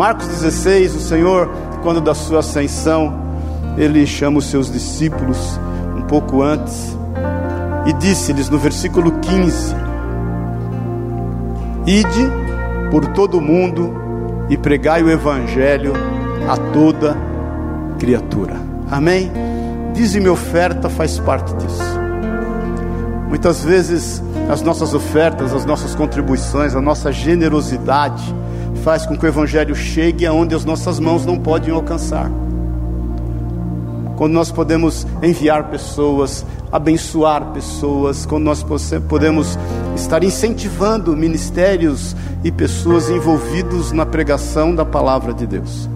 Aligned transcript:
Marcos 0.00 0.28
16, 0.28 0.94
o 0.94 0.98
Senhor, 0.98 1.50
quando 1.82 2.00
da 2.00 2.14
sua 2.14 2.38
ascensão, 2.38 3.20
ele 3.76 4.06
chama 4.06 4.38
os 4.38 4.46
seus 4.46 4.72
discípulos 4.72 5.60
um 5.94 6.00
pouco 6.00 6.40
antes 6.40 6.96
e 7.84 7.92
disse-lhes 7.92 8.48
no 8.48 8.58
versículo 8.58 9.12
15: 9.18 9.74
Ide 11.86 12.30
por 12.90 13.08
todo 13.08 13.36
o 13.36 13.42
mundo 13.42 13.92
e 14.48 14.56
pregai 14.56 15.02
o 15.02 15.10
evangelho 15.10 15.92
a 16.48 16.56
toda 16.72 17.14
criatura. 17.98 18.56
Amém? 18.90 19.30
Dízime 19.92 20.30
oferta 20.30 20.88
faz 20.88 21.18
parte 21.18 21.54
disso. 21.56 22.00
Muitas 23.28 23.62
vezes 23.62 24.22
as 24.50 24.62
nossas 24.62 24.94
ofertas, 24.94 25.52
as 25.52 25.66
nossas 25.66 25.94
contribuições, 25.94 26.74
a 26.74 26.80
nossa 26.80 27.12
generosidade 27.12 28.34
faz 28.76 29.06
com 29.06 29.16
que 29.16 29.24
o 29.24 29.28
evangelho 29.28 29.74
chegue 29.74 30.26
aonde 30.26 30.54
as 30.54 30.64
nossas 30.64 30.98
mãos 30.98 31.26
não 31.26 31.38
podem 31.38 31.72
alcançar. 31.72 32.30
Quando 34.16 34.32
nós 34.32 34.50
podemos 34.50 35.06
enviar 35.22 35.70
pessoas, 35.70 36.44
abençoar 36.70 37.52
pessoas, 37.52 38.26
quando 38.26 38.44
nós 38.44 38.64
podemos 39.08 39.58
estar 39.96 40.22
incentivando 40.22 41.16
ministérios 41.16 42.14
e 42.44 42.52
pessoas 42.52 43.08
envolvidos 43.08 43.92
na 43.92 44.04
pregação 44.04 44.74
da 44.74 44.84
palavra 44.84 45.32
de 45.32 45.46
Deus. 45.46 45.88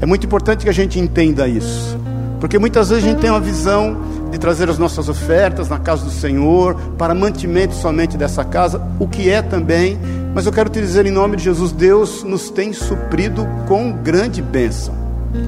É 0.00 0.06
muito 0.06 0.26
importante 0.26 0.64
que 0.64 0.68
a 0.68 0.74
gente 0.74 0.98
entenda 0.98 1.48
isso, 1.48 1.96
porque 2.38 2.58
muitas 2.58 2.90
vezes 2.90 3.04
a 3.04 3.08
gente 3.08 3.20
tem 3.20 3.30
uma 3.30 3.40
visão 3.40 3.96
de 4.30 4.38
trazer 4.38 4.68
as 4.68 4.78
nossas 4.78 5.08
ofertas 5.08 5.68
na 5.68 5.78
casa 5.78 6.04
do 6.04 6.10
Senhor, 6.10 6.74
para 6.98 7.14
mantimento 7.14 7.74
somente 7.74 8.16
dessa 8.16 8.44
casa, 8.44 8.80
o 8.98 9.06
que 9.06 9.30
é 9.30 9.42
também, 9.42 9.98
mas 10.34 10.46
eu 10.46 10.52
quero 10.52 10.70
te 10.70 10.80
dizer 10.80 11.06
em 11.06 11.10
nome 11.10 11.36
de 11.36 11.44
Jesus: 11.44 11.72
Deus 11.72 12.22
nos 12.22 12.50
tem 12.50 12.72
suprido 12.72 13.46
com 13.66 13.92
grande 13.92 14.40
bênção. 14.40 14.94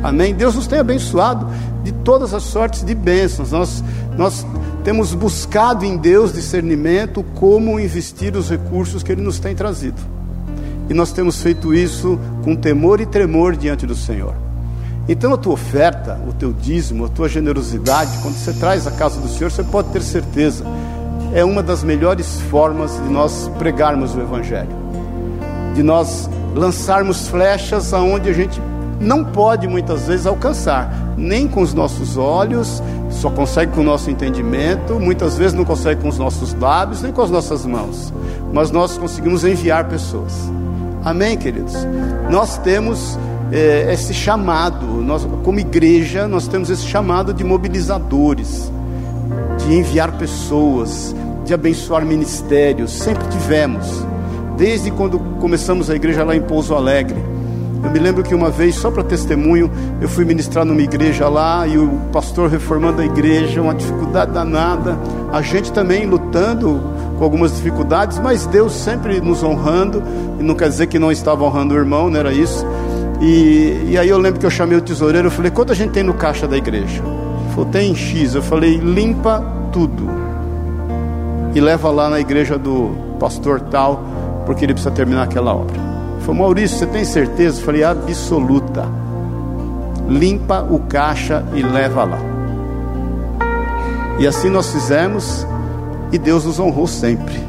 Amém? 0.03 0.35
Deus 0.35 0.55
nos 0.55 0.67
tem 0.67 0.79
abençoado 0.79 1.47
de 1.83 1.93
todas 1.93 2.33
as 2.33 2.43
sortes 2.43 2.83
de 2.85 2.95
bênçãos. 2.95 3.53
Nós, 3.53 3.85
nós 4.17 4.47
temos 4.83 5.15
buscado 5.15 5.85
em 5.85 5.97
Deus 5.97 6.33
discernimento 6.33 7.23
como 7.35 7.79
investir 7.79 8.37
os 8.37 8.49
recursos 8.49 9.03
que 9.03 9.13
Ele 9.13 9.23
nos 9.23 9.39
tem 9.39 9.55
trazido. 9.55 10.01
E 10.89 10.95
nós 10.95 11.13
temos 11.13 11.41
feito 11.41 11.75
isso 11.75 12.19
com 12.43 12.55
temor 12.55 13.01
e 13.01 13.07
tremor 13.07 13.57
diante 13.57 13.87
do 13.87 13.95
Senhor. 13.95 14.35
Então 15.09 15.35
a 15.35 15.37
tua 15.37 15.53
oferta, 15.53 16.19
o 16.27 16.33
teu 16.33 16.53
dízimo, 16.53 17.05
a 17.05 17.09
tua 17.09 17.29
generosidade, 17.29 18.19
quando 18.23 18.35
você 18.35 18.53
traz 18.55 18.87
a 18.87 18.91
casa 18.91 19.21
do 19.21 19.29
Senhor, 19.29 19.51
você 19.51 19.63
pode 19.63 19.89
ter 19.89 20.03
certeza, 20.03 20.65
é 21.35 21.45
uma 21.45 21.63
das 21.63 21.83
melhores 21.83 22.41
formas 22.43 22.93
de 22.95 23.09
nós 23.11 23.51
pregarmos 23.59 24.15
o 24.15 24.21
Evangelho, 24.21 24.71
de 25.75 25.83
nós 25.83 26.31
lançarmos 26.55 27.29
flechas 27.29 27.93
aonde 27.93 28.31
a 28.31 28.33
gente 28.33 28.63
não 29.01 29.25
pode 29.25 29.67
muitas 29.67 30.07
vezes 30.07 30.27
alcançar, 30.27 31.15
nem 31.17 31.49
com 31.49 31.61
os 31.61 31.75
nossos 31.75 32.17
olhos, 32.17 32.81
só 33.11 33.29
consegue 33.29 33.73
com 33.73 33.81
o 33.81 33.85
nosso 33.85 34.11
entendimento, 34.11 34.95
muitas 35.01 35.37
vezes 35.37 35.53
não 35.53 35.65
consegue 35.65 36.01
com 36.01 36.09
os 36.09 36.19
nossos 36.19 36.55
lábios, 36.55 37.03
nem 37.03 37.13
com 37.13 37.21
as 37.21 37.31
nossas 37.31 37.67
mãos, 37.67 38.13
mas 38.53 38.71
nós 38.71 38.97
conseguimos 38.97 39.45
enviar 39.45 39.89
pessoas. 39.89 40.33
Amém, 41.05 41.37
queridos? 41.37 41.75
Nós 42.31 42.57
temos 42.59 43.19
é, 43.53 43.93
esse 43.93 44.15
chamado, 44.15 44.87
nós, 44.87 45.27
como 45.43 45.59
igreja, 45.59 46.29
nós 46.29 46.47
temos 46.47 46.71
esse 46.71 46.85
chamado 46.85 47.35
de 47.35 47.43
mobilizadores, 47.43 48.73
de 49.59 49.75
enviar 49.75 50.13
pessoas, 50.13 51.15
de 51.45 51.53
abençoar 51.53 52.05
ministérios, 52.05 52.91
sempre 52.93 53.27
tivemos, 53.29 54.05
desde 54.57 54.91
quando 54.91 55.19
começamos 55.41 55.91
a 55.91 55.95
igreja 55.95 56.25
lá 56.25 56.35
em 56.35 56.41
Pouso 56.41 56.75
Alegre. 56.75 57.17
Eu 57.83 57.91
me 57.91 57.99
lembro 57.99 58.23
que 58.23 58.35
uma 58.35 58.51
vez, 58.51 58.77
só 58.77 58.91
para 58.91 59.05
testemunho, 59.05 59.71
eu 60.01 60.09
fui 60.09 60.25
ministrar 60.25 60.65
numa 60.65 60.81
igreja 60.81 61.29
lá 61.29 61.67
e 61.67 61.77
o 61.77 61.89
pastor 62.11 62.49
reformando 62.49 63.03
a 63.03 63.05
igreja, 63.05 63.61
uma 63.61 63.75
dificuldade 63.75 64.33
danada, 64.33 64.99
a 65.31 65.43
gente 65.43 65.71
também 65.71 66.07
lutando 66.07 66.81
com 67.19 67.25
algumas 67.25 67.55
dificuldades, 67.55 68.19
mas 68.19 68.47
Deus 68.47 68.73
sempre 68.73 69.21
nos 69.21 69.43
honrando, 69.43 70.03
e 70.41 70.43
não 70.43 70.55
quer 70.55 70.69
dizer 70.71 70.87
que 70.87 70.99
não 70.99 71.13
estava 71.13 71.45
honrando 71.45 71.75
o 71.75 71.77
irmão, 71.77 72.09
não 72.09 72.19
era 72.19 72.33
isso. 72.33 72.65
E, 73.21 73.91
e 73.91 73.99
aí 73.99 74.09
eu 74.09 74.19
lembro 74.19 74.41
que 74.41 74.47
eu 74.47 74.51
chamei 74.51 74.79
o 74.79 74.81
tesoureiro, 74.81 75.29
eu 75.29 75.31
falei, 75.31 75.51
quanto 75.51 75.73
a 75.73 75.77
gente 75.77 75.91
tem 75.91 76.03
no 76.03 76.15
caixa 76.15 76.49
da 76.49 76.57
igreja? 76.57 77.03
Ele 77.03 77.51
falou, 77.55 77.67
tem 77.67 77.95
X. 77.95 78.35
Eu 78.35 78.43
falei, 78.43 78.79
limpa 78.79 79.45
tudo. 79.73 80.24
E 81.55 81.61
leva 81.61 81.91
lá 81.91 82.11
na 82.11 82.19
igreja 82.19 82.59
do 82.59 82.91
pastor 83.19 83.61
tal, 83.61 84.03
porque 84.45 84.65
ele 84.65 84.75
precisa 84.75 84.95
terminar 84.95 85.23
aquela 85.23 85.55
obra. 85.55 85.77
Ele 85.77 86.21
falou, 86.21 86.43
Maurício, 86.43 86.79
você 86.79 86.87
tem 86.87 87.05
certeza? 87.05 87.61
Eu 87.61 87.65
falei, 87.65 87.85
absoluta. 87.85 88.87
Limpa 90.09 90.67
o 90.69 90.81
caixa 90.81 91.45
e 91.55 91.63
leva 91.63 92.05
lá. 92.05 92.19
E 94.19 94.27
assim 94.27 94.49
nós 94.49 94.71
fizemos, 94.71 95.47
e 96.13 96.19
Deus 96.19 96.45
nos 96.45 96.59
honrou 96.61 96.87
sempre. 96.87 97.43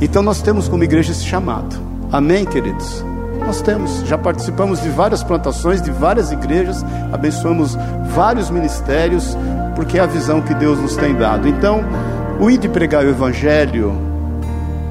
Então 0.00 0.22
nós 0.22 0.40
temos 0.40 0.68
como 0.68 0.82
igreja 0.82 1.12
esse 1.12 1.24
chamado. 1.24 1.76
Amém, 2.10 2.44
queridos? 2.44 3.04
Nós 3.44 3.60
temos, 3.60 4.00
já 4.06 4.16
participamos 4.16 4.80
de 4.80 4.88
várias 4.88 5.22
plantações, 5.22 5.82
de 5.82 5.90
várias 5.90 6.30
igrejas, 6.30 6.84
abençoamos 7.12 7.76
vários 8.14 8.50
ministérios, 8.50 9.36
porque 9.74 9.98
é 9.98 10.00
a 10.00 10.06
visão 10.06 10.40
que 10.40 10.54
Deus 10.54 10.78
nos 10.78 10.96
tem 10.96 11.14
dado. 11.14 11.48
Então, 11.48 11.84
o 12.42 12.50
ir 12.50 12.58
de 12.58 12.68
pregar 12.68 13.04
o 13.04 13.08
Evangelho 13.08 13.94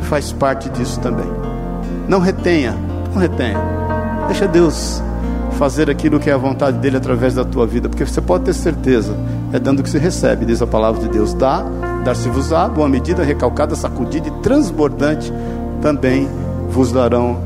faz 0.04 0.32
parte 0.32 0.70
disso 0.70 0.98
também. 1.02 1.26
Não 2.08 2.22
retenha, 2.22 2.74
não 3.14 3.20
retenha. 3.20 3.60
Deixa 4.28 4.48
Deus 4.48 5.04
fazer 5.60 5.90
aquilo 5.90 6.18
que 6.18 6.30
é 6.30 6.34
a 6.34 6.38
vontade 6.38 6.78
dele 6.78 6.96
através 6.96 7.36
da 7.36 7.44
tua 7.44 7.68
vida, 7.68 7.90
porque 7.90 8.06
você 8.06 8.22
pode 8.22 8.46
ter 8.46 8.54
certeza, 8.54 9.14
é 9.52 9.60
dando 9.60 9.84
que 9.84 9.90
se 9.90 9.98
recebe, 9.98 10.46
diz 10.46 10.62
a 10.62 10.66
palavra 10.66 11.02
de 11.02 11.10
Deus. 11.10 11.34
Dá, 11.34 11.66
dar-se-vos-á, 12.06 12.70
boa 12.70 12.88
medida, 12.88 13.22
recalcada, 13.22 13.76
sacudida 13.76 14.30
e 14.30 14.32
transbordante 14.42 15.34
também 15.82 16.30
vos 16.70 16.94
darão 16.94 17.38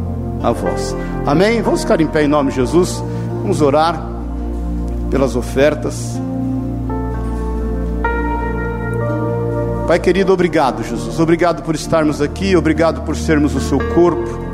a 0.44 0.52
vós. 0.52 0.96
Amém? 1.26 1.64
Vamos 1.64 1.82
ficar 1.82 2.00
em 2.00 2.06
pé 2.06 2.26
em 2.26 2.28
nome 2.28 2.52
de 2.52 2.58
Jesus. 2.58 3.04
Vamos 3.42 3.60
orar 3.60 4.08
pelas 5.10 5.36
ofertas. 5.36 6.22
Pai 9.88 10.00
querido, 10.00 10.34
obrigado, 10.34 10.84
Jesus. 10.84 11.20
Obrigado 11.20 11.64
por 11.64 11.76
estarmos 11.76 12.22
aqui, 12.22 12.56
obrigado 12.56 13.02
por 13.02 13.16
sermos 13.16 13.56
o 13.56 13.60
seu 13.60 13.80
corpo. 13.94 14.46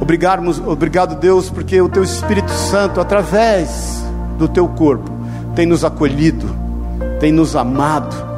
Obrigado, 0.00 0.42
obrigado, 0.70 1.18
Deus, 1.18 1.50
porque 1.50 1.80
o 1.80 1.88
teu 1.88 2.04
Espírito 2.04 2.50
Santo, 2.50 3.00
através 3.00 4.04
do 4.38 4.46
teu 4.46 4.68
corpo, 4.68 5.10
tem 5.54 5.66
nos 5.66 5.84
acolhido, 5.84 6.48
tem 7.18 7.32
nos 7.32 7.56
amado 7.56 8.28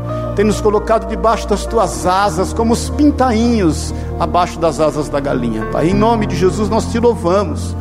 tem 0.40 0.44
nos 0.44 0.60
colocado 0.60 1.06
debaixo 1.06 1.46
das 1.48 1.66
tuas 1.66 2.06
asas, 2.06 2.52
como 2.54 2.72
os 2.72 2.88
pintainhos 2.88 3.92
abaixo 4.18 4.58
das 4.58 4.80
asas 4.80 5.08
da 5.08 5.20
galinha, 5.20 5.66
Pai. 5.66 5.90
Em 5.90 5.94
nome 5.94 6.26
de 6.26 6.34
Jesus 6.34 6.68
nós 6.70 6.86
te 6.86 6.98
louvamos, 6.98 7.76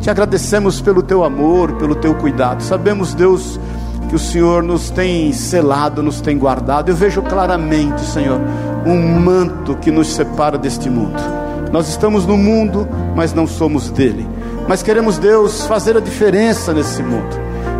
te 0.00 0.10
agradecemos 0.10 0.82
pelo 0.82 1.02
teu 1.02 1.24
amor, 1.24 1.72
pelo 1.76 1.94
teu 1.94 2.14
cuidado. 2.14 2.62
Sabemos, 2.62 3.14
Deus, 3.14 3.58
que 4.14 4.16
o 4.16 4.20
Senhor 4.20 4.62
nos 4.62 4.90
tem 4.90 5.32
selado, 5.32 6.00
nos 6.00 6.20
tem 6.20 6.38
guardado. 6.38 6.88
Eu 6.88 6.94
vejo 6.94 7.20
claramente, 7.20 8.00
Senhor, 8.02 8.40
um 8.86 9.18
manto 9.18 9.74
que 9.74 9.90
nos 9.90 10.06
separa 10.14 10.56
deste 10.56 10.88
mundo. 10.88 11.20
Nós 11.72 11.88
estamos 11.88 12.24
no 12.24 12.36
mundo, 12.36 12.88
mas 13.16 13.32
não 13.32 13.44
somos 13.44 13.90
dele. 13.90 14.24
Mas 14.68 14.84
queremos, 14.84 15.18
Deus, 15.18 15.66
fazer 15.66 15.96
a 15.96 16.00
diferença 16.00 16.72
nesse 16.72 17.02
mundo. 17.02 17.36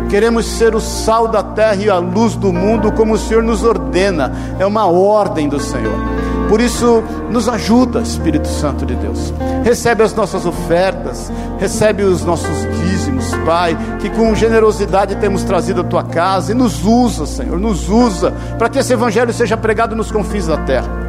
Queremos 0.09 0.45
ser 0.45 0.75
o 0.75 0.81
sal 0.81 1.29
da 1.29 1.41
terra 1.41 1.81
e 1.81 1.89
a 1.89 1.99
luz 1.99 2.35
do 2.35 2.51
mundo, 2.51 2.91
como 2.91 3.13
o 3.13 3.17
Senhor 3.17 3.41
nos 3.41 3.63
ordena, 3.63 4.33
é 4.59 4.65
uma 4.65 4.87
ordem 4.87 5.47
do 5.47 5.59
Senhor. 5.61 5.97
Por 6.47 6.61
isso, 6.61 7.03
nos 7.31 7.49
ajuda, 7.49 8.01
Espírito 8.01 8.47
Santo 8.47 8.85
de 8.85 8.95
Deus. 8.95 9.33
Recebe 9.63 10.03
as 10.03 10.13
nossas 10.13 10.45
ofertas, 10.45 11.31
recebe 11.59 12.03
os 12.03 12.23
nossos 12.23 12.55
dízimos, 12.77 13.25
Pai, 13.45 13.75
que 13.99 14.09
com 14.09 14.33
generosidade 14.35 15.15
temos 15.15 15.43
trazido 15.43 15.81
à 15.81 15.83
tua 15.83 16.03
casa 16.03 16.51
e 16.51 16.55
nos 16.55 16.85
usa, 16.85 17.25
Senhor, 17.25 17.59
nos 17.59 17.89
usa 17.89 18.31
para 18.57 18.69
que 18.69 18.79
esse 18.79 18.93
evangelho 18.93 19.33
seja 19.33 19.57
pregado 19.57 19.95
nos 19.95 20.11
confins 20.11 20.47
da 20.47 20.57
terra 20.57 21.04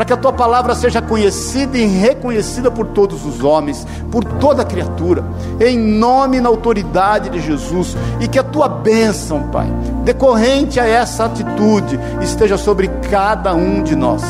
para 0.00 0.06
que 0.06 0.12
a 0.14 0.16
tua 0.16 0.32
palavra 0.32 0.74
seja 0.74 1.02
conhecida 1.02 1.76
e 1.76 1.84
reconhecida 1.84 2.70
por 2.70 2.86
todos 2.86 3.26
os 3.26 3.44
homens, 3.44 3.86
por 4.10 4.24
toda 4.24 4.64
criatura, 4.64 5.22
em 5.60 5.76
nome 5.78 6.38
e 6.38 6.40
na 6.40 6.48
autoridade 6.48 7.28
de 7.28 7.38
Jesus, 7.38 7.94
e 8.18 8.26
que 8.26 8.38
a 8.38 8.42
tua 8.42 8.66
bênção, 8.66 9.48
Pai, 9.52 9.66
decorrente 10.02 10.80
a 10.80 10.86
essa 10.86 11.26
atitude, 11.26 12.00
esteja 12.22 12.56
sobre 12.56 12.88
cada 13.10 13.52
um 13.52 13.82
de 13.82 13.94
nós. 13.94 14.22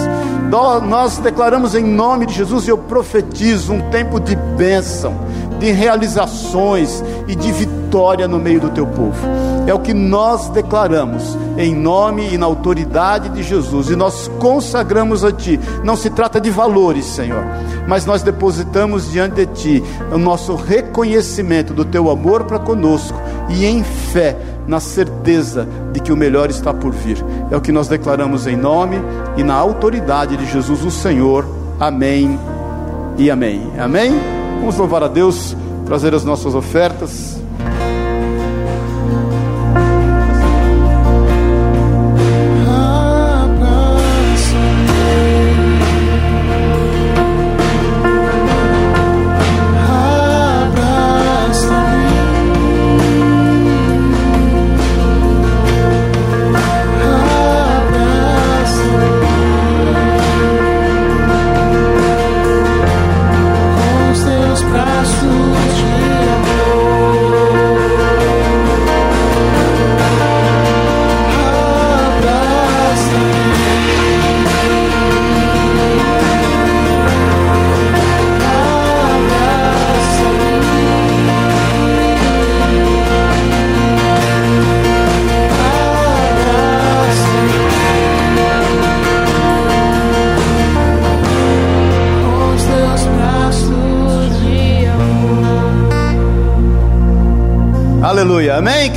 Nós 0.88 1.18
declaramos 1.18 1.76
em 1.76 1.84
nome 1.84 2.26
de 2.26 2.34
Jesus, 2.34 2.66
e 2.66 2.70
eu 2.70 2.78
profetizo 2.78 3.72
um 3.72 3.90
tempo 3.90 4.18
de 4.18 4.34
bênção 4.34 5.14
de 5.60 5.70
realizações 5.70 7.04
e 7.28 7.36
de 7.36 7.52
vitória 7.52 8.26
no 8.26 8.38
meio 8.38 8.60
do 8.60 8.70
teu 8.70 8.86
povo. 8.86 9.26
É 9.66 9.74
o 9.74 9.78
que 9.78 9.92
nós 9.92 10.48
declaramos 10.48 11.36
em 11.58 11.74
nome 11.74 12.32
e 12.32 12.38
na 12.38 12.46
autoridade 12.46 13.28
de 13.28 13.42
Jesus 13.42 13.90
e 13.90 13.96
nós 13.96 14.28
consagramos 14.38 15.22
a 15.22 15.30
Ti. 15.30 15.60
Não 15.84 15.94
se 15.94 16.08
trata 16.10 16.40
de 16.40 16.50
valores, 16.50 17.04
Senhor, 17.04 17.44
mas 17.86 18.06
nós 18.06 18.22
depositamos 18.22 19.12
diante 19.12 19.44
de 19.44 19.46
Ti 19.46 19.84
o 20.10 20.18
nosso 20.18 20.54
reconhecimento 20.54 21.74
do 21.74 21.84
Teu 21.84 22.10
amor 22.10 22.44
para 22.44 22.58
conosco 22.58 23.20
e 23.50 23.66
em 23.66 23.84
fé, 23.84 24.36
na 24.66 24.80
certeza 24.80 25.68
de 25.92 26.00
que 26.00 26.12
o 26.12 26.16
melhor 26.16 26.48
está 26.48 26.72
por 26.72 26.92
vir. 26.92 27.22
É 27.50 27.56
o 27.56 27.60
que 27.60 27.72
nós 27.72 27.86
declaramos 27.86 28.46
em 28.46 28.56
nome 28.56 28.96
e 29.36 29.42
na 29.42 29.54
autoridade 29.54 30.36
de 30.36 30.46
Jesus, 30.46 30.82
o 30.84 30.90
Senhor. 30.90 31.44
Amém 31.78 32.38
e 33.18 33.30
amém. 33.30 33.70
Amém? 33.78 34.39
Vamos 34.60 34.76
louvar 34.76 35.02
a 35.02 35.08
Deus, 35.08 35.56
trazer 35.86 36.14
as 36.14 36.22
nossas 36.22 36.54
ofertas. 36.54 37.40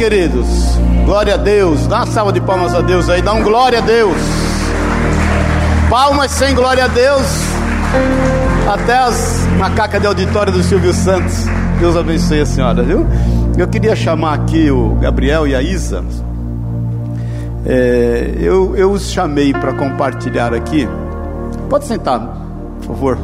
Queridos? 0.03 0.47
Glória 1.05 1.35
a 1.35 1.37
Deus. 1.37 1.87
Dá 1.87 1.99
uma 1.99 2.05
salva 2.05 2.33
de 2.33 2.41
palmas 2.41 2.75
a 2.75 2.81
Deus 2.81 3.07
aí. 3.07 3.21
Dá 3.21 3.31
um 3.31 3.41
glória 3.41 3.79
a 3.79 3.81
Deus. 3.81 4.17
Palmas 5.89 6.29
sem 6.31 6.53
glória 6.53 6.83
a 6.83 6.87
Deus. 6.89 7.21
Até 8.69 8.97
as 8.97 9.47
macacas 9.57 10.01
de 10.01 10.07
auditório 10.07 10.51
do 10.51 10.61
Silvio 10.61 10.93
Santos. 10.93 11.45
Deus 11.79 11.95
abençoe 11.95 12.41
a 12.41 12.45
senhora, 12.45 12.83
viu? 12.83 13.07
Eu 13.57 13.65
queria 13.65 13.95
chamar 13.95 14.33
aqui 14.33 14.69
o 14.69 14.93
Gabriel 14.95 15.47
e 15.47 15.55
a 15.55 15.61
Isa. 15.61 16.03
É, 17.65 18.33
eu, 18.39 18.75
eu 18.75 18.91
os 18.91 19.09
chamei 19.09 19.53
para 19.53 19.71
compartilhar 19.71 20.53
aqui. 20.53 20.85
Pode 21.69 21.85
sentar, 21.85 22.19
por 22.81 22.87
favor. 22.87 23.17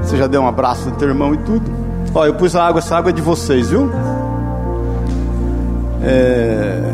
Você 0.00 0.16
já 0.16 0.28
deu 0.28 0.40
um 0.40 0.46
abraço 0.46 0.88
no 0.88 0.94
teu 0.94 1.08
irmão 1.08 1.34
e 1.34 1.38
tudo. 1.38 1.68
Ó, 2.14 2.24
eu 2.24 2.34
pus 2.34 2.54
a 2.54 2.64
água, 2.64 2.78
essa 2.78 2.96
água 2.96 3.10
é 3.10 3.12
de 3.12 3.22
vocês, 3.22 3.70
viu? 3.70 3.90
É... 6.06 6.92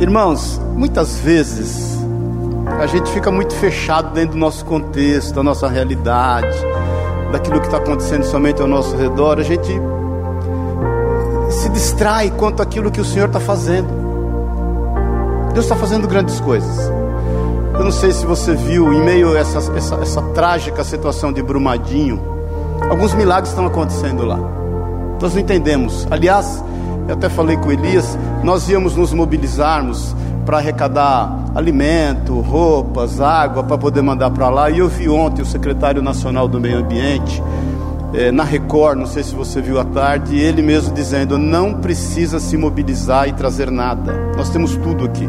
Irmãos, 0.00 0.60
muitas 0.74 1.20
vezes 1.20 1.98
a 2.80 2.86
gente 2.86 3.10
fica 3.12 3.30
muito 3.30 3.54
fechado 3.54 4.12
dentro 4.12 4.32
do 4.32 4.38
nosso 4.38 4.64
contexto, 4.64 5.34
da 5.34 5.42
nossa 5.42 5.68
realidade, 5.68 6.56
daquilo 7.30 7.60
que 7.60 7.66
está 7.66 7.78
acontecendo 7.78 8.24
somente 8.24 8.60
ao 8.60 8.66
nosso 8.66 8.96
redor. 8.96 9.38
A 9.38 9.42
gente 9.42 9.70
se 11.50 11.68
distrai 11.68 12.30
quanto 12.30 12.62
àquilo 12.62 12.90
que 12.90 13.00
o 13.00 13.04
Senhor 13.04 13.26
está 13.26 13.38
fazendo. 13.38 13.88
Deus 15.52 15.64
está 15.64 15.76
fazendo 15.76 16.08
grandes 16.08 16.40
coisas. 16.40 16.90
Eu 17.74 17.84
não 17.84 17.92
sei 17.92 18.12
se 18.12 18.26
você 18.26 18.54
viu, 18.54 18.92
em 18.92 19.02
meio 19.02 19.34
a 19.34 19.38
essa, 19.38 19.58
essa, 19.76 19.94
essa 19.96 20.22
trágica 20.34 20.82
situação 20.82 21.32
de 21.32 21.42
Brumadinho, 21.42 22.20
alguns 22.90 23.14
milagres 23.14 23.50
estão 23.50 23.66
acontecendo 23.66 24.24
lá. 24.24 24.59
Nós 25.20 25.34
não 25.34 25.40
entendemos. 25.40 26.06
Aliás, 26.10 26.62
eu 27.06 27.14
até 27.14 27.28
falei 27.28 27.56
com 27.56 27.70
Elias, 27.70 28.18
nós 28.42 28.68
íamos 28.68 28.96
nos 28.96 29.12
mobilizarmos 29.12 30.14
para 30.46 30.58
arrecadar 30.58 31.44
alimento, 31.54 32.40
roupas, 32.40 33.20
água 33.20 33.62
para 33.62 33.76
poder 33.76 34.02
mandar 34.02 34.30
para 34.30 34.48
lá. 34.48 34.70
E 34.70 34.78
eu 34.78 34.88
vi 34.88 35.08
ontem 35.08 35.42
o 35.42 35.46
secretário 35.46 36.02
nacional 36.02 36.48
do 36.48 36.60
Meio 36.60 36.78
Ambiente 36.78 37.42
é, 38.12 38.32
na 38.32 38.42
Record, 38.42 38.98
não 38.98 39.06
sei 39.06 39.22
se 39.22 39.34
você 39.34 39.60
viu 39.60 39.78
à 39.78 39.84
tarde, 39.84 40.36
ele 40.36 40.62
mesmo 40.62 40.92
dizendo: 40.92 41.38
não 41.38 41.74
precisa 41.74 42.40
se 42.40 42.56
mobilizar 42.56 43.28
e 43.28 43.32
trazer 43.32 43.70
nada. 43.70 44.12
Nós 44.36 44.50
temos 44.50 44.74
tudo 44.76 45.04
aqui. 45.04 45.28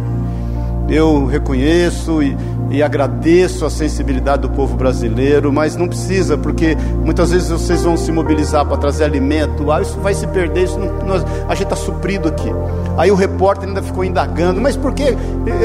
Eu 0.89 1.25
reconheço 1.25 2.21
e, 2.21 2.35
e 2.71 2.81
agradeço 2.81 3.65
a 3.65 3.69
sensibilidade 3.69 4.44
do 4.44 4.50
povo 4.50 4.77
brasileiro, 4.77 5.51
mas 5.51 5.75
não 5.75 5.89
precisa, 5.89 6.38
porque 6.38 6.77
muitas 7.03 7.31
vezes 7.31 7.50
vocês 7.50 7.83
vão 7.83 7.97
se 7.97 8.12
mobilizar 8.13 8.65
para 8.65 8.77
trazer 8.77 9.03
alimento, 9.03 9.69
ah, 9.71 9.81
isso 9.81 10.00
vai 10.00 10.13
se 10.13 10.25
perder, 10.25 10.63
isso 10.63 10.79
não, 10.79 11.06
nós, 11.06 11.25
a 11.50 11.53
gente 11.53 11.65
está 11.65 11.75
suprido 11.75 12.29
aqui. 12.29 12.50
Aí 12.97 13.12
o 13.12 13.15
repórter 13.15 13.68
ainda 13.68 13.83
ficou 13.83 14.06
indagando, 14.06 14.62
mas 14.62 14.77
por 14.77 14.94
que? 14.94 15.03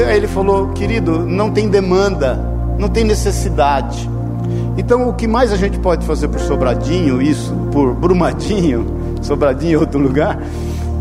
Aí 0.07 0.17
ele 0.17 0.27
falou, 0.27 0.67
querido, 0.69 1.19
não 1.19 1.49
tem 1.49 1.69
demanda, 1.69 2.37
não 2.77 2.89
tem 2.89 3.05
necessidade. 3.05 4.09
Então 4.77 5.07
o 5.07 5.13
que 5.13 5.27
mais 5.27 5.53
a 5.53 5.55
gente 5.55 5.79
pode 5.79 6.05
fazer 6.05 6.27
por 6.27 6.41
Sobradinho, 6.41 7.21
isso, 7.21 7.53
por 7.71 7.93
Brumadinho, 7.93 8.85
Sobradinho 9.23 9.71
em 9.71 9.75
outro 9.77 9.97
lugar, 9.97 10.39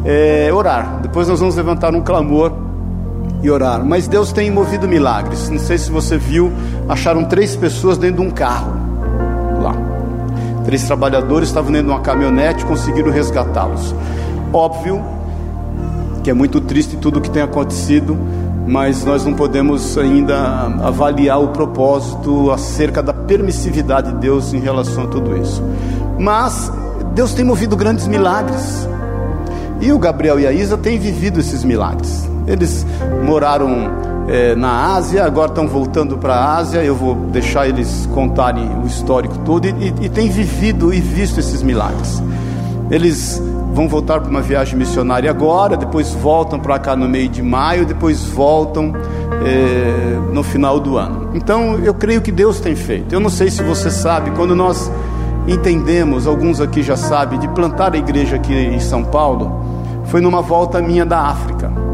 é 0.04 0.50
orar. 0.52 1.00
Depois 1.02 1.26
nós 1.26 1.40
vamos 1.40 1.56
levantar 1.56 1.92
um 1.96 2.00
clamor 2.00 2.65
e 3.42 3.50
orar. 3.50 3.84
Mas 3.84 4.08
Deus 4.08 4.32
tem 4.32 4.50
movido 4.50 4.88
milagres. 4.88 5.48
Não 5.48 5.58
sei 5.58 5.78
se 5.78 5.90
você 5.90 6.16
viu, 6.16 6.52
acharam 6.88 7.24
três 7.24 7.56
pessoas 7.56 7.98
dentro 7.98 8.22
de 8.22 8.28
um 8.28 8.30
carro 8.30 8.72
lá. 9.62 9.74
Três 10.64 10.82
trabalhadores 10.84 11.48
estavam 11.48 11.70
dentro 11.70 11.88
de 11.88 11.92
uma 11.92 12.00
caminhonete, 12.00 12.64
conseguiram 12.64 13.10
resgatá-los. 13.10 13.94
Óbvio 14.52 15.02
que 16.22 16.30
é 16.30 16.34
muito 16.34 16.60
triste 16.60 16.96
tudo 16.96 17.18
o 17.18 17.22
que 17.22 17.30
tem 17.30 17.42
acontecido, 17.42 18.18
mas 18.66 19.04
nós 19.04 19.24
não 19.24 19.34
podemos 19.34 19.96
ainda 19.96 20.36
avaliar 20.82 21.40
o 21.40 21.48
propósito 21.48 22.50
acerca 22.50 23.00
da 23.00 23.12
permissividade 23.12 24.10
de 24.10 24.18
Deus 24.18 24.52
em 24.52 24.58
relação 24.58 25.04
a 25.04 25.06
tudo 25.06 25.36
isso. 25.36 25.62
Mas 26.18 26.72
Deus 27.14 27.32
tem 27.32 27.44
movido 27.44 27.76
grandes 27.76 28.08
milagres. 28.08 28.88
E 29.80 29.92
o 29.92 29.98
Gabriel 29.98 30.40
e 30.40 30.46
a 30.46 30.52
Isa 30.52 30.76
têm 30.76 30.98
vivido 30.98 31.38
esses 31.38 31.62
milagres. 31.62 32.28
Eles 32.46 32.86
moraram 33.24 33.90
é, 34.28 34.54
na 34.54 34.94
Ásia, 34.94 35.24
agora 35.24 35.48
estão 35.48 35.66
voltando 35.66 36.18
para 36.18 36.34
a 36.34 36.56
Ásia. 36.56 36.84
Eu 36.84 36.94
vou 36.94 37.14
deixar 37.14 37.68
eles 37.68 38.08
contarem 38.12 38.68
o 38.82 38.86
histórico 38.86 39.38
todo 39.38 39.66
e, 39.66 39.70
e, 39.70 40.06
e 40.06 40.08
têm 40.08 40.28
vivido 40.28 40.92
e 40.92 41.00
visto 41.00 41.40
esses 41.40 41.62
milagres. 41.62 42.22
Eles 42.90 43.42
vão 43.76 43.88
voltar 43.88 44.20
para 44.20 44.30
uma 44.30 44.40
viagem 44.40 44.78
missionária 44.78 45.28
agora, 45.28 45.76
depois 45.76 46.10
voltam 46.14 46.58
para 46.58 46.78
cá 46.78 46.96
no 46.96 47.06
meio 47.06 47.28
de 47.28 47.42
maio, 47.42 47.84
depois 47.84 48.24
voltam 48.24 48.94
é, 49.44 50.32
no 50.32 50.42
final 50.42 50.80
do 50.80 50.96
ano. 50.96 51.30
Então 51.34 51.74
eu 51.84 51.92
creio 51.92 52.22
que 52.22 52.32
Deus 52.32 52.58
tem 52.58 52.74
feito. 52.74 53.14
Eu 53.14 53.20
não 53.20 53.28
sei 53.28 53.50
se 53.50 53.62
você 53.62 53.90
sabe, 53.90 54.30
quando 54.30 54.56
nós 54.56 54.90
entendemos, 55.46 56.26
alguns 56.26 56.60
aqui 56.60 56.82
já 56.82 56.96
sabem, 56.96 57.38
de 57.38 57.48
plantar 57.48 57.94
a 57.94 57.98
igreja 57.98 58.36
aqui 58.36 58.54
em 58.54 58.80
São 58.80 59.04
Paulo, 59.04 59.60
foi 60.06 60.22
numa 60.22 60.40
volta 60.40 60.80
minha 60.80 61.04
da 61.04 61.20
África. 61.20 61.85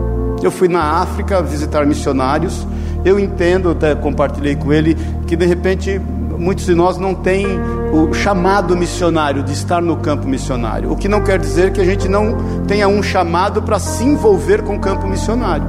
Eu 0.42 0.50
fui 0.50 0.68
na 0.68 0.82
África 0.82 1.42
visitar 1.42 1.87
missionários. 1.87 2.66
Eu 3.04 3.18
entendo, 3.18 3.70
até 3.70 3.94
compartilhei 3.94 4.56
com 4.56 4.72
ele, 4.72 4.96
que 5.26 5.37
de 5.37 5.46
repente 5.46 6.00
muitos 6.38 6.66
de 6.66 6.75
nós 6.75 6.99
não 6.99 7.14
têm 7.14 7.46
o 7.92 8.12
chamado 8.12 8.76
missionário 8.76 9.42
de 9.42 9.52
estar 9.52 9.80
no 9.80 9.96
campo 9.99 10.26
missionário. 10.26 10.90
O 10.90 10.96
que 10.96 11.08
não 11.08 11.22
quer 11.22 11.38
dizer 11.38 11.72
que 11.72 11.80
a 11.80 11.84
gente 11.84 12.08
não 12.08 12.64
tenha 12.66 12.88
um 12.88 13.02
chamado 13.02 13.62
para 13.62 13.78
se 13.78 14.04
envolver 14.04 14.62
com 14.62 14.76
o 14.76 14.80
campo 14.80 15.06
missionário. 15.06 15.66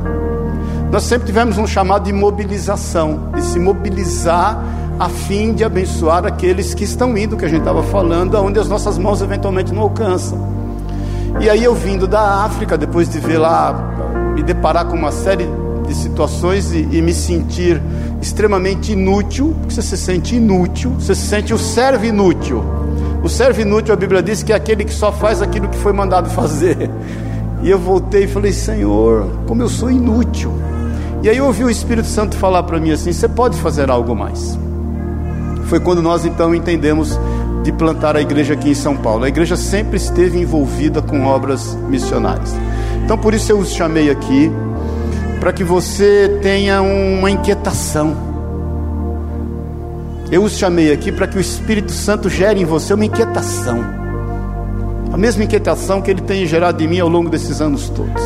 Nós 0.91 1.03
sempre 1.03 1.27
tivemos 1.27 1.57
um 1.57 1.67
chamado 1.67 2.05
de 2.05 2.13
mobilização, 2.13 3.31
de 3.35 3.41
se 3.43 3.59
mobilizar 3.59 4.63
a 4.99 5.09
fim 5.09 5.53
de 5.53 5.63
abençoar 5.63 6.25
aqueles 6.25 6.73
que 6.73 6.83
estão 6.83 7.17
indo, 7.17 7.35
que 7.35 7.45
a 7.45 7.47
gente 7.47 7.59
estava 7.59 7.81
falando, 7.83 8.37
aonde 8.37 8.59
as 8.59 8.69
nossas 8.69 8.97
mãos 8.97 9.21
eventualmente 9.21 9.73
não 9.73 9.81
alcançam. 9.81 10.37
E 11.39 11.49
aí 11.49 11.63
eu 11.63 11.73
vindo 11.73 12.07
da 12.07 12.43
África, 12.43 12.77
depois 12.77 13.09
de 13.09 13.19
ver 13.19 13.39
lá 13.39 14.22
me 14.33 14.43
deparar 14.43 14.85
com 14.85 14.95
uma 14.95 15.11
série 15.11 15.47
de 15.87 15.93
situações 15.93 16.71
e, 16.73 16.87
e, 16.91 17.01
me 17.01 17.13
sentir 17.13 17.81
extremamente 18.21 18.93
inútil, 18.93 19.53
porque 19.59 19.73
você 19.73 19.81
se 19.81 19.97
sente 19.97 20.35
inútil, 20.35 20.91
você 20.91 21.13
se 21.13 21.27
sente 21.27 21.53
o 21.53 21.57
servo 21.57 22.05
inútil. 22.05 22.63
O 23.21 23.29
servo 23.29 23.61
inútil, 23.61 23.93
a 23.93 23.97
Bíblia 23.97 24.21
diz 24.21 24.43
que 24.43 24.51
é 24.51 24.55
aquele 24.55 24.83
que 24.83 24.93
só 24.93 25.11
faz 25.11 25.41
aquilo 25.41 25.67
que 25.67 25.77
foi 25.77 25.93
mandado 25.93 26.29
fazer. 26.31 26.89
E 27.61 27.69
eu 27.69 27.79
voltei 27.79 28.23
e 28.23 28.27
falei: 28.27 28.51
Senhor, 28.51 29.27
como 29.47 29.61
eu 29.61 29.69
sou 29.69 29.89
inútil. 29.89 30.51
E 31.21 31.29
aí 31.29 31.37
eu 31.37 31.45
ouvi 31.45 31.63
o 31.63 31.69
Espírito 31.69 32.07
Santo 32.07 32.35
falar 32.35 32.63
para 32.63 32.79
mim 32.79 32.91
assim: 32.91 33.13
Você 33.13 33.27
pode 33.27 33.57
fazer 33.57 33.89
algo 33.89 34.15
mais. 34.15 34.57
Foi 35.65 35.79
quando 35.79 36.01
nós 36.01 36.25
então 36.25 36.53
entendemos 36.53 37.17
de 37.63 37.71
plantar 37.71 38.17
a 38.17 38.21
igreja 38.21 38.53
aqui 38.53 38.69
em 38.69 38.75
São 38.75 38.97
Paulo. 38.97 39.23
A 39.23 39.29
igreja 39.29 39.55
sempre 39.55 39.95
esteve 39.95 40.37
envolvida 40.37 41.01
com 41.01 41.25
obras 41.25 41.75
missionárias. 41.87 42.53
Então 43.03 43.17
por 43.17 43.33
isso 43.33 43.51
eu 43.51 43.59
os 43.59 43.71
chamei 43.71 44.09
aqui 44.09 44.51
para 45.39 45.51
que 45.51 45.63
você 45.63 46.39
tenha 46.41 46.81
uma 46.81 47.29
inquietação. 47.29 48.15
Eu 50.31 50.43
os 50.43 50.57
chamei 50.57 50.91
aqui 50.91 51.11
para 51.11 51.27
que 51.27 51.37
o 51.37 51.41
Espírito 51.41 51.91
Santo 51.91 52.29
gere 52.29 52.61
em 52.61 52.65
você 52.65 52.93
uma 52.93 53.05
inquietação. 53.05 53.83
A 55.11 55.17
mesma 55.17 55.43
inquietação 55.43 56.01
que 56.01 56.09
ele 56.09 56.21
tem 56.21 56.45
gerado 56.45 56.81
em 56.81 56.87
mim 56.87 56.99
ao 56.99 57.09
longo 57.09 57.29
desses 57.29 57.61
anos 57.61 57.89
todos. 57.89 58.23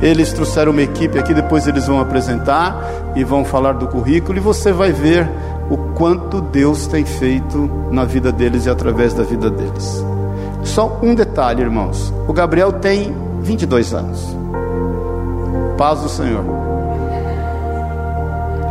Eles 0.00 0.32
trouxeram 0.32 0.72
uma 0.72 0.82
equipe 0.82 1.18
aqui, 1.18 1.34
depois 1.34 1.66
eles 1.66 1.86
vão 1.86 2.00
apresentar 2.00 3.12
e 3.16 3.24
vão 3.24 3.44
falar 3.44 3.72
do 3.72 3.88
currículo 3.88 4.38
e 4.38 4.40
você 4.40 4.72
vai 4.72 4.92
ver 4.92 5.28
o 5.70 5.76
quanto 5.94 6.40
Deus 6.40 6.86
tem 6.86 7.04
feito 7.04 7.70
na 7.90 8.04
vida 8.04 8.30
deles 8.30 8.66
e 8.66 8.70
através 8.70 9.12
da 9.12 9.22
vida 9.22 9.50
deles. 9.50 10.04
Só 10.62 10.98
um 11.02 11.14
detalhe, 11.14 11.62
irmãos. 11.62 12.12
O 12.26 12.32
Gabriel 12.32 12.72
tem 12.72 13.14
22 13.44 13.94
anos. 13.94 14.36
Paz 15.78 16.00
do 16.00 16.08
Senhor. 16.08 16.44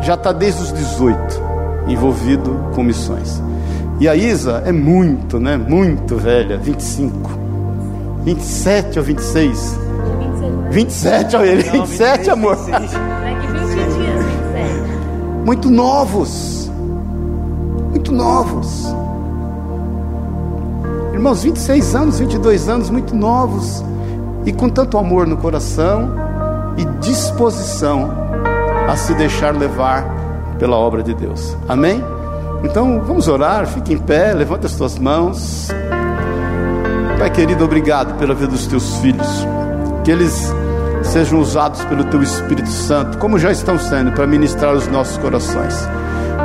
Já 0.01 0.15
está 0.15 0.33
desde 0.33 0.63
os 0.63 0.73
18 0.73 1.41
envolvido 1.87 2.59
com 2.75 2.83
missões. 2.83 3.41
E 3.99 4.09
a 4.09 4.15
Isa 4.15 4.63
é 4.65 4.71
muito, 4.71 5.39
né? 5.39 5.55
Muito 5.55 6.17
velha, 6.17 6.57
25. 6.57 7.31
27 8.23 8.99
ou 8.99 9.05
26? 9.05 9.79
27, 10.71 11.35
olha 11.35 11.45
ele, 11.45 11.63
27, 11.63 12.29
amor. 12.29 12.57
Daqui 12.57 13.47
20 13.47 13.67
dias, 13.67 14.25
27. 14.25 15.45
Muito 15.45 15.69
novos 15.69 16.53
muito 18.03 18.11
novos. 18.11 18.85
Irmãos, 21.13 21.43
26 21.43 21.95
anos, 21.95 22.19
22 22.19 22.67
anos, 22.67 22.89
muito 22.89 23.15
novos, 23.15 23.83
e 24.45 24.51
com 24.51 24.69
tanto 24.69 24.97
amor 24.97 25.27
no 25.27 25.37
coração 25.37 26.13
e 26.77 26.85
disposição 26.99 28.11
a 28.87 28.95
se 28.95 29.13
deixar 29.13 29.55
levar 29.55 30.05
pela 30.59 30.75
obra 30.75 31.01
de 31.01 31.13
Deus. 31.13 31.55
Amém? 31.67 32.03
Então 32.63 33.01
vamos 33.01 33.27
orar, 33.27 33.67
fique 33.67 33.93
em 33.93 33.97
pé, 33.97 34.33
levante 34.33 34.65
as 34.65 34.75
tuas 34.75 34.97
mãos. 34.97 35.69
Pai 37.19 37.29
querido, 37.29 37.63
obrigado 37.63 38.17
pela 38.17 38.33
vida 38.33 38.47
dos 38.47 38.67
teus 38.67 38.97
filhos. 38.97 39.27
Que 40.03 40.11
eles 40.11 40.53
sejam 41.03 41.39
usados 41.39 41.83
pelo 41.85 42.03
teu 42.05 42.21
Espírito 42.21 42.69
Santo, 42.69 43.17
como 43.17 43.37
já 43.37 43.51
estão 43.51 43.77
sendo, 43.77 44.11
para 44.11 44.25
ministrar 44.25 44.73
os 44.73 44.87
nossos 44.87 45.17
corações 45.17 45.87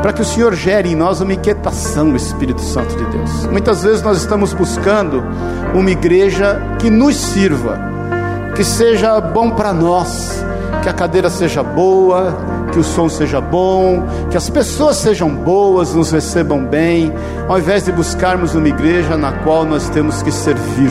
para 0.02 0.12
que 0.12 0.22
o 0.22 0.24
Senhor 0.24 0.54
gere 0.54 0.90
em 0.90 0.94
nós 0.94 1.20
uma 1.20 1.32
inquietação, 1.32 2.14
Espírito 2.14 2.60
Santo 2.60 2.96
de 2.96 3.04
Deus. 3.06 3.46
Muitas 3.46 3.82
vezes 3.82 4.02
nós 4.02 4.18
estamos 4.18 4.52
buscando 4.52 5.24
uma 5.74 5.90
igreja 5.90 6.60
que 6.78 6.90
nos 6.90 7.16
sirva, 7.16 7.78
que 8.54 8.64
seja 8.64 9.20
bom 9.20 9.50
para 9.50 9.72
nós, 9.72 10.44
que 10.82 10.88
a 10.88 10.92
cadeira 10.92 11.30
seja 11.30 11.62
boa, 11.62 12.36
que 12.72 12.78
o 12.78 12.84
som 12.84 13.08
seja 13.08 13.40
bom, 13.40 14.04
que 14.30 14.36
as 14.36 14.48
pessoas 14.48 14.96
sejam 14.96 15.28
boas, 15.30 15.94
nos 15.94 16.10
recebam 16.10 16.64
bem, 16.64 17.12
ao 17.48 17.58
invés 17.58 17.84
de 17.84 17.92
buscarmos 17.92 18.54
uma 18.54 18.68
igreja 18.68 19.16
na 19.16 19.32
qual 19.32 19.64
nós 19.64 19.88
temos 19.88 20.22
que 20.22 20.32
servir. 20.32 20.90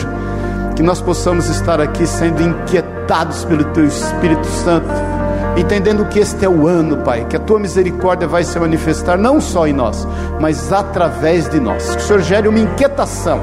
Que 0.75 0.83
nós 0.83 1.01
possamos 1.01 1.49
estar 1.49 1.81
aqui 1.81 2.05
sendo 2.05 2.41
inquietados 2.41 3.43
pelo 3.45 3.63
Teu 3.65 3.85
Espírito 3.85 4.45
Santo 4.45 5.17
entendendo 5.59 6.05
que 6.05 6.19
este 6.19 6.45
é 6.45 6.49
o 6.49 6.67
ano, 6.67 6.97
Pai, 6.97 7.25
que 7.27 7.35
a 7.35 7.39
tua 7.39 7.59
misericórdia 7.59 8.27
vai 8.27 8.43
se 8.43 8.59
manifestar 8.59 9.17
não 9.17 9.41
só 9.41 9.65
em 9.65 9.73
nós, 9.73 10.07
mas 10.39 10.71
através 10.71 11.49
de 11.49 11.59
nós. 11.59 11.95
Que 11.95 12.01
o 12.01 12.05
Senhor 12.05 12.21
gere 12.21 12.47
uma 12.47 12.59
inquietação 12.59 13.41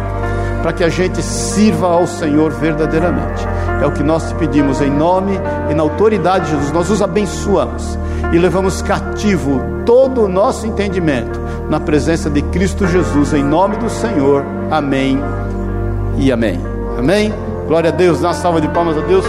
para 0.64 0.73
que 0.73 0.83
a 0.83 0.88
gente 0.88 1.21
sirva 1.23 1.88
ao 1.88 2.06
Senhor 2.06 2.50
verdadeiramente. 2.50 3.47
É 3.83 3.87
o 3.87 3.92
que 3.92 4.02
nós 4.02 4.30
te 4.30 4.35
pedimos 4.37 4.80
em 4.80 4.88
nome 4.88 5.38
e 5.71 5.75
na 5.75 5.83
autoridade 5.83 6.47
de 6.47 6.52
Jesus. 6.52 6.73
Nós 6.73 6.88
os 6.88 7.02
abençoamos 7.02 7.99
e 8.33 8.38
levamos 8.38 8.80
cativo 8.80 9.61
todo 9.85 10.23
o 10.23 10.28
nosso 10.28 10.66
entendimento 10.66 11.38
na 11.68 11.78
presença 11.78 12.30
de 12.30 12.40
Cristo 12.40 12.87
Jesus, 12.87 13.35
em 13.35 13.44
nome 13.44 13.76
do 13.76 13.90
Senhor. 13.90 14.42
Amém 14.71 15.21
e 16.16 16.33
amém. 16.33 16.59
Amém. 16.99 17.30
Glória 17.68 17.90
a 17.90 17.92
Deus. 17.92 18.23
Dá 18.23 18.28
uma 18.28 18.35
salva 18.35 18.59
de 18.59 18.68
palmas 18.68 18.97
a 18.97 19.02
Deus. 19.02 19.26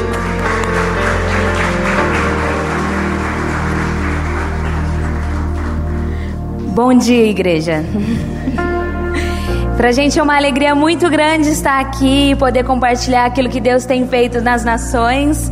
Bom 6.74 6.98
dia, 6.98 7.26
igreja. 7.26 7.84
Para 9.78 9.90
a 9.90 9.92
gente 9.92 10.18
é 10.18 10.24
uma 10.24 10.38
alegria 10.38 10.74
muito 10.74 11.10
grande 11.10 11.50
estar 11.50 11.82
aqui 11.82 12.32
e 12.32 12.36
poder 12.36 12.64
compartilhar 12.64 13.26
aquilo 13.26 13.50
que 13.50 13.60
Deus 13.60 13.86
tem 13.86 14.08
feito 14.08 14.40
nas 14.40 14.64
nações. 14.64 15.52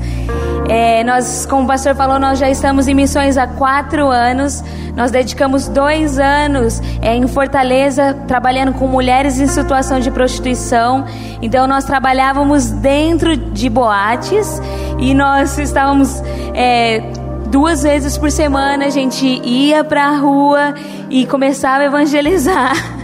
É, 0.69 1.03
nós, 1.03 1.45
como 1.45 1.63
o 1.63 1.67
pastor 1.67 1.93
falou, 1.93 2.17
nós 2.17 2.39
já 2.39 2.49
estamos 2.49 2.87
em 2.87 2.93
missões 2.93 3.37
há 3.37 3.45
quatro 3.45 4.07
anos. 4.07 4.63
Nós 4.95 5.11
dedicamos 5.11 5.67
dois 5.67 6.17
anos 6.19 6.81
é, 7.01 7.13
em 7.13 7.27
Fortaleza 7.27 8.13
trabalhando 8.25 8.71
com 8.73 8.87
mulheres 8.87 9.39
em 9.41 9.47
situação 9.47 9.99
de 9.99 10.09
prostituição. 10.09 11.05
Então 11.41 11.67
nós 11.67 11.83
trabalhávamos 11.83 12.69
dentro 12.69 13.35
de 13.35 13.69
boates 13.69 14.61
e 14.99 15.13
nós 15.13 15.57
estávamos 15.57 16.23
é, 16.53 17.01
duas 17.47 17.83
vezes 17.83 18.17
por 18.17 18.31
semana 18.31 18.85
a 18.85 18.89
gente 18.89 19.25
ia 19.25 19.83
para 19.83 20.05
a 20.05 20.17
rua 20.17 20.73
e 21.09 21.25
começava 21.25 21.83
a 21.83 21.87
evangelizar. 21.87 22.73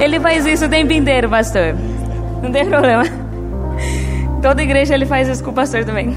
ele 0.00 0.18
faz 0.18 0.46
isso 0.46 0.64
o 0.64 0.68
tempo 0.68 0.92
inteiro, 0.92 1.28
pastor. 1.28 1.74
Não 2.42 2.50
tem 2.50 2.66
problema. 2.66 3.04
Toda 4.42 4.62
igreja 4.62 4.94
ele 4.94 5.04
faz 5.04 5.28
isso 5.28 5.44
com 5.44 5.50
o 5.50 5.54
pastor 5.54 5.84
também. 5.84 6.16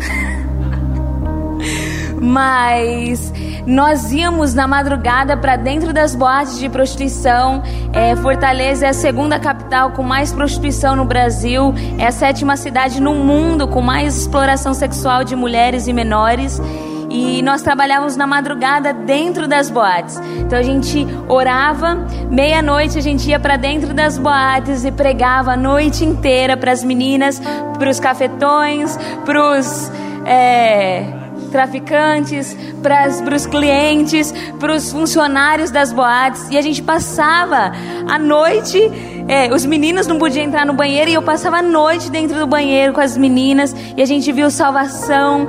Mas 2.22 3.34
nós 3.68 4.14
íamos 4.14 4.54
na 4.54 4.66
madrugada 4.66 5.36
para 5.36 5.58
dentro 5.58 5.92
das 5.92 6.16
boates 6.16 6.58
de 6.58 6.70
prostituição. 6.70 7.62
É, 7.92 8.16
Fortaleza 8.16 8.86
é 8.86 8.90
a 8.90 8.94
segunda 8.94 9.38
capital 9.38 9.92
com 9.92 10.04
mais 10.04 10.32
prostituição 10.32 10.96
no 10.96 11.04
Brasil. 11.04 11.74
É 11.98 12.08
a 12.08 12.12
sétima 12.12 12.56
cidade 12.56 13.02
no 13.02 13.14
mundo 13.14 13.68
com 13.68 13.82
mais 13.82 14.18
exploração 14.18 14.74
sexual 14.74 15.26
de 15.26 15.36
mulheres 15.36 15.88
e 15.88 15.94
menores 15.94 16.62
e 17.14 17.44
nós 17.44 17.62
trabalhávamos 17.62 18.18
na 18.18 18.26
madrugada 18.26 18.92
dentro 18.92 19.48
das 19.48 19.70
boates. 19.70 20.20
Então 20.40 20.58
a 20.58 20.64
gente 20.64 21.08
orava, 21.30 22.08
meia-noite 22.30 22.98
a 22.98 23.02
gente 23.02 23.30
ia 23.30 23.40
para 23.40 23.56
dentro 23.56 23.94
das 23.94 24.18
boates 24.18 24.84
e 24.84 24.92
pregava 24.92 25.54
a 25.54 25.58
noite 25.58 26.04
inteira 26.04 26.58
para 26.58 26.72
as 26.72 26.84
meninas, 26.84 27.40
para 27.78 27.90
os 27.90 28.00
cafetões, 28.00 28.98
para 29.24 29.60
os. 29.60 29.92
É 30.26 31.20
traficantes, 31.52 32.58
para 32.82 33.36
os 33.36 33.46
clientes, 33.46 34.34
para 34.60 34.74
os 34.74 34.92
funcionários 34.92 35.70
das 35.70 35.94
boates. 35.94 36.50
E 36.50 36.58
a 36.58 36.62
gente 36.62 36.82
passava 36.82 37.72
a 38.10 38.18
noite, 38.18 38.80
é, 39.28 39.54
os 39.54 39.64
meninos 39.64 40.08
não 40.08 40.18
podiam 40.18 40.44
entrar 40.44 40.66
no 40.66 40.74
banheiro 40.74 41.12
e 41.12 41.14
eu 41.14 41.22
passava 41.22 41.58
a 41.58 41.62
noite 41.62 42.10
dentro 42.10 42.40
do 42.40 42.48
banheiro 42.48 42.92
com 42.92 43.02
as 43.02 43.16
meninas 43.16 43.76
e 43.96 44.02
a 44.02 44.06
gente 44.06 44.32
viu 44.32 44.50
salvação, 44.50 45.48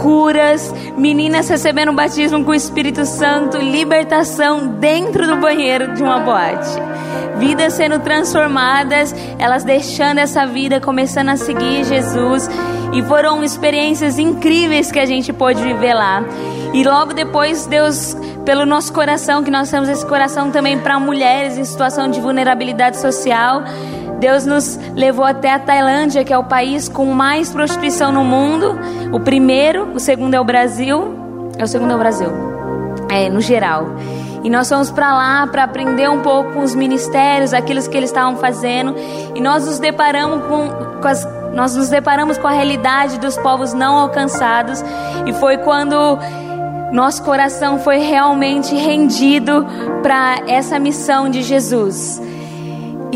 curas, 0.00 0.74
meninas 0.96 1.48
recebendo 1.48 1.92
batismo 1.92 2.44
com 2.44 2.50
o 2.50 2.54
Espírito 2.54 3.04
Santo, 3.04 3.58
libertação 3.58 4.68
dentro 4.68 5.26
do 5.26 5.36
banheiro 5.36 5.94
de 5.94 6.02
uma 6.02 6.20
boate. 6.20 6.70
Vidas 7.38 7.74
sendo 7.74 7.98
transformadas, 8.00 9.14
elas 9.38 9.64
deixando 9.64 10.18
essa 10.18 10.46
vida, 10.46 10.80
começando 10.80 11.28
a 11.28 11.36
seguir 11.36 11.84
Jesus. 11.84 12.48
E 12.92 13.02
foram 13.02 13.44
experiências 13.44 14.18
incríveis 14.18 14.90
que 14.90 14.98
a 14.98 15.04
gente 15.04 15.32
pôde 15.32 15.62
viver 15.62 15.92
lá. 15.92 16.24
E 16.72 16.82
logo 16.82 17.12
depois, 17.12 17.66
Deus, 17.66 18.16
pelo 18.44 18.64
nosso 18.64 18.92
coração, 18.92 19.42
que 19.42 19.50
nós 19.50 19.70
temos 19.70 19.88
esse 19.88 20.04
coração 20.06 20.50
também 20.50 20.78
para 20.78 20.98
mulheres 20.98 21.58
em 21.58 21.64
situação 21.64 22.08
de 22.08 22.20
vulnerabilidade 22.20 22.98
social, 22.98 23.62
Deus 24.18 24.46
nos 24.46 24.78
levou 24.94 25.24
até 25.24 25.52
a 25.52 25.58
Tailândia, 25.58 26.24
que 26.24 26.32
é 26.32 26.38
o 26.38 26.44
país 26.44 26.88
com 26.88 27.06
mais 27.06 27.50
prostituição 27.50 28.10
no 28.10 28.24
mundo. 28.24 28.78
O 29.12 29.20
primeiro, 29.20 29.92
o 29.94 30.00
segundo 30.00 30.34
é 30.34 30.40
o 30.40 30.44
Brasil. 30.44 31.50
É 31.58 31.64
o 31.64 31.66
segundo 31.66 31.92
é 31.92 31.94
o 31.94 31.98
Brasil. 31.98 32.28
É, 33.10 33.28
no 33.28 33.40
geral. 33.40 33.86
E 34.42 34.50
nós 34.50 34.68
fomos 34.68 34.90
para 34.90 35.12
lá 35.12 35.46
para 35.46 35.64
aprender 35.64 36.08
um 36.08 36.20
pouco 36.20 36.52
com 36.52 36.62
os 36.62 36.74
ministérios, 36.74 37.52
aquilo 37.52 37.82
que 37.82 37.96
eles 37.96 38.10
estavam 38.10 38.36
fazendo. 38.36 38.94
E 39.34 39.40
nós 39.40 39.66
nos 39.66 39.78
deparamos 39.78 40.46
com, 40.46 41.00
com 41.00 41.08
as 41.08 41.36
nós 41.52 41.74
nos 41.74 41.88
deparamos 41.88 42.36
com 42.36 42.46
a 42.46 42.50
realidade 42.50 43.18
dos 43.18 43.34
povos 43.38 43.72
não 43.72 43.96
alcançados 43.96 44.84
e 45.24 45.32
foi 45.32 45.56
quando 45.56 46.18
nosso 46.92 47.22
coração 47.22 47.78
foi 47.78 47.96
realmente 47.96 48.74
rendido 48.74 49.66
para 50.02 50.42
essa 50.46 50.78
missão 50.78 51.30
de 51.30 51.40
Jesus. 51.42 52.20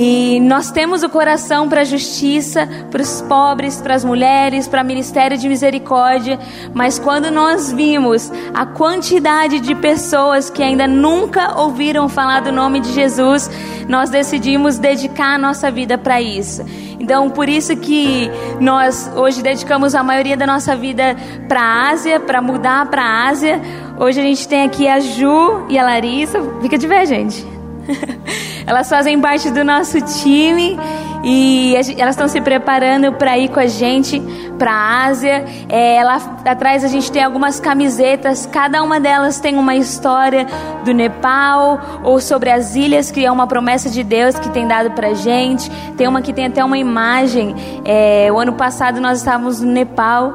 E 0.03 0.41
nós 0.41 0.71
temos 0.71 1.03
o 1.03 1.11
coração 1.11 1.69
para 1.69 1.83
a 1.83 1.85
justiça, 1.85 2.67
para 2.91 3.03
os 3.03 3.21
pobres, 3.21 3.83
para 3.83 3.95
as 3.95 4.03
mulheres, 4.03 4.67
para 4.67 4.83
o 4.83 4.87
ministério 4.87 5.37
de 5.37 5.47
misericórdia, 5.47 6.39
mas 6.73 6.99
quando 6.99 7.31
nós 7.31 7.71
vimos 7.71 8.33
a 8.55 8.65
quantidade 8.65 9.61
de 9.61 9.75
pessoas 9.75 10.49
que 10.49 10.63
ainda 10.63 10.89
nunca 10.89 11.55
ouviram 11.61 12.09
falar 12.09 12.41
do 12.41 12.51
nome 12.51 12.81
de 12.81 12.91
Jesus, 12.95 13.51
nós 13.87 14.09
decidimos 14.09 14.79
dedicar 14.79 15.35
a 15.35 15.39
nossa 15.39 15.71
vida 15.71 15.99
para 15.99 16.19
isso. 16.19 16.65
Então, 16.99 17.29
por 17.29 17.47
isso 17.47 17.77
que 17.77 18.31
nós 18.59 19.11
hoje 19.15 19.43
dedicamos 19.43 19.95
a 19.95 20.03
maioria 20.03 20.35
da 20.35 20.47
nossa 20.47 20.75
vida 20.75 21.15
para 21.47 21.61
a 21.61 21.91
Ásia, 21.91 22.19
para 22.19 22.41
mudar 22.41 22.87
para 22.87 23.03
a 23.03 23.29
Ásia. 23.29 23.61
Hoje 23.99 24.19
a 24.19 24.23
gente 24.23 24.49
tem 24.49 24.63
aqui 24.63 24.89
a 24.89 24.99
Ju 24.99 25.67
e 25.69 25.79
a 25.79 25.85
Larissa. 25.85 26.41
Fica 26.63 26.79
de 26.79 26.87
ver, 26.87 27.05
gente. 27.05 27.50
Elas 28.67 28.89
fazem 28.89 29.21
parte 29.21 29.51
do 29.51 29.65
nosso 29.65 30.01
time 30.23 30.79
e 31.23 31.75
elas 31.99 32.15
estão 32.15 32.29
se 32.29 32.41
preparando 32.41 33.13
para 33.13 33.37
ir 33.37 33.49
com 33.49 33.61
a 33.61 33.67
gente 33.67 34.21
para 34.59 34.73
a 34.73 35.05
Ásia. 35.07 35.45
É, 35.69 36.03
lá 36.03 36.21
atrás 36.45 36.85
a 36.85 36.89
gente 36.89 37.11
tem 37.11 37.23
algumas 37.23 37.61
camisetas, 37.61 38.47
cada 38.47 38.83
uma 38.83 39.01
delas 39.01 39.41
tem 39.41 39.57
uma 39.59 39.75
história 39.75 40.47
do 40.85 40.93
Nepal 40.93 42.01
ou 42.03 42.21
sobre 42.21 42.51
as 42.51 42.75
ilhas, 42.75 43.11
que 43.11 43.25
é 43.25 43.31
uma 43.31 43.47
promessa 43.47 43.91
de 43.91 44.03
Deus 44.03 44.39
que 44.39 44.49
tem 44.51 44.67
dado 44.67 44.93
para 44.93 45.13
gente. 45.15 45.71
Tem 45.97 46.07
uma 46.07 46.23
que 46.23 46.33
tem 46.33 46.47
até 46.47 46.65
uma 46.65 46.79
imagem. 46.79 47.55
É, 47.85 48.29
o 48.33 48.39
ano 48.39 48.55
passado 48.55 49.01
nós 49.01 49.19
estávamos 49.19 49.61
no 49.61 49.71
Nepal 49.71 50.35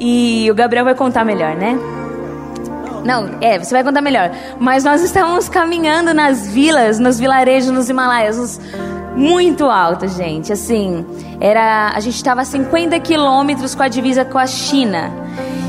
e 0.00 0.48
o 0.50 0.54
Gabriel 0.54 0.84
vai 0.84 0.94
contar 0.94 1.24
melhor, 1.24 1.54
né? 1.54 1.78
Não, 3.04 3.38
é, 3.40 3.58
você 3.58 3.74
vai 3.74 3.84
contar 3.84 4.00
melhor. 4.00 4.30
Mas 4.58 4.82
nós 4.82 5.02
estávamos 5.02 5.48
caminhando 5.48 6.14
nas 6.14 6.48
vilas, 6.48 6.98
nos 6.98 7.18
vilarejos, 7.20 7.70
nos 7.70 7.88
Himalaias, 7.90 8.58
muito 9.14 9.66
alto, 9.66 10.08
gente. 10.08 10.52
Assim, 10.52 11.04
era, 11.40 11.92
a 11.94 12.00
gente 12.00 12.16
estava 12.16 12.40
a 12.40 12.44
50 12.44 12.98
quilômetros 13.00 13.74
com 13.74 13.82
a 13.82 13.88
divisa 13.88 14.24
com 14.24 14.38
a 14.38 14.46
China. 14.46 15.12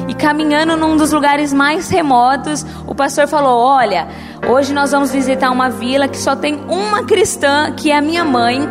E 0.08 0.14
caminhando 0.14 0.78
num 0.78 0.96
dos 0.96 1.12
lugares 1.12 1.52
mais 1.52 1.90
remotos, 1.90 2.66
o 2.88 2.96
pastor 2.96 3.28
falou: 3.28 3.60
Olha, 3.60 4.08
hoje 4.48 4.74
nós 4.74 4.92
vamos 4.92 5.12
visitar 5.12 5.52
uma 5.52 5.70
vila 5.70 6.08
que 6.08 6.18
só 6.18 6.36
tem 6.36 6.64
uma 6.70 7.04
cristã, 7.04 7.74
que 7.76 7.92
é 7.92 7.98
a 7.98 8.02
minha 8.02 8.24
mãe, 8.24 8.62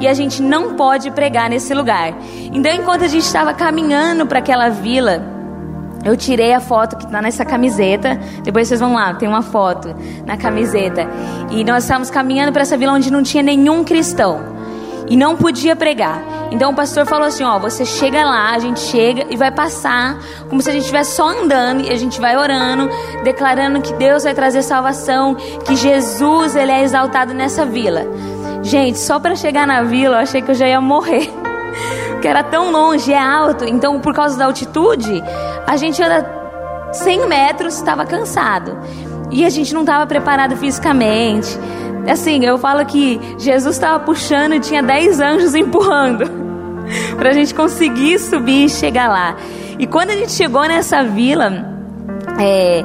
e 0.00 0.08
a 0.08 0.14
gente 0.14 0.42
não 0.42 0.74
pode 0.74 1.10
pregar 1.12 1.48
nesse 1.48 1.72
lugar. 1.74 2.12
Então, 2.52 2.72
enquanto 2.72 3.04
a 3.04 3.08
gente 3.08 3.22
estava 3.22 3.54
caminhando 3.54 4.26
para 4.26 4.40
aquela 4.40 4.68
vila, 4.68 5.39
eu 6.04 6.16
tirei 6.16 6.52
a 6.54 6.60
foto 6.60 6.96
que 6.96 7.04
está 7.04 7.20
nessa 7.20 7.44
camiseta. 7.44 8.18
Depois 8.42 8.68
vocês 8.68 8.80
vão 8.80 8.94
lá, 8.94 9.14
tem 9.14 9.28
uma 9.28 9.42
foto 9.42 9.94
na 10.24 10.36
camiseta. 10.36 11.06
E 11.50 11.62
nós 11.64 11.84
estávamos 11.84 12.10
caminhando 12.10 12.52
para 12.52 12.62
essa 12.62 12.76
vila 12.76 12.92
onde 12.92 13.10
não 13.10 13.22
tinha 13.22 13.42
nenhum 13.42 13.84
cristão. 13.84 14.40
E 15.08 15.16
não 15.16 15.36
podia 15.36 15.74
pregar. 15.74 16.22
Então 16.52 16.70
o 16.70 16.74
pastor 16.74 17.04
falou 17.04 17.26
assim: 17.26 17.42
Ó, 17.42 17.58
você 17.58 17.84
chega 17.84 18.22
lá, 18.24 18.52
a 18.52 18.58
gente 18.58 18.80
chega 18.80 19.26
e 19.28 19.36
vai 19.36 19.50
passar, 19.50 20.18
como 20.48 20.62
se 20.62 20.70
a 20.70 20.72
gente 20.72 20.82
estivesse 20.82 21.16
só 21.16 21.28
andando. 21.28 21.84
E 21.84 21.90
a 21.90 21.96
gente 21.96 22.20
vai 22.20 22.36
orando, 22.36 22.88
declarando 23.24 23.80
que 23.82 23.92
Deus 23.94 24.24
vai 24.24 24.34
trazer 24.34 24.62
salvação, 24.62 25.34
que 25.34 25.74
Jesus 25.76 26.54
ele 26.54 26.70
é 26.70 26.82
exaltado 26.82 27.34
nessa 27.34 27.66
vila. 27.66 28.06
Gente, 28.62 28.98
só 28.98 29.18
para 29.18 29.34
chegar 29.34 29.66
na 29.66 29.82
vila 29.82 30.16
eu 30.16 30.20
achei 30.20 30.40
que 30.40 30.50
eu 30.50 30.54
já 30.54 30.68
ia 30.68 30.80
morrer. 30.80 31.30
Porque 32.20 32.28
era 32.28 32.44
tão 32.44 32.70
longe, 32.70 33.10
é 33.10 33.18
alto. 33.18 33.64
Então, 33.64 33.98
por 33.98 34.12
causa 34.12 34.36
da 34.36 34.44
altitude, 34.44 35.24
a 35.66 35.74
gente 35.78 36.02
anda 36.02 36.22
100 36.92 37.26
metros, 37.26 37.76
estava 37.76 38.04
cansado. 38.04 38.76
E 39.30 39.42
a 39.42 39.48
gente 39.48 39.72
não 39.72 39.80
estava 39.80 40.06
preparado 40.06 40.54
fisicamente. 40.54 41.58
Assim, 42.06 42.44
eu 42.44 42.58
falo 42.58 42.84
que 42.84 43.18
Jesus 43.38 43.76
estava 43.76 44.00
puxando 44.00 44.52
e 44.52 44.60
tinha 44.60 44.82
10 44.82 45.18
anjos 45.18 45.54
empurrando. 45.56 46.30
para 47.16 47.30
a 47.30 47.32
gente 47.32 47.54
conseguir 47.54 48.18
subir 48.18 48.66
e 48.66 48.68
chegar 48.68 49.08
lá. 49.08 49.36
E 49.78 49.86
quando 49.86 50.10
a 50.10 50.14
gente 50.14 50.32
chegou 50.32 50.68
nessa 50.68 51.02
vila, 51.02 51.50
é, 52.38 52.84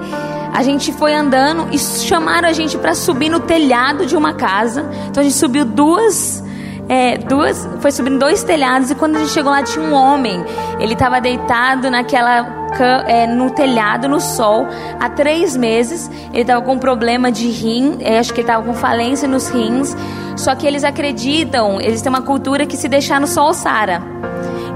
a 0.54 0.64
gente 0.64 0.94
foi 0.94 1.14
andando 1.14 1.68
e 1.74 1.78
chamaram 1.78 2.48
a 2.48 2.54
gente 2.54 2.78
para 2.78 2.96
subir 2.96 3.28
no 3.28 3.42
telhado 3.42 4.06
de 4.06 4.16
uma 4.16 4.34
casa. 4.34 4.90
Então 5.10 5.20
a 5.20 5.24
gente 5.26 5.36
subiu 5.36 5.66
duas 5.66 6.42
é, 6.88 7.18
duas, 7.18 7.68
foi 7.80 7.92
subindo 7.92 8.20
dois 8.20 8.44
telhados 8.44 8.92
e 8.92 8.96
quando 8.96 9.16
a 9.16 9.20
gente 9.20 9.32
chegou 9.32 9.52
lá 9.52 9.64
tinha 9.64 9.84
um 9.84 9.94
homem. 9.94 10.44
Ele 10.80 10.94
estava 10.94 11.20
deitado 11.20 11.90
naquela 11.90 12.66
é, 13.08 13.26
no 13.26 13.50
telhado 13.50 14.08
no 14.08 14.20
sol 14.20 14.68
há 15.00 15.10
três 15.10 15.56
meses. 15.56 16.10
Ele 16.32 16.42
estava 16.42 16.62
com 16.62 16.78
problema 16.78 17.32
de 17.32 17.48
rim, 17.50 17.98
é, 18.02 18.20
acho 18.20 18.34
que 18.34 18.42
ele 18.42 18.48
estava 18.48 18.64
com 18.64 18.74
falência 18.74 19.28
nos 19.28 19.50
rins. 19.50 19.96
Só 20.36 20.54
que 20.54 20.68
eles 20.68 20.84
acreditam, 20.84 21.80
eles 21.80 22.02
têm 22.02 22.10
uma 22.10 22.22
cultura 22.22 22.66
que 22.66 22.78
se 22.78 22.88
deixar 22.88 23.20
no 23.20 23.28
sol 23.28 23.54
sara. 23.54 24.02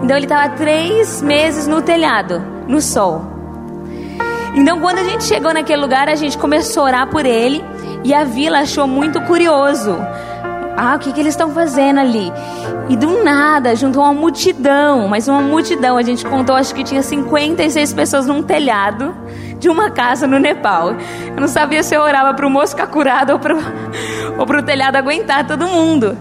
Então 0.02 0.16
ele 0.16 0.26
estava 0.26 0.50
três 0.56 1.22
meses 1.22 1.68
no 1.68 1.82
telhado, 1.82 2.42
no 2.68 2.82
sol. 2.82 3.22
Então 4.56 4.80
quando 4.80 4.98
a 4.98 5.04
gente 5.04 5.26
chegou 5.26 5.54
naquele 5.54 5.82
lugar, 5.82 6.10
a 6.10 6.16
gente 6.16 6.38
começou 6.38 6.84
a 6.84 6.86
orar 6.86 7.08
por 7.08 7.26
ele 7.26 7.64
e 8.04 8.14
a 8.14 8.24
vila 8.24 8.60
achou 8.60 8.88
muito 8.88 9.22
curioso 9.22 9.96
ah, 10.78 10.96
o 10.96 11.00
que, 11.00 11.12
que 11.12 11.20
eles 11.20 11.34
estão 11.34 11.52
fazendo 11.52 12.00
ali? 12.00 12.32
E 12.90 12.96
do 12.96 13.24
nada, 13.24 13.76
juntou 13.76 14.04
uma 14.04 14.14
multidão, 14.14 15.08
mas 15.08 15.28
uma 15.28 15.42
multidão. 15.42 15.98
A 15.98 16.02
gente 16.02 16.26
contou, 16.26 16.56
acho 16.56 16.74
que 16.74 16.84
tinha 16.84 17.04
56 17.04 17.94
pessoas 17.94 18.26
num 18.26 18.42
telhado 18.42 19.16
de 19.60 19.70
uma 19.70 19.92
casa 19.92 20.26
no 20.26 20.40
Nepal. 20.40 20.96
Eu 21.36 21.40
não 21.40 21.48
sabia 21.48 21.84
se 21.84 21.96
eu 21.96 22.02
orava 22.02 22.34
para 22.34 22.48
o 22.48 22.50
moço 22.50 22.76
ficar 22.76 22.88
curado 22.88 23.32
ou 23.32 24.46
para 24.46 24.60
o 24.60 24.64
telhado 24.64 24.96
aguentar 24.96 25.46
todo 25.46 25.68
mundo. 25.68 26.18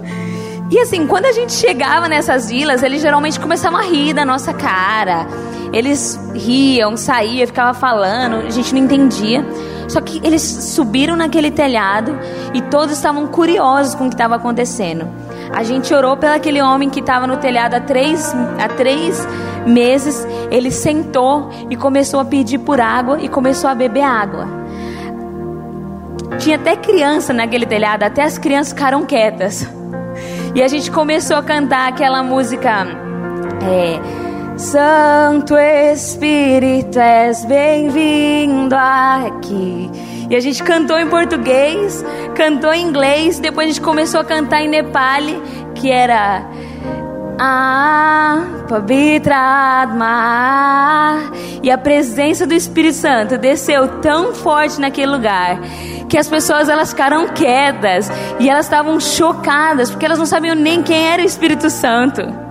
E 0.71 0.79
assim, 0.79 1.07
quando 1.07 1.25
a 1.25 1.33
gente 1.33 1.53
chegava 1.53 2.09
nessas 2.09 2.51
vilas, 2.51 2.83
eles 2.83 3.01
geralmente 3.01 3.41
começavam 3.41 3.81
a 3.81 3.85
rir 3.85 4.13
da 4.13 4.25
nossa 4.25 4.53
cara. 4.53 5.27
Eles 5.73 6.19
riam, 6.35 6.97
saíam, 6.97 7.47
ficavam 7.47 7.73
falando, 7.75 8.47
a 8.47 8.51
gente 8.51 8.75
não 8.75 8.83
entendia. 8.83 9.45
Só 9.89 10.01
que 10.01 10.21
eles 10.23 10.43
subiram 10.43 11.17
naquele 11.17 11.51
telhado 11.51 12.17
e 12.53 12.61
todos 12.63 12.95
estavam 12.95 13.27
curiosos 13.27 13.95
com 13.95 14.05
o 14.05 14.09
que 14.09 14.15
estava 14.15 14.37
acontecendo. 14.37 15.09
A 15.53 15.63
gente 15.63 15.93
orou 15.95 16.17
pelo 16.17 16.35
aquele 16.35 16.61
homem 16.61 16.91
que 16.91 17.01
estava 17.01 17.27
no 17.27 17.39
telhado 17.39 17.75
há 17.75 17.81
três, 17.81 18.35
há 18.59 18.69
três 18.69 19.27
meses. 19.67 20.27
Ele 20.51 20.71
sentou 20.71 21.51
e 21.71 21.77
começou 21.77 22.21
a 22.21 22.25
pedir 22.25 22.59
por 22.59 22.81
água 22.81 23.19
e 23.21 23.29
começou 23.29 23.71
a 23.71 23.75
beber 23.75 24.03
água. 24.03 24.47
Tinha 26.39 26.57
até 26.57 26.77
criança 26.77 27.33
naquele 27.33 27.67
telhado, 27.67 28.03
até 28.03 28.23
as 28.23 28.37
crianças 28.37 28.73
ficaram 28.73 29.05
quietas. 29.07 29.67
E 30.55 30.63
a 30.63 30.69
gente 30.69 30.91
começou 30.91 31.37
a 31.37 31.43
cantar 31.43 31.89
aquela 31.89 32.23
música. 32.23 32.87
É, 33.63 34.28
Santo 34.59 35.57
Espírito, 35.57 36.99
és 36.99 37.45
bem-vindo 37.45 38.75
aqui. 38.75 39.89
E 40.29 40.35
a 40.35 40.41
gente 40.41 40.65
cantou 40.65 40.99
em 40.99 41.09
português, 41.09 42.05
cantou 42.35 42.73
em 42.73 42.85
inglês, 42.85 43.39
depois 43.39 43.67
a 43.67 43.69
gente 43.69 43.81
começou 43.81 44.19
a 44.19 44.25
cantar 44.25 44.61
em 44.61 44.69
Nepali, 44.69 45.41
que 45.77 45.93
era 45.93 46.45
ah, 47.39 48.65
Pabitradma. 48.69 50.11
E 51.63 51.71
a 51.71 51.79
presença 51.79 52.45
do 52.45 52.53
Espírito 52.53 52.97
Santo 52.97 53.39
desceu 53.39 54.01
tão 54.01 54.35
forte 54.35 54.81
naquele 54.81 55.13
lugar 55.13 55.61
que 56.09 56.19
as 56.19 56.27
pessoas 56.29 56.69
elas 56.69 56.91
ficaram 56.91 57.29
quietas 57.29 58.11
e 58.41 58.51
elas 58.51 58.67
estavam 58.67 58.99
chocadas 58.99 59.89
porque 59.89 60.05
elas 60.05 60.19
não 60.19 60.27
sabiam 60.27 60.57
nem 60.57 60.83
quem 60.83 61.07
era 61.13 61.23
o 61.23 61.25
Espírito 61.25 61.71
Santo 61.71 62.48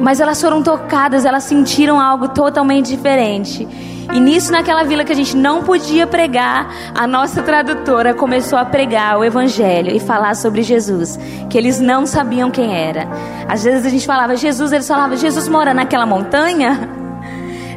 mas 0.00 0.20
elas 0.20 0.40
foram 0.40 0.62
tocadas, 0.62 1.24
elas 1.24 1.44
sentiram 1.44 2.00
algo 2.00 2.28
totalmente 2.28 2.88
diferente. 2.88 3.66
E 4.12 4.20
nisso, 4.20 4.52
naquela 4.52 4.82
vila 4.82 5.04
que 5.04 5.12
a 5.12 5.16
gente 5.16 5.36
não 5.36 5.62
podia 5.62 6.06
pregar, 6.06 6.70
a 6.94 7.06
nossa 7.06 7.42
tradutora 7.42 8.12
começou 8.12 8.58
a 8.58 8.64
pregar 8.64 9.18
o 9.18 9.24
Evangelho 9.24 9.90
e 9.94 9.98
falar 9.98 10.36
sobre 10.36 10.62
Jesus, 10.62 11.18
que 11.48 11.56
eles 11.56 11.80
não 11.80 12.04
sabiam 12.04 12.50
quem 12.50 12.74
era. 12.74 13.08
Às 13.48 13.64
vezes 13.64 13.86
a 13.86 13.88
gente 13.88 14.06
falava 14.06 14.36
Jesus, 14.36 14.70
eles 14.72 14.86
falavam, 14.86 15.16
Jesus 15.16 15.48
mora 15.48 15.72
naquela 15.72 16.04
montanha? 16.04 16.88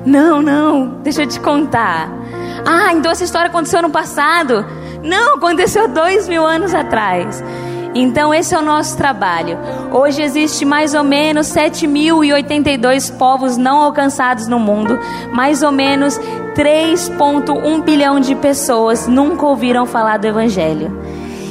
Não, 0.05 0.39
não, 0.39 0.99
deixa 1.01 1.23
eu 1.23 1.27
te 1.27 1.39
contar. 1.39 2.07
Ah, 2.63 2.93
então 2.93 3.11
essa 3.11 3.23
história 3.23 3.47
aconteceu 3.47 3.81
no 3.81 3.89
passado? 3.89 4.63
Não, 5.01 5.37
aconteceu 5.37 5.87
dois 5.87 6.27
mil 6.27 6.45
anos 6.45 6.75
atrás. 6.75 7.43
Então 7.95 8.33
esse 8.33 8.53
é 8.53 8.59
o 8.59 8.61
nosso 8.61 8.97
trabalho. 8.97 9.57
Hoje 9.89 10.21
existe 10.21 10.65
mais 10.65 10.93
ou 10.93 11.03
menos 11.03 11.47
7.082 11.47 13.17
povos 13.17 13.55
não 13.55 13.81
alcançados 13.81 14.49
no 14.49 14.59
mundo, 14.59 14.99
mais 15.31 15.63
ou 15.63 15.71
menos 15.71 16.19
3.1 16.55 17.83
bilhão 17.83 18.19
de 18.19 18.35
pessoas 18.35 19.07
nunca 19.07 19.45
ouviram 19.45 19.85
falar 19.85 20.17
do 20.17 20.27
evangelho. 20.27 20.91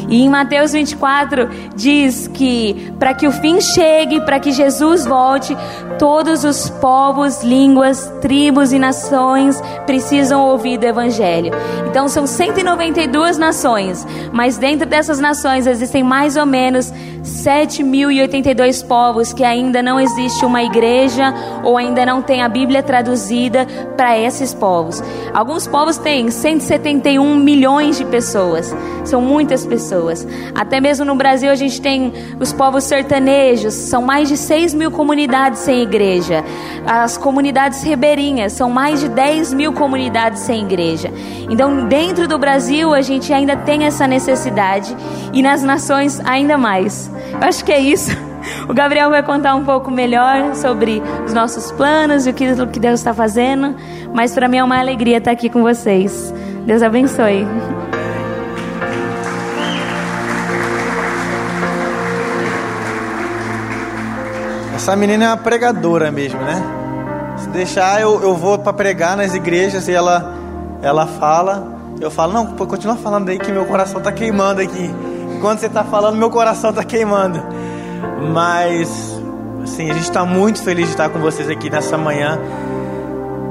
E 0.08 0.22
em 0.22 0.28
Mateus 0.28 0.72
24 0.72 1.48
diz 1.74 2.28
que 2.28 2.92
para 2.98 3.14
que 3.14 3.26
o 3.26 3.32
fim 3.32 3.60
chegue, 3.60 4.20
para 4.20 4.38
que 4.38 4.52
Jesus 4.52 5.04
volte, 5.04 5.56
todos 5.98 6.44
os 6.44 6.68
povos, 6.70 7.42
línguas, 7.42 8.12
tribos 8.20 8.72
e 8.72 8.78
nações 8.78 9.60
precisam 9.86 10.42
ouvir 10.42 10.78
do 10.78 10.84
evangelho. 10.84 11.52
Então 11.88 12.08
são 12.08 12.26
192 12.26 13.38
nações, 13.38 14.06
mas 14.32 14.58
dentro 14.58 14.86
dessas 14.86 15.20
nações 15.20 15.66
existem 15.66 16.02
mais 16.02 16.36
ou 16.36 16.46
menos 16.46 16.92
7.082 17.24 18.86
povos 18.86 19.32
que 19.32 19.42
ainda 19.42 19.82
não 19.82 19.98
existe 19.98 20.44
uma 20.44 20.62
igreja 20.62 21.34
ou 21.62 21.78
ainda 21.78 22.04
não 22.04 22.20
tem 22.20 22.42
a 22.42 22.48
Bíblia 22.48 22.82
traduzida 22.82 23.66
para 23.96 24.18
esses 24.18 24.52
povos. 24.52 25.02
Alguns 25.32 25.66
povos 25.66 25.96
têm 25.96 26.30
171 26.30 27.36
milhões 27.36 27.96
de 27.96 28.04
pessoas, 28.04 28.74
são 29.04 29.22
muitas 29.22 29.64
pessoas. 29.66 30.26
Até 30.54 30.80
mesmo 30.80 31.04
no 31.04 31.14
Brasil 31.14 31.50
a 31.50 31.54
gente 31.54 31.80
tem 31.80 32.12
os 32.38 32.52
povos 32.52 32.84
sertanejos, 32.84 33.72
são 33.72 34.02
mais 34.02 34.28
de 34.28 34.36
6 34.36 34.74
mil 34.74 34.90
comunidades 34.90 35.60
sem 35.60 35.82
igreja. 35.82 36.44
As 36.86 37.16
comunidades 37.16 37.82
ribeirinhas, 37.82 38.52
são 38.52 38.68
mais 38.68 39.00
de 39.00 39.08
10 39.08 39.54
mil 39.54 39.72
comunidades 39.72 40.40
sem 40.40 40.62
igreja. 40.62 41.10
Então, 41.48 41.86
dentro 41.86 42.28
do 42.28 42.38
Brasil 42.38 42.92
a 42.92 43.00
gente 43.00 43.32
ainda 43.32 43.56
tem 43.56 43.84
essa 43.84 44.06
necessidade 44.06 44.94
e 45.32 45.42
nas 45.42 45.62
nações 45.62 46.20
ainda 46.24 46.58
mais. 46.58 47.13
Eu 47.32 47.48
acho 47.48 47.64
que 47.64 47.72
é 47.72 47.80
isso. 47.80 48.10
O 48.68 48.74
Gabriel 48.74 49.10
vai 49.10 49.22
contar 49.22 49.54
um 49.54 49.64
pouco 49.64 49.90
melhor 49.90 50.54
sobre 50.54 51.02
os 51.24 51.32
nossos 51.32 51.70
planos 51.72 52.26
e 52.26 52.30
o 52.30 52.34
que, 52.34 52.78
Deus 52.78 53.00
está 53.00 53.14
fazendo. 53.14 53.74
Mas 54.12 54.34
para 54.34 54.48
mim 54.48 54.58
é 54.58 54.64
uma 54.64 54.78
alegria 54.78 55.18
estar 55.18 55.30
aqui 55.30 55.48
com 55.48 55.62
vocês. 55.62 56.32
Deus 56.66 56.82
abençoe. 56.82 57.46
Essa 64.74 64.96
menina 64.96 65.24
é 65.24 65.28
uma 65.28 65.36
pregadora 65.36 66.10
mesmo, 66.10 66.40
né? 66.40 66.62
Se 67.38 67.48
deixar, 67.48 68.00
eu, 68.00 68.22
eu 68.22 68.34
vou 68.34 68.58
para 68.58 68.72
pregar 68.72 69.16
nas 69.16 69.34
igrejas 69.34 69.88
e 69.88 69.92
ela, 69.92 70.34
ela 70.82 71.06
fala. 71.06 71.72
Eu 72.00 72.10
falo, 72.10 72.32
não, 72.32 72.46
continua 72.48 72.96
falando 72.96 73.28
aí 73.28 73.38
que 73.38 73.50
meu 73.50 73.64
coração 73.64 73.98
está 73.98 74.12
queimando 74.12 74.60
aqui. 74.60 74.90
Enquanto 75.44 75.58
você 75.58 75.66
está 75.66 75.84
falando, 75.84 76.16
meu 76.16 76.30
coração 76.30 76.70
está 76.70 76.82
queimando. 76.82 77.38
Mas, 78.32 78.88
assim, 79.62 79.90
a 79.90 79.92
gente 79.92 80.04
está 80.04 80.24
muito 80.24 80.62
feliz 80.62 80.86
de 80.86 80.92
estar 80.92 81.10
com 81.10 81.18
vocês 81.18 81.50
aqui 81.50 81.68
nessa 81.68 81.98
manhã. 81.98 82.40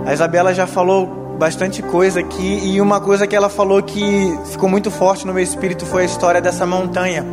A 0.04 0.12
Isabela 0.12 0.56
já 0.56 0.66
falou 0.66 1.36
bastante 1.38 1.84
coisa 1.84 2.20
aqui 2.20 2.62
e 2.64 2.82
uma 2.82 3.00
coisa 3.00 3.28
que 3.28 3.36
ela 3.36 3.48
falou 3.48 3.84
que 3.84 4.36
ficou 4.46 4.68
muito 4.68 4.90
forte 4.90 5.28
no 5.28 5.36
meu 5.36 5.44
espírito 5.44 5.86
foi 5.86 6.02
a 6.02 6.06
história 6.06 6.42
dessa 6.42 6.66
montanha. 6.66 7.24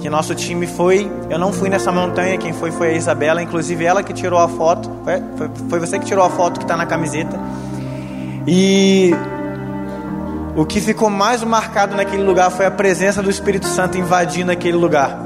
Que 0.00 0.08
nosso 0.08 0.32
time 0.32 0.68
foi, 0.68 1.10
eu 1.28 1.36
não 1.36 1.52
fui 1.52 1.68
nessa 1.68 1.90
montanha, 1.90 2.38
quem 2.38 2.52
foi 2.52 2.70
foi 2.70 2.90
a 2.90 2.92
Isabela, 2.92 3.42
inclusive 3.42 3.84
ela 3.84 4.00
que 4.00 4.12
tirou 4.12 4.38
a 4.38 4.46
foto, 4.46 4.88
foi, 5.02 5.20
foi, 5.36 5.50
foi 5.70 5.80
você 5.80 5.98
que 5.98 6.04
tirou 6.04 6.24
a 6.24 6.30
foto 6.30 6.60
que 6.60 6.64
está 6.64 6.76
na 6.76 6.86
camiseta. 6.86 7.36
E 8.46 9.12
o 10.58 10.66
que 10.66 10.80
ficou 10.80 11.08
mais 11.08 11.44
marcado 11.44 11.94
naquele 11.94 12.24
lugar 12.24 12.50
foi 12.50 12.66
a 12.66 12.70
presença 12.70 13.22
do 13.22 13.30
Espírito 13.30 13.68
Santo 13.68 13.96
invadindo 13.96 14.50
aquele 14.50 14.76
lugar. 14.76 15.16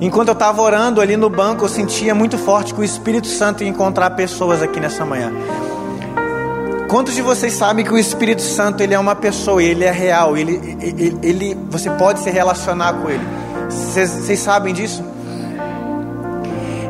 Enquanto 0.00 0.28
eu 0.28 0.32
estava 0.32 0.62
orando 0.62 1.02
ali 1.02 1.14
no 1.14 1.28
banco, 1.28 1.66
eu 1.66 1.68
sentia 1.68 2.14
muito 2.14 2.38
forte 2.38 2.72
que 2.72 2.80
o 2.80 2.84
Espírito 2.84 3.26
Santo 3.26 3.62
ia 3.62 3.68
encontrar 3.68 4.08
pessoas 4.12 4.62
aqui 4.62 4.80
nessa 4.80 5.04
manhã. 5.04 5.30
Quantos 6.88 7.14
de 7.14 7.20
vocês 7.20 7.52
sabem 7.52 7.84
que 7.84 7.92
o 7.92 7.98
Espírito 7.98 8.40
Santo 8.40 8.82
ele 8.82 8.94
é 8.94 8.98
uma 8.98 9.14
pessoa, 9.14 9.62
ele 9.62 9.84
é 9.84 9.90
real, 9.90 10.38
ele, 10.38 10.78
ele, 10.80 11.18
ele 11.22 11.58
você 11.68 11.90
pode 11.90 12.20
se 12.20 12.30
relacionar 12.30 12.94
com 12.94 13.10
ele? 13.10 13.26
Vocês, 13.68 14.38
sabem 14.38 14.72
disso? 14.72 15.04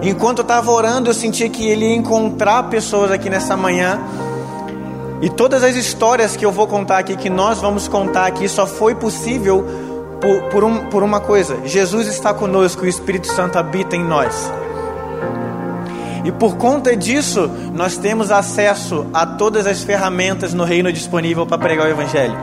Enquanto 0.02 0.38
eu 0.38 0.42
estava 0.42 0.70
orando, 0.70 1.10
eu 1.10 1.14
sentia 1.14 1.48
que 1.48 1.66
ele 1.66 1.84
ia 1.84 1.96
encontrar 1.96 2.62
pessoas 2.70 3.10
aqui 3.10 3.28
nessa 3.28 3.56
manhã. 3.56 3.98
E 5.20 5.28
todas 5.28 5.64
as 5.64 5.74
histórias 5.74 6.36
que 6.36 6.46
eu 6.46 6.52
vou 6.52 6.66
contar 6.66 6.98
aqui, 6.98 7.16
que 7.16 7.28
nós 7.28 7.60
vamos 7.60 7.88
contar 7.88 8.26
aqui, 8.26 8.48
só 8.48 8.66
foi 8.66 8.94
possível 8.94 9.64
por, 10.20 10.42
por, 10.50 10.64
um, 10.64 10.86
por 10.86 11.02
uma 11.02 11.20
coisa: 11.20 11.58
Jesus 11.64 12.06
está 12.06 12.32
conosco 12.32 12.84
o 12.84 12.86
Espírito 12.86 13.26
Santo 13.26 13.58
habita 13.58 13.96
em 13.96 14.04
nós. 14.04 14.50
E 16.24 16.32
por 16.32 16.56
conta 16.56 16.96
disso, 16.96 17.50
nós 17.72 17.96
temos 17.96 18.30
acesso 18.30 19.06
a 19.14 19.24
todas 19.24 19.66
as 19.66 19.82
ferramentas 19.82 20.52
no 20.52 20.64
reino 20.64 20.92
disponível 20.92 21.46
para 21.46 21.58
pregar 21.58 21.86
o 21.86 21.90
Evangelho. 21.90 22.36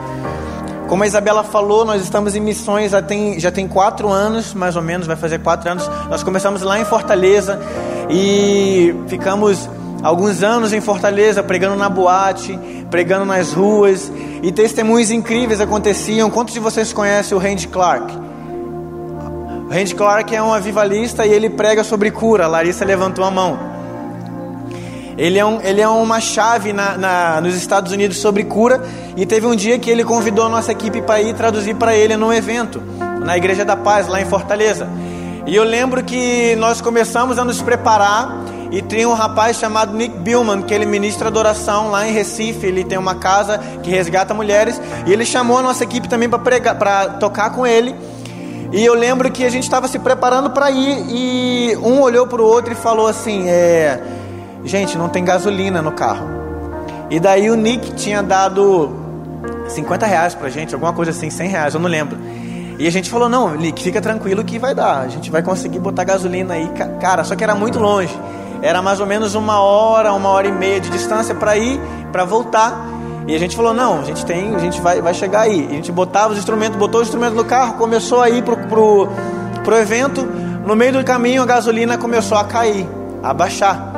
Como 0.88 1.02
a 1.02 1.06
Isabela 1.06 1.42
falou, 1.42 1.84
nós 1.84 2.02
estamos 2.02 2.36
em 2.36 2.40
missões 2.40 2.92
já 2.92 3.02
tem, 3.02 3.40
já 3.40 3.50
tem 3.50 3.66
quatro 3.66 4.08
anos, 4.08 4.54
mais 4.54 4.76
ou 4.76 4.82
menos, 4.82 5.06
vai 5.06 5.16
fazer 5.16 5.40
quatro 5.40 5.70
anos. 5.70 5.88
Nós 6.08 6.22
começamos 6.22 6.62
lá 6.62 6.78
em 6.78 6.84
Fortaleza 6.84 7.60
e 8.08 8.94
ficamos 9.08 9.68
alguns 10.02 10.42
anos 10.42 10.72
em 10.72 10.80
Fortaleza 10.80 11.42
pregando 11.42 11.76
na 11.76 11.88
boate, 11.88 12.58
pregando 12.90 13.24
nas 13.24 13.52
ruas 13.52 14.10
e 14.42 14.52
testemunhos 14.52 15.10
incríveis 15.10 15.60
aconteciam. 15.60 16.30
Quantos 16.30 16.54
de 16.54 16.60
vocês 16.60 16.92
conhecem 16.92 17.36
o 17.36 17.40
Randy 17.40 17.68
Clark? 17.68 18.12
O 19.68 19.72
Randy 19.72 19.94
Clark 19.94 20.34
é 20.34 20.42
um 20.42 20.52
avivalista 20.52 21.26
e 21.26 21.32
ele 21.32 21.50
prega 21.50 21.82
sobre 21.82 22.10
cura. 22.10 22.44
A 22.44 22.48
Larissa 22.48 22.84
levantou 22.84 23.24
a 23.24 23.30
mão. 23.30 23.58
Ele 25.18 25.38
é, 25.38 25.44
um, 25.44 25.60
ele 25.62 25.80
é 25.80 25.88
uma 25.88 26.20
chave 26.20 26.72
na, 26.72 26.96
na, 26.96 27.40
nos 27.40 27.56
Estados 27.56 27.90
Unidos 27.90 28.18
sobre 28.18 28.44
cura. 28.44 28.82
E 29.16 29.24
teve 29.24 29.46
um 29.46 29.56
dia 29.56 29.78
que 29.78 29.90
ele 29.90 30.04
convidou 30.04 30.44
a 30.44 30.48
nossa 30.48 30.70
equipe 30.72 31.00
para 31.02 31.20
ir 31.20 31.34
traduzir 31.34 31.74
para 31.74 31.96
ele 31.96 32.16
num 32.16 32.32
evento, 32.32 32.82
na 33.24 33.36
Igreja 33.36 33.64
da 33.64 33.76
Paz, 33.76 34.06
lá 34.06 34.20
em 34.20 34.26
Fortaleza. 34.26 34.88
E 35.46 35.56
eu 35.56 35.64
lembro 35.64 36.04
que 36.04 36.54
nós 36.56 36.80
começamos 36.80 37.38
a 37.38 37.44
nos 37.44 37.62
preparar 37.62 38.36
e 38.70 38.82
tem 38.82 39.06
um 39.06 39.12
rapaz 39.12 39.58
chamado 39.58 39.94
Nick 39.94 40.16
Billman, 40.18 40.62
que 40.62 40.74
ele 40.74 40.86
ministra 40.86 41.28
adoração 41.28 41.90
lá 41.90 42.06
em 42.06 42.12
Recife. 42.12 42.66
Ele 42.66 42.84
tem 42.84 42.98
uma 42.98 43.14
casa 43.14 43.58
que 43.82 43.90
resgata 43.90 44.34
mulheres. 44.34 44.80
E 45.06 45.12
ele 45.12 45.24
chamou 45.24 45.58
a 45.58 45.62
nossa 45.62 45.84
equipe 45.84 46.08
também 46.08 46.28
para 46.28 47.10
tocar 47.20 47.50
com 47.50 47.66
ele. 47.66 47.94
E 48.72 48.84
eu 48.84 48.94
lembro 48.94 49.30
que 49.30 49.44
a 49.44 49.48
gente 49.48 49.62
estava 49.62 49.86
se 49.86 49.98
preparando 49.98 50.50
para 50.50 50.70
ir. 50.70 51.06
E 51.08 51.76
um 51.76 52.00
olhou 52.00 52.26
para 52.26 52.42
o 52.42 52.44
outro 52.44 52.72
e 52.72 52.76
falou 52.76 53.06
assim: 53.06 53.48
é, 53.48 54.02
Gente, 54.64 54.98
não 54.98 55.08
tem 55.08 55.24
gasolina 55.24 55.80
no 55.80 55.92
carro. 55.92 56.26
E 57.08 57.20
daí 57.20 57.48
o 57.50 57.54
Nick 57.54 57.94
tinha 57.94 58.20
dado 58.20 58.92
50 59.68 60.04
reais 60.06 60.34
pra 60.34 60.50
gente, 60.50 60.74
alguma 60.74 60.92
coisa 60.92 61.12
assim, 61.12 61.30
100 61.30 61.48
reais, 61.48 61.74
eu 61.74 61.80
não 61.80 61.88
lembro. 61.88 62.18
E 62.76 62.86
a 62.86 62.90
gente 62.90 63.08
falou: 63.08 63.28
Não, 63.28 63.54
Nick, 63.54 63.80
fica 63.80 64.00
tranquilo 64.00 64.42
que 64.42 64.58
vai 64.58 64.74
dar. 64.74 65.02
A 65.02 65.08
gente 65.08 65.30
vai 65.30 65.40
conseguir 65.40 65.78
botar 65.78 66.02
gasolina 66.02 66.54
aí. 66.54 66.68
Cara, 67.00 67.22
só 67.22 67.36
que 67.36 67.44
era 67.44 67.54
muito 67.54 67.78
longe. 67.78 68.12
Era 68.62 68.82
mais 68.82 69.00
ou 69.00 69.06
menos 69.06 69.34
uma 69.34 69.60
hora, 69.60 70.12
uma 70.12 70.28
hora 70.28 70.48
e 70.48 70.52
meia 70.52 70.80
de 70.80 70.90
distância 70.90 71.34
para 71.34 71.56
ir, 71.56 71.80
para 72.12 72.24
voltar. 72.24 72.86
E 73.26 73.34
a 73.34 73.38
gente 73.38 73.56
falou: 73.56 73.74
não, 73.74 74.00
a 74.00 74.04
gente 74.04 74.24
tem, 74.24 74.54
a 74.54 74.58
gente 74.58 74.80
vai, 74.80 75.00
vai 75.00 75.14
chegar 75.14 75.42
aí. 75.42 75.66
E 75.66 75.72
a 75.72 75.74
gente 75.74 75.92
botava 75.92 76.32
os 76.32 76.38
instrumentos, 76.38 76.78
botou 76.78 77.00
os 77.00 77.08
instrumentos 77.08 77.36
no 77.36 77.44
carro, 77.44 77.74
começou 77.74 78.20
a 78.20 78.30
ir 78.30 78.42
pro, 78.42 78.56
pro, 78.56 79.08
pro 79.64 79.76
evento. 79.76 80.24
No 80.66 80.74
meio 80.74 80.92
do 80.92 81.04
caminho 81.04 81.42
a 81.42 81.46
gasolina 81.46 81.96
começou 81.96 82.36
a 82.38 82.44
cair, 82.44 82.88
a 83.22 83.32
baixar. 83.32 83.95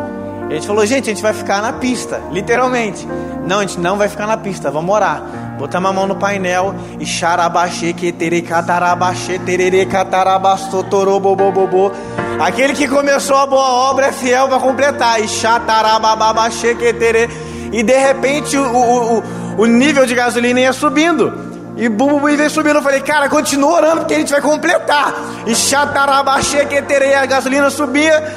E 0.48 0.52
a 0.52 0.54
gente 0.54 0.66
falou: 0.66 0.84
gente, 0.87 1.11
a 1.11 1.12
gente 1.12 1.22
vai 1.22 1.32
ficar 1.32 1.61
na 1.61 1.74
pista, 1.74 2.20
literalmente. 2.32 3.06
Não, 3.46 3.58
a 3.58 3.62
gente 3.62 3.78
não 3.78 3.96
vai 3.96 4.08
ficar 4.08 4.26
na 4.26 4.37
pista, 4.37 4.70
vamos 4.70 4.94
orar. 4.94 5.22
Botamos 5.58 5.90
a 5.90 5.92
mão 5.92 6.06
no 6.06 6.16
painel 6.16 6.74
e 7.00 7.04
xarabaxê, 7.04 7.92
que 7.92 8.12
tere 8.12 8.40
catarabaxê, 8.42 9.38
tererê 9.40 9.84
catarabaçô, 9.84 10.84
torobobobobô. 10.84 11.90
Aquele 12.38 12.72
que 12.74 12.87
começou 12.87 13.37
a 13.37 13.46
boa 13.46 13.90
obra 13.90 14.06
é 14.06 14.12
fiel 14.12 14.48
para 14.48 14.58
completar. 14.58 15.20
E 15.20 15.28
xatarabababaxê, 15.28 16.74
que 16.74 16.92
tere. 16.94 17.28
E 17.72 17.82
de 17.82 17.98
repente 17.98 18.56
o, 18.56 18.64
o, 18.64 19.22
o 19.58 19.66
nível 19.66 20.06
de 20.06 20.14
gasolina 20.14 20.61
ia 20.61 20.72
subindo. 20.72 21.48
E 21.76 21.88
bubu 21.88 22.20
veio 22.20 22.48
subindo. 22.48 22.76
Eu 22.76 22.82
falei, 22.82 23.00
cara, 23.00 23.28
continua 23.28 23.72
orando 23.72 23.98
porque 23.98 24.14
a 24.14 24.18
gente 24.18 24.32
vai 24.32 24.40
completar. 24.40 25.14
E 25.46 25.54
xatarabaxê, 25.54 26.64
que 26.64 26.80
tere. 26.82 27.14
A 27.14 27.26
gasolina 27.26 27.68
subia. 27.68 28.37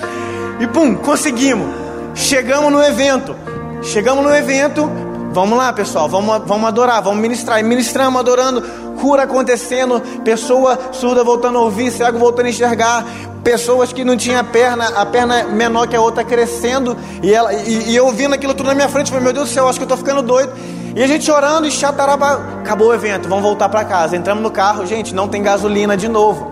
E 0.59 0.67
pum, 0.67 0.95
conseguimos. 0.95 1.81
Chegamos 2.15 2.71
no 2.71 2.83
evento. 2.83 3.35
Chegamos 3.83 4.23
no 4.23 4.33
evento, 4.35 4.89
Vamos 5.33 5.57
lá, 5.57 5.71
pessoal, 5.71 6.09
vamos, 6.09 6.41
vamos 6.45 6.67
adorar, 6.67 7.01
vamos 7.01 7.21
ministrar. 7.21 7.59
E 7.59 7.63
ministramos, 7.63 8.19
adorando, 8.19 8.61
cura 8.99 9.23
acontecendo, 9.23 10.01
pessoa 10.25 10.77
surda 10.91 11.23
voltando 11.23 11.57
a 11.57 11.61
ouvir, 11.61 11.89
cego 11.89 12.19
voltando 12.19 12.47
a 12.47 12.49
enxergar, 12.49 13.05
pessoas 13.41 13.93
que 13.93 14.03
não 14.03 14.17
tinham 14.17 14.43
perna, 14.43 14.89
a 14.89 15.05
perna 15.05 15.45
menor 15.45 15.87
que 15.87 15.95
a 15.95 16.01
outra 16.01 16.23
crescendo, 16.23 16.97
e, 17.23 17.33
ela, 17.33 17.53
e, 17.53 17.91
e 17.91 17.95
eu 17.95 18.07
ouvindo 18.07 18.35
aquilo 18.35 18.53
tudo 18.53 18.67
na 18.67 18.75
minha 18.75 18.89
frente, 18.89 19.09
falei, 19.09 19.23
meu 19.23 19.31
Deus 19.31 19.49
do 19.49 19.53
céu, 19.53 19.69
acho 19.69 19.79
que 19.79 19.83
eu 19.83 19.85
estou 19.85 19.97
ficando 19.97 20.21
doido. 20.21 20.51
E 20.93 21.01
a 21.01 21.07
gente 21.07 21.31
orando 21.31 21.65
e 21.65 21.71
chataraba, 21.71 22.33
acabou 22.59 22.89
o 22.89 22.93
evento, 22.93 23.29
vamos 23.29 23.43
voltar 23.43 23.69
para 23.69 23.85
casa. 23.85 24.17
Entramos 24.17 24.43
no 24.43 24.51
carro, 24.51 24.85
gente, 24.85 25.15
não 25.15 25.29
tem 25.29 25.41
gasolina 25.41 25.95
de 25.95 26.09
novo. 26.09 26.51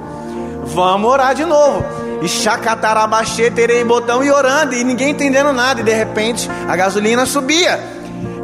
Vamos 0.63 1.11
orar 1.11 1.35
de 1.35 1.43
novo. 1.43 1.83
E 2.21 2.27
chacatarabaxê, 2.27 3.49
terei 3.49 3.83
botão 3.83 4.23
e 4.23 4.29
orando, 4.31 4.75
e 4.75 4.83
ninguém 4.83 5.11
entendendo 5.11 5.53
nada, 5.53 5.81
e 5.81 5.83
de 5.83 5.93
repente 5.93 6.49
a 6.67 6.75
gasolina 6.75 7.25
subia. 7.25 7.79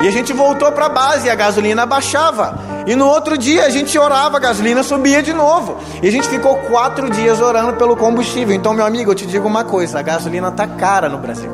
E 0.02 0.08
a 0.08 0.12
gente 0.12 0.34
voltou 0.34 0.72
para 0.72 0.86
a 0.86 0.90
base 0.90 1.28
e 1.28 1.30
a 1.30 1.36
gasolina 1.36 1.86
baixava. 1.86 2.60
E 2.86 2.96
no 2.96 3.08
outro 3.08 3.38
dia 3.38 3.66
a 3.66 3.70
gente 3.70 3.98
orava, 3.98 4.38
a 4.38 4.40
gasolina 4.40 4.84
subia 4.84 5.24
de 5.24 5.34
novo. 5.34 5.78
E 6.02 6.08
a 6.08 6.12
gente 6.12 6.28
ficou 6.28 6.56
quatro 6.58 7.10
dias 7.10 7.42
orando 7.42 7.74
pelo 7.74 7.96
combustível. 7.96 8.56
Então, 8.56 8.74
meu 8.74 8.86
amigo, 8.86 9.12
eu 9.12 9.16
te 9.16 9.26
digo 9.26 9.48
uma 9.48 9.64
coisa: 9.64 10.00
a 10.00 10.02
gasolina 10.02 10.52
tá 10.52 10.68
cara 10.68 11.10
no 11.10 11.18
Brasil. 11.18 11.50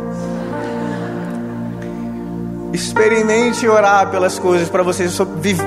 Experimente 2.74 3.68
orar 3.68 4.10
pelas 4.10 4.40
coisas 4.40 4.70
para 4.70 4.84
você 4.84 5.08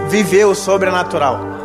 viver 0.09 0.45
o 0.47 0.55
sobrenatural. 0.55 1.64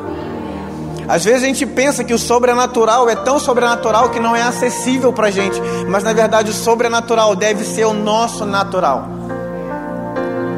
Às 1.09 1.25
vezes 1.25 1.41
a 1.41 1.47
gente 1.47 1.65
pensa 1.65 2.03
que 2.03 2.13
o 2.13 2.19
sobrenatural 2.19 3.09
é 3.09 3.15
tão 3.15 3.39
sobrenatural 3.39 4.11
que 4.11 4.19
não 4.19 4.35
é 4.35 4.43
acessível 4.43 5.11
para 5.11 5.27
a 5.27 5.31
gente, 5.31 5.59
mas 5.87 6.03
na 6.03 6.13
verdade 6.13 6.51
o 6.51 6.53
sobrenatural 6.53 7.35
deve 7.35 7.65
ser 7.65 7.85
o 7.85 7.93
nosso 7.93 8.45
natural. 8.45 9.09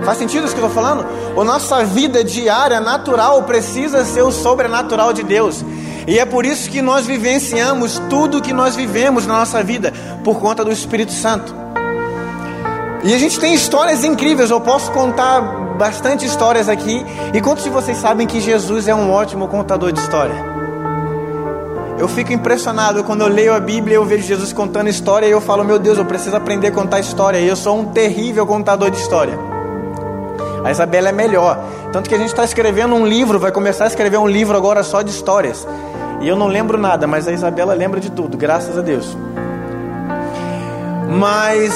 Faz 0.03 0.17
sentido 0.17 0.45
isso 0.45 0.53
que 0.53 0.59
eu 0.59 0.67
estou 0.67 0.83
falando? 0.83 1.05
A 1.39 1.43
nossa 1.45 1.85
vida 1.85 2.21
diária 2.21 2.81
natural 2.81 3.43
precisa 3.43 4.03
ser 4.03 4.23
o 4.23 4.31
sobrenatural 4.31 5.13
de 5.13 5.23
Deus. 5.23 5.63
E 6.05 6.19
é 6.19 6.25
por 6.25 6.45
isso 6.45 6.69
que 6.69 6.81
nós 6.81 7.05
vivenciamos 7.05 7.97
tudo 8.09 8.41
que 8.41 8.51
nós 8.51 8.75
vivemos 8.75 9.25
na 9.25 9.37
nossa 9.37 9.63
vida, 9.63 9.93
por 10.21 10.41
conta 10.41 10.65
do 10.65 10.71
Espírito 10.71 11.13
Santo. 11.13 11.55
E 13.05 13.13
a 13.13 13.17
gente 13.17 13.39
tem 13.39 13.53
histórias 13.53 14.03
incríveis, 14.03 14.51
eu 14.51 14.59
posso 14.59 14.91
contar 14.91 15.70
bastante 15.81 16.23
histórias 16.27 16.69
aqui. 16.69 17.03
E 17.33 17.41
quantos 17.41 17.63
de 17.63 17.69
vocês 17.71 17.97
sabem 17.97 18.27
que 18.27 18.39
Jesus 18.39 18.87
é 18.87 18.93
um 18.93 19.11
ótimo 19.11 19.47
contador 19.47 19.91
de 19.91 19.99
história? 19.99 20.35
Eu 21.97 22.07
fico 22.07 22.31
impressionado 22.31 23.03
quando 23.03 23.21
eu 23.21 23.27
leio 23.27 23.51
a 23.51 23.59
Bíblia 23.59 23.95
e 23.95 23.97
eu 23.97 24.05
vejo 24.05 24.21
Jesus 24.21 24.53
contando 24.53 24.89
história 24.89 25.25
e 25.25 25.31
eu 25.31 25.41
falo, 25.41 25.63
meu 25.63 25.79
Deus, 25.79 25.97
eu 25.97 26.05
preciso 26.05 26.35
aprender 26.35 26.67
a 26.67 26.71
contar 26.71 26.99
história. 26.99 27.39
E 27.39 27.47
eu 27.47 27.55
sou 27.55 27.79
um 27.79 27.85
terrível 27.85 28.45
contador 28.45 28.91
de 28.91 28.97
história. 28.97 29.33
A 30.63 30.69
Isabela 30.69 31.09
é 31.09 31.11
melhor. 31.11 31.59
Tanto 31.91 32.07
que 32.07 32.13
a 32.13 32.19
gente 32.19 32.29
está 32.29 32.43
escrevendo 32.43 32.93
um 32.93 33.07
livro, 33.07 33.39
vai 33.39 33.51
começar 33.51 33.85
a 33.85 33.87
escrever 33.87 34.17
um 34.17 34.27
livro 34.27 34.55
agora 34.55 34.83
só 34.83 35.01
de 35.01 35.09
histórias. 35.09 35.67
E 36.21 36.27
eu 36.27 36.35
não 36.35 36.45
lembro 36.45 36.77
nada, 36.77 37.07
mas 37.07 37.27
a 37.27 37.31
Isabela 37.31 37.73
lembra 37.73 37.99
de 37.99 38.11
tudo, 38.11 38.37
graças 38.37 38.77
a 38.77 38.81
Deus. 38.81 39.17
Mas 41.09 41.73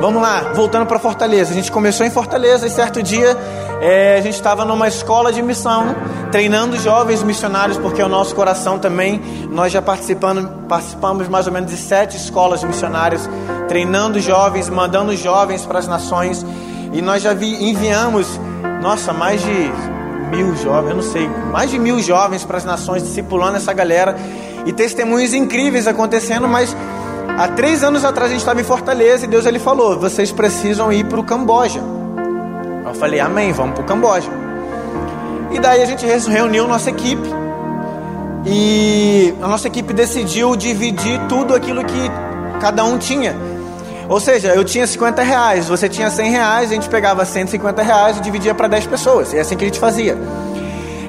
Vamos 0.00 0.22
lá, 0.22 0.52
voltando 0.54 0.86
para 0.86 0.98
Fortaleza. 1.00 1.50
A 1.50 1.54
gente 1.54 1.72
começou 1.72 2.06
em 2.06 2.10
Fortaleza 2.10 2.64
e 2.64 2.70
certo 2.70 3.02
dia 3.02 3.36
é, 3.80 4.16
a 4.16 4.20
gente 4.20 4.34
estava 4.34 4.64
numa 4.64 4.86
escola 4.86 5.32
de 5.32 5.42
missão, 5.42 5.94
treinando 6.30 6.76
jovens 6.78 7.20
missionários, 7.24 7.76
porque 7.76 8.00
o 8.00 8.08
nosso 8.08 8.32
coração 8.32 8.78
também, 8.78 9.20
nós 9.50 9.72
já 9.72 9.82
participando, 9.82 10.66
participamos 10.68 11.28
mais 11.28 11.48
ou 11.48 11.52
menos 11.52 11.70
de 11.70 11.76
sete 11.76 12.16
escolas 12.16 12.60
de 12.60 12.66
missionários, 12.66 13.28
treinando 13.66 14.20
jovens, 14.20 14.68
mandando 14.68 15.16
jovens 15.16 15.66
para 15.66 15.80
as 15.80 15.88
nações. 15.88 16.46
E 16.92 17.02
nós 17.02 17.20
já 17.20 17.34
vi, 17.34 17.68
enviamos, 17.68 18.38
nossa, 18.80 19.12
mais 19.12 19.42
de 19.42 19.72
mil 20.30 20.54
jovens, 20.56 20.90
eu 20.90 20.96
não 20.96 21.02
sei, 21.02 21.28
mais 21.50 21.72
de 21.72 21.78
mil 21.78 22.00
jovens 22.00 22.44
para 22.44 22.56
as 22.56 22.64
nações, 22.64 23.02
discipulando 23.02 23.56
essa 23.56 23.72
galera. 23.72 24.16
E 24.64 24.72
testemunhos 24.72 25.34
incríveis 25.34 25.88
acontecendo, 25.88 26.46
mas 26.46 26.76
Há 27.36 27.48
três 27.48 27.82
anos 27.84 28.04
atrás 28.04 28.30
a 28.30 28.32
gente 28.32 28.40
estava 28.40 28.60
em 28.60 28.64
Fortaleza 28.64 29.24
e 29.24 29.28
Deus 29.28 29.46
ele 29.46 29.58
falou: 29.58 29.98
vocês 29.98 30.32
precisam 30.32 30.92
ir 30.92 31.04
para 31.04 31.20
o 31.20 31.24
Camboja. 31.24 31.80
Eu 32.84 32.94
falei: 32.94 33.20
Amém, 33.20 33.52
vamos 33.52 33.74
para 33.74 33.82
o 33.82 33.86
Camboja. 33.86 34.30
E 35.50 35.58
daí 35.58 35.82
a 35.82 35.86
gente 35.86 36.04
reuniu 36.06 36.66
nossa 36.66 36.90
equipe 36.90 37.28
e 38.44 39.34
a 39.42 39.48
nossa 39.48 39.66
equipe 39.66 39.92
decidiu 39.92 40.54
dividir 40.56 41.20
tudo 41.28 41.54
aquilo 41.54 41.84
que 41.84 42.10
cada 42.60 42.84
um 42.84 42.98
tinha. 42.98 43.36
Ou 44.08 44.18
seja, 44.18 44.48
eu 44.54 44.64
tinha 44.64 44.86
50 44.86 45.22
reais, 45.22 45.68
você 45.68 45.88
tinha 45.88 46.10
100 46.10 46.30
reais, 46.30 46.70
a 46.70 46.74
gente 46.74 46.88
pegava 46.88 47.24
150 47.24 47.82
reais 47.82 48.16
e 48.16 48.20
dividia 48.22 48.54
para 48.54 48.66
10 48.66 48.86
pessoas. 48.86 49.34
É 49.34 49.40
assim 49.40 49.56
que 49.56 49.64
a 49.64 49.66
gente 49.66 49.78
fazia. 49.78 50.16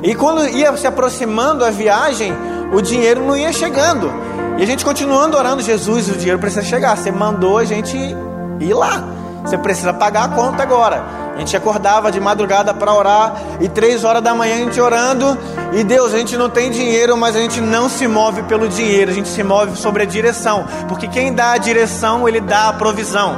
E 0.04 0.14
quando 0.16 0.48
ia 0.50 0.76
se 0.76 0.86
aproximando 0.86 1.64
a 1.64 1.70
viagem, 1.70 2.34
o 2.74 2.82
dinheiro 2.82 3.24
não 3.26 3.38
ia 3.38 3.54
chegando. 3.54 4.12
E 4.60 4.62
a 4.62 4.66
gente 4.66 4.84
continuando 4.84 5.38
orando, 5.38 5.62
Jesus, 5.62 6.10
o 6.10 6.18
dinheiro 6.18 6.38
precisa 6.38 6.62
chegar. 6.62 6.98
Você 6.98 7.10
mandou 7.14 7.58
a 7.58 7.64
gente 7.64 7.96
ir 7.96 8.74
lá. 8.74 9.02
Você 9.42 9.58
precisa 9.58 9.94
pagar 9.94 10.26
a 10.26 10.28
conta 10.28 10.62
agora. 10.62 11.02
A 11.34 11.40
gente 11.40 11.56
acordava 11.56 12.12
de 12.12 12.20
madrugada 12.20 12.74
para 12.74 12.94
orar 12.94 13.42
e 13.62 13.70
três 13.70 14.04
horas 14.04 14.22
da 14.22 14.36
manhã 14.36 14.56
a 14.56 14.58
gente 14.58 14.82
orando. 14.82 15.38
E 15.72 15.82
Deus, 15.86 16.14
a 16.14 16.18
gente 16.18 16.36
não 16.36 16.50
tem 16.50 16.72
dinheiro, 16.72 17.16
mas 17.16 17.38
a 17.38 17.40
gente 17.40 17.62
não 17.62 17.88
se 17.88 18.06
move 18.06 18.44
pelo 18.44 18.68
dinheiro, 18.68 19.12
a 19.12 19.14
gente 19.14 19.30
se 19.30 19.42
move 19.44 19.78
sobre 19.78 20.04
a 20.04 20.06
direção. 20.06 20.68
Porque 20.90 21.08
quem 21.08 21.34
dá 21.34 21.54
a 21.54 21.58
direção, 21.58 22.28
ele 22.28 22.42
dá 22.42 22.68
a 22.68 22.74
provisão. 22.74 23.38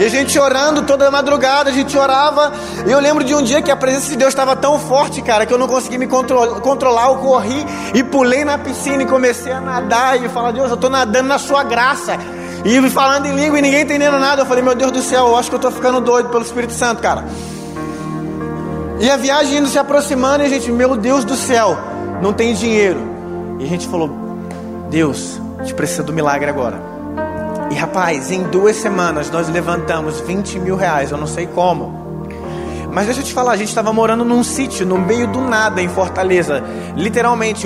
E 0.00 0.04
a 0.06 0.08
gente 0.08 0.38
orando 0.38 0.80
toda 0.80 1.10
madrugada, 1.10 1.68
a 1.68 1.72
gente 1.74 1.96
orava. 1.98 2.50
E 2.86 2.90
eu 2.90 2.98
lembro 2.98 3.22
de 3.22 3.34
um 3.34 3.42
dia 3.42 3.60
que 3.60 3.70
a 3.70 3.76
presença 3.76 4.08
de 4.08 4.16
Deus 4.16 4.30
estava 4.30 4.56
tão 4.56 4.78
forte, 4.78 5.20
cara, 5.20 5.44
que 5.44 5.52
eu 5.52 5.58
não 5.58 5.68
consegui 5.68 5.98
me 5.98 6.06
controlar. 6.06 7.08
Eu 7.08 7.16
corri 7.16 7.66
e 7.94 8.02
pulei 8.02 8.42
na 8.42 8.56
piscina 8.56 9.02
e 9.02 9.06
comecei 9.06 9.52
a 9.52 9.60
nadar 9.60 10.16
e 10.24 10.26
falar: 10.30 10.52
Deus, 10.52 10.70
eu 10.70 10.76
estou 10.76 10.88
nadando 10.88 11.28
na 11.28 11.38
Sua 11.38 11.62
graça. 11.62 12.16
E 12.64 12.80
falando 12.88 13.26
em 13.26 13.34
língua 13.34 13.58
e 13.58 13.62
ninguém 13.62 13.82
entendendo 13.82 14.18
nada. 14.18 14.40
Eu 14.40 14.46
falei: 14.46 14.64
Meu 14.64 14.74
Deus 14.74 14.90
do 14.90 15.02
céu, 15.02 15.26
eu 15.26 15.36
acho 15.36 15.50
que 15.50 15.56
eu 15.56 15.58
estou 15.58 15.70
ficando 15.70 16.00
doido 16.00 16.30
pelo 16.30 16.44
Espírito 16.44 16.72
Santo, 16.72 17.02
cara. 17.02 17.26
E 19.00 19.10
a 19.10 19.18
viagem 19.18 19.58
indo 19.58 19.68
se 19.68 19.78
aproximando 19.78 20.42
e 20.42 20.46
a 20.46 20.48
gente, 20.48 20.72
meu 20.72 20.96
Deus 20.96 21.26
do 21.26 21.36
céu, 21.36 21.76
não 22.22 22.32
tem 22.32 22.54
dinheiro. 22.54 23.00
E 23.58 23.64
a 23.64 23.68
gente 23.68 23.86
falou: 23.86 24.10
Deus, 24.88 25.38
a 25.58 25.62
gente 25.62 25.74
precisa 25.74 26.02
do 26.02 26.10
milagre 26.10 26.48
agora. 26.48 26.89
E 27.70 27.74
rapaz, 27.74 28.30
em 28.30 28.42
duas 28.42 28.76
semanas 28.76 29.30
nós 29.30 29.48
levantamos 29.48 30.20
20 30.20 30.58
mil 30.58 30.76
reais, 30.76 31.12
eu 31.12 31.18
não 31.18 31.26
sei 31.26 31.46
como. 31.46 32.00
Mas 32.92 33.06
deixa 33.06 33.20
eu 33.20 33.24
te 33.24 33.32
falar, 33.32 33.52
a 33.52 33.56
gente 33.56 33.68
estava 33.68 33.92
morando 33.92 34.24
num 34.24 34.42
sítio, 34.42 34.84
no 34.84 34.98
meio 34.98 35.28
do 35.28 35.40
nada, 35.40 35.80
em 35.80 35.88
Fortaleza. 35.88 36.62
Literalmente, 36.96 37.64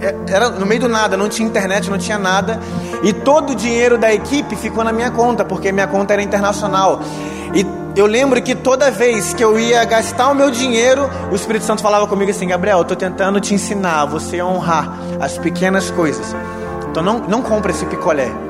é, 0.00 0.06
é, 0.06 0.16
era 0.28 0.50
no 0.50 0.66
meio 0.66 0.80
do 0.80 0.88
nada, 0.88 1.16
não 1.16 1.28
tinha 1.28 1.48
internet, 1.48 1.88
não 1.88 1.98
tinha 1.98 2.18
nada. 2.18 2.58
E 3.04 3.12
todo 3.12 3.50
o 3.50 3.54
dinheiro 3.54 3.96
da 3.96 4.12
equipe 4.12 4.56
ficou 4.56 4.82
na 4.82 4.92
minha 4.92 5.10
conta, 5.12 5.44
porque 5.44 5.70
minha 5.70 5.86
conta 5.86 6.14
era 6.14 6.22
internacional. 6.22 7.00
E 7.54 7.64
eu 7.94 8.06
lembro 8.06 8.42
que 8.42 8.56
toda 8.56 8.90
vez 8.90 9.32
que 9.32 9.44
eu 9.44 9.58
ia 9.58 9.84
gastar 9.84 10.30
o 10.30 10.34
meu 10.34 10.50
dinheiro, 10.50 11.08
o 11.30 11.36
Espírito 11.36 11.64
Santo 11.64 11.80
falava 11.80 12.08
comigo 12.08 12.32
assim: 12.32 12.48
Gabriel, 12.48 12.78
eu 12.78 12.82
estou 12.82 12.96
tentando 12.96 13.40
te 13.40 13.54
ensinar 13.54 14.02
a 14.02 14.04
você 14.04 14.42
honrar 14.42 14.98
as 15.20 15.38
pequenas 15.38 15.92
coisas. 15.92 16.34
Então 16.90 17.04
não, 17.04 17.20
não 17.20 17.40
compre 17.40 17.70
esse 17.70 17.86
picolé. 17.86 18.45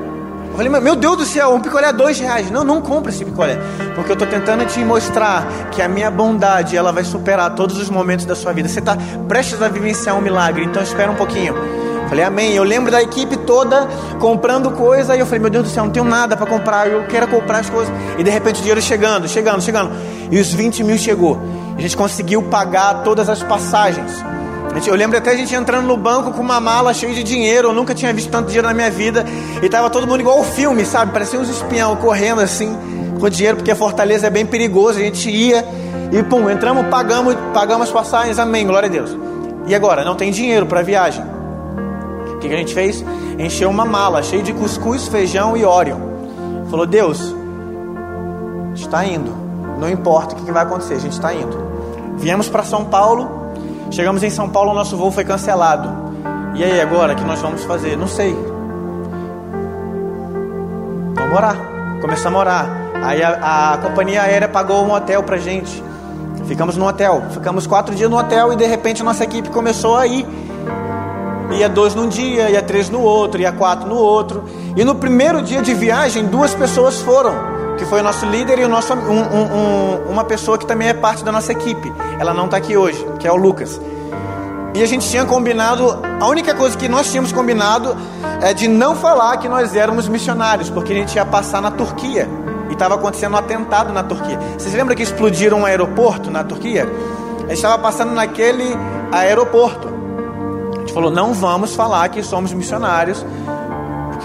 Eu 0.57 0.63
falei, 0.63 0.81
meu 0.81 0.95
Deus 0.95 1.17
do 1.17 1.23
céu, 1.23 1.53
um 1.53 1.59
picolé 1.59 1.89
é 1.89 1.93
dois 1.93 2.19
reais. 2.19 2.49
Não, 2.49 2.63
não 2.63 2.81
compra 2.81 3.11
esse 3.11 3.23
picolé. 3.23 3.59
Porque 3.93 4.09
eu 4.09 4.13
estou 4.13 4.27
tentando 4.27 4.65
te 4.65 4.79
mostrar 4.79 5.69
que 5.69 5.83
a 5.83 5.87
minha 5.87 6.09
bondade, 6.09 6.75
ela 6.75 6.91
vai 6.91 7.03
superar 7.03 7.53
todos 7.53 7.77
os 7.77 7.91
momentos 7.91 8.25
da 8.25 8.35
sua 8.35 8.53
vida. 8.53 8.67
Você 8.67 8.79
está 8.79 8.97
prestes 9.27 9.61
a 9.61 9.67
vivenciar 9.67 10.17
um 10.17 10.21
milagre, 10.21 10.65
então 10.65 10.81
espera 10.81 11.11
um 11.11 11.15
pouquinho. 11.15 11.53
Falei, 12.09 12.23
amém. 12.23 12.53
Eu 12.55 12.63
lembro 12.63 12.91
da 12.91 12.99
equipe 12.99 13.37
toda 13.37 13.87
comprando 14.19 14.71
coisa. 14.71 15.15
E 15.15 15.19
eu 15.19 15.27
falei, 15.27 15.41
meu 15.41 15.51
Deus 15.51 15.65
do 15.65 15.69
céu, 15.69 15.83
não 15.85 15.91
tenho 15.91 16.05
nada 16.05 16.35
para 16.35 16.47
comprar. 16.47 16.89
Eu 16.89 17.05
quero 17.05 17.27
comprar 17.27 17.59
as 17.59 17.69
coisas. 17.69 17.93
E 18.17 18.23
de 18.23 18.31
repente 18.31 18.55
o 18.55 18.61
dinheiro 18.61 18.81
chegando, 18.81 19.27
chegando, 19.27 19.61
chegando. 19.61 19.91
E 20.31 20.39
os 20.39 20.51
20 20.51 20.83
mil 20.83 20.97
chegou. 20.97 21.39
A 21.77 21.81
gente 21.81 21.95
conseguiu 21.95 22.41
pagar 22.41 23.03
todas 23.03 23.29
as 23.29 23.43
passagens. 23.43 24.11
Eu 24.85 24.95
lembro 24.95 25.17
até 25.17 25.31
a 25.31 25.35
gente 25.35 25.55
entrando 25.55 25.87
no 25.87 25.97
banco 25.97 26.31
com 26.31 26.41
uma 26.41 26.59
mala 26.59 26.93
cheia 26.93 27.13
de 27.13 27.23
dinheiro. 27.23 27.69
Eu 27.69 27.73
nunca 27.73 27.95
tinha 27.95 28.13
visto 28.13 28.29
tanto 28.29 28.47
dinheiro 28.47 28.67
na 28.67 28.73
minha 28.73 28.91
vida. 28.91 29.25
E 29.63 29.69
tava 29.69 29.89
todo 29.89 30.05
mundo 30.05 30.19
igual 30.19 30.39
o 30.39 30.43
filme, 30.43 30.85
sabe? 30.85 31.11
Parecia 31.11 31.39
uns 31.39 31.49
espião 31.49 31.95
correndo 31.95 32.41
assim 32.41 32.77
com 33.19 33.29
dinheiro, 33.29 33.57
porque 33.57 33.71
a 33.71 33.75
Fortaleza 33.75 34.27
é 34.27 34.29
bem 34.29 34.45
perigoso. 34.45 34.99
A 34.99 35.01
gente 35.01 35.29
ia 35.29 35.65
e 36.11 36.21
pum, 36.23 36.49
entramos, 36.49 36.85
pagamos, 36.87 37.35
pagamos 37.53 37.87
as 37.87 37.93
passagens. 37.93 38.37
Amém, 38.37 38.67
glória 38.67 38.87
a 38.87 38.91
Deus. 38.91 39.17
E 39.65 39.73
agora? 39.73 40.03
Não 40.05 40.15
tem 40.15 40.31
dinheiro 40.31 40.65
para 40.65 40.81
viagem. 40.81 41.23
O 42.35 42.37
que, 42.39 42.47
que 42.47 42.53
a 42.53 42.57
gente 42.57 42.73
fez? 42.73 43.03
Encheu 43.39 43.69
uma 43.69 43.85
mala 43.85 44.21
cheia 44.21 44.43
de 44.43 44.53
cuscuz, 44.53 45.07
feijão 45.07 45.57
e 45.57 45.63
óleo. 45.63 45.97
Falou: 46.69 46.85
Deus, 46.85 47.35
está 48.75 49.03
indo. 49.05 49.35
Não 49.79 49.89
importa 49.89 50.33
o 50.33 50.37
que, 50.37 50.45
que 50.45 50.51
vai 50.51 50.63
acontecer, 50.63 50.95
a 50.95 50.99
gente 50.99 51.13
está 51.13 51.33
indo. 51.33 51.65
Viemos 52.17 52.49
para 52.49 52.63
São 52.63 52.85
Paulo 52.85 53.46
Chegamos 53.89 54.21
em 54.21 54.29
São 54.29 54.49
Paulo, 54.49 54.73
nosso 54.73 54.97
voo 54.97 55.11
foi 55.11 55.23
cancelado. 55.23 55.89
E 56.55 56.63
aí, 56.63 56.79
agora, 56.81 57.13
o 57.13 57.15
que 57.15 57.23
nós 57.23 57.39
vamos 57.39 57.63
fazer? 57.63 57.95
Não 57.95 58.07
sei. 58.07 58.33
Vamos 61.15 61.35
orar. 61.35 61.57
Começamos 62.01 62.37
a 62.37 62.39
orar. 62.39 62.65
Aí 63.03 63.23
a, 63.23 63.73
a 63.73 63.77
companhia 63.77 64.23
aérea 64.23 64.47
pagou 64.47 64.85
um 64.85 64.91
hotel 64.91 65.23
pra 65.23 65.37
gente. 65.37 65.83
Ficamos 66.45 66.77
no 66.77 66.87
hotel. 66.87 67.23
Ficamos 67.31 67.65
quatro 67.65 67.95
dias 67.95 68.09
no 68.09 68.17
hotel 68.17 68.53
e 68.53 68.55
de 68.55 68.65
repente 68.65 69.03
nossa 69.03 69.23
equipe 69.23 69.49
começou 69.49 69.97
a 69.97 70.05
ir. 70.05 70.25
Ia 71.51 71.69
dois 71.69 71.95
num 71.95 72.09
dia, 72.09 72.49
ia 72.49 72.61
três 72.61 72.89
no 72.89 73.01
outro, 73.01 73.39
ia 73.39 73.51
quatro 73.51 73.87
no 73.87 73.95
outro. 73.95 74.43
E 74.75 74.83
no 74.83 74.95
primeiro 74.95 75.41
dia 75.41 75.61
de 75.61 75.73
viagem, 75.73 76.25
duas 76.25 76.53
pessoas 76.53 77.01
foram 77.01 77.56
que 77.77 77.85
foi 77.85 78.01
o 78.01 78.03
nosso 78.03 78.25
líder 78.25 78.59
e 78.59 78.65
o 78.65 78.69
nosso, 78.69 78.93
um, 78.93 79.21
um, 79.21 80.09
uma 80.09 80.23
pessoa 80.23 80.57
que 80.57 80.65
também 80.65 80.89
é 80.89 80.93
parte 80.93 81.23
da 81.23 81.31
nossa 81.31 81.51
equipe. 81.51 81.93
Ela 82.19 82.33
não 82.33 82.45
está 82.45 82.57
aqui 82.57 82.75
hoje, 82.75 83.05
que 83.19 83.27
é 83.27 83.31
o 83.31 83.35
Lucas. 83.35 83.79
E 84.73 84.83
a 84.83 84.85
gente 84.85 85.09
tinha 85.09 85.25
combinado, 85.25 85.99
a 86.19 86.27
única 86.27 86.53
coisa 86.53 86.77
que 86.77 86.87
nós 86.87 87.09
tínhamos 87.09 87.31
combinado 87.31 87.97
é 88.41 88.53
de 88.53 88.67
não 88.67 88.95
falar 88.95 89.37
que 89.37 89.49
nós 89.49 89.75
éramos 89.75 90.07
missionários, 90.07 90.69
porque 90.69 90.93
a 90.93 90.95
gente 90.95 91.15
ia 91.15 91.25
passar 91.25 91.61
na 91.61 91.71
Turquia. 91.71 92.29
e 92.69 92.73
estava 92.73 92.95
acontecendo 92.95 93.33
um 93.33 93.37
atentado 93.37 93.93
na 93.93 94.03
Turquia. 94.03 94.37
Vocês 94.57 94.75
lembram 94.75 94.95
que 94.95 95.01
explodiram 95.01 95.61
um 95.61 95.65
aeroporto 95.65 96.29
na 96.29 96.43
Turquia? 96.43 96.83
A 96.83 97.41
gente 97.41 97.53
estava 97.53 97.79
passando 97.79 98.11
naquele 98.11 98.75
aeroporto. 99.11 99.87
A 100.75 100.79
gente 100.81 100.93
falou: 100.93 101.09
não 101.09 101.33
vamos 101.33 101.73
falar 101.75 102.09
que 102.09 102.21
somos 102.21 102.53
missionários, 102.53 103.25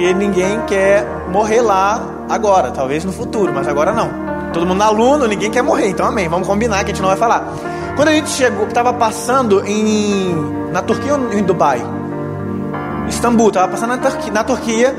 porque 0.03 0.15
ninguém 0.15 0.61
quer 0.67 1.07
morrer 1.29 1.61
lá 1.61 2.03
agora, 2.29 2.73
talvez 2.73 3.05
no 3.05 3.13
futuro, 3.13 3.53
mas 3.55 3.69
agora 3.69 3.93
não. 3.93 4.11
Todo 4.53 4.67
mundo 4.67 4.83
aluno, 4.83 5.29
ninguém 5.29 5.49
quer 5.49 5.63
morrer, 5.63 5.91
então 5.91 6.05
amém. 6.05 6.29
Vamos 6.29 6.49
combinar 6.49 6.79
que 6.79 6.91
a 6.91 6.95
gente 6.95 7.01
não 7.01 7.09
vai 7.09 7.17
falar. 7.17 7.47
Quando 7.95 8.09
a 8.09 8.13
gente 8.13 8.29
chegou, 8.31 8.67
estava 8.67 8.93
passando 8.93 9.65
em 9.65 10.35
na 10.73 10.83
Turquia 10.83 11.15
ou 11.15 11.33
em 11.33 11.45
Dubai? 11.45 11.81
Istambul, 13.09 13.49
estava 13.49 13.69
passando 13.69 13.91
na 13.91 13.99
Turquia, 13.99 14.33
na 14.33 14.43
Turquia. 14.43 14.97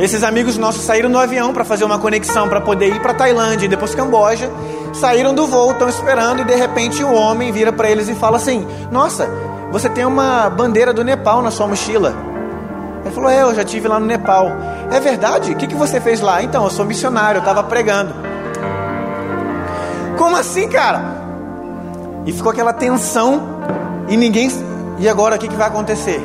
Esses 0.00 0.24
amigos 0.24 0.58
nossos 0.58 0.82
saíram 0.82 1.08
do 1.08 1.18
avião 1.18 1.52
para 1.52 1.62
fazer 1.62 1.84
uma 1.84 2.00
conexão 2.00 2.48
para 2.48 2.60
poder 2.60 2.88
ir 2.88 3.00
para 3.00 3.14
Tailândia 3.14 3.66
e 3.66 3.68
depois 3.68 3.94
Camboja. 3.94 4.50
Saíram 4.92 5.32
do 5.32 5.46
voo, 5.46 5.70
estão 5.70 5.88
esperando 5.88 6.40
e 6.40 6.44
de 6.44 6.56
repente 6.56 7.04
o 7.04 7.12
homem 7.12 7.52
vira 7.52 7.72
para 7.72 7.88
eles 7.88 8.08
e 8.08 8.14
fala 8.16 8.38
assim: 8.38 8.66
Nossa, 8.90 9.30
você 9.70 9.88
tem 9.88 10.04
uma 10.04 10.50
bandeira 10.50 10.92
do 10.92 11.04
Nepal 11.04 11.42
na 11.42 11.52
sua 11.52 11.68
mochila. 11.68 12.31
Ele 13.04 13.14
falou: 13.14 13.30
É, 13.30 13.42
eu 13.42 13.54
já 13.54 13.64
tive 13.64 13.88
lá 13.88 13.98
no 13.98 14.06
Nepal. 14.06 14.48
É 14.90 15.00
verdade? 15.00 15.52
O 15.52 15.56
que, 15.56 15.66
que 15.66 15.74
você 15.74 16.00
fez 16.00 16.20
lá? 16.20 16.42
Então, 16.42 16.64
eu 16.64 16.70
sou 16.70 16.84
missionário, 16.84 17.38
eu 17.38 17.42
estava 17.42 17.62
pregando. 17.62 18.14
Como 20.16 20.36
assim, 20.36 20.68
cara? 20.68 21.02
E 22.24 22.32
ficou 22.32 22.52
aquela 22.52 22.72
tensão 22.72 23.42
e 24.08 24.16
ninguém. 24.16 24.50
E 24.98 25.08
agora 25.08 25.36
o 25.36 25.38
que, 25.38 25.48
que 25.48 25.56
vai 25.56 25.66
acontecer? 25.66 26.22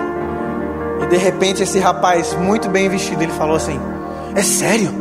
E 1.02 1.06
de 1.08 1.18
repente 1.18 1.64
esse 1.64 1.80
rapaz, 1.80 2.34
muito 2.34 2.70
bem 2.70 2.90
vestido, 2.90 3.24
ele 3.24 3.32
falou 3.34 3.56
assim: 3.56 3.80
É 4.36 4.44
sério? 4.44 4.92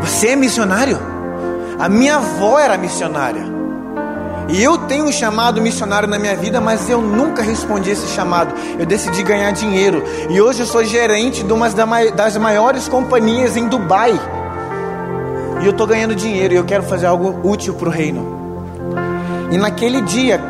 Você 0.00 0.28
é 0.28 0.36
missionário? 0.36 0.98
A 1.78 1.88
minha 1.88 2.16
avó 2.16 2.58
era 2.58 2.76
missionária. 2.76 3.55
E 4.48 4.62
eu 4.62 4.78
tenho 4.78 5.06
um 5.06 5.12
chamado 5.12 5.60
missionário 5.60 6.08
na 6.08 6.18
minha 6.18 6.36
vida, 6.36 6.60
mas 6.60 6.88
eu 6.88 7.00
nunca 7.00 7.42
respondi 7.42 7.90
esse 7.90 8.06
chamado. 8.08 8.54
Eu 8.78 8.86
decidi 8.86 9.22
ganhar 9.22 9.50
dinheiro. 9.50 10.04
E 10.30 10.40
hoje 10.40 10.60
eu 10.60 10.66
sou 10.66 10.84
gerente 10.84 11.42
de 11.42 11.52
uma 11.52 11.68
das 12.14 12.36
maiores 12.36 12.88
companhias 12.88 13.56
em 13.56 13.66
Dubai. 13.68 14.18
E 15.60 15.64
eu 15.64 15.72
estou 15.72 15.86
ganhando 15.86 16.14
dinheiro 16.14 16.54
e 16.54 16.56
eu 16.56 16.64
quero 16.64 16.84
fazer 16.84 17.06
algo 17.06 17.48
útil 17.48 17.74
para 17.74 17.88
o 17.88 17.90
reino. 17.90 18.36
E 19.50 19.58
naquele 19.58 20.00
dia, 20.02 20.40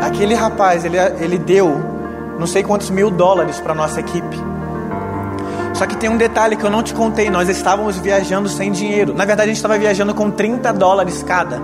aquele 0.00 0.34
rapaz, 0.34 0.84
ele, 0.84 0.96
ele 1.20 1.38
deu 1.38 1.98
não 2.38 2.46
sei 2.46 2.62
quantos 2.62 2.88
mil 2.88 3.10
dólares 3.10 3.58
para 3.60 3.74
nossa 3.74 4.00
equipe. 4.00 4.36
Só 5.74 5.86
que 5.86 5.96
tem 5.96 6.08
um 6.08 6.16
detalhe 6.16 6.56
que 6.56 6.64
eu 6.64 6.70
não 6.70 6.82
te 6.82 6.94
contei: 6.94 7.28
nós 7.28 7.48
estávamos 7.48 7.98
viajando 7.98 8.48
sem 8.48 8.72
dinheiro. 8.72 9.12
Na 9.12 9.24
verdade, 9.24 9.50
a 9.50 9.52
gente 9.52 9.56
estava 9.56 9.76
viajando 9.76 10.14
com 10.14 10.30
30 10.30 10.72
dólares 10.72 11.22
cada. 11.22 11.60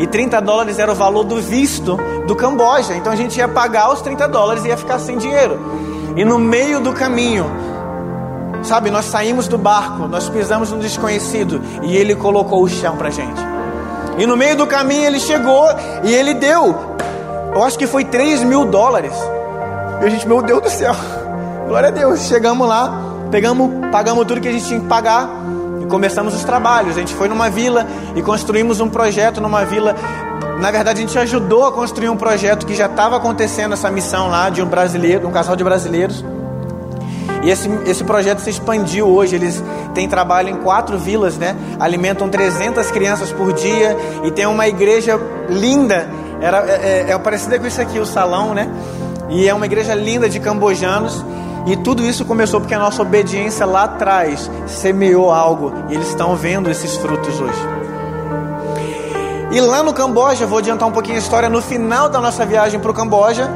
E 0.00 0.06
30 0.06 0.40
dólares 0.40 0.78
era 0.78 0.90
o 0.90 0.94
valor 0.94 1.24
do 1.24 1.36
visto 1.42 1.98
do 2.26 2.34
Camboja. 2.34 2.96
Então 2.96 3.12
a 3.12 3.16
gente 3.16 3.36
ia 3.36 3.46
pagar 3.46 3.92
os 3.92 4.00
30 4.00 4.26
dólares 4.28 4.64
e 4.64 4.68
ia 4.68 4.76
ficar 4.76 4.98
sem 4.98 5.18
dinheiro. 5.18 5.60
E 6.16 6.24
no 6.24 6.38
meio 6.38 6.80
do 6.80 6.94
caminho, 6.94 7.44
sabe, 8.62 8.90
nós 8.90 9.04
saímos 9.04 9.46
do 9.46 9.58
barco, 9.58 10.08
nós 10.08 10.26
pisamos 10.30 10.72
no 10.72 10.78
desconhecido 10.78 11.60
e 11.82 11.94
ele 11.94 12.16
colocou 12.16 12.62
o 12.62 12.68
chão 12.68 12.96
pra 12.96 13.10
gente. 13.10 13.42
E 14.16 14.26
no 14.26 14.38
meio 14.38 14.56
do 14.56 14.66
caminho 14.66 15.04
ele 15.04 15.20
chegou 15.20 15.66
e 16.02 16.14
ele 16.14 16.32
deu, 16.32 16.74
eu 17.54 17.62
acho 17.62 17.78
que 17.78 17.86
foi 17.86 18.02
3 18.02 18.42
mil 18.42 18.64
dólares. 18.64 19.12
E 20.00 20.06
a 20.06 20.08
gente, 20.08 20.26
meu 20.26 20.40
Deus 20.40 20.62
do 20.62 20.70
céu, 20.70 20.94
glória 21.68 21.90
a 21.90 21.92
Deus. 21.92 22.20
Chegamos 22.20 22.66
lá, 22.66 22.90
pegamos, 23.30 23.70
pagamos 23.92 24.24
tudo 24.26 24.40
que 24.40 24.48
a 24.48 24.52
gente 24.52 24.64
tinha 24.64 24.80
que 24.80 24.86
pagar 24.86 25.28
começamos 25.90 26.34
os 26.34 26.44
trabalhos. 26.44 26.96
A 26.96 27.00
gente 27.00 27.14
foi 27.14 27.28
numa 27.28 27.50
vila 27.50 27.86
e 28.14 28.22
construímos 28.22 28.80
um 28.80 28.88
projeto 28.88 29.40
numa 29.40 29.64
vila. 29.64 29.94
Na 30.58 30.70
verdade, 30.70 31.02
a 31.02 31.06
gente 31.06 31.18
ajudou 31.18 31.66
a 31.66 31.72
construir 31.72 32.08
um 32.08 32.16
projeto 32.16 32.64
que 32.64 32.74
já 32.74 32.86
estava 32.86 33.16
acontecendo 33.16 33.72
essa 33.72 33.90
missão 33.90 34.28
lá 34.28 34.48
de 34.48 34.62
um 34.62 34.66
brasileiro, 34.66 35.26
um 35.26 35.32
casal 35.32 35.56
de 35.56 35.64
brasileiros. 35.64 36.24
E 37.42 37.50
esse, 37.50 37.68
esse 37.86 38.04
projeto 38.04 38.38
se 38.40 38.50
expandiu 38.50 39.08
hoje. 39.08 39.34
Eles 39.34 39.62
têm 39.94 40.08
trabalho 40.08 40.50
em 40.50 40.56
quatro 40.56 40.98
vilas, 40.98 41.36
né? 41.36 41.56
Alimentam 41.78 42.28
300 42.28 42.90
crianças 42.90 43.32
por 43.32 43.52
dia 43.52 43.96
e 44.24 44.30
tem 44.30 44.46
uma 44.46 44.68
igreja 44.68 45.18
linda. 45.48 46.08
Era, 46.40 46.58
é, 46.66 47.06
é, 47.08 47.12
é 47.12 47.18
parecida 47.18 47.58
com 47.58 47.66
isso 47.66 47.80
aqui, 47.80 47.98
o 47.98 48.06
salão, 48.06 48.54
né? 48.54 48.70
E 49.28 49.48
é 49.48 49.54
uma 49.54 49.66
igreja 49.66 49.94
linda 49.94 50.28
de 50.28 50.38
cambojanos. 50.38 51.24
E 51.66 51.76
tudo 51.76 52.04
isso 52.04 52.24
começou 52.24 52.60
porque 52.60 52.74
a 52.74 52.78
nossa 52.78 53.02
obediência 53.02 53.66
lá 53.66 53.84
atrás 53.84 54.50
semeou 54.66 55.30
algo. 55.30 55.72
E 55.88 55.94
eles 55.94 56.08
estão 56.08 56.34
vendo 56.34 56.70
esses 56.70 56.96
frutos 56.96 57.40
hoje. 57.40 57.60
E 59.52 59.60
lá 59.60 59.82
no 59.82 59.92
Camboja, 59.92 60.46
vou 60.46 60.58
adiantar 60.58 60.88
um 60.88 60.92
pouquinho 60.92 61.16
a 61.16 61.18
história. 61.18 61.48
No 61.48 61.60
final 61.60 62.08
da 62.08 62.20
nossa 62.20 62.46
viagem 62.46 62.78
para 62.78 62.90
o 62.90 62.94
Camboja, 62.94 63.50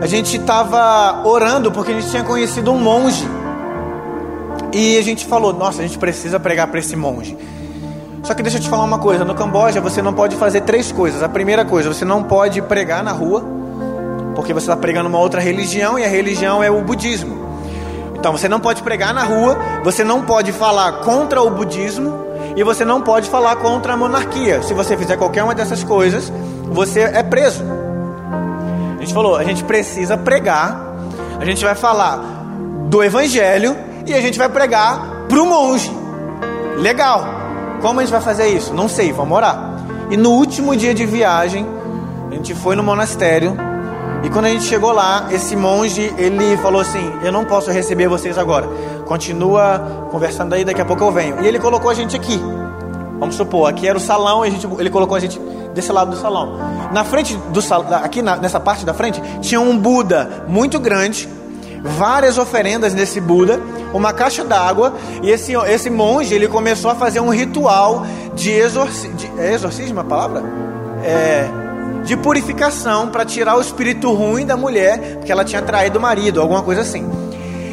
a 0.00 0.06
gente 0.06 0.36
estava 0.36 1.26
orando 1.26 1.70
porque 1.70 1.90
a 1.92 1.94
gente 1.94 2.10
tinha 2.10 2.24
conhecido 2.24 2.72
um 2.72 2.78
monge. 2.78 3.28
E 4.72 4.96
a 4.96 5.02
gente 5.02 5.26
falou: 5.26 5.52
Nossa, 5.52 5.82
a 5.82 5.86
gente 5.86 5.98
precisa 5.98 6.40
pregar 6.40 6.68
para 6.68 6.78
esse 6.78 6.96
monge. 6.96 7.36
Só 8.22 8.34
que 8.34 8.42
deixa 8.42 8.58
eu 8.58 8.62
te 8.62 8.68
falar 8.68 8.84
uma 8.84 8.98
coisa: 8.98 9.24
no 9.24 9.34
Camboja 9.34 9.80
você 9.80 10.00
não 10.00 10.14
pode 10.14 10.36
fazer 10.36 10.62
três 10.62 10.90
coisas. 10.92 11.22
A 11.22 11.28
primeira 11.28 11.64
coisa, 11.64 11.92
você 11.92 12.04
não 12.04 12.22
pode 12.22 12.62
pregar 12.62 13.02
na 13.02 13.12
rua 13.12 13.61
porque 14.34 14.52
você 14.52 14.64
está 14.64 14.76
pregando 14.76 15.08
uma 15.08 15.18
outra 15.18 15.40
religião 15.40 15.98
e 15.98 16.04
a 16.04 16.08
religião 16.08 16.62
é 16.62 16.70
o 16.70 16.82
budismo. 16.82 17.42
Então 18.14 18.32
você 18.32 18.48
não 18.48 18.60
pode 18.60 18.82
pregar 18.82 19.12
na 19.12 19.24
rua, 19.24 19.56
você 19.82 20.04
não 20.04 20.22
pode 20.22 20.52
falar 20.52 21.00
contra 21.00 21.42
o 21.42 21.50
budismo 21.50 22.24
e 22.54 22.62
você 22.62 22.84
não 22.84 23.00
pode 23.00 23.28
falar 23.28 23.56
contra 23.56 23.94
a 23.94 23.96
monarquia. 23.96 24.62
Se 24.62 24.72
você 24.74 24.96
fizer 24.96 25.16
qualquer 25.16 25.42
uma 25.42 25.54
dessas 25.54 25.82
coisas, 25.82 26.32
você 26.70 27.00
é 27.00 27.22
preso. 27.22 27.64
A 28.96 29.00
gente 29.00 29.12
falou, 29.12 29.36
a 29.36 29.42
gente 29.42 29.64
precisa 29.64 30.16
pregar, 30.16 30.94
a 31.40 31.44
gente 31.44 31.64
vai 31.64 31.74
falar 31.74 32.18
do 32.88 33.02
evangelho 33.02 33.76
e 34.06 34.14
a 34.14 34.20
gente 34.20 34.38
vai 34.38 34.48
pregar 34.48 35.26
para 35.28 35.42
o 35.42 35.46
monge. 35.46 35.90
Legal. 36.78 37.24
Como 37.80 37.98
a 37.98 38.02
gente 38.04 38.12
vai 38.12 38.20
fazer 38.20 38.46
isso? 38.46 38.72
Não 38.72 38.88
sei, 38.88 39.12
vamos 39.12 39.36
orar. 39.36 39.72
E 40.10 40.16
no 40.16 40.30
último 40.30 40.76
dia 40.76 40.94
de 40.94 41.04
viagem, 41.04 41.66
a 42.30 42.34
gente 42.34 42.54
foi 42.54 42.76
no 42.76 42.82
monastério 42.84 43.56
e 44.22 44.30
quando 44.30 44.46
a 44.46 44.48
gente 44.48 44.64
chegou 44.64 44.92
lá, 44.92 45.28
esse 45.30 45.56
monge, 45.56 46.12
ele 46.16 46.56
falou 46.58 46.80
assim: 46.80 47.12
"Eu 47.22 47.32
não 47.32 47.44
posso 47.44 47.70
receber 47.70 48.08
vocês 48.08 48.38
agora. 48.38 48.68
Continua 49.04 50.08
conversando 50.10 50.54
aí, 50.54 50.64
daqui 50.64 50.80
a 50.80 50.84
pouco 50.84 51.02
eu 51.02 51.10
venho". 51.10 51.42
E 51.42 51.46
ele 51.46 51.58
colocou 51.58 51.90
a 51.90 51.94
gente 51.94 52.14
aqui. 52.16 52.40
Vamos 53.18 53.36
supor, 53.36 53.68
aqui 53.68 53.86
era 53.86 53.96
o 53.96 54.00
salão, 54.00 54.44
e 54.44 54.48
a 54.48 54.50
gente, 54.50 54.66
ele 54.78 54.90
colocou 54.90 55.16
a 55.16 55.20
gente 55.20 55.38
desse 55.72 55.92
lado 55.92 56.10
do 56.10 56.16
salão. 56.16 56.58
Na 56.92 57.04
frente 57.04 57.36
do 57.36 57.62
salão, 57.62 57.94
aqui 58.02 58.20
na, 58.20 58.36
nessa 58.36 58.58
parte 58.58 58.84
da 58.84 58.92
frente, 58.92 59.22
tinha 59.40 59.60
um 59.60 59.78
Buda 59.78 60.44
muito 60.48 60.80
grande, 60.80 61.28
várias 61.82 62.38
oferendas 62.38 62.94
nesse 62.94 63.20
Buda, 63.20 63.60
uma 63.92 64.12
caixa 64.12 64.44
d'água, 64.44 64.94
e 65.22 65.30
esse, 65.30 65.52
esse 65.54 65.88
monge, 65.88 66.34
ele 66.34 66.48
começou 66.48 66.90
a 66.90 66.94
fazer 66.94 67.20
um 67.20 67.30
ritual 67.30 68.04
de, 68.34 68.50
exorci, 68.50 69.08
de 69.08 69.30
é 69.38 69.54
exorcismo 69.54 70.00
a 70.00 70.04
palavra? 70.04 70.42
É, 71.04 71.48
de 72.04 72.16
purificação 72.16 73.08
para 73.08 73.24
tirar 73.24 73.56
o 73.56 73.60
espírito 73.60 74.12
ruim 74.12 74.44
da 74.44 74.56
mulher, 74.56 75.16
porque 75.16 75.30
ela 75.30 75.44
tinha 75.44 75.62
traído 75.62 75.98
o 75.98 76.02
marido, 76.02 76.40
alguma 76.40 76.62
coisa 76.62 76.82
assim. 76.82 77.08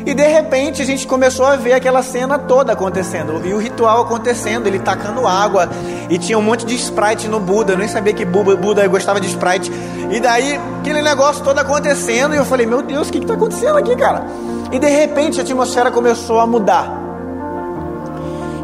E 0.06 0.14
de 0.14 0.28
repente 0.28 0.82
a 0.82 0.86
gente 0.86 1.06
começou 1.06 1.46
a 1.46 1.56
ver 1.56 1.74
aquela 1.74 2.02
cena 2.02 2.40
toda 2.40 2.74
acontecendo, 2.74 3.46
e 3.46 3.54
o 3.54 3.58
ritual 3.58 4.02
acontecendo, 4.02 4.68
ele 4.68 4.80
tacando 4.80 5.28
água, 5.28 5.70
e 6.10 6.18
tinha 6.18 6.38
um 6.38 6.42
monte 6.42 6.66
de 6.66 6.74
Sprite 6.76 7.28
no 7.28 7.40
Buda, 7.40 7.74
eu 7.74 7.78
nem 7.78 7.88
sabia 7.88 8.14
que 8.14 8.26
Buda 8.26 8.88
gostava 8.88 9.20
de 9.20 9.28
Sprite. 9.28 9.72
E 10.10 10.20
daí 10.20 10.60
aquele 10.80 11.02
negócio 11.02 11.44
todo 11.44 11.60
acontecendo, 11.60 12.34
e 12.34 12.38
eu 12.38 12.46
falei: 12.46 12.66
Meu 12.66 12.82
Deus, 12.82 13.10
o 13.10 13.12
que 13.12 13.20
está 13.20 13.34
acontecendo 13.34 13.78
aqui, 13.78 13.96
cara? 13.96 14.26
E 14.72 14.80
de 14.80 14.88
repente 14.88 15.40
a 15.40 15.44
atmosfera 15.44 15.92
começou 15.92 16.40
a 16.40 16.48
mudar. 16.48 17.00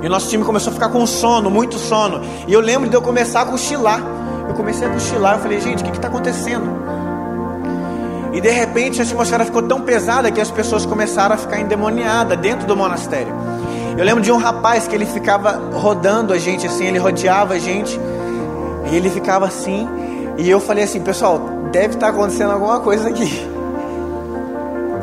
E 0.01 0.07
o 0.07 0.09
nosso 0.09 0.29
time 0.29 0.43
começou 0.43 0.71
a 0.71 0.73
ficar 0.73 0.89
com 0.89 1.05
sono, 1.05 1.49
muito 1.49 1.77
sono. 1.77 2.21
E 2.47 2.53
eu 2.53 2.59
lembro 2.59 2.89
de 2.89 2.95
eu 2.95 3.01
começar 3.01 3.41
a 3.41 3.45
cochilar. 3.45 4.01
Eu 4.47 4.53
comecei 4.53 4.87
a 4.87 4.91
cochilar, 4.91 5.35
eu 5.35 5.39
falei, 5.39 5.59
gente, 5.59 5.83
o 5.83 5.85
que 5.85 5.91
está 5.91 6.07
acontecendo? 6.07 6.65
E 8.33 8.41
de 8.41 8.49
repente 8.49 9.01
a 9.01 9.03
atmosfera 9.03 9.45
ficou 9.45 9.61
tão 9.61 9.81
pesada 9.81 10.29
que 10.29 10.41
as 10.41 10.51
pessoas 10.51 10.85
começaram 10.85 11.35
a 11.35 11.37
ficar 11.37 11.59
endemoniadas 11.59 12.37
dentro 12.37 12.67
do 12.67 12.75
monastério. 12.75 13.33
Eu 13.97 14.03
lembro 14.03 14.21
de 14.21 14.31
um 14.31 14.37
rapaz 14.37 14.87
que 14.87 14.95
ele 14.95 15.05
ficava 15.05 15.51
rodando 15.73 16.33
a 16.33 16.37
gente 16.37 16.67
assim, 16.67 16.85
ele 16.85 16.97
rodeava 16.97 17.53
a 17.53 17.59
gente, 17.59 17.97
e 18.91 18.95
ele 18.95 19.09
ficava 19.09 19.45
assim, 19.45 19.87
e 20.37 20.49
eu 20.49 20.59
falei 20.59 20.83
assim, 20.83 20.99
pessoal, 20.99 21.39
deve 21.71 21.93
estar 21.93 22.07
tá 22.07 22.13
acontecendo 22.13 22.51
alguma 22.51 22.81
coisa 22.81 23.07
aqui. 23.07 23.54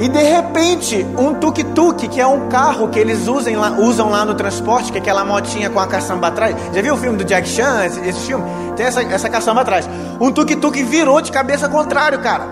E 0.03 0.09
de 0.09 0.21
repente, 0.21 1.07
um 1.17 1.35
tuk-tuk, 1.35 2.09
que 2.09 2.21
é 2.21 2.27
um 2.27 2.49
carro 2.49 2.89
que 2.89 2.99
eles 2.99 3.29
usam 3.29 3.55
lá, 3.55 3.71
usam 3.71 4.11
lá 4.11 4.25
no 4.25 4.35
transporte, 4.35 4.91
que 4.91 4.99
é 4.99 5.01
aquela 5.01 5.25
motinha 5.25 5.71
com 5.71 5.79
a 5.79 5.87
caçamba 5.87 6.27
atrás. 6.27 6.57
Já 6.75 6.83
viu 6.83 6.95
o 6.95 6.97
filme 6.97 7.17
do 7.17 7.25
Jack 7.25 7.49
Chan, 7.49 7.85
esse, 7.85 8.01
esse 8.09 8.21
filme? 8.27 8.45
Tem 8.75 8.85
essa, 8.85 9.01
essa 9.01 9.31
caçamba 9.31 9.61
atrás. 9.61 9.89
Um 10.21 10.33
tuk-tuk 10.33 10.83
virou 10.83 11.21
de 11.21 11.31
cabeça 11.31 11.69
contrário, 11.69 12.19
cara. 12.19 12.49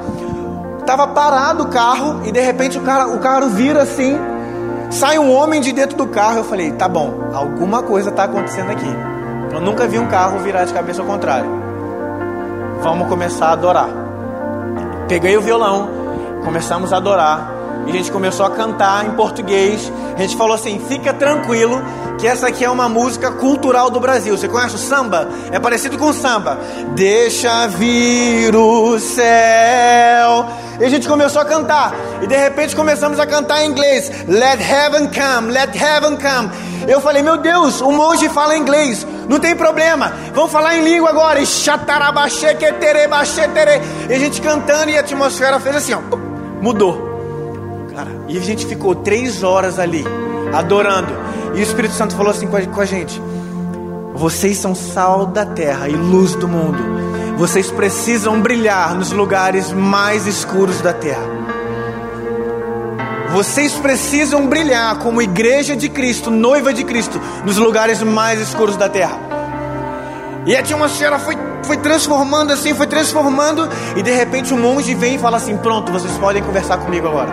Tava 0.87 1.09
parado 1.09 1.65
o 1.65 1.67
carro 1.67 2.21
e 2.25 2.31
de 2.31 2.41
repente 2.41 2.79
o, 2.79 2.83
cara, 2.83 3.09
o 3.09 3.19
carro 3.19 3.49
vira 3.49 3.83
assim. 3.83 4.17
sai 4.89 5.19
um 5.19 5.35
homem 5.35 5.61
de 5.61 5.73
dentro 5.73 5.97
do 5.97 6.07
carro. 6.07 6.37
Eu 6.37 6.45
falei: 6.45 6.71
tá 6.71 6.89
bom, 6.89 7.31
alguma 7.35 7.83
coisa 7.83 8.11
está 8.11 8.25
acontecendo 8.25 8.71
aqui. 8.71 8.95
Eu 9.53 9.61
nunca 9.61 9.89
vi 9.89 9.99
um 9.99 10.07
carro 10.07 10.39
virar 10.39 10.67
de 10.67 10.73
cabeça 10.73 11.03
ao 11.03 11.07
contrário. 11.09 11.51
Vamos 12.81 13.09
começar 13.09 13.49
a 13.49 13.53
adorar. 13.55 13.89
Peguei 15.09 15.37
o 15.37 15.41
violão, 15.41 16.00
começamos 16.45 16.93
a 16.93 16.97
adorar. 16.97 17.61
E 17.87 17.91
a 17.91 17.93
gente 17.93 18.13
começou 18.13 18.45
a 18.45 18.51
cantar 18.51 19.07
em 19.07 19.13
português. 19.13 19.91
A 20.17 20.21
gente 20.21 20.37
falou 20.37 20.55
assim: 20.55 20.79
fica 20.89 21.13
tranquilo, 21.13 21.83
que 22.19 22.27
essa 22.27 22.49
aqui 22.49 22.65
é 22.65 22.71
uma 22.71 22.89
música 22.89 23.31
cultural 23.31 23.91
do 23.91 23.99
Brasil. 23.99 24.37
Você 24.37 24.49
conhece 24.49 24.75
o 24.75 24.79
samba? 24.79 25.29
É 25.51 25.59
parecido 25.59 25.97
com 25.97 26.11
o 26.11 26.13
samba. 26.13 26.59
Deixa 26.95 27.67
vir 27.69 28.55
o 28.55 28.99
céu. 28.99 30.47
E 30.79 30.85
a 30.85 30.89
gente 30.89 31.09
começou 31.09 31.43
a 31.43 31.45
cantar. 31.45 31.95
E 32.23 32.27
de 32.27 32.37
repente 32.37 32.77
começamos 32.77 33.19
a 33.19 33.27
cantar 33.27 33.65
em 33.65 33.71
inglês. 33.71 34.11
Let 34.29 34.61
heaven 34.61 35.09
come, 35.09 35.53
let 35.53 35.75
heaven 35.75 36.17
come. 36.17 36.51
Eu 36.89 37.01
falei, 37.01 37.23
meu 37.23 37.37
Deus, 37.37 37.81
o 37.81 37.91
monge 37.91 38.29
fala 38.29 38.57
inglês. 38.57 39.07
Não 39.29 39.39
tem 39.39 39.55
problema. 39.55 40.13
Vamos 40.35 40.51
falar 40.51 40.77
em 40.77 40.85
língua 40.85 41.11
agora. 41.11 41.41
E 44.09 44.15
a 44.15 44.19
gente 44.19 44.41
cantando 44.41 44.91
e 44.91 44.97
a 44.97 45.01
atmosfera 45.01 45.61
fez 45.61 45.77
assim, 45.77 45.95
ó. 45.95 46.30
Mudou. 46.61 47.09
Cara, 47.95 48.11
e 48.29 48.39
a 48.39 48.41
gente 48.41 48.67
ficou 48.67 48.95
três 48.95 49.43
horas 49.43 49.79
ali, 49.79 50.05
adorando. 50.53 51.13
E 51.55 51.59
o 51.59 51.63
Espírito 51.63 51.95
Santo 51.95 52.15
falou 52.15 52.31
assim 52.31 52.47
com 52.47 52.81
a, 52.81 52.85
gente: 52.85 53.21
Vocês 54.15 54.59
são 54.59 54.75
sal 54.75 55.27
da 55.27 55.45
terra 55.45 55.89
e 55.89 55.93
luz 55.93 56.35
do 56.35 56.47
mundo. 56.47 56.79
Vocês 57.37 57.71
precisam 57.71 58.41
brilhar 58.41 58.95
nos 58.95 59.13
lugares 59.13 59.73
mais 59.73 60.27
escuros 60.27 60.81
da 60.81 60.93
terra. 60.93 61.41
Vocês 63.33 63.73
precisam 63.75 64.47
brilhar 64.47 64.99
como 64.99 65.23
igreja 65.23 65.77
de 65.77 65.89
Cristo, 65.89 66.31
noiva 66.31 66.73
de 66.73 66.85
Cristo, 66.85 67.21
nos 67.45 67.57
lugares 67.57 68.03
mais 68.03 68.41
escuros 68.41 68.77
da 68.77 68.89
terra. 68.89 69.19
E 70.47 70.57
a 70.57 70.61
atmosfera 70.61 71.19
foi, 71.19 71.37
foi 71.71 71.77
transformando 71.77 72.53
assim, 72.53 72.75
foi 72.75 72.89
transformando, 72.89 73.69
e 73.97 74.03
de 74.03 74.11
repente 74.11 74.53
um 74.53 74.59
monge 74.59 74.93
vem 74.93 75.15
e 75.15 75.19
fala 75.21 75.37
assim: 75.37 75.57
Pronto, 75.57 75.93
vocês 75.93 76.13
podem 76.19 76.43
conversar 76.43 76.79
comigo 76.79 77.07
agora. 77.07 77.31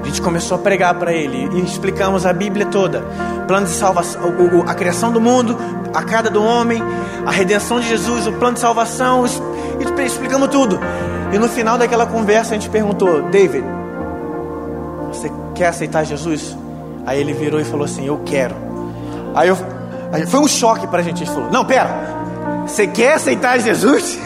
A 0.00 0.06
gente 0.06 0.22
começou 0.22 0.56
a 0.56 0.60
pregar 0.60 0.94
para 0.94 1.12
ele 1.12 1.48
e 1.52 1.64
explicamos 1.64 2.24
a 2.24 2.32
Bíblia 2.32 2.66
toda: 2.66 3.00
plano 3.48 3.66
de 3.66 3.72
salvação, 3.72 4.22
a 4.68 4.72
criação 4.72 5.10
do 5.10 5.20
mundo, 5.20 5.58
a 5.92 6.04
queda 6.04 6.30
do 6.30 6.40
homem, 6.40 6.80
a 7.26 7.32
redenção 7.32 7.80
de 7.80 7.88
Jesus, 7.88 8.28
o 8.28 8.32
plano 8.34 8.54
de 8.54 8.60
salvação, 8.60 9.24
e 9.26 10.02
explicamos 10.04 10.48
tudo. 10.50 10.78
E 11.32 11.38
no 11.38 11.48
final 11.48 11.76
daquela 11.76 12.06
conversa 12.06 12.54
a 12.54 12.56
gente 12.56 12.70
perguntou: 12.70 13.20
David, 13.30 13.64
você 15.08 15.28
quer 15.56 15.66
aceitar 15.66 16.04
Jesus? 16.04 16.56
Aí 17.04 17.20
ele 17.20 17.32
virou 17.32 17.60
e 17.60 17.64
falou 17.64 17.84
assim: 17.84 18.06
Eu 18.06 18.20
quero. 18.24 18.54
Aí, 19.34 19.48
eu, 19.48 19.58
aí 20.12 20.24
foi 20.24 20.38
um 20.38 20.46
choque 20.46 20.86
para 20.86 21.00
a 21.00 21.02
gente. 21.02 21.24
Ele 21.24 21.32
falou: 21.32 21.50
Não, 21.50 21.64
pera, 21.64 22.15
você 22.66 22.86
quer 22.86 23.14
aceitar 23.14 23.58
Jesus? 23.58 24.18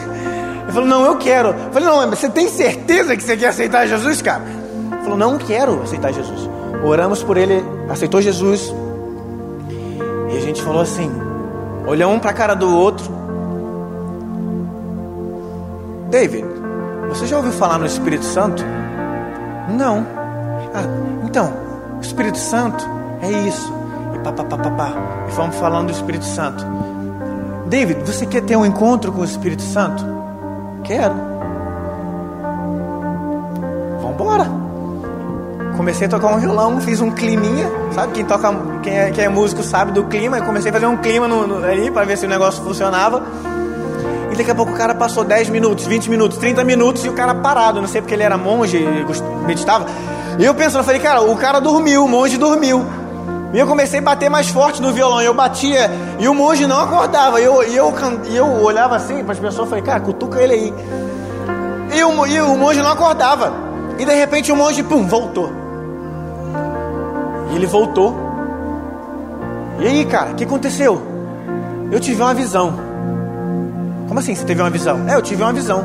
Ele 0.63 0.71
falou: 0.71 0.87
Não, 0.87 1.05
eu 1.05 1.17
quero. 1.17 1.49
Eu 1.49 1.71
falei: 1.71 1.87
Não, 1.87 2.09
você 2.09 2.29
tem 2.29 2.47
certeza 2.47 3.15
que 3.15 3.23
você 3.23 3.37
quer 3.37 3.47
aceitar 3.47 3.87
Jesus, 3.87 4.21
cara? 4.21 4.43
falou: 5.01 5.17
Não 5.17 5.37
quero 5.37 5.81
aceitar 5.81 6.11
Jesus. 6.13 6.49
Oramos 6.83 7.21
por 7.23 7.37
ele, 7.37 7.63
aceitou 7.89 8.21
Jesus. 8.21 8.73
E 10.31 10.37
a 10.37 10.39
gente 10.39 10.61
falou 10.61 10.81
assim: 10.81 11.11
olha 11.85 12.07
um 12.07 12.19
para 12.19 12.31
a 12.31 12.33
cara 12.33 12.55
do 12.55 12.75
outro. 12.75 13.21
David, 16.09 16.45
você 17.09 17.25
já 17.25 17.37
ouviu 17.37 17.51
falar 17.51 17.77
no 17.77 17.85
Espírito 17.85 18.25
Santo? 18.25 18.63
Não. 19.69 20.05
Ah, 20.73 20.83
então, 21.23 21.53
o 21.97 22.01
Espírito 22.01 22.37
Santo 22.37 22.85
é 23.21 23.31
isso. 23.47 23.73
E 24.15 24.19
pá, 24.19 24.31
pá, 24.31 24.43
pá, 24.43 24.57
pá, 24.57 24.71
pá. 24.71 24.93
E 25.27 25.31
fomos 25.31 25.55
falando 25.57 25.87
do 25.87 25.93
Espírito 25.93 26.25
Santo. 26.25 26.65
David, 27.71 28.03
você 28.05 28.25
quer 28.25 28.41
ter 28.41 28.57
um 28.57 28.65
encontro 28.65 29.11
com 29.13 29.21
o 29.21 29.25
Espírito 29.25 29.63
Santo? 29.63 30.05
Quero. 30.83 31.15
Vamos 34.01 34.11
embora 34.13 34.61
comecei 35.81 36.05
a 36.05 36.09
tocar 36.11 36.27
um 36.27 36.39
violão, 36.39 36.79
fiz 36.79 37.01
um 37.01 37.09
climinha, 37.09 37.67
sabe? 37.91 38.13
Quem 38.13 38.23
toca, 38.23 38.53
quem 38.83 38.99
é, 38.99 39.09
quem 39.09 39.23
é 39.23 39.29
músico 39.29 39.63
sabe 39.63 39.91
do 39.91 40.03
clima. 40.03 40.37
Eu 40.37 40.43
comecei 40.43 40.69
a 40.69 40.73
fazer 40.73 40.85
um 40.85 40.97
clima 40.97 41.27
no, 41.27 41.47
no, 41.47 41.65
ali 41.65 41.89
para 41.89 42.05
ver 42.05 42.19
se 42.19 42.25
o 42.27 42.29
negócio 42.29 42.63
funcionava. 42.63 43.23
E 44.31 44.35
daqui 44.35 44.51
a 44.51 44.53
pouco 44.53 44.73
o 44.73 44.75
cara 44.75 44.93
passou 44.93 45.23
10 45.23 45.49
minutos, 45.49 45.87
20 45.87 46.07
minutos, 46.07 46.37
30 46.37 46.63
minutos 46.63 47.03
e 47.03 47.09
o 47.09 47.13
cara 47.13 47.33
parado. 47.33 47.81
Não 47.81 47.87
sei 47.87 47.99
porque 47.99 48.13
ele 48.13 48.21
era 48.21 48.37
monge, 48.37 48.77
meditava. 49.47 49.87
E 50.37 50.45
eu 50.45 50.53
pensando, 50.53 50.81
eu 50.81 50.83
falei, 50.83 51.01
cara, 51.01 51.21
o 51.23 51.35
cara 51.35 51.59
dormiu, 51.59 52.05
o 52.05 52.07
monge 52.07 52.37
dormiu. 52.37 52.85
E 53.53 53.59
eu 53.59 53.67
comecei 53.67 53.99
a 53.99 54.01
bater 54.01 54.29
mais 54.29 54.49
forte 54.49 54.81
no 54.81 54.93
violão. 54.93 55.21
Eu 55.21 55.33
batia 55.33 55.89
e 56.19 56.27
o 56.27 56.33
monge 56.33 56.65
não 56.65 56.79
acordava. 56.79 57.41
E 57.41 57.43
eu, 57.43 57.61
eu, 57.63 57.93
eu 58.33 58.45
olhava 58.63 58.95
assim 58.95 59.23
para 59.23 59.33
as 59.33 59.39
pessoas 59.39 59.67
e 59.67 59.69
falei, 59.69 59.83
cara, 59.83 59.99
cutuca 59.99 60.41
ele 60.41 60.53
aí. 60.53 60.73
E 61.93 62.03
o, 62.03 62.27
e 62.27 62.41
o 62.41 62.57
monge 62.57 62.81
não 62.81 62.91
acordava. 62.91 63.53
E 63.99 64.05
de 64.05 64.13
repente 64.13 64.51
o 64.51 64.55
monge, 64.55 64.81
pum, 64.83 65.05
voltou. 65.05 65.51
E 67.51 67.55
ele 67.55 67.65
voltou. 67.65 68.15
E 69.79 69.87
aí, 69.87 70.05
cara, 70.05 70.31
o 70.31 70.35
que 70.35 70.43
aconteceu? 70.43 71.01
Eu 71.91 71.99
tive 71.99 72.21
uma 72.21 72.33
visão. 72.33 72.73
Como 74.07 74.19
assim 74.19 74.33
você 74.33 74.45
teve 74.45 74.61
uma 74.61 74.69
visão? 74.69 75.09
É, 75.09 75.15
eu 75.15 75.21
tive 75.21 75.43
uma 75.43 75.51
visão. 75.51 75.83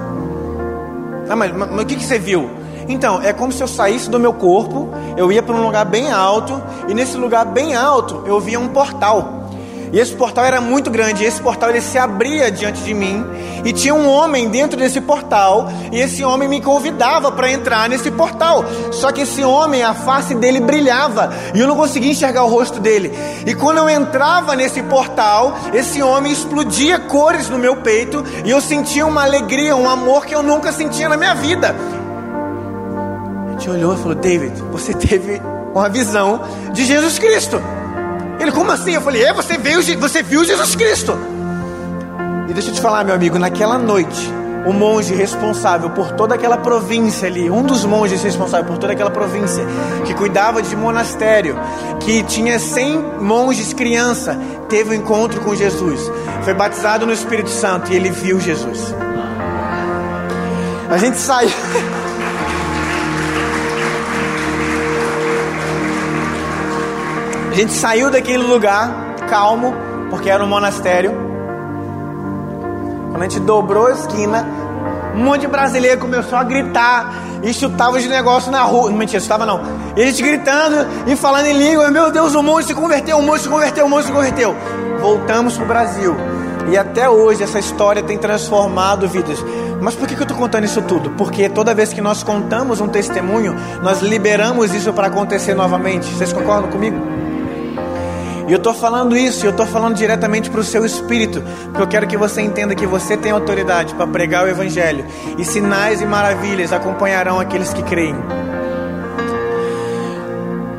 Ah, 1.29 1.35
mas, 1.35 1.53
mas, 1.53 1.71
mas 1.71 1.81
o 1.83 1.87
que, 1.87 1.97
que 1.97 2.05
você 2.05 2.19
viu? 2.19 2.49
Então, 2.89 3.21
é 3.21 3.33
como 3.33 3.53
se 3.53 3.63
eu 3.63 3.69
saísse 3.69 4.09
do 4.09 4.19
meu 4.19 4.33
corpo, 4.33 4.89
eu 5.17 5.31
ia 5.33 5.43
para 5.43 5.55
um 5.55 5.65
lugar 5.65 5.85
bem 5.85 6.11
alto, 6.11 6.63
e 6.89 6.95
nesse 6.95 7.17
lugar 7.17 7.45
bem 7.45 7.75
alto 7.75 8.23
eu 8.27 8.41
via 8.41 8.61
um 8.61 8.69
portal. 8.69 9.47
E 9.93 10.01
esse 10.01 10.15
portal 10.15 10.45
era 10.45 10.61
muito 10.61 10.91
grande, 10.91 11.23
e 11.23 11.27
esse 11.27 11.41
portal 11.41 11.71
ele 11.71 11.81
se 11.81 11.97
abria 11.97 12.51
diante 12.51 12.83
de 12.83 12.93
mim, 12.93 13.25
e 13.65 13.73
tinha 13.73 13.95
um 13.95 14.09
homem 14.09 14.49
dentro 14.49 14.79
desse 14.79 15.01
portal, 15.01 15.69
e 15.93 15.99
esse 15.99 16.25
homem 16.25 16.49
me 16.49 16.61
convidava 16.61 17.31
para 17.33 17.51
entrar 17.51 17.89
nesse 17.89 18.11
portal. 18.11 18.65
Só 18.93 19.11
que 19.13 19.23
esse 19.23 19.43
homem, 19.45 19.83
a 19.83 19.95
face 19.95 20.35
dele 20.35 20.61
brilhava, 20.61 21.33
e 21.55 21.61
eu 21.61 21.67
não 21.67 21.77
conseguia 21.77 22.11
enxergar 22.11 22.45
o 22.45 22.49
rosto 22.49 22.81
dele. 22.81 23.13
E 23.47 23.55
quando 23.55 23.79
eu 23.79 23.89
entrava 23.89 24.55
nesse 24.55 24.83
portal, 24.83 25.57
esse 25.73 26.03
homem 26.03 26.33
explodia 26.33 26.99
cores 26.99 27.49
no 27.49 27.59
meu 27.59 27.77
peito, 27.77 28.25
e 28.45 28.51
eu 28.51 28.61
sentia 28.61 29.07
uma 29.07 29.23
alegria, 29.23 29.75
um 29.75 29.89
amor 29.89 30.27
que 30.27 30.35
eu 30.35 30.43
nunca 30.43 30.73
sentia 30.73 31.09
na 31.09 31.17
minha 31.17 31.35
vida. 31.35 31.75
Gente 33.67 33.71
olhou 33.79 33.95
e 33.95 33.97
falou: 33.97 34.15
David, 34.15 34.63
você 34.71 34.95
teve 34.95 35.43
uma 35.75 35.89
visão 35.89 36.41
de 36.73 36.85
Jesus 36.85 37.19
Cristo. 37.19 37.61
Ele, 38.39 38.53
como 38.53 38.71
assim? 38.71 38.93
Eu 38.93 39.01
falei, 39.01 39.25
é, 39.25 39.33
você, 39.33 39.59
veio, 39.59 39.83
você 39.99 40.23
viu 40.23 40.45
Jesus 40.45 40.77
Cristo. 40.77 41.19
E 42.49 42.53
deixa 42.53 42.71
eu 42.71 42.75
te 42.75 42.81
falar, 42.81 43.03
meu 43.03 43.13
amigo, 43.13 43.41
naquela 43.41 43.77
noite, 43.77 44.33
o 44.67 44.73
monge 44.73 45.13
responsável 45.15 45.91
por 45.91 46.13
toda 46.13 46.37
aquela 46.37 46.59
província 46.59 47.27
ali, 47.27 47.51
um 47.51 47.65
dos 47.65 47.85
monges 47.85 48.23
responsáveis 48.23 48.71
por 48.71 48.79
toda 48.79 48.93
aquela 48.93 49.11
província, 49.11 49.65
que 50.05 50.15
cuidava 50.15 50.63
de 50.63 50.77
monastério, 50.77 51.59
que 51.99 52.23
tinha 52.23 52.61
100 52.61 53.21
monges 53.21 53.73
criança, 53.73 54.39
teve 54.69 54.91
um 54.91 54.95
encontro 54.95 55.41
com 55.41 55.57
Jesus, 55.57 56.01
foi 56.45 56.55
batizado 56.55 57.05
no 57.05 57.13
Espírito 57.13 57.51
Santo 57.51 57.93
e 57.93 57.97
ele 57.97 58.11
viu 58.11 58.39
Jesus. 58.39 58.95
A 60.89 60.99
gente 60.99 61.17
saiu. 61.17 61.51
A 67.57 67.59
gente 67.59 67.73
saiu 67.73 68.11
daquele 68.11 68.43
lugar 68.43 69.15
calmo, 69.31 69.75
porque 70.11 70.29
era 70.29 70.45
um 70.45 70.47
monastério. 70.47 71.11
Quando 73.11 73.23
a 73.23 73.23
gente 73.23 73.41
dobrou 73.41 73.87
a 73.87 73.93
esquina, 73.93 74.47
um 75.15 75.25
monte 75.25 75.41
de 75.41 75.47
brasileiro 75.47 75.99
começou 75.99 76.39
a 76.39 76.45
gritar 76.45 77.15
e 77.43 77.55
chutava 77.55 77.97
os 77.97 78.05
negócios 78.05 78.53
na 78.53 78.63
rua. 78.63 78.91
Não 78.91 78.99
mentira, 78.99 79.23
chutava 79.23 79.47
não. 79.47 79.63
E 79.97 80.03
a 80.03 80.05
gente 80.05 80.23
gritando 80.23 80.87
e 81.07 81.17
falando 81.17 81.47
em 81.47 81.55
língua: 81.55 81.91
Meu 81.91 82.13
Deus, 82.13 82.35
o 82.35 82.43
monte 82.43 82.67
se 82.67 82.75
converteu, 82.75 83.17
o 83.17 83.23
monte 83.23 83.45
se 83.45 83.49
converteu, 83.49 83.87
o 83.87 83.89
monte 83.89 84.05
se 84.05 84.13
converteu. 84.13 84.55
Voltamos 85.01 85.55
para 85.55 85.65
o 85.65 85.67
Brasil. 85.67 86.15
E 86.71 86.77
até 86.77 87.09
hoje 87.09 87.43
essa 87.43 87.59
história 87.59 88.03
tem 88.03 88.19
transformado 88.19 89.09
vidas. 89.09 89.43
Mas 89.81 89.95
por 89.95 90.07
que 90.07 90.13
eu 90.13 90.25
estou 90.25 90.37
contando 90.37 90.65
isso 90.65 90.83
tudo? 90.83 91.09
Porque 91.13 91.49
toda 91.49 91.75
vez 91.75 91.91
que 91.91 92.03
nós 92.03 92.23
contamos 92.23 92.83
um 92.83 92.89
testemunho, 92.89 93.57
nós 93.83 94.03
liberamos 94.03 94.75
isso 94.75 94.93
para 94.93 95.07
acontecer 95.07 95.55
novamente. 95.55 96.05
Vocês 96.13 96.35
concordam 96.35 96.71
comigo? 96.71 97.16
E 98.47 98.53
eu 98.53 98.59
estou 98.59 98.73
falando 98.73 99.17
isso, 99.17 99.45
eu 99.45 99.51
estou 99.51 99.67
falando 99.67 99.97
diretamente 99.97 100.49
para 100.51 100.61
o 100.61 100.65
seu 100.65 100.85
espírito, 100.85 101.43
porque 101.65 101.83
eu 101.83 101.87
quero 101.87 102.07
que 102.07 102.17
você 102.17 102.41
entenda 102.43 102.75
que 102.75 102.87
você 102.87 103.17
tem 103.17 103.33
autoridade 103.33 103.95
para 103.95 104.07
pregar 104.07 104.45
o 104.45 104.49
Evangelho, 104.49 105.05
e 105.37 105.45
sinais 105.45 106.01
e 106.01 106.07
maravilhas 106.07 106.73
acompanharão 106.73 107.41
aqueles 107.41 107.73
que 107.73 107.83
creem. 107.83 108.15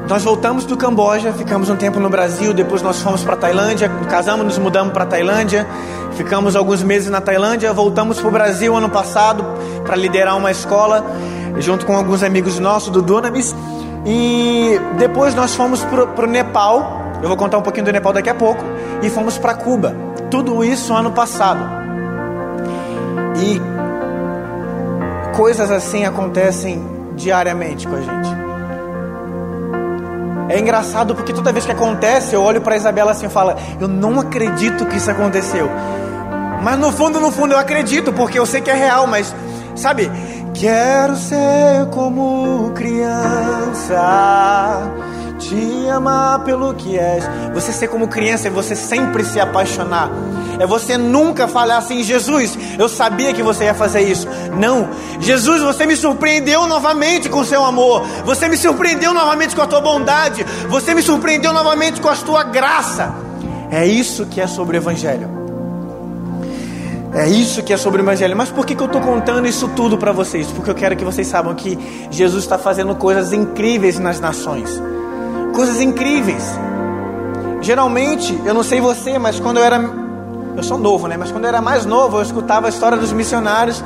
Nós 0.07 0.23
voltamos 0.23 0.63
do 0.63 0.77
Camboja, 0.77 1.33
ficamos 1.33 1.69
um 1.69 1.75
tempo 1.75 1.99
no 1.99 2.09
Brasil, 2.09 2.53
depois 2.53 2.81
nós 2.81 3.01
fomos 3.01 3.25
para 3.25 3.35
Tailândia, 3.35 3.89
casamos, 4.09 4.45
nos 4.45 4.57
mudamos 4.57 4.93
para 4.93 5.05
Tailândia, 5.05 5.67
ficamos 6.13 6.55
alguns 6.55 6.81
meses 6.81 7.09
na 7.09 7.19
Tailândia, 7.19 7.73
voltamos 7.73 8.17
para 8.17 8.29
o 8.29 8.31
Brasil 8.31 8.73
ano 8.73 8.87
passado 8.87 9.43
para 9.85 9.97
liderar 9.97 10.37
uma 10.37 10.49
escola, 10.49 11.05
junto 11.57 11.85
com 11.85 11.97
alguns 11.97 12.23
amigos 12.23 12.57
nossos 12.57 12.89
do 12.89 13.01
Dunamis. 13.01 13.53
E 14.05 14.79
depois 14.97 15.35
nós 15.35 15.53
fomos 15.53 15.83
para 15.83 16.23
o 16.23 16.29
Nepal. 16.29 17.06
Eu 17.21 17.27
vou 17.27 17.37
contar 17.37 17.57
um 17.57 17.61
pouquinho 17.61 17.85
do 17.85 17.91
Nepal 17.91 18.13
daqui 18.13 18.29
a 18.29 18.35
pouco. 18.35 18.63
E 19.01 19.09
fomos 19.09 19.37
para 19.37 19.53
Cuba. 19.53 19.95
Tudo 20.29 20.63
isso 20.63 20.93
ano 20.93 21.11
passado. 21.11 21.59
E 23.37 23.59
coisas 25.35 25.69
assim 25.71 26.05
acontecem 26.05 26.83
diariamente 27.15 27.87
com 27.87 27.95
a 27.95 28.01
gente. 28.01 28.47
É 30.49 30.59
engraçado 30.59 31.13
porque 31.13 31.33
toda 31.33 31.51
vez 31.51 31.65
que 31.65 31.71
acontece, 31.71 32.33
eu 32.33 32.41
olho 32.41 32.61
para 32.61 32.77
Isabela 32.77 33.11
assim 33.11 33.25
e 33.25 33.29
falo: 33.29 33.53
Eu 33.79 33.87
não 33.87 34.19
acredito 34.19 34.85
que 34.85 34.97
isso 34.97 35.11
aconteceu. 35.11 35.69
Mas 36.63 36.79
no 36.79 36.91
fundo, 36.91 37.19
no 37.19 37.31
fundo, 37.31 37.53
eu 37.53 37.59
acredito 37.59 38.13
porque 38.13 38.39
eu 38.39 38.45
sei 38.45 38.61
que 38.61 38.69
é 38.69 38.73
real. 38.73 39.05
Mas, 39.07 39.35
sabe, 39.75 40.09
quero 40.53 41.15
ser 41.15 41.87
como 41.91 42.71
criança 42.73 44.01
te 45.37 45.89
amar 45.89 46.43
pelo 46.43 46.73
que 46.73 46.97
és. 46.97 47.23
Você 47.53 47.71
ser 47.71 47.87
como 47.87 48.07
criança 48.07 48.47
é 48.47 48.51
você 48.51 48.75
sempre 48.75 49.23
se 49.23 49.39
apaixonar. 49.39 50.09
É 50.59 50.65
você 50.65 50.97
nunca 50.97 51.47
falar 51.47 51.77
assim, 51.77 52.03
Jesus, 52.03 52.57
eu 52.77 52.89
sabia 52.89 53.33
que 53.33 53.43
você 53.43 53.65
ia 53.65 53.73
fazer 53.73 54.01
isso. 54.01 54.27
Não, 54.57 54.89
Jesus, 55.19 55.61
você 55.61 55.85
me 55.85 55.95
surpreendeu 55.95 56.65
novamente 56.67 57.29
com 57.29 57.43
seu 57.43 57.63
amor. 57.63 58.03
Você 58.25 58.47
me 58.47 58.57
surpreendeu 58.57 59.13
novamente 59.13 59.55
com 59.55 59.61
a 59.61 59.67
tua 59.67 59.81
bondade. 59.81 60.43
Você 60.69 60.93
me 60.93 61.01
surpreendeu 61.01 61.53
novamente 61.53 62.01
com 62.01 62.09
a 62.09 62.15
tua 62.15 62.43
graça. 62.43 63.13
É 63.69 63.85
isso 63.85 64.25
que 64.25 64.41
é 64.41 64.47
sobre 64.47 64.77
o 64.77 64.79
Evangelho. 64.79 65.29
É 67.13 67.27
isso 67.27 67.63
que 67.63 67.71
é 67.71 67.77
sobre 67.77 68.01
o 68.01 68.03
Evangelho. 68.03 68.35
Mas 68.35 68.49
por 68.49 68.65
que, 68.65 68.75
que 68.75 68.81
eu 68.81 68.87
estou 68.87 69.01
contando 69.01 69.47
isso 69.47 69.67
tudo 69.69 69.97
para 69.97 70.11
vocês? 70.11 70.47
Porque 70.47 70.71
eu 70.71 70.75
quero 70.75 70.95
que 70.95 71.05
vocês 71.05 71.27
saibam 71.27 71.53
que 71.53 71.77
Jesus 72.09 72.43
está 72.43 72.57
fazendo 72.57 72.95
coisas 72.95 73.31
incríveis 73.31 73.99
nas 73.99 74.19
nações 74.19 74.81
coisas 75.57 75.81
incríveis. 75.81 76.43
Geralmente, 77.61 78.39
eu 78.45 78.53
não 78.53 78.61
sei 78.61 78.79
você, 78.79 79.17
mas 79.17 79.39
quando 79.39 79.57
eu 79.57 79.63
era. 79.63 79.81
Eu 80.55 80.61
sou 80.61 80.77
novo, 80.77 81.07
né? 81.07 81.17
Mas 81.17 81.31
quando 81.31 81.45
eu 81.45 81.49
era 81.49 81.61
mais 81.61 81.83
novo, 81.83 82.17
eu 82.17 82.21
escutava 82.21 82.67
a 82.67 82.69
história 82.69 82.95
dos 82.95 83.11
missionários. 83.11 83.83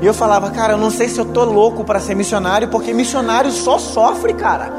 E 0.00 0.06
eu 0.06 0.14
falava, 0.14 0.50
cara, 0.50 0.72
eu 0.72 0.78
não 0.78 0.90
sei 0.90 1.10
se 1.10 1.18
eu 1.18 1.26
tô 1.26 1.44
louco 1.44 1.84
para 1.84 2.00
ser 2.00 2.14
missionário, 2.14 2.68
porque 2.68 2.94
missionário 2.94 3.52
só 3.52 3.78
sofre, 3.78 4.32
cara. 4.32 4.72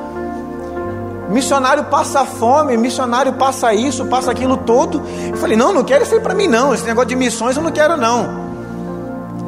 Missionário 1.30 1.84
passa 1.86 2.26
fome, 2.26 2.76
missionário 2.76 3.34
passa 3.34 3.72
isso, 3.72 4.06
passa 4.06 4.32
aquilo 4.32 4.58
todo. 4.58 5.00
Eu 5.30 5.38
falei, 5.38 5.56
não, 5.56 5.72
não 5.72 5.84
quero 5.84 6.04
isso 6.04 6.16
aí 6.16 6.22
para 6.22 6.34
mim 6.34 6.48
não. 6.48 6.74
Esse 6.74 6.86
negócio 6.86 7.10
de 7.10 7.16
missões 7.16 7.56
eu 7.56 7.62
não 7.62 7.72
quero 7.72 7.96
não. 7.96 8.28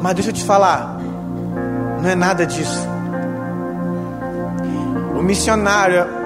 Mas 0.00 0.14
deixa 0.14 0.30
eu 0.30 0.34
te 0.34 0.44
falar, 0.44 0.96
não 2.00 2.08
é 2.08 2.14
nada 2.14 2.46
disso. 2.46 2.86
O 5.18 5.22
missionário 5.22 6.23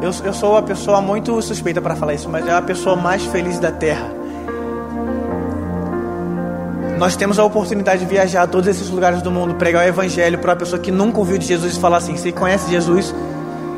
eu, 0.00 0.12
eu 0.24 0.32
sou 0.32 0.52
uma 0.52 0.62
pessoa 0.62 1.00
muito 1.00 1.40
suspeita 1.42 1.80
para 1.80 1.96
falar 1.96 2.14
isso, 2.14 2.28
mas 2.28 2.46
é 2.46 2.52
a 2.52 2.62
pessoa 2.62 2.96
mais 2.96 3.24
feliz 3.26 3.58
da 3.58 3.72
terra. 3.72 4.10
Nós 6.98 7.14
temos 7.14 7.38
a 7.38 7.44
oportunidade 7.44 8.00
de 8.00 8.06
viajar 8.06 8.42
a 8.42 8.46
todos 8.46 8.68
esses 8.68 8.90
lugares 8.90 9.22
do 9.22 9.30
mundo, 9.30 9.54
pregar 9.54 9.84
o 9.84 9.88
evangelho 9.88 10.38
para 10.38 10.50
uma 10.50 10.56
pessoa 10.56 10.80
que 10.80 10.90
nunca 10.90 11.18
ouviu 11.18 11.38
de 11.38 11.46
Jesus 11.46 11.76
e 11.76 11.80
falar 11.80 11.98
assim: 11.98 12.16
você 12.16 12.32
conhece 12.32 12.70
Jesus? 12.70 13.14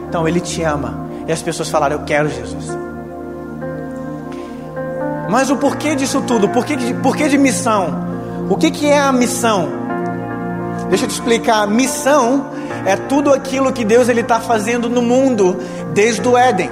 Então 0.09 0.27
ele 0.27 0.41
te 0.41 0.63
ama. 0.63 1.07
E 1.27 1.33
as 1.33 1.43
pessoas 1.43 1.69
falaram: 1.69 1.97
eu 1.97 2.05
quero 2.05 2.29
Jesus. 2.29 2.67
Mas 5.29 5.51
o 5.51 5.57
porquê 5.57 5.95
disso 5.95 6.23
tudo? 6.23 6.49
Por 6.49 6.65
que 6.65 6.77
porquê 6.95 7.29
de 7.29 7.39
missão? 7.39 8.09
O 8.49 8.57
que, 8.57 8.71
que 8.71 8.87
é 8.87 8.99
a 8.99 9.13
missão? 9.13 9.69
Deixa 10.89 11.05
eu 11.05 11.09
te 11.09 11.13
explicar. 11.13 11.67
Missão 11.69 12.51
é 12.87 12.97
tudo 12.97 13.33
aquilo 13.33 13.73
que 13.73 13.85
Deus 13.85 14.09
ele 14.09 14.21
está 14.21 14.41
fazendo 14.41 14.89
no 14.89 15.03
mundo 15.03 15.59
desde 15.93 16.27
o 16.27 16.37
Éden. 16.37 16.71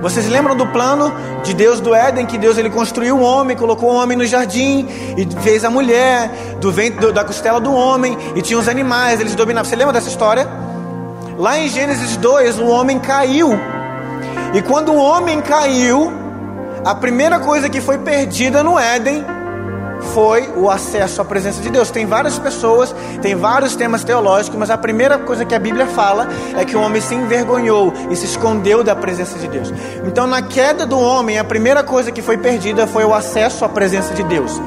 Vocês 0.00 0.28
lembram 0.28 0.54
do 0.54 0.66
plano 0.66 1.12
de 1.42 1.54
Deus 1.54 1.80
do 1.80 1.94
Éden, 1.94 2.26
que 2.26 2.36
Deus 2.36 2.58
ele 2.58 2.68
construiu 2.68 3.16
o 3.16 3.22
homem, 3.22 3.56
colocou 3.56 3.90
o 3.90 3.94
homem 3.94 4.16
no 4.16 4.26
jardim 4.26 4.86
e 5.16 5.26
fez 5.42 5.64
a 5.64 5.70
mulher 5.70 6.30
do 6.60 6.70
vento 6.70 7.10
da 7.10 7.24
costela 7.24 7.58
do 7.58 7.72
homem 7.72 8.16
e 8.34 8.42
tinha 8.42 8.58
os 8.58 8.68
animais, 8.68 9.20
eles 9.20 9.34
dominavam. 9.34 9.68
Você 9.68 9.76
lembra 9.76 9.94
dessa 9.94 10.08
história? 10.08 10.46
Lá 11.38 11.58
em 11.58 11.68
Gênesis 11.68 12.16
2, 12.18 12.58
o 12.58 12.66
homem 12.66 12.98
caiu. 12.98 13.58
E 14.52 14.62
quando 14.62 14.92
o 14.92 14.96
homem 14.96 15.40
caiu, 15.40 16.12
a 16.84 16.94
primeira 16.94 17.38
coisa 17.40 17.68
que 17.68 17.80
foi 17.80 17.98
perdida 17.98 18.62
no 18.62 18.78
Éden 18.78 19.24
foi 20.00 20.48
o 20.56 20.70
acesso 20.70 21.20
à 21.20 21.24
presença 21.24 21.60
de 21.60 21.70
Deus. 21.70 21.90
Tem 21.90 22.06
várias 22.06 22.38
pessoas, 22.38 22.94
tem 23.20 23.34
vários 23.34 23.74
temas 23.74 24.04
teológicos, 24.04 24.58
mas 24.58 24.70
a 24.70 24.78
primeira 24.78 25.18
coisa 25.18 25.44
que 25.44 25.54
a 25.54 25.58
Bíblia 25.58 25.86
fala 25.86 26.28
é 26.56 26.64
que 26.64 26.76
o 26.76 26.80
homem 26.80 27.00
se 27.00 27.14
envergonhou 27.14 27.92
e 28.10 28.16
se 28.16 28.26
escondeu 28.26 28.82
da 28.82 28.94
presença 28.94 29.38
de 29.38 29.48
Deus. 29.48 29.72
Então, 30.06 30.26
na 30.26 30.42
queda 30.42 30.86
do 30.86 30.98
homem, 30.98 31.38
a 31.38 31.44
primeira 31.44 31.82
coisa 31.82 32.12
que 32.12 32.22
foi 32.22 32.36
perdida 32.36 32.86
foi 32.86 33.04
o 33.04 33.14
acesso 33.14 33.64
à 33.64 33.68
presença 33.68 34.14
de 34.14 34.22
Deus. 34.22 34.60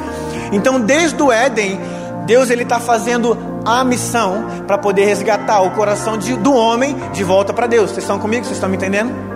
Então, 0.51 0.79
desde 0.79 1.21
o 1.21 1.31
Éden, 1.31 1.79
Deus 2.25 2.49
ele 2.49 2.63
está 2.63 2.79
fazendo 2.79 3.37
a 3.65 3.83
missão 3.83 4.45
para 4.65 4.77
poder 4.77 5.05
resgatar 5.05 5.61
o 5.61 5.71
coração 5.71 6.17
de, 6.17 6.35
do 6.35 6.53
homem 6.53 6.95
de 7.13 7.23
volta 7.23 7.53
para 7.53 7.67
Deus. 7.67 7.91
Vocês 7.91 8.03
estão 8.03 8.19
comigo? 8.19 8.45
Vocês 8.45 8.57
estão 8.57 8.69
me 8.69 8.77
entendendo? 8.77 9.26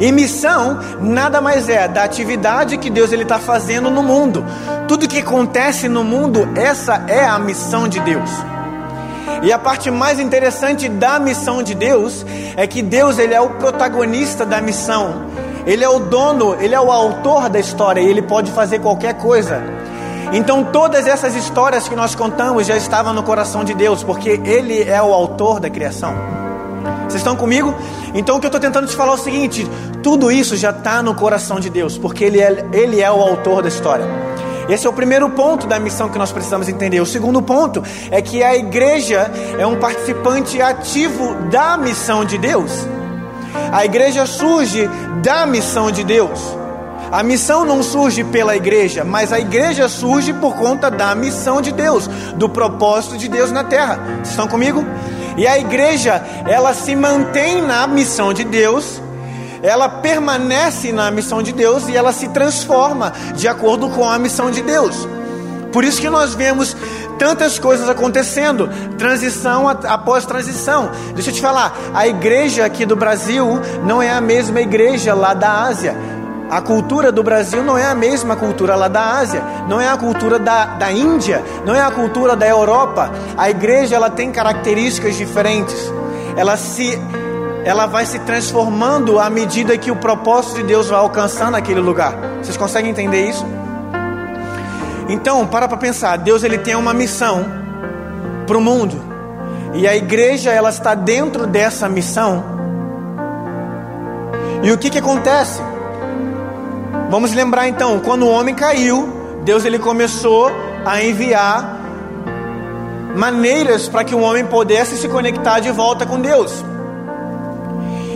E 0.00 0.10
missão 0.10 0.78
nada 1.00 1.40
mais 1.40 1.68
é 1.68 1.86
da 1.86 2.04
atividade 2.04 2.78
que 2.78 2.90
Deus 2.90 3.12
está 3.12 3.38
fazendo 3.38 3.90
no 3.90 4.02
mundo. 4.02 4.44
Tudo 4.88 5.08
que 5.08 5.18
acontece 5.18 5.88
no 5.88 6.02
mundo, 6.04 6.48
essa 6.56 7.04
é 7.08 7.24
a 7.24 7.38
missão 7.38 7.88
de 7.88 8.00
Deus. 8.00 8.30
E 9.42 9.52
a 9.52 9.58
parte 9.58 9.90
mais 9.90 10.18
interessante 10.18 10.88
da 10.88 11.18
missão 11.18 11.62
de 11.62 11.74
Deus 11.74 12.24
é 12.56 12.66
que 12.66 12.82
Deus 12.82 13.18
ele 13.18 13.34
é 13.34 13.40
o 13.40 13.50
protagonista 13.50 14.44
da 14.44 14.60
missão. 14.60 15.26
Ele 15.66 15.82
é 15.82 15.88
o 15.88 15.98
dono, 15.98 16.56
ele 16.60 16.74
é 16.74 16.80
o 16.80 16.90
autor 16.90 17.48
da 17.48 17.58
história 17.58 18.00
e 18.00 18.06
ele 18.06 18.22
pode 18.22 18.50
fazer 18.50 18.80
qualquer 18.80 19.14
coisa. 19.14 19.62
Então 20.32 20.64
todas 20.64 21.06
essas 21.06 21.34
histórias 21.34 21.88
que 21.88 21.94
nós 21.94 22.14
contamos 22.14 22.66
já 22.66 22.76
estavam 22.76 23.12
no 23.12 23.22
coração 23.22 23.64
de 23.64 23.74
Deus, 23.74 24.02
porque 24.02 24.40
ele 24.44 24.82
é 24.82 25.00
o 25.00 25.12
autor 25.12 25.60
da 25.60 25.70
criação. 25.70 26.43
Vocês 27.14 27.22
estão 27.22 27.36
comigo? 27.36 27.72
Então 28.12 28.36
o 28.36 28.40
que 28.40 28.46
eu 28.46 28.48
estou 28.48 28.60
tentando 28.60 28.88
te 28.88 28.96
falar 28.96 29.12
é 29.12 29.14
o 29.14 29.18
seguinte: 29.18 29.64
tudo 30.02 30.32
isso 30.32 30.56
já 30.56 30.70
está 30.70 31.00
no 31.00 31.14
coração 31.14 31.60
de 31.60 31.70
Deus, 31.70 31.96
porque 31.96 32.24
ele 32.24 32.40
é, 32.40 32.66
ele 32.72 33.00
é 33.00 33.08
o 33.08 33.22
autor 33.22 33.62
da 33.62 33.68
história. 33.68 34.04
Esse 34.68 34.84
é 34.84 34.90
o 34.90 34.92
primeiro 34.92 35.30
ponto 35.30 35.64
da 35.68 35.78
missão 35.78 36.08
que 36.08 36.18
nós 36.18 36.32
precisamos 36.32 36.68
entender. 36.68 37.00
O 37.00 37.06
segundo 37.06 37.40
ponto 37.40 37.84
é 38.10 38.20
que 38.20 38.42
a 38.42 38.56
igreja 38.56 39.30
é 39.56 39.64
um 39.64 39.76
participante 39.76 40.60
ativo 40.60 41.36
da 41.52 41.76
missão 41.76 42.24
de 42.24 42.36
Deus. 42.36 42.72
A 43.70 43.84
igreja 43.84 44.26
surge 44.26 44.90
da 45.22 45.46
missão 45.46 45.92
de 45.92 46.02
Deus. 46.02 46.40
A 47.12 47.22
missão 47.22 47.64
não 47.64 47.80
surge 47.80 48.24
pela 48.24 48.56
igreja, 48.56 49.04
mas 49.04 49.32
a 49.32 49.38
igreja 49.38 49.88
surge 49.88 50.32
por 50.32 50.56
conta 50.56 50.90
da 50.90 51.14
missão 51.14 51.62
de 51.62 51.70
Deus, 51.70 52.08
do 52.34 52.48
propósito 52.48 53.16
de 53.16 53.28
Deus 53.28 53.52
na 53.52 53.62
terra. 53.62 54.00
Vocês 54.16 54.30
estão 54.30 54.48
comigo? 54.48 54.84
E 55.36 55.46
a 55.46 55.58
igreja, 55.58 56.22
ela 56.46 56.74
se 56.74 56.94
mantém 56.94 57.62
na 57.62 57.86
missão 57.86 58.32
de 58.32 58.44
Deus, 58.44 59.00
ela 59.62 59.88
permanece 59.88 60.92
na 60.92 61.10
missão 61.10 61.42
de 61.42 61.52
Deus 61.52 61.88
e 61.88 61.96
ela 61.96 62.12
se 62.12 62.28
transforma 62.28 63.12
de 63.34 63.48
acordo 63.48 63.88
com 63.88 64.08
a 64.08 64.18
missão 64.18 64.50
de 64.50 64.62
Deus. 64.62 65.08
Por 65.72 65.82
isso 65.82 66.00
que 66.00 66.08
nós 66.08 66.34
vemos 66.34 66.76
tantas 67.18 67.58
coisas 67.58 67.88
acontecendo, 67.88 68.68
transição 68.96 69.68
após 69.68 70.24
transição. 70.24 70.90
Deixa 71.14 71.30
eu 71.30 71.34
te 71.34 71.40
falar, 71.40 71.76
a 71.92 72.06
igreja 72.06 72.64
aqui 72.64 72.84
do 72.84 72.94
Brasil 72.94 73.60
não 73.84 74.02
é 74.02 74.10
a 74.10 74.20
mesma 74.20 74.60
igreja 74.60 75.14
lá 75.14 75.34
da 75.34 75.64
Ásia. 75.64 75.96
A 76.50 76.60
cultura 76.60 77.10
do 77.10 77.22
Brasil 77.22 77.64
não 77.64 77.76
é 77.76 77.86
a 77.86 77.94
mesma 77.94 78.36
cultura 78.36 78.76
lá 78.76 78.86
da 78.86 79.18
Ásia, 79.18 79.42
não 79.68 79.80
é 79.80 79.88
a 79.88 79.96
cultura 79.96 80.38
da, 80.38 80.66
da 80.66 80.92
Índia, 80.92 81.42
não 81.64 81.74
é 81.74 81.80
a 81.80 81.90
cultura 81.90 82.36
da 82.36 82.46
Europa. 82.46 83.10
A 83.36 83.48
igreja 83.48 83.96
ela 83.96 84.10
tem 84.10 84.30
características 84.30 85.16
diferentes. 85.16 85.92
Ela 86.36 86.56
se 86.56 86.98
ela 87.64 87.86
vai 87.86 88.04
se 88.04 88.18
transformando 88.20 89.18
à 89.18 89.30
medida 89.30 89.76
que 89.78 89.90
o 89.90 89.96
propósito 89.96 90.56
de 90.56 90.64
Deus 90.64 90.88
vai 90.88 90.98
alcançando 90.98 91.56
aquele 91.56 91.80
lugar. 91.80 92.14
Vocês 92.42 92.58
conseguem 92.58 92.90
entender 92.90 93.26
isso? 93.26 93.44
Então, 95.08 95.46
para 95.46 95.66
para 95.66 95.78
pensar, 95.78 96.16
Deus 96.18 96.44
ele 96.44 96.58
tem 96.58 96.76
uma 96.76 96.92
missão 96.92 97.46
para 98.46 98.58
o 98.58 98.60
mundo. 98.60 99.00
E 99.72 99.88
a 99.88 99.96
igreja 99.96 100.50
ela 100.52 100.68
está 100.68 100.94
dentro 100.94 101.46
dessa 101.46 101.88
missão. 101.88 102.44
E 104.62 104.70
o 104.70 104.78
que 104.78 104.90
que 104.90 104.98
acontece? 104.98 105.60
Vamos 107.14 107.32
lembrar 107.32 107.68
então, 107.68 108.00
quando 108.00 108.24
o 108.24 108.28
homem 108.28 108.56
caiu, 108.56 109.08
Deus 109.44 109.64
ele 109.64 109.78
começou 109.78 110.50
a 110.84 111.00
enviar 111.00 111.80
maneiras 113.14 113.88
para 113.88 114.02
que 114.02 114.16
o 114.16 114.18
homem 114.18 114.44
pudesse 114.44 114.96
se 114.96 115.06
conectar 115.06 115.60
de 115.60 115.70
volta 115.70 116.04
com 116.04 116.20
Deus. 116.20 116.52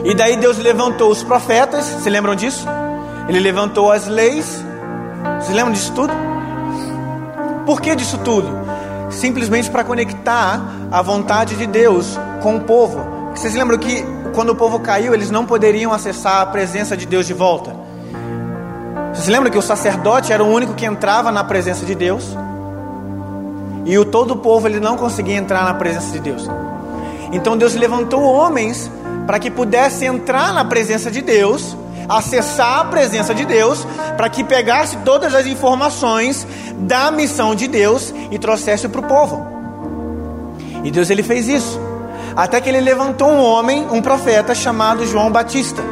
E 0.04 0.16
daí 0.16 0.36
Deus 0.36 0.58
levantou 0.58 1.12
os 1.12 1.22
profetas, 1.22 1.84
se 1.84 2.10
lembram 2.10 2.34
disso? 2.34 2.66
Ele 3.28 3.38
levantou 3.38 3.92
as 3.92 4.08
leis. 4.08 4.64
Se 5.42 5.52
lembram 5.52 5.72
disso 5.74 5.92
tudo? 5.92 6.12
Por 7.64 7.80
que 7.80 7.94
disso 7.94 8.18
tudo? 8.24 8.48
Simplesmente 9.10 9.70
para 9.70 9.84
conectar 9.84 10.60
a 10.90 11.00
vontade 11.02 11.54
de 11.54 11.68
Deus 11.68 12.18
com 12.42 12.56
o 12.56 12.60
povo, 12.62 12.98
Vocês 13.32 13.54
lembram 13.54 13.78
que 13.78 14.04
quando 14.34 14.50
o 14.50 14.56
povo 14.56 14.80
caiu, 14.80 15.14
eles 15.14 15.30
não 15.30 15.46
poderiam 15.46 15.92
acessar 15.92 16.40
a 16.40 16.46
presença 16.46 16.96
de 16.96 17.06
Deus 17.06 17.28
de 17.28 17.32
volta? 17.32 17.87
Vocês 19.12 19.28
lembram 19.28 19.50
que 19.50 19.58
o 19.58 19.62
sacerdote 19.62 20.32
era 20.32 20.42
o 20.42 20.46
único 20.46 20.74
que 20.74 20.86
entrava 20.86 21.32
na 21.32 21.42
presença 21.42 21.84
de 21.84 21.94
Deus? 21.94 22.36
E 23.84 23.98
o 23.98 24.04
todo 24.04 24.32
o 24.32 24.36
povo 24.36 24.68
ele 24.68 24.78
não 24.78 24.96
conseguia 24.96 25.36
entrar 25.36 25.64
na 25.64 25.74
presença 25.74 26.12
de 26.12 26.20
Deus. 26.20 26.48
Então 27.32 27.56
Deus 27.56 27.74
levantou 27.74 28.22
homens 28.22 28.90
para 29.26 29.38
que 29.38 29.50
pudesse 29.50 30.04
entrar 30.04 30.52
na 30.52 30.64
presença 30.64 31.10
de 31.10 31.20
Deus, 31.20 31.76
acessar 32.08 32.80
a 32.80 32.84
presença 32.84 33.34
de 33.34 33.44
Deus, 33.44 33.86
para 34.16 34.28
que 34.28 34.42
pegasse 34.42 34.96
todas 34.98 35.34
as 35.34 35.46
informações 35.46 36.46
da 36.78 37.10
missão 37.10 37.54
de 37.54 37.68
Deus 37.68 38.14
e 38.30 38.38
trouxesse 38.38 38.88
para 38.88 39.00
o 39.00 39.04
povo. 39.04 39.46
E 40.84 40.90
Deus 40.90 41.10
ele 41.10 41.22
fez 41.22 41.48
isso. 41.48 41.78
Até 42.36 42.60
que 42.60 42.68
ele 42.68 42.80
levantou 42.80 43.28
um 43.28 43.42
homem, 43.42 43.86
um 43.90 44.00
profeta 44.00 44.54
chamado 44.54 45.04
João 45.06 45.30
Batista. 45.30 45.82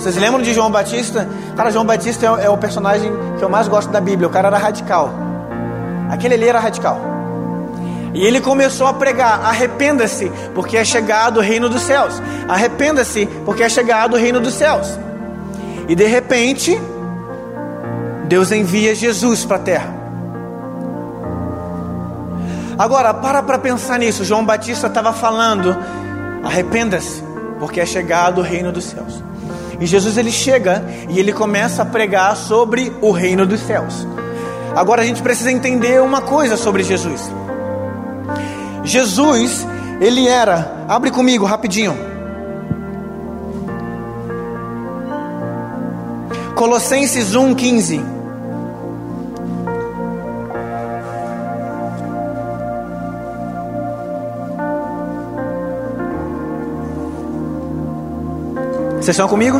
Vocês 0.00 0.16
lembram 0.16 0.40
de 0.40 0.54
João 0.54 0.70
Batista? 0.70 1.28
Cara, 1.54 1.70
João 1.70 1.84
Batista 1.84 2.24
é, 2.24 2.46
é 2.46 2.48
o 2.48 2.56
personagem 2.56 3.12
que 3.38 3.44
eu 3.44 3.50
mais 3.50 3.68
gosto 3.68 3.90
da 3.90 4.00
Bíblia. 4.00 4.26
O 4.26 4.30
cara 4.30 4.48
era 4.48 4.56
radical. 4.56 5.12
Aquele 6.08 6.32
ali 6.32 6.48
era 6.48 6.58
radical. 6.58 6.98
E 8.14 8.24
ele 8.24 8.40
começou 8.40 8.86
a 8.86 8.94
pregar: 8.94 9.44
arrependa-se, 9.44 10.32
porque 10.54 10.78
é 10.78 10.84
chegado 10.86 11.36
o 11.36 11.42
reino 11.42 11.68
dos 11.68 11.82
céus. 11.82 12.14
Arrependa-se, 12.48 13.26
porque 13.44 13.62
é 13.62 13.68
chegado 13.68 14.14
o 14.14 14.16
reino 14.16 14.40
dos 14.40 14.54
céus. 14.54 14.98
E 15.86 15.94
de 15.94 16.06
repente, 16.06 16.80
Deus 18.26 18.50
envia 18.52 18.94
Jesus 18.94 19.44
para 19.44 19.56
a 19.58 19.60
terra. 19.60 19.94
Agora, 22.78 23.12
para 23.12 23.42
para 23.42 23.58
pensar 23.58 23.98
nisso. 23.98 24.24
João 24.24 24.46
Batista 24.46 24.86
estava 24.86 25.12
falando: 25.12 25.76
arrependa-se, 26.42 27.22
porque 27.58 27.82
é 27.82 27.84
chegado 27.84 28.38
o 28.38 28.42
reino 28.42 28.72
dos 28.72 28.84
céus. 28.84 29.29
E 29.80 29.86
Jesus 29.86 30.18
ele 30.18 30.30
chega 30.30 30.84
e 31.08 31.18
ele 31.18 31.32
começa 31.32 31.82
a 31.82 31.86
pregar 31.86 32.36
sobre 32.36 32.92
o 33.00 33.10
reino 33.10 33.46
dos 33.46 33.60
céus. 33.60 34.06
Agora 34.76 35.02
a 35.02 35.04
gente 35.04 35.22
precisa 35.22 35.50
entender 35.50 36.00
uma 36.02 36.20
coisa 36.20 36.56
sobre 36.56 36.82
Jesus. 36.82 37.32
Jesus, 38.84 39.66
ele 40.00 40.28
era, 40.28 40.84
abre 40.88 41.10
comigo 41.10 41.44
rapidinho. 41.44 41.96
Colossenses 46.54 47.34
1:15. 47.34 48.19
Vocês 59.00 59.16
estão 59.16 59.28
comigo? 59.28 59.58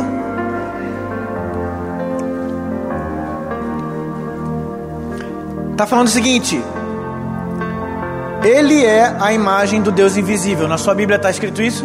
Está 5.71 5.87
falando 5.87 6.07
o 6.07 6.11
seguinte: 6.11 6.63
Ele 8.43 8.85
é 8.85 9.15
a 9.19 9.33
imagem 9.33 9.81
do 9.81 9.91
Deus 9.91 10.15
invisível. 10.15 10.67
Na 10.67 10.77
sua 10.77 10.93
Bíblia 10.93 11.15
está 11.15 11.31
escrito 11.31 11.59
isso? 11.59 11.83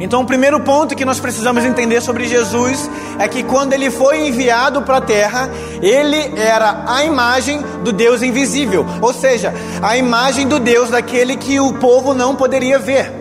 Então, 0.00 0.22
o 0.22 0.26
primeiro 0.26 0.58
ponto 0.58 0.96
que 0.96 1.04
nós 1.04 1.20
precisamos 1.20 1.64
entender 1.64 2.00
sobre 2.00 2.26
Jesus 2.26 2.90
é 3.18 3.28
que 3.28 3.44
quando 3.44 3.72
ele 3.74 3.88
foi 3.88 4.26
enviado 4.26 4.82
para 4.82 4.96
a 4.96 5.00
terra, 5.00 5.48
ele 5.80 6.36
era 6.36 6.84
a 6.88 7.04
imagem 7.04 7.62
do 7.84 7.92
Deus 7.92 8.22
invisível, 8.22 8.84
ou 9.00 9.12
seja, 9.12 9.54
a 9.80 9.96
imagem 9.96 10.48
do 10.48 10.58
Deus 10.58 10.90
daquele 10.90 11.36
que 11.36 11.60
o 11.60 11.74
povo 11.74 12.12
não 12.12 12.34
poderia 12.34 12.78
ver. 12.78 13.12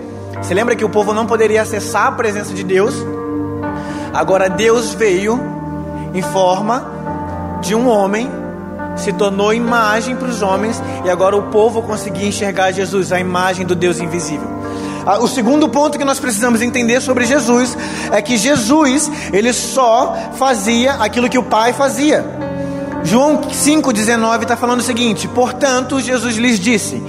Você 0.41 0.53
lembra 0.53 0.75
que 0.75 0.85
o 0.85 0.89
povo 0.89 1.13
não 1.13 1.27
poderia 1.27 1.61
acessar 1.61 2.07
a 2.07 2.11
presença 2.13 2.53
de 2.53 2.63
Deus? 2.63 3.18
Agora 4.13 4.49
Deus 4.49 4.93
veio 4.93 5.39
em 6.13 6.21
forma 6.21 6.85
de 7.61 7.75
um 7.75 7.87
homem, 7.87 8.29
se 8.95 9.13
tornou 9.13 9.53
imagem 9.53 10.15
para 10.15 10.27
os 10.27 10.41
homens 10.41 10.81
e 11.05 11.09
agora 11.09 11.35
o 11.37 11.43
povo 11.43 11.81
conseguia 11.81 12.27
enxergar 12.27 12.71
Jesus, 12.71 13.11
a 13.11 13.19
imagem 13.19 13.65
do 13.65 13.75
Deus 13.75 13.99
invisível. 13.99 14.47
Ah, 15.05 15.19
o 15.19 15.27
segundo 15.27 15.69
ponto 15.69 15.97
que 15.97 16.03
nós 16.03 16.19
precisamos 16.19 16.61
entender 16.61 17.01
sobre 17.01 17.25
Jesus 17.25 17.77
é 18.11 18.21
que 18.21 18.37
Jesus, 18.37 19.09
ele 19.31 19.53
só 19.53 20.15
fazia 20.37 20.93
aquilo 20.93 21.29
que 21.29 21.37
o 21.37 21.43
Pai 21.43 21.73
fazia. 21.73 22.25
João 23.03 23.41
5,19 23.41 24.43
está 24.43 24.57
falando 24.57 24.81
o 24.81 24.83
seguinte: 24.83 25.27
Portanto, 25.27 25.99
Jesus 25.99 26.35
lhes 26.35 26.59
disse: 26.59 27.01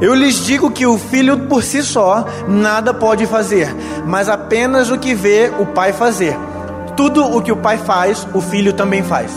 eu 0.00 0.14
lhes 0.14 0.44
digo 0.44 0.70
que 0.70 0.86
o 0.86 0.96
filho 0.96 1.46
por 1.46 1.62
si 1.62 1.82
só 1.82 2.24
nada 2.46 2.94
pode 2.94 3.26
fazer, 3.26 3.74
mas 4.06 4.28
apenas 4.28 4.90
o 4.90 4.98
que 4.98 5.14
vê 5.14 5.50
o 5.58 5.66
pai 5.66 5.92
fazer. 5.92 6.36
Tudo 6.96 7.24
o 7.24 7.42
que 7.42 7.50
o 7.50 7.56
pai 7.56 7.78
faz, 7.78 8.26
o 8.32 8.40
filho 8.40 8.72
também 8.72 9.02
faz. 9.02 9.32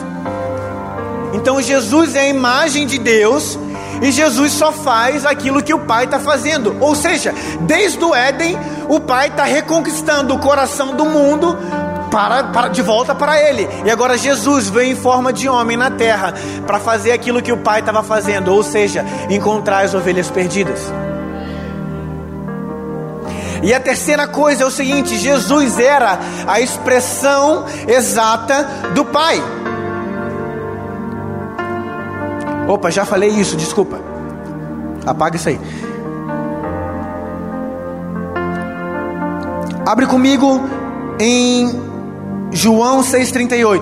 Então 1.34 1.62
Jesus 1.62 2.16
é 2.16 2.22
a 2.22 2.30
imagem 2.30 2.86
de 2.86 2.97
Deus 2.97 3.57
e 4.01 4.12
Jesus 4.12 4.51
só 4.51 4.72
faz 4.72 5.26
aquilo 5.26 5.64
que 5.64 5.74
o 5.74 5.80
pai 5.80 6.05
está 6.05 6.20
fazendo. 6.20 6.76
Ou 6.80 6.95
seja, 6.95 7.34
desde 7.62 8.03
o 8.03 8.14
Éden, 8.14 8.57
o 8.88 8.99
pai 8.99 9.28
está 9.28 9.43
reconquistando 9.43 10.34
o 10.34 10.39
coração 10.39 10.95
do 10.95 11.05
mundo 11.05 11.57
para, 12.12 12.43
para, 12.45 12.68
de 12.68 12.82
volta 12.82 13.16
para 13.16 13.41
ele. 13.41 13.68
E 13.86 13.89
agora 13.89 14.18
Jesus 14.18 14.70
veio 14.70 14.91
em 14.91 14.95
forma 14.95 15.32
de 15.32 15.47
homem 15.47 15.78
na 15.78 15.89
terra 15.89 16.34
para 16.68 16.80
fazer 16.80 17.14
aquilo 17.14 17.41
que 17.41 17.51
o 17.51 17.57
pai 17.57 17.80
estava 17.80 18.03
fazendo, 18.03 18.53
ou 18.53 18.62
seja, 18.62 19.03
encontrar 19.30 19.86
as 19.86 19.93
ovelhas 19.93 20.30
perdidas. 20.30 20.91
E 23.64 23.74
a 23.74 23.80
terceira 23.80 24.28
coisa 24.28 24.64
é 24.64 24.66
o 24.66 24.72
seguinte: 24.72 25.18
Jesus 25.18 25.80
era 25.80 26.20
a 26.47 26.59
expressão 26.59 27.66
exata 27.88 28.68
do 28.95 29.05
Pai. 29.05 29.41
Opa, 32.68 32.89
já 32.89 33.05
falei 33.05 33.30
isso, 33.30 33.55
desculpa. 33.55 33.99
Apaga 35.05 35.36
isso 35.36 35.49
aí. 35.49 35.59
Abre 39.86 40.05
comigo 40.07 40.62
em 41.20 41.91
João 42.52 43.02
6,38. 43.02 43.82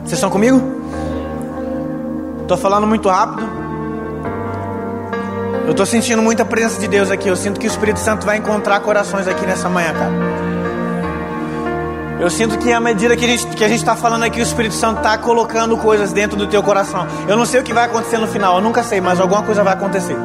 Vocês 0.00 0.12
estão 0.12 0.30
comigo? 0.30 0.60
Estou 2.42 2.56
falando 2.56 2.86
muito 2.86 3.08
rápido. 3.08 3.48
Eu 5.64 5.70
estou 5.70 5.86
sentindo 5.86 6.20
muita 6.20 6.44
presença 6.44 6.80
de 6.80 6.88
Deus 6.88 7.10
aqui. 7.10 7.28
Eu 7.28 7.36
sinto 7.36 7.60
que 7.60 7.66
o 7.66 7.68
Espírito 7.68 7.98
Santo 7.98 8.26
vai 8.26 8.38
encontrar 8.38 8.80
corações 8.80 9.28
aqui 9.28 9.46
nessa 9.46 9.68
manhã, 9.68 9.92
cara. 9.92 10.51
Eu 12.22 12.30
sinto 12.30 12.56
que 12.56 12.72
à 12.72 12.78
medida 12.78 13.16
que 13.16 13.24
a 13.24 13.28
gente 13.28 13.44
que 13.48 13.64
a 13.64 13.68
gente 13.68 13.80
está 13.80 13.96
falando 13.96 14.22
aqui, 14.22 14.38
o 14.38 14.44
Espírito 14.44 14.76
Santo 14.76 14.98
está 14.98 15.18
colocando 15.18 15.76
coisas 15.76 16.12
dentro 16.12 16.36
do 16.36 16.46
teu 16.46 16.62
coração. 16.62 17.04
Eu 17.26 17.36
não 17.36 17.44
sei 17.44 17.58
o 17.58 17.64
que 17.64 17.74
vai 17.74 17.86
acontecer 17.86 18.16
no 18.16 18.28
final, 18.28 18.54
eu 18.54 18.62
nunca 18.62 18.84
sei, 18.84 19.00
mas 19.00 19.18
alguma 19.18 19.42
coisa 19.42 19.64
vai 19.64 19.72
acontecer. 19.72 20.16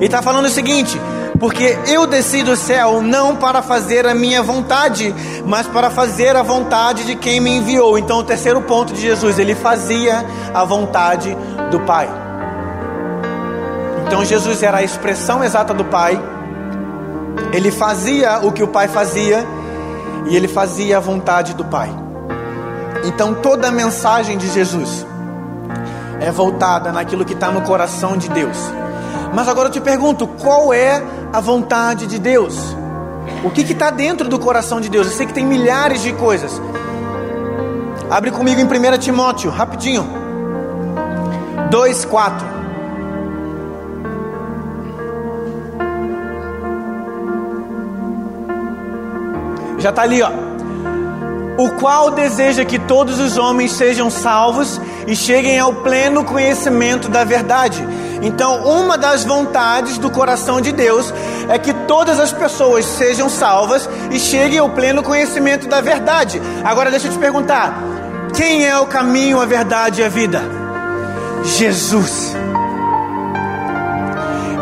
E 0.00 0.04
está 0.04 0.22
falando 0.22 0.44
o 0.44 0.48
seguinte: 0.48 0.96
porque 1.40 1.76
eu 1.88 2.06
desci 2.06 2.44
do 2.44 2.54
céu 2.54 3.02
não 3.02 3.34
para 3.34 3.62
fazer 3.62 4.06
a 4.06 4.14
minha 4.14 4.44
vontade, 4.44 5.12
mas 5.44 5.66
para 5.66 5.90
fazer 5.90 6.36
a 6.36 6.42
vontade 6.44 7.04
de 7.04 7.16
quem 7.16 7.40
me 7.40 7.56
enviou. 7.56 7.98
Então, 7.98 8.18
o 8.18 8.22
terceiro 8.22 8.62
ponto 8.62 8.92
de 8.92 9.00
Jesus, 9.00 9.40
ele 9.40 9.56
fazia 9.56 10.24
a 10.54 10.62
vontade 10.64 11.36
do 11.72 11.80
Pai. 11.80 12.08
Então, 14.06 14.24
Jesus 14.24 14.62
era 14.62 14.78
a 14.78 14.82
expressão 14.84 15.42
exata 15.42 15.74
do 15.74 15.84
Pai, 15.84 16.16
ele 17.52 17.72
fazia 17.72 18.38
o 18.40 18.52
que 18.52 18.62
o 18.62 18.68
Pai 18.68 18.86
fazia 18.86 19.44
e 20.28 20.36
ele 20.36 20.48
fazia 20.48 20.96
a 20.96 21.00
vontade 21.00 21.54
do 21.54 21.64
Pai. 21.64 21.90
Então 23.04 23.34
toda 23.34 23.68
a 23.68 23.70
mensagem 23.70 24.38
de 24.38 24.48
Jesus 24.50 25.06
é 26.20 26.30
voltada 26.30 26.92
naquilo 26.92 27.24
que 27.24 27.32
está 27.32 27.50
no 27.50 27.62
coração 27.62 28.16
de 28.16 28.28
Deus. 28.28 28.56
Mas 29.34 29.48
agora 29.48 29.68
eu 29.68 29.72
te 29.72 29.80
pergunto: 29.80 30.26
qual 30.26 30.72
é 30.72 31.02
a 31.32 31.40
vontade 31.40 32.06
de 32.06 32.18
Deus? 32.18 32.76
O 33.44 33.50
que 33.50 33.62
está 33.62 33.90
dentro 33.90 34.28
do 34.28 34.38
coração 34.38 34.80
de 34.80 34.88
Deus? 34.88 35.06
Eu 35.06 35.12
sei 35.12 35.26
que 35.26 35.34
tem 35.34 35.44
milhares 35.44 36.02
de 36.02 36.12
coisas. 36.12 36.60
Abre 38.10 38.30
comigo 38.30 38.60
em 38.60 38.64
1 38.64 38.98
Timóteo, 38.98 39.50
rapidinho. 39.50 40.06
2, 41.70 42.04
4. 42.04 42.51
Já 49.82 49.90
está 49.90 50.02
ali, 50.02 50.22
ó. 50.22 50.30
O 51.58 51.70
qual 51.72 52.12
deseja 52.12 52.64
que 52.64 52.78
todos 52.78 53.18
os 53.18 53.36
homens 53.36 53.72
sejam 53.72 54.08
salvos 54.10 54.80
e 55.06 55.16
cheguem 55.16 55.58
ao 55.58 55.74
pleno 55.74 56.24
conhecimento 56.24 57.08
da 57.08 57.24
verdade. 57.24 57.84
Então, 58.22 58.64
uma 58.64 58.96
das 58.96 59.24
vontades 59.24 59.98
do 59.98 60.08
coração 60.08 60.60
de 60.60 60.70
Deus 60.70 61.12
é 61.48 61.58
que 61.58 61.74
todas 61.74 62.20
as 62.20 62.32
pessoas 62.32 62.84
sejam 62.84 63.28
salvas 63.28 63.88
e 64.12 64.20
cheguem 64.20 64.60
ao 64.60 64.70
pleno 64.70 65.02
conhecimento 65.02 65.66
da 65.66 65.80
verdade. 65.80 66.40
Agora 66.64 66.88
deixa 66.88 67.08
eu 67.08 67.12
te 67.12 67.18
perguntar: 67.18 67.76
quem 68.34 68.64
é 68.64 68.78
o 68.78 68.86
caminho, 68.86 69.40
a 69.40 69.44
verdade 69.44 70.00
e 70.00 70.04
a 70.04 70.08
vida? 70.08 70.40
Jesus. 71.42 72.36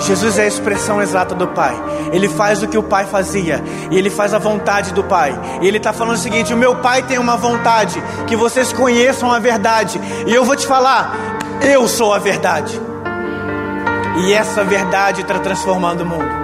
Jesus 0.00 0.38
é 0.38 0.44
a 0.44 0.46
expressão 0.46 1.00
exata 1.00 1.34
do 1.34 1.46
Pai. 1.48 1.74
Ele 2.12 2.28
faz 2.28 2.62
o 2.62 2.68
que 2.68 2.78
o 2.78 2.82
Pai 2.82 3.04
fazia. 3.04 3.62
E 3.90 3.98
ele 3.98 4.10
faz 4.10 4.32
a 4.32 4.38
vontade 4.38 4.92
do 4.92 5.04
Pai. 5.04 5.38
E 5.60 5.68
ele 5.68 5.76
está 5.76 5.92
falando 5.92 6.16
o 6.16 6.20
seguinte: 6.20 6.54
o 6.54 6.56
meu 6.56 6.76
Pai 6.76 7.02
tem 7.02 7.18
uma 7.18 7.36
vontade, 7.36 8.02
que 8.26 8.34
vocês 8.34 8.72
conheçam 8.72 9.30
a 9.30 9.38
verdade. 9.38 10.00
E 10.26 10.34
eu 10.34 10.44
vou 10.44 10.56
te 10.56 10.66
falar, 10.66 11.14
eu 11.60 11.86
sou 11.86 12.14
a 12.14 12.18
verdade. 12.18 12.80
E 14.24 14.32
essa 14.32 14.64
verdade 14.64 15.20
está 15.20 15.38
transformando 15.38 16.02
o 16.02 16.06
mundo. 16.06 16.40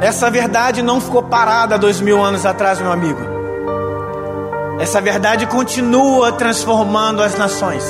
Essa 0.00 0.30
verdade 0.30 0.82
não 0.82 1.00
ficou 1.00 1.22
parada 1.22 1.78
dois 1.78 2.00
mil 2.00 2.22
anos 2.22 2.44
atrás, 2.44 2.80
meu 2.80 2.92
amigo. 2.92 3.20
Essa 4.78 5.00
verdade 5.00 5.46
continua 5.46 6.32
transformando 6.32 7.22
as 7.22 7.38
nações 7.38 7.84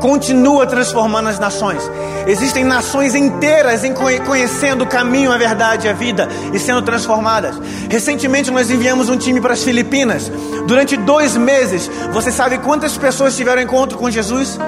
continua 0.00 0.66
transformando 0.66 1.28
as 1.28 1.38
nações. 1.38 1.82
Existem 2.26 2.64
nações 2.64 3.14
inteiras 3.14 3.84
em 3.84 3.92
conhecendo 3.94 4.84
o 4.84 4.86
caminho, 4.86 5.32
a 5.32 5.38
verdade 5.38 5.86
e 5.86 5.90
a 5.90 5.92
vida 5.92 6.28
e 6.52 6.58
sendo 6.58 6.82
transformadas. 6.82 7.56
Recentemente 7.88 8.50
nós 8.50 8.70
enviamos 8.70 9.08
um 9.08 9.16
time 9.16 9.40
para 9.40 9.54
as 9.54 9.62
Filipinas. 9.62 10.30
Durante 10.66 10.96
dois 10.96 11.36
meses, 11.36 11.90
você 12.12 12.30
sabe 12.30 12.58
quantas 12.58 12.96
pessoas 12.96 13.36
tiveram 13.36 13.62
encontro 13.62 13.98
com 13.98 14.10
Jesus? 14.10 14.58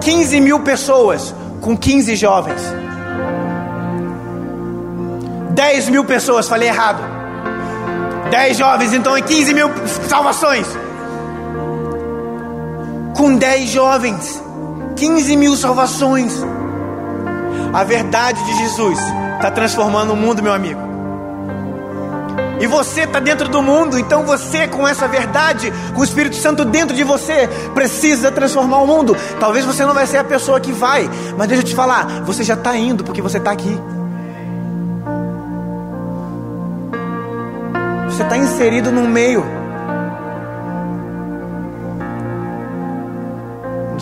15 0.00 0.40
mil 0.40 0.60
pessoas 0.60 1.34
com 1.60 1.76
15 1.76 2.14
jovens. 2.16 2.60
10 5.50 5.88
mil 5.88 6.04
pessoas, 6.04 6.46
falei 6.48 6.68
errado. 6.68 7.02
10 8.30 8.56
jovens, 8.56 8.92
então 8.92 9.16
é 9.16 9.22
15 9.22 9.54
mil 9.54 9.70
salvações 10.08 10.66
com 13.16 13.34
10 13.34 13.70
jovens, 13.70 14.42
15 14.94 15.36
mil 15.36 15.56
salvações. 15.56 16.32
A 17.72 17.82
verdade 17.82 18.42
de 18.44 18.58
Jesus 18.58 18.98
está 19.36 19.50
transformando 19.50 20.12
o 20.12 20.16
mundo, 20.16 20.42
meu 20.42 20.52
amigo. 20.52 20.80
E 22.60 22.66
você 22.66 23.02
está 23.02 23.20
dentro 23.20 23.48
do 23.48 23.62
mundo, 23.62 23.98
então 23.98 24.24
você, 24.24 24.66
com 24.66 24.86
essa 24.86 25.06
verdade, 25.06 25.72
com 25.94 26.00
o 26.00 26.04
Espírito 26.04 26.36
Santo 26.36 26.64
dentro 26.64 26.96
de 26.96 27.04
você, 27.04 27.48
precisa 27.74 28.30
transformar 28.30 28.78
o 28.78 28.86
mundo. 28.86 29.16
Talvez 29.38 29.64
você 29.64 29.84
não 29.84 29.92
vai 29.92 30.06
ser 30.06 30.18
a 30.18 30.24
pessoa 30.24 30.60
que 30.60 30.72
vai, 30.72 31.08
mas 31.36 31.48
deixa 31.48 31.62
eu 31.62 31.66
te 31.66 31.74
falar, 31.74 32.22
você 32.24 32.42
já 32.42 32.54
está 32.54 32.76
indo 32.76 33.04
porque 33.04 33.20
você 33.20 33.38
está 33.38 33.50
aqui. 33.50 33.78
Você 38.08 38.22
está 38.22 38.38
inserido 38.38 38.90
no 38.90 39.02
meio. 39.02 39.55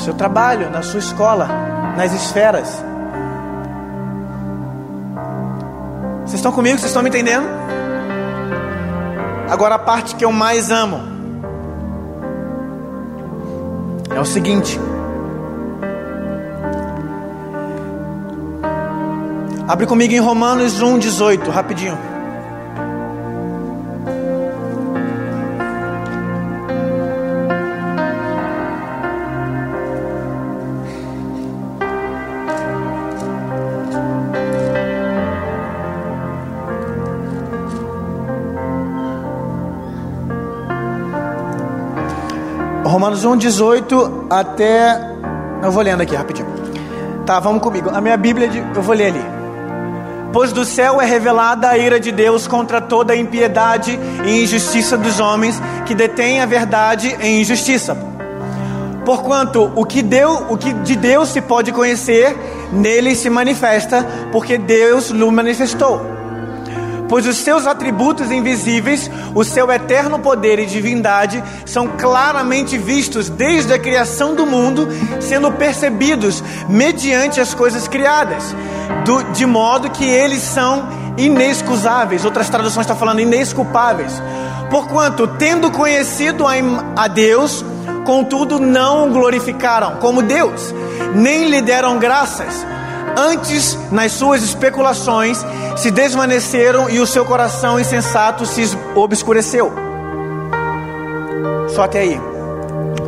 Seu 0.05 0.15
trabalho, 0.15 0.71
na 0.71 0.83
sua 0.83 1.01
escola, 1.01 1.49
nas 1.97 2.13
esferas. 2.13 2.69
Vocês 6.21 6.35
estão 6.35 6.53
comigo? 6.53 6.79
Vocês 6.79 6.91
estão 6.91 7.03
me 7.03 7.09
entendendo? 7.09 7.47
Agora 9.49 9.77
a 9.77 9.79
parte 9.79 10.15
que 10.15 10.25
eu 10.25 10.33
mais 10.33 10.71
amo 10.71 11.01
é 14.15 14.21
o 14.21 14.25
seguinte. 14.27 14.79
Abre 19.67 19.87
comigo 19.87 20.13
em 20.13 20.21
Romanos 20.21 20.83
1,18, 20.83 21.49
rapidinho. 21.49 22.14
Romanos 43.05 43.23
1, 43.23 43.37
18 43.37 44.27
até. 44.31 44.99
Eu 45.63 45.71
vou 45.71 45.83
lendo 45.83 46.01
aqui 46.01 46.17
rapidinho. 46.17 46.49
Tá, 47.27 47.39
vamos 47.39 47.63
comigo. 47.63 47.91
A 47.91 48.01
minha 48.01 48.17
Bíblia, 48.17 48.49
eu 48.75 48.81
vou 48.81 48.95
ler 48.95 49.09
ali. 49.09 49.23
Pois 50.33 50.55
do 50.55 50.65
céu 50.65 51.03
é 51.03 51.05
revelada 51.05 51.69
a 51.69 51.77
ira 51.77 52.01
de 52.01 52.11
Deus 52.11 52.47
contra 52.47 52.81
toda 52.81 53.13
a 53.13 53.17
impiedade 53.17 54.01
e 54.25 54.43
injustiça 54.43 54.97
dos 54.97 55.21
homens 55.21 55.61
que 55.85 55.95
detêm 55.95 56.41
a 56.41 56.47
verdade 56.47 57.15
em 57.21 57.43
injustiça. 57.43 57.95
Porquanto 59.05 59.71
o 59.77 59.85
que, 59.85 60.03
o 60.49 60.57
que 60.57 60.73
de 60.73 60.97
Deus 60.97 61.29
se 61.29 61.43
pode 61.43 61.73
conhecer, 61.73 62.35
nele 62.73 63.15
se 63.15 63.29
manifesta, 63.29 64.03
porque 64.33 64.57
Deus 64.57 65.11
lhe 65.11 65.31
manifestou 65.31 66.14
pois 67.09 67.27
os 67.27 67.37
seus 67.37 67.67
atributos 67.67 68.31
invisíveis, 68.31 69.11
o 69.35 69.45
seu 69.45 69.71
eterno 69.71 70.19
poder 70.19 70.59
e 70.59 70.67
divindade, 70.67 71.43
são 71.67 71.89
claramente 71.89 72.77
vistos 72.79 73.29
desde 73.29 73.73
a 73.73 73.79
criação 73.79 74.35
do 74.35 74.47
mundo, 74.47 74.89
sendo 75.21 75.53
percebidos 75.53 76.43
mediante 76.69 77.41
as 77.41 77.55
coisas 77.55 77.89
criadas, 77.89 78.55
do, 79.05 79.23
de 79.33 79.47
modo 79.47 79.91
que 79.91 80.05
eles 80.05 80.43
são 80.43 80.89
inexcusáveis. 81.17 82.25
Outras 82.25 82.49
traduções 82.49 82.85
estão 82.85 82.97
falando 82.97 83.21
inesculpáveis. 83.21 84.13
Porquanto, 84.71 85.27
tendo 85.27 85.71
conhecido 85.71 86.47
a, 86.47 86.53
a 86.97 87.09
Deus, 87.09 87.65
contudo 88.05 88.59
não 88.59 89.09
o 89.09 89.11
glorificaram 89.13 89.97
como 89.97 90.23
Deus, 90.23 90.75
nem 91.15 91.49
lhe 91.49 91.63
deram 91.63 91.99
graças 91.99 92.67
Antes, 93.17 93.79
nas 93.93 94.13
suas 94.13 94.43
especulações, 94.43 95.45
se 95.77 95.91
desvaneceram 95.91 96.91
e 96.91 96.99
o 96.99 97.07
seu 97.07 97.25
coração 97.25 97.79
insensato 97.79 98.45
se 98.45 98.65
obscureceu. 98.95 99.73
Só 101.75 101.83
até 101.83 102.01
aí. 102.01 102.21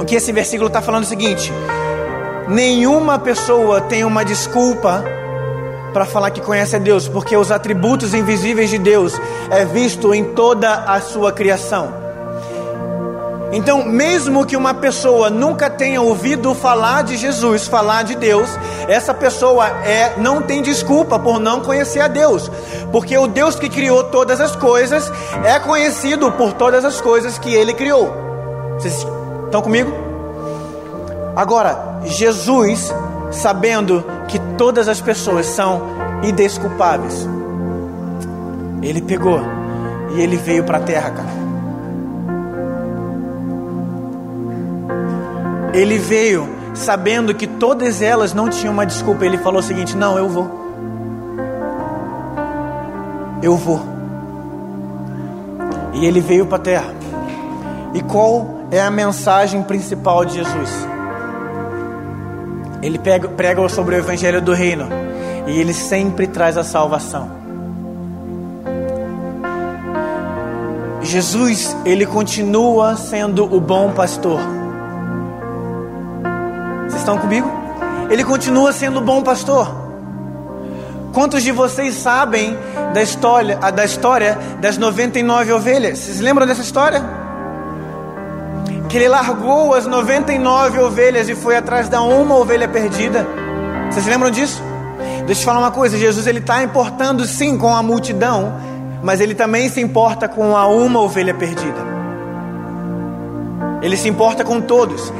O 0.00 0.04
que 0.04 0.14
esse 0.14 0.30
versículo 0.32 0.68
está 0.68 0.80
falando 0.80 1.02
é 1.02 1.06
o 1.06 1.08
seguinte: 1.08 1.52
nenhuma 2.48 3.18
pessoa 3.18 3.80
tem 3.80 4.04
uma 4.04 4.24
desculpa 4.24 5.04
para 5.92 6.04
falar 6.04 6.30
que 6.30 6.40
conhece 6.40 6.76
a 6.76 6.78
Deus, 6.78 7.08
porque 7.08 7.36
os 7.36 7.50
atributos 7.50 8.12
invisíveis 8.14 8.70
de 8.70 8.78
Deus 8.78 9.14
é 9.50 9.64
visto 9.64 10.14
em 10.14 10.24
toda 10.34 10.70
a 10.70 11.00
sua 11.00 11.32
criação. 11.32 12.05
Então, 13.52 13.84
mesmo 13.84 14.44
que 14.44 14.56
uma 14.56 14.74
pessoa 14.74 15.30
nunca 15.30 15.70
tenha 15.70 16.02
ouvido 16.02 16.54
falar 16.54 17.04
de 17.04 17.16
Jesus, 17.16 17.66
falar 17.66 18.02
de 18.02 18.16
Deus, 18.16 18.48
essa 18.88 19.14
pessoa 19.14 19.68
é 19.68 20.14
não 20.18 20.42
tem 20.42 20.60
desculpa 20.60 21.18
por 21.18 21.38
não 21.38 21.60
conhecer 21.60 22.00
a 22.00 22.08
Deus, 22.08 22.50
porque 22.90 23.16
o 23.16 23.26
Deus 23.26 23.56
que 23.56 23.68
criou 23.68 24.04
todas 24.04 24.40
as 24.40 24.56
coisas 24.56 25.10
é 25.44 25.58
conhecido 25.60 26.32
por 26.32 26.52
todas 26.54 26.84
as 26.84 27.00
coisas 27.00 27.38
que 27.38 27.54
ele 27.54 27.72
criou. 27.72 28.12
Vocês 28.74 29.06
estão 29.44 29.62
comigo? 29.62 29.92
Agora, 31.36 32.00
Jesus, 32.04 32.92
sabendo 33.30 34.04
que 34.26 34.38
todas 34.58 34.88
as 34.88 35.00
pessoas 35.00 35.46
são 35.46 35.82
indesculpáveis, 36.22 37.28
ele 38.82 39.00
pegou 39.00 39.40
e 40.14 40.20
ele 40.20 40.36
veio 40.36 40.64
para 40.64 40.78
a 40.78 40.80
terra, 40.80 41.10
cara. 41.10 41.46
Ele 45.76 45.98
veio 45.98 46.48
sabendo 46.72 47.34
que 47.34 47.46
todas 47.46 48.00
elas 48.00 48.32
não 48.32 48.48
tinham 48.48 48.72
uma 48.72 48.86
desculpa. 48.86 49.26
Ele 49.26 49.36
falou 49.36 49.60
o 49.60 49.62
seguinte: 49.62 49.94
Não, 49.94 50.16
eu 50.16 50.26
vou. 50.26 50.50
Eu 53.42 53.56
vou. 53.56 53.82
E 55.92 56.06
ele 56.06 56.20
veio 56.20 56.46
para 56.46 56.56
a 56.56 56.60
terra. 56.60 56.94
E 57.92 58.00
qual 58.00 58.64
é 58.70 58.80
a 58.80 58.90
mensagem 58.90 59.62
principal 59.62 60.24
de 60.24 60.36
Jesus? 60.36 60.88
Ele 62.82 62.98
pega, 62.98 63.28
prega 63.28 63.68
sobre 63.68 63.96
o 63.96 63.98
evangelho 63.98 64.40
do 64.40 64.54
reino. 64.54 64.88
E 65.46 65.60
ele 65.60 65.74
sempre 65.74 66.26
traz 66.26 66.56
a 66.56 66.64
salvação. 66.64 67.30
Jesus, 71.02 71.76
ele 71.84 72.06
continua 72.06 72.96
sendo 72.96 73.44
o 73.44 73.60
bom 73.60 73.92
pastor 73.92 74.55
estão 77.06 77.18
comigo? 77.18 77.48
Ele 78.10 78.24
continua 78.24 78.72
sendo 78.72 79.00
bom 79.00 79.22
pastor. 79.22 79.86
Quantos 81.12 81.42
de 81.44 81.52
vocês 81.52 81.94
sabem 81.94 82.58
da 82.92 83.00
história, 83.00 83.56
da 83.56 83.84
história 83.84 84.36
das 84.60 84.76
99 84.76 85.52
ovelhas? 85.52 86.00
Vocês 86.00 86.20
lembram 86.20 86.46
dessa 86.46 86.62
história? 86.62 87.02
Que 88.88 88.96
ele 88.96 89.08
largou 89.08 89.72
as 89.72 89.86
99 89.86 90.80
ovelhas 90.80 91.28
e 91.28 91.34
foi 91.34 91.56
atrás 91.56 91.88
da 91.88 92.02
uma 92.02 92.36
ovelha 92.36 92.66
perdida. 92.66 93.26
Vocês 93.90 94.06
lembram 94.06 94.30
disso? 94.30 94.60
Deixa 95.26 95.40
eu 95.40 95.42
te 95.42 95.44
falar 95.44 95.60
uma 95.60 95.70
coisa: 95.70 95.96
Jesus 95.96 96.26
ele 96.26 96.40
está 96.40 96.62
importando 96.62 97.24
sim 97.24 97.56
com 97.56 97.74
a 97.74 97.82
multidão, 97.82 98.52
mas 99.02 99.20
ele 99.20 99.34
também 99.34 99.68
se 99.68 99.80
importa 99.80 100.28
com 100.28 100.56
a 100.56 100.66
uma 100.66 101.00
ovelha 101.00 101.34
perdida. 101.34 101.96
Ele 103.80 103.96
se 103.96 104.08
importa 104.08 104.44
com 104.44 104.60
todos. 104.60 105.12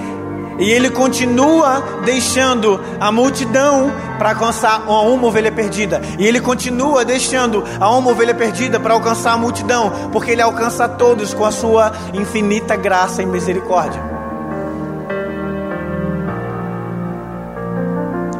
E 0.59 0.71
ele 0.71 0.89
continua 0.91 1.83
deixando 2.05 2.81
a 2.99 3.13
multidão 3.13 3.93
para 4.19 4.31
alcançar 4.31 4.89
uma 4.89 5.27
ovelha 5.27 5.53
perdida. 5.53 6.01
E 6.19 6.27
ele 6.27 6.41
continua 6.41 7.05
deixando 7.05 7.63
a 7.79 7.91
uma 7.91 8.11
ovelha 8.11 8.35
perdida 8.35 8.81
para 8.81 8.95
alcançar 8.95 9.33
a 9.33 9.37
multidão, 9.37 9.93
porque 10.13 10.31
ele 10.31 10.41
alcança 10.41 10.89
todos 10.89 11.35
com 11.35 11.45
a 11.45 11.53
sua 11.53 11.93
infinita 12.15 12.75
graça 12.75 13.23
e 13.23 13.27
misericórdia. 13.27 14.17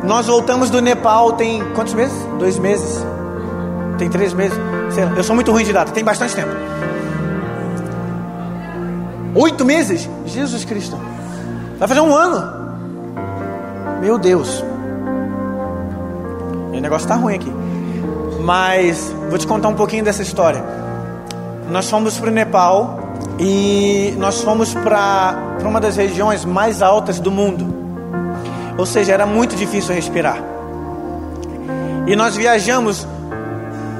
Nós 0.03 0.27
voltamos 0.27 0.71
do 0.71 0.81
Nepal 0.81 1.33
tem 1.33 1.63
quantos 1.75 1.93
meses? 1.93 2.17
Dois 2.39 2.59
meses? 2.59 3.05
Tem 3.99 4.09
três 4.09 4.33
meses? 4.33 4.57
Eu 5.17 5.25
sou 5.25 5.35
muito 5.35 5.51
ruim 5.51 5.65
de 5.65 5.73
data, 5.73 5.91
tem 5.91 6.05
bastante 6.05 6.35
tempo. 6.35 6.51
Oito 9.35 9.65
meses? 9.65 10.09
Jesus 10.25 10.65
Cristo. 10.65 10.97
Vai 11.79 11.87
fazer 11.89 12.01
um 12.01 12.15
ano. 12.15 12.57
Meu 14.01 14.19
Deus. 14.19 14.65
o 16.73 16.81
negócio 16.81 17.05
está 17.05 17.17
ruim 17.17 17.37
aqui. 17.37 17.53
Mas 18.43 19.13
vou 19.29 19.39
te 19.39 19.47
contar 19.47 19.69
um 19.69 19.75
pouquinho 19.75 20.05
dessa 20.05 20.23
história. 20.23 20.63
Nós 21.71 21.91
fomos 21.91 22.19
para 22.19 22.31
o 22.31 22.33
Nepal 22.33 23.01
e 23.39 24.15
nós 24.19 24.41
fomos 24.43 24.73
para 24.73 25.35
uma 25.65 25.81
das 25.81 25.97
regiões 25.97 26.45
mais 26.45 26.81
altas 26.81 27.19
do 27.19 27.31
mundo. 27.31 27.67
Ou 28.79 28.87
seja, 28.87 29.13
era 29.13 29.27
muito 29.27 29.57
difícil 29.57 29.95
respirar. 29.95 30.39
E 32.07 32.15
nós 32.15 32.37
viajamos 32.37 33.07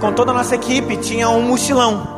com 0.01 0.13
toda 0.13 0.31
a 0.31 0.35
nossa 0.35 0.55
equipe, 0.55 0.97
tinha 0.99 1.29
um 1.29 1.43
mochilão 1.43 2.15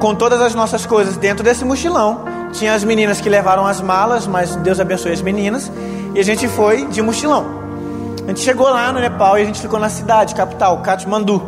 com 0.00 0.14
todas 0.14 0.40
as 0.40 0.54
nossas 0.54 0.86
coisas 0.86 1.16
dentro 1.16 1.44
desse 1.44 1.64
mochilão. 1.64 2.27
Tinha 2.52 2.74
as 2.74 2.82
meninas 2.82 3.20
que 3.20 3.28
levaram 3.28 3.66
as 3.66 3.80
malas, 3.80 4.26
mas 4.26 4.56
Deus 4.56 4.80
abençoe 4.80 5.12
as 5.12 5.22
meninas. 5.22 5.70
E 6.14 6.20
a 6.20 6.24
gente 6.24 6.48
foi 6.48 6.86
de 6.86 7.02
mochilão. 7.02 7.46
A 8.24 8.28
gente 8.28 8.40
chegou 8.40 8.68
lá 8.68 8.92
no 8.92 9.00
Nepal 9.00 9.38
e 9.38 9.42
a 9.42 9.44
gente 9.44 9.60
ficou 9.60 9.78
na 9.78 9.88
cidade, 9.88 10.34
capital, 10.34 10.78
Kathmandu. 10.78 11.42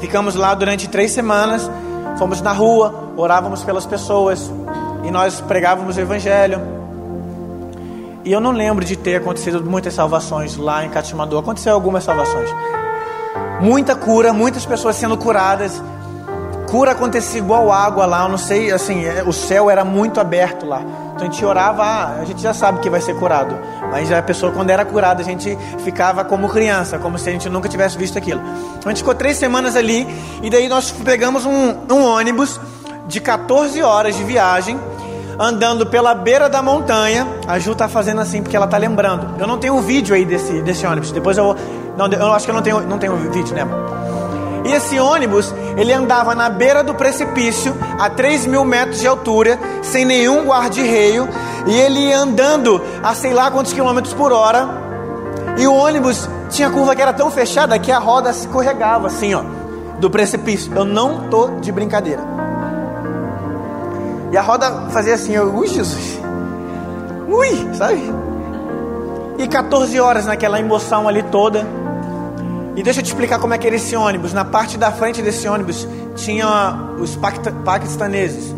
Ficamos 0.00 0.34
lá 0.34 0.54
durante 0.54 0.88
três 0.88 1.12
semanas. 1.12 1.70
Fomos 2.18 2.40
na 2.40 2.52
rua, 2.52 3.12
orávamos 3.16 3.62
pelas 3.62 3.86
pessoas 3.86 4.50
e 5.04 5.10
nós 5.10 5.40
pregávamos 5.40 5.96
o 5.96 6.00
Evangelho. 6.00 6.60
E 8.24 8.32
eu 8.32 8.40
não 8.40 8.50
lembro 8.50 8.84
de 8.84 8.96
ter 8.96 9.16
acontecido 9.16 9.64
muitas 9.64 9.94
salvações 9.94 10.56
lá 10.56 10.84
em 10.84 10.90
Kathmandu. 10.90 11.38
Aconteceu 11.38 11.72
algumas 11.72 12.04
salvações. 12.04 12.50
Muita 13.60 13.94
cura, 13.94 14.32
muitas 14.32 14.66
pessoas 14.66 14.96
sendo 14.96 15.16
curadas 15.16 15.82
cura 16.70 16.92
acontecia 16.92 17.40
igual 17.40 17.72
água 17.72 18.06
lá, 18.06 18.22
eu 18.22 18.28
não 18.28 18.38
sei, 18.38 18.70
assim, 18.70 19.04
é, 19.04 19.24
o 19.26 19.32
céu 19.32 19.68
era 19.68 19.84
muito 19.84 20.20
aberto 20.20 20.64
lá. 20.64 20.80
Então 20.80 21.28
a 21.28 21.30
gente 21.30 21.44
orava, 21.44 21.82
ah, 21.82 22.20
a 22.20 22.24
gente 22.24 22.40
já 22.40 22.54
sabe 22.54 22.78
que 22.78 22.88
vai 22.88 23.00
ser 23.00 23.14
curado. 23.16 23.58
Mas 23.90 24.10
a 24.12 24.22
pessoa, 24.22 24.52
quando 24.52 24.70
era 24.70 24.84
curada, 24.84 25.20
a 25.20 25.24
gente 25.24 25.58
ficava 25.84 26.24
como 26.24 26.48
criança, 26.48 26.98
como 26.98 27.18
se 27.18 27.28
a 27.28 27.32
gente 27.32 27.48
nunca 27.48 27.68
tivesse 27.68 27.98
visto 27.98 28.16
aquilo. 28.16 28.40
Então 28.78 28.86
a 28.86 28.88
gente 28.90 28.98
ficou 28.98 29.14
três 29.14 29.36
semanas 29.36 29.74
ali, 29.74 30.06
e 30.42 30.48
daí 30.48 30.68
nós 30.68 30.92
pegamos 30.92 31.44
um, 31.44 31.74
um 31.90 32.04
ônibus 32.04 32.60
de 33.08 33.20
14 33.20 33.82
horas 33.82 34.14
de 34.16 34.22
viagem, 34.22 34.78
andando 35.40 35.86
pela 35.86 36.14
beira 36.14 36.48
da 36.48 36.62
montanha. 36.62 37.26
A 37.48 37.58
Ju 37.58 37.74
tá 37.74 37.88
fazendo 37.88 38.20
assim 38.20 38.42
porque 38.42 38.56
ela 38.56 38.68
tá 38.68 38.76
lembrando. 38.76 39.40
Eu 39.40 39.46
não 39.46 39.58
tenho 39.58 39.74
um 39.74 39.80
vídeo 39.80 40.14
aí 40.14 40.24
desse, 40.24 40.62
desse 40.62 40.86
ônibus. 40.86 41.10
Depois 41.10 41.36
eu 41.36 41.44
vou. 41.44 41.56
Não, 41.96 42.06
eu 42.06 42.32
acho 42.32 42.44
que 42.44 42.50
eu 42.50 42.54
não 42.54 42.62
tenho, 42.62 42.80
não 42.82 42.98
tenho 42.98 43.16
vídeo, 43.16 43.54
né? 43.54 43.66
E 44.70 44.72
esse 44.72 45.00
ônibus, 45.00 45.52
ele 45.76 45.92
andava 45.92 46.32
na 46.32 46.48
beira 46.48 46.84
do 46.84 46.94
precipício, 46.94 47.76
a 47.98 48.08
3 48.08 48.46
mil 48.46 48.64
metros 48.64 49.00
de 49.00 49.06
altura, 49.08 49.58
sem 49.82 50.04
nenhum 50.04 50.44
guarda-reio, 50.46 51.28
e 51.66 51.74
ele 51.74 51.98
ia 51.98 52.20
andando 52.20 52.80
a 53.02 53.12
sei 53.12 53.32
lá 53.32 53.50
quantos 53.50 53.72
quilômetros 53.72 54.14
por 54.14 54.30
hora, 54.30 54.68
e 55.58 55.66
o 55.66 55.74
ônibus 55.74 56.28
tinha 56.50 56.70
curva 56.70 56.94
que 56.94 57.02
era 57.02 57.12
tão 57.12 57.32
fechada 57.32 57.76
que 57.80 57.90
a 57.90 57.98
roda 57.98 58.30
escorregava 58.30 59.08
assim, 59.08 59.34
ó, 59.34 59.42
do 59.98 60.08
precipício. 60.08 60.72
Eu 60.72 60.84
não 60.84 61.28
tô 61.28 61.48
de 61.60 61.72
brincadeira. 61.72 62.22
E 64.30 64.36
a 64.36 64.40
roda 64.40 64.88
fazia 64.90 65.14
assim, 65.14 65.36
ó, 65.36 65.46
ui 65.46 65.66
Jesus, 65.66 66.20
ui, 67.28 67.74
sabe? 67.74 68.00
E 69.36 69.48
14 69.48 69.98
horas 69.98 70.26
naquela 70.26 70.60
emoção 70.60 71.08
ali 71.08 71.24
toda. 71.24 71.66
E 72.80 72.82
deixa 72.82 73.00
eu 73.00 73.04
te 73.04 73.08
explicar 73.08 73.38
como 73.38 73.52
é 73.52 73.58
que 73.58 73.66
era 73.66 73.76
esse 73.76 73.94
ônibus. 73.94 74.32
Na 74.32 74.42
parte 74.42 74.78
da 74.78 74.90
frente 74.90 75.20
desse 75.20 75.46
ônibus 75.46 75.86
tinha 76.16 76.94
os 76.98 77.14
paquistaneses. 77.62 78.54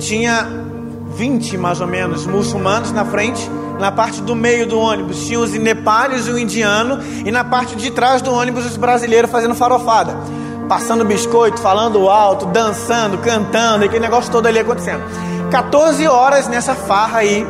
Tinha 0.00 0.48
20 1.14 1.56
mais 1.56 1.80
ou 1.80 1.86
menos 1.86 2.26
muçulmanos 2.26 2.90
na 2.90 3.04
frente. 3.04 3.48
Na 3.78 3.92
parte 3.92 4.20
do 4.20 4.34
meio 4.34 4.66
do 4.66 4.80
ônibus 4.80 5.28
tinha 5.28 5.38
os 5.38 5.52
nepales 5.52 6.26
e 6.26 6.32
o 6.32 6.38
indiano. 6.40 6.98
E 7.24 7.30
na 7.30 7.44
parte 7.44 7.76
de 7.76 7.92
trás 7.92 8.20
do 8.20 8.34
ônibus 8.34 8.66
os 8.66 8.76
brasileiros 8.76 9.30
fazendo 9.30 9.54
farofada. 9.54 10.12
Passando 10.68 11.04
biscoito, 11.04 11.60
falando 11.60 12.08
alto, 12.08 12.46
dançando, 12.46 13.16
cantando, 13.18 13.84
aquele 13.84 14.00
negócio 14.00 14.28
todo 14.32 14.48
ali 14.48 14.58
acontecendo. 14.58 15.04
14 15.52 16.04
horas 16.08 16.48
nessa 16.48 16.74
farra 16.74 17.20
aí. 17.20 17.46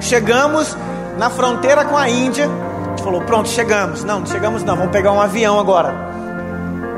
Chegamos 0.00 0.76
na 1.16 1.30
fronteira 1.30 1.84
com 1.84 1.96
a 1.96 2.08
Índia 2.10 2.50
falou: 3.02 3.20
Pronto, 3.22 3.48
chegamos. 3.48 4.04
Não, 4.04 4.20
não 4.20 4.26
chegamos, 4.26 4.62
não. 4.62 4.76
Vamos 4.76 4.92
pegar 4.92 5.12
um 5.12 5.20
avião 5.20 5.58
agora. 5.58 5.94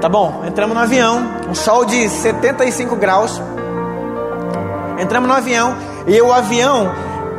Tá 0.01 0.09
bom, 0.09 0.43
entramos 0.47 0.77
no 0.77 0.83
avião. 0.83 1.23
Um 1.49 1.55
sol 1.55 1.85
de 1.85 2.09
75 2.09 2.95
graus. 2.97 3.41
Entramos 4.99 5.29
no 5.29 5.35
avião. 5.35 5.75
E 6.07 6.21
o 6.21 6.33
avião, 6.33 6.93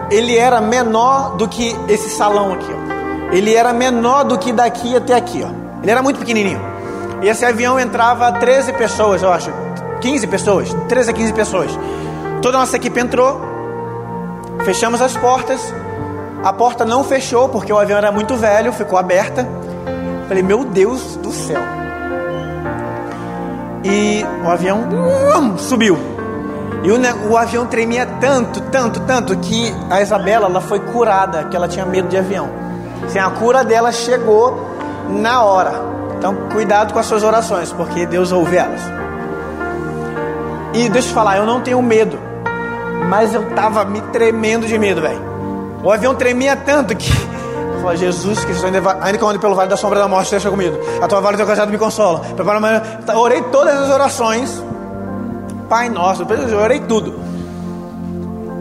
ele 0.09 0.35
era 0.35 0.59
menor 0.59 1.35
do 1.35 1.47
que 1.47 1.75
esse 1.87 2.09
salão 2.09 2.53
aqui. 2.53 2.71
Ó. 2.71 3.33
Ele 3.33 3.53
era 3.53 3.71
menor 3.71 4.23
do 4.23 4.37
que 4.37 4.51
daqui 4.51 4.95
até 4.95 5.13
aqui. 5.13 5.43
Ó. 5.43 5.81
Ele 5.81 5.91
era 5.91 6.01
muito 6.01 6.19
pequenininho. 6.19 6.59
E 7.21 7.27
esse 7.27 7.45
avião 7.45 7.79
entrava 7.79 8.31
13 8.31 8.73
pessoas, 8.73 9.21
eu 9.21 9.31
acho. 9.31 9.51
15 10.01 10.27
pessoas. 10.27 10.73
13 10.87 11.11
a 11.11 11.13
15 11.13 11.33
pessoas. 11.33 11.79
Toda 12.41 12.57
a 12.57 12.61
nossa 12.61 12.75
equipe 12.75 12.99
entrou. 12.99 13.39
Fechamos 14.63 15.01
as 15.01 15.15
portas 15.17 15.61
a 16.45 16.53
porta 16.53 16.85
não 16.85 17.03
fechou 17.03 17.49
porque 17.49 17.73
o 17.73 17.79
avião 17.79 17.97
era 17.97 18.11
muito 18.11 18.35
velho, 18.35 18.71
ficou 18.71 18.99
aberta. 18.99 19.47
Falei, 20.27 20.43
meu 20.43 20.63
Deus 20.63 21.15
do 21.15 21.31
céu. 21.31 21.59
E 23.83 24.23
o 24.45 24.47
avião 24.51 24.81
um, 24.81 25.57
subiu. 25.57 25.97
E 26.83 26.91
o, 26.91 27.31
o, 27.31 27.35
avião 27.35 27.65
tremia 27.65 28.05
tanto, 28.21 28.61
tanto, 28.61 28.99
tanto 28.99 29.35
que 29.37 29.73
a 29.89 30.03
Isabela 30.03 30.45
ela 30.45 30.61
foi 30.61 30.79
curada, 30.79 31.45
que 31.45 31.55
ela 31.55 31.67
tinha 31.67 31.83
medo 31.83 32.09
de 32.09 32.17
avião. 32.17 32.47
Assim, 33.03 33.17
a 33.17 33.31
cura 33.31 33.63
dela 33.63 33.91
chegou 33.91 34.55
na 35.09 35.43
hora. 35.43 35.73
Então, 36.15 36.35
cuidado 36.53 36.93
com 36.93 36.99
as 36.99 37.07
suas 37.07 37.23
orações, 37.23 37.73
porque 37.73 38.05
Deus 38.05 38.31
ouve 38.31 38.55
elas. 38.55 38.81
E 40.75 40.89
deixa 40.89 41.09
eu 41.09 41.13
falar, 41.15 41.37
eu 41.37 41.45
não 41.47 41.61
tenho 41.61 41.81
medo, 41.81 42.19
mas 43.09 43.33
eu 43.33 43.49
tava 43.55 43.83
me 43.83 43.99
tremendo 44.01 44.67
de 44.67 44.77
medo, 44.77 45.01
velho. 45.01 45.34
O 45.85 45.91
avião 45.91 46.15
tremia 46.15 46.55
tanto 46.55 46.95
que 46.95 47.11
falei, 47.85 47.97
Jesus 47.97 48.43
Cristo, 48.43 48.65
ainda, 48.65 48.79
ainda 48.99 49.17
que 49.17 49.23
eu 49.23 49.29
ande 49.29 49.37
pelo 49.39 49.53
vale 49.53 49.69
da 49.69 49.77
sombra 49.77 49.99
da 49.99 50.07
morte, 50.07 50.31
deixa 50.31 50.49
comigo. 50.49 50.75
A 50.99 51.07
tua 51.07 51.21
vara 51.21 51.35
e 51.35 51.37
teu 51.37 51.45
cajado 51.45 51.71
me 51.71 51.77
consola. 51.77 52.21
Prepara 52.35 52.57
amanhã. 52.57 52.81
Orei 53.15 53.41
todas 53.43 53.75
as 53.75 53.89
orações. 53.91 54.63
Pai 55.69 55.89
nosso, 55.89 56.23
eu 56.23 56.57
orei 56.57 56.79
tudo. 56.79 57.19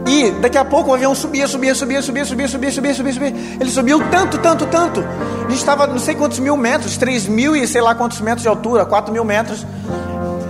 E 0.07 0.29
daqui 0.29 0.57
a 0.57 0.63
pouco 0.63 0.91
o 0.91 0.93
avião 0.93 1.15
subia, 1.15 1.47
subia, 1.47 1.73
subia, 1.73 2.01
subia, 2.01 2.25
subia, 2.25 2.47
subia, 2.47 2.71
subia, 2.71 2.93
subia, 2.93 3.13
subia. 3.13 3.35
Ele 3.59 3.71
subiu 3.71 3.99
tanto, 4.11 4.37
tanto, 4.37 4.67
tanto. 4.67 5.03
A 5.45 5.49
gente 5.49 5.57
estava 5.57 5.87
não 5.87 5.97
sei 5.97 6.13
quantos 6.13 6.37
mil 6.37 6.55
metros, 6.55 6.95
três 6.95 7.27
mil 7.27 7.55
e 7.55 7.67
sei 7.67 7.81
lá 7.81 7.95
quantos 7.95 8.21
metros 8.21 8.43
de 8.43 8.47
altura, 8.47 8.85
quatro 8.85 9.11
mil 9.11 9.25
metros. 9.25 9.65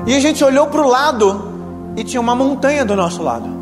E 0.05 0.13
a 0.13 0.19
gente 0.19 0.43
olhou 0.43 0.67
para 0.67 0.81
o 0.81 0.87
lado 0.87 1.53
e 1.95 2.03
tinha 2.03 2.19
uma 2.19 2.35
montanha 2.35 2.83
do 2.83 2.95
nosso 2.97 3.23
lado. 3.23 3.54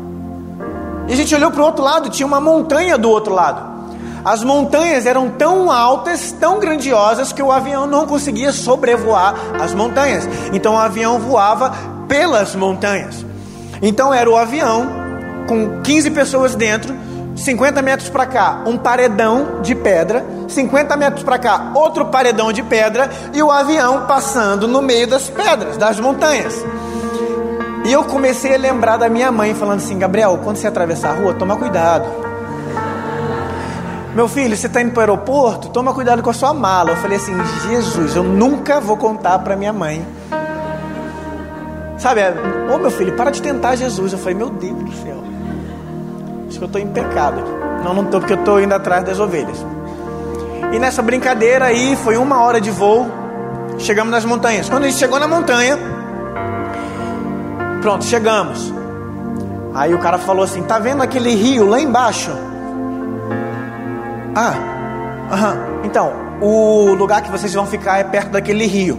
E 1.08 1.12
a 1.12 1.16
gente 1.16 1.34
olhou 1.34 1.50
para 1.50 1.62
o 1.62 1.64
outro 1.64 1.84
lado, 1.84 2.10
tinha 2.10 2.26
uma 2.26 2.40
montanha 2.40 2.96
do 2.96 3.10
outro 3.10 3.34
lado. 3.34 3.74
As 4.24 4.42
montanhas 4.42 5.04
eram 5.04 5.28
tão 5.28 5.70
altas, 5.70 6.32
tão 6.32 6.58
grandiosas, 6.58 7.30
que 7.30 7.42
o 7.42 7.52
avião 7.52 7.86
não 7.86 8.06
conseguia 8.06 8.52
sobrevoar 8.52 9.34
as 9.60 9.74
montanhas. 9.74 10.26
Então 10.52 10.74
o 10.74 10.78
avião 10.78 11.18
voava 11.18 11.74
pelas 12.08 12.54
montanhas. 12.54 13.24
Então 13.82 14.14
era 14.14 14.30
o 14.30 14.36
avião 14.36 14.86
com 15.46 15.82
15 15.82 16.10
pessoas 16.10 16.54
dentro, 16.54 16.94
50 17.36 17.82
metros 17.82 18.08
para 18.08 18.24
cá, 18.24 18.62
um 18.64 18.78
paredão 18.78 19.60
de 19.60 19.74
pedra, 19.74 20.24
50 20.48 20.96
metros 20.96 21.22
para 21.22 21.38
cá, 21.38 21.72
outro 21.74 22.06
paredão 22.06 22.50
de 22.50 22.62
pedra, 22.62 23.10
e 23.34 23.42
o 23.42 23.50
avião 23.50 24.06
passando 24.06 24.66
no 24.66 24.80
meio 24.80 25.06
das 25.06 25.28
pedras, 25.28 25.76
das 25.76 26.00
montanhas. 26.00 26.64
E 27.84 27.92
eu 27.92 28.02
comecei 28.04 28.54
a 28.54 28.58
lembrar 28.58 28.96
da 28.96 29.08
minha 29.10 29.30
mãe 29.30 29.54
falando 29.54 29.78
assim: 29.78 29.98
Gabriel, 29.98 30.40
quando 30.42 30.56
você 30.56 30.66
atravessar 30.66 31.10
a 31.10 31.14
rua, 31.14 31.34
toma 31.34 31.54
cuidado. 31.56 32.06
Meu 34.14 34.26
filho, 34.26 34.56
você 34.56 34.68
está 34.68 34.80
indo 34.80 34.92
para 34.92 34.98
o 34.98 35.00
aeroporto? 35.00 35.68
Toma 35.68 35.92
cuidado 35.92 36.22
com 36.22 36.30
a 36.30 36.32
sua 36.32 36.54
mala. 36.54 36.90
Eu 36.90 36.96
falei 36.96 37.18
assim: 37.18 37.34
Jesus, 37.68 38.16
eu 38.16 38.22
nunca 38.22 38.80
vou 38.80 38.96
contar 38.96 39.38
para 39.40 39.54
minha 39.54 39.72
mãe. 39.72 40.06
Sabe, 41.98 42.20
ô 42.72 42.78
meu 42.78 42.90
filho, 42.90 43.16
para 43.16 43.30
de 43.30 43.42
tentar 43.42 43.76
Jesus. 43.76 44.12
Eu 44.12 44.18
falei: 44.18 44.34
Meu 44.34 44.48
Deus 44.48 44.82
do 44.82 44.92
céu. 44.92 45.22
Acho 46.48 46.58
que 46.58 46.64
eu 46.64 46.66
estou 46.66 46.80
em 46.80 46.88
pecado. 46.88 47.42
Não, 47.84 47.92
não 47.92 48.04
estou, 48.04 48.20
porque 48.20 48.32
eu 48.32 48.38
estou 48.38 48.60
indo 48.60 48.72
atrás 48.72 49.04
das 49.04 49.20
ovelhas. 49.20 49.58
E 50.72 50.78
nessa 50.78 51.02
brincadeira 51.02 51.66
aí, 51.66 51.96
foi 51.96 52.16
uma 52.16 52.40
hora 52.40 52.60
de 52.60 52.70
voo. 52.70 53.06
Chegamos 53.78 54.10
nas 54.10 54.24
montanhas. 54.24 54.70
Quando 54.70 54.84
a 54.84 54.88
gente 54.88 54.98
chegou 54.98 55.18
na 55.18 55.28
montanha, 55.28 55.78
pronto, 57.84 58.02
chegamos. 58.06 58.72
Aí 59.74 59.92
o 59.92 59.98
cara 59.98 60.16
falou 60.16 60.42
assim: 60.42 60.62
Tá 60.62 60.78
vendo 60.78 61.02
aquele 61.02 61.34
rio 61.34 61.66
lá 61.66 61.78
embaixo? 61.78 62.30
Ah, 64.34 64.54
aham. 65.30 65.58
Então, 65.84 66.10
o 66.40 66.94
lugar 66.94 67.20
que 67.20 67.30
vocês 67.30 67.52
vão 67.52 67.66
ficar 67.66 67.98
é 67.98 68.04
perto 68.04 68.30
daquele 68.30 68.66
rio. 68.66 68.98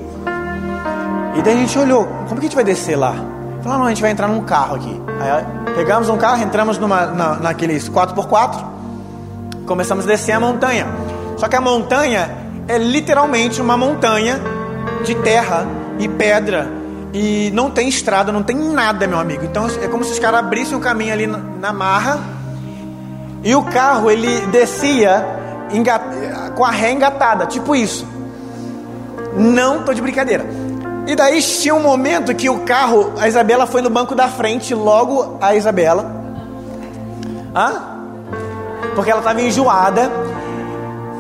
E 1.36 1.42
daí 1.42 1.56
a 1.56 1.58
gente 1.58 1.80
olhou: 1.80 2.06
Como 2.30 2.40
que 2.40 2.46
a 2.46 2.50
gente 2.50 2.56
vai 2.56 2.64
descer 2.64 2.96
lá? 2.96 3.16
Falou: 3.64 3.80
Não, 3.80 3.86
a 3.86 3.90
gente 3.90 4.04
vai 4.04 4.12
entrar 4.12 4.28
num 4.28 4.42
carro 4.42 4.76
aqui. 4.76 5.02
Aí 5.20 5.74
pegamos 5.74 6.08
um 6.08 6.18
carro, 6.18 6.44
entramos 6.44 6.78
numa, 6.78 7.08
na, 7.08 7.36
naqueles 7.38 7.90
4x4, 7.90 8.64
começamos 9.66 10.06
a 10.06 10.08
descer 10.10 10.34
a 10.34 10.40
montanha. 10.40 10.86
Só 11.38 11.48
que 11.48 11.56
a 11.56 11.62
montanha 11.62 12.30
é 12.68 12.78
literalmente 12.78 13.60
uma 13.60 13.76
montanha 13.76 14.40
de 15.04 15.16
terra 15.16 15.66
e 15.98 16.08
pedra 16.08 16.75
e 17.18 17.50
não 17.52 17.72
tem 17.72 17.88
estrada, 17.88 18.30
não 18.30 18.44
tem 18.44 18.58
nada, 18.58 19.08
meu 19.08 19.18
amigo. 19.18 19.46
Então 19.46 19.66
é 19.82 19.88
como 19.88 20.04
se 20.04 20.12
os 20.12 20.20
caras 20.20 20.42
abrissem 20.42 20.78
o 20.78 20.82
caminho 20.82 21.14
ali 21.14 21.26
na, 21.26 21.38
na, 21.38 21.72
marra 21.72 22.20
e 23.42 23.56
o 23.56 23.64
carro 23.64 24.12
ele 24.12 24.42
descia 24.48 25.26
engat, 25.72 26.04
com 26.58 26.66
a 26.66 26.72
ré 26.72 26.92
engatada, 26.92 27.46
tipo 27.46 27.74
isso. 27.74 28.06
Não 29.34 29.84
tô 29.84 29.94
de 29.94 30.02
brincadeira. 30.02 30.46
E 31.08 31.16
daí 31.16 31.42
tinha 31.42 31.74
um 31.74 31.82
momento 31.82 32.36
que 32.36 32.50
o 32.50 32.60
carro, 32.66 33.14
a 33.18 33.30
Isabela 33.30 33.66
foi 33.66 33.82
no 33.82 33.90
banco 33.90 34.14
da 34.14 34.28
frente, 34.28 34.76
logo 34.76 35.38
a 35.40 35.56
Isabela. 35.56 36.12
Hã? 37.56 37.82
Porque 38.94 39.10
ela 39.10 39.22
estava 39.22 39.42
enjoada. 39.42 40.12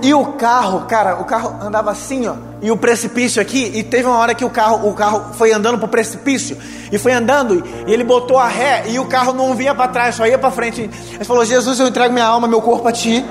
E 0.01 0.13
o 0.13 0.25
carro, 0.33 0.81
cara, 0.87 1.21
o 1.21 1.23
carro 1.23 1.55
andava 1.61 1.91
assim, 1.91 2.27
ó 2.27 2.35
e 2.65 2.71
o 2.71 2.75
precipício 2.75 3.39
aqui, 3.39 3.71
e 3.75 3.83
teve 3.83 4.07
uma 4.07 4.17
hora 4.17 4.33
que 4.33 4.43
o 4.43 4.49
carro, 4.49 4.89
o 4.89 4.93
carro 4.95 5.35
foi 5.35 5.53
andando 5.53 5.77
pro 5.77 5.87
precipício, 5.87 6.57
e 6.91 6.97
foi 6.97 7.13
andando, 7.13 7.63
e 7.85 7.93
ele 7.93 8.03
botou 8.03 8.39
a 8.39 8.47
ré, 8.47 8.85
e 8.87 8.97
o 8.97 9.05
carro 9.05 9.33
não 9.33 9.53
vinha 9.53 9.75
para 9.75 9.87
trás, 9.87 10.15
só 10.15 10.25
ia 10.25 10.35
para 10.35 10.49
frente. 10.49 10.89
Ele 11.13 11.23
falou: 11.23 11.45
Jesus, 11.45 11.79
eu 11.79 11.87
entrego 11.87 12.11
minha 12.11 12.25
alma, 12.25 12.47
meu 12.47 12.63
corpo 12.63 12.87
a 12.87 12.91
ti. 12.91 13.23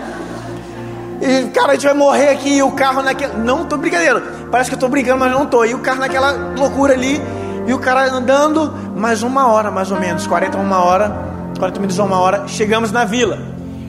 E, 1.20 1.49
cara, 1.49 1.72
a 1.72 1.74
gente 1.74 1.85
vai 1.85 1.95
morrer 1.95 2.28
aqui, 2.28 2.59
e 2.59 2.62
o 2.62 2.70
carro 2.70 3.03
naquele. 3.03 3.32
Não 3.39 3.64
tô 3.64 3.76
brincadeira, 3.76 4.22
parece 4.53 4.70
que 4.70 4.76
eu 4.76 4.78
tô 4.78 4.87
brincando, 4.87 5.18
mas 5.18 5.32
não 5.32 5.47
tô. 5.47 5.64
E 5.64 5.74
o 5.74 5.80
carro 5.80 5.99
naquela 5.99 6.55
loucura 6.57 6.93
ali, 6.93 7.20
e 7.66 7.74
o 7.74 7.78
cara 7.80 8.09
andando, 8.12 8.72
mais 8.95 9.24
uma 9.24 9.49
hora, 9.49 9.68
mais 9.68 9.91
ou 9.91 9.99
menos, 9.99 10.28
40 10.28 10.57
uma 10.59 10.78
hora, 10.78 11.11
40 11.59 11.80
minutos 11.80 11.99
uma 11.99 12.20
hora, 12.20 12.47
chegamos 12.47 12.93
na 12.93 13.05
vila. 13.05 13.37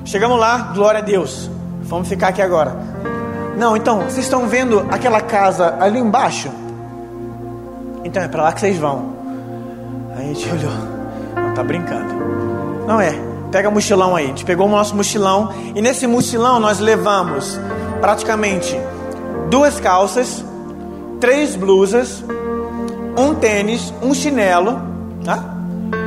Chegamos 0.05 0.39
lá, 0.39 0.71
glória 0.73 1.01
a 1.01 1.03
Deus. 1.03 1.51
Vamos 1.83 2.07
ficar 2.07 2.29
aqui 2.29 2.41
agora. 2.41 3.14
Não, 3.57 3.75
então, 3.75 4.01
vocês 4.01 4.25
estão 4.25 4.47
vendo 4.47 4.85
aquela 4.91 5.21
casa 5.21 5.77
ali 5.79 5.99
embaixo? 5.99 6.49
Então 8.03 8.21
é 8.21 8.27
para 8.27 8.43
lá 8.43 8.51
que 8.53 8.59
vocês 8.59 8.77
vão. 8.77 9.13
Aí 10.15 10.31
a 10.31 10.33
gente 10.33 10.49
olhou. 10.51 10.71
Não 11.35 11.53
tá 11.53 11.63
brincando. 11.63 12.13
Não 12.87 13.01
é. 13.01 13.13
Pega 13.51 13.69
o 13.69 13.71
mochilão 13.71 14.15
aí. 14.15 14.25
A 14.25 14.27
gente 14.27 14.45
pegou 14.45 14.67
o 14.67 14.69
nosso 14.69 14.95
mochilão 14.95 15.53
e 15.73 15.81
nesse 15.81 16.05
mochilão 16.05 16.59
nós 16.59 16.79
levamos 16.79 17.59
praticamente 18.01 18.77
duas 19.49 19.79
calças, 19.79 20.43
três 21.19 21.55
blusas, 21.55 22.23
um 23.17 23.33
tênis, 23.33 23.93
um 24.01 24.13
chinelo, 24.13 24.81
tá? 25.23 25.55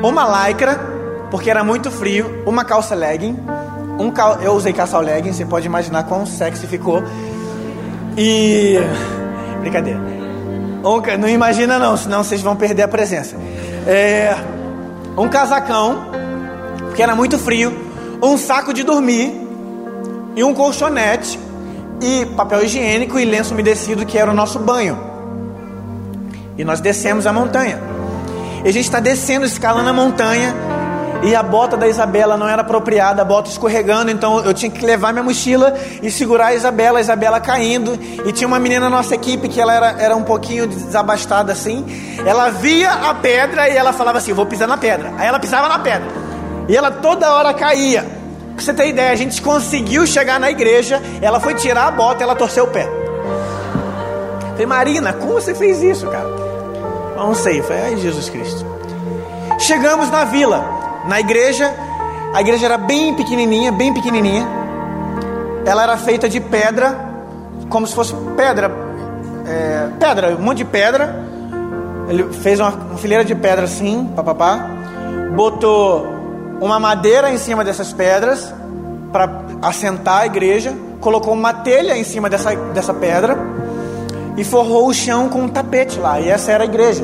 uma 0.03 0.47
lycra, 0.47 0.79
porque 1.31 1.51
era 1.51 1.65
muito 1.65 1.91
frio, 1.91 2.43
uma 2.47 2.65
calça 2.65 2.95
legging, 2.95 3.37
um 3.99 4.11
cal... 4.11 4.41
eu 4.41 4.53
usei 4.53 4.73
calça 4.73 4.99
legging, 4.99 5.33
você 5.33 5.45
pode 5.45 5.67
imaginar 5.67 6.05
quão 6.05 6.25
sexy 6.25 6.67
ficou. 6.67 7.03
E. 8.19 8.77
Brincadeira. 9.61 10.01
Não 11.19 11.29
imagina 11.29 11.79
não, 11.79 11.97
senão 11.97 12.25
vocês 12.25 12.43
vão 12.43 12.57
perder 12.57 12.83
a 12.83 12.89
presença. 12.89 13.37
É, 13.87 14.35
um 15.17 15.29
casacão, 15.29 16.11
que 16.97 17.03
era 17.03 17.15
muito 17.15 17.39
frio, 17.39 17.73
um 18.21 18.37
saco 18.37 18.75
de 18.75 18.83
dormir 18.83 19.33
e 20.35 20.43
um 20.43 20.53
colchonete 20.53 21.39
e 22.01 22.27
papel 22.37 22.65
higiênico 22.65 23.19
e 23.19 23.25
lenço 23.25 23.55
umedecido 23.55 24.05
que 24.05 24.19
era 24.19 24.31
o 24.31 24.35
nosso 24.35 24.59
banho. 24.59 24.99
E 26.57 26.65
nós 26.65 26.81
descemos 26.81 27.25
a 27.25 27.33
montanha. 27.33 27.81
E 28.65 28.69
a 28.69 28.73
gente 28.73 28.85
está 28.85 28.99
descendo, 28.99 29.47
escalando 29.47 29.91
a 29.91 29.93
montanha 29.93 30.55
e 31.23 31.35
a 31.35 31.43
bota 31.43 31.77
da 31.77 31.89
Isabela 31.89 32.37
não 32.37 32.49
era 32.49 32.63
apropriada, 32.63 33.23
a 33.23 33.25
bota 33.25 33.51
escorregando, 33.51 34.11
então 34.11 34.41
eu 34.45 34.55
tinha 34.55 34.71
que 34.71 34.85
levar 34.85 35.13
minha 35.13 35.23
mochila 35.23 35.75
e 36.01 36.11
segurar 36.11 36.47
a 36.47 36.55
Isabela, 36.55 36.99
a 36.99 37.01
Isabela 37.01 37.41
caindo. 37.41 37.99
E 38.25 38.33
tinha 38.33 38.47
uma 38.47 38.59
menina 38.59 38.89
na 38.89 38.97
nossa 38.97 39.15
equipe 39.17 39.49
que 39.49 39.61
ela 39.61 39.75
era, 39.75 39.97
era 39.99 40.17
um 40.17 40.23
pouquinho 40.23 40.67
desabastada 40.67 41.53
assim. 41.53 41.85
Ela 42.25 42.51
via 42.51 42.93
a 42.93 43.15
pedra 43.15 43.69
e 43.69 43.77
ela 43.77 43.93
falava 43.93 44.19
assim: 44.19 44.33
Vou 44.33 44.47
pisar 44.47 44.69
na 44.69 44.77
pedra. 44.77 45.13
Aí 45.19 45.27
ela 45.27 45.41
pisava 45.41 45.69
na 45.69 45.81
pedra. 45.81 46.09
E 46.69 46.77
ela 46.77 46.91
toda 46.91 47.35
hora 47.35 47.53
caía. 47.53 48.03
Pra 48.55 48.65
você 48.65 48.73
ter 48.73 48.89
ideia, 48.89 49.11
a 49.11 49.17
gente 49.17 49.43
conseguiu 49.43 50.07
chegar 50.07 50.39
na 50.39 50.51
igreja. 50.51 51.03
Ela 51.21 51.41
foi 51.41 51.55
tirar 51.55 51.89
a 51.89 51.91
bota 51.91 52.23
e 52.23 52.25
ela 52.25 52.37
torceu 52.37 52.65
o 52.65 52.69
pé. 52.69 52.89
Falei, 54.51 54.67
Marina, 54.67 55.13
como 55.13 55.35
você 55.35 55.55
fez 55.55 55.83
isso, 55.83 56.07
cara? 56.07 56.29
Não 57.17 57.35
sei. 57.35 57.63
Falei, 57.63 57.83
ai, 57.85 57.97
Jesus 57.97 58.29
Cristo. 58.29 58.65
Chegamos 59.59 60.11
na 60.11 60.25
vila. 60.25 60.78
Na 61.09 61.19
igreja, 61.19 61.75
a 62.35 62.41
igreja 62.43 62.67
era 62.67 62.77
bem 62.77 63.15
pequenininha, 63.15 63.73
bem 63.73 63.95
pequenininha. 63.95 64.47
Ela 65.65 65.85
era 65.85 65.97
feita 65.97 66.29
de 66.29 66.39
pedra, 66.39 66.95
como 67.71 67.87
se 67.87 67.95
fosse 67.95 68.15
pedra, 68.37 68.71
é, 69.47 69.89
pedra, 69.99 70.37
um 70.37 70.43
monte 70.43 70.59
de 70.59 70.65
pedra. 70.67 71.25
Ele 72.11 72.31
fez 72.35 72.61
uma, 72.61 72.69
uma 72.69 72.99
fileira 72.99 73.25
de 73.25 73.35
pedra 73.35 73.65
assim, 73.65 74.13
papapá. 74.15 74.67
Botou 75.35 76.07
uma 76.61 76.79
madeira 76.79 77.33
em 77.33 77.39
cima 77.39 77.65
dessas 77.65 77.91
pedras 77.91 78.53
para 79.11 79.31
assentar 79.63 80.21
a 80.21 80.27
igreja. 80.27 80.75
Colocou 81.01 81.33
uma 81.33 81.55
telha 81.55 81.97
em 81.97 82.05
cima 82.05 82.29
dessa, 82.29 82.55
dessa 82.55 82.93
pedra 82.93 83.39
e 84.37 84.45
forrou 84.45 84.87
o 84.89 84.93
chão 84.93 85.31
com 85.31 85.41
um 85.41 85.49
tapete 85.49 85.99
lá. 85.99 86.21
E 86.21 86.29
essa 86.29 86.53
era 86.53 86.65
a 86.65 86.67
igreja. 86.67 87.03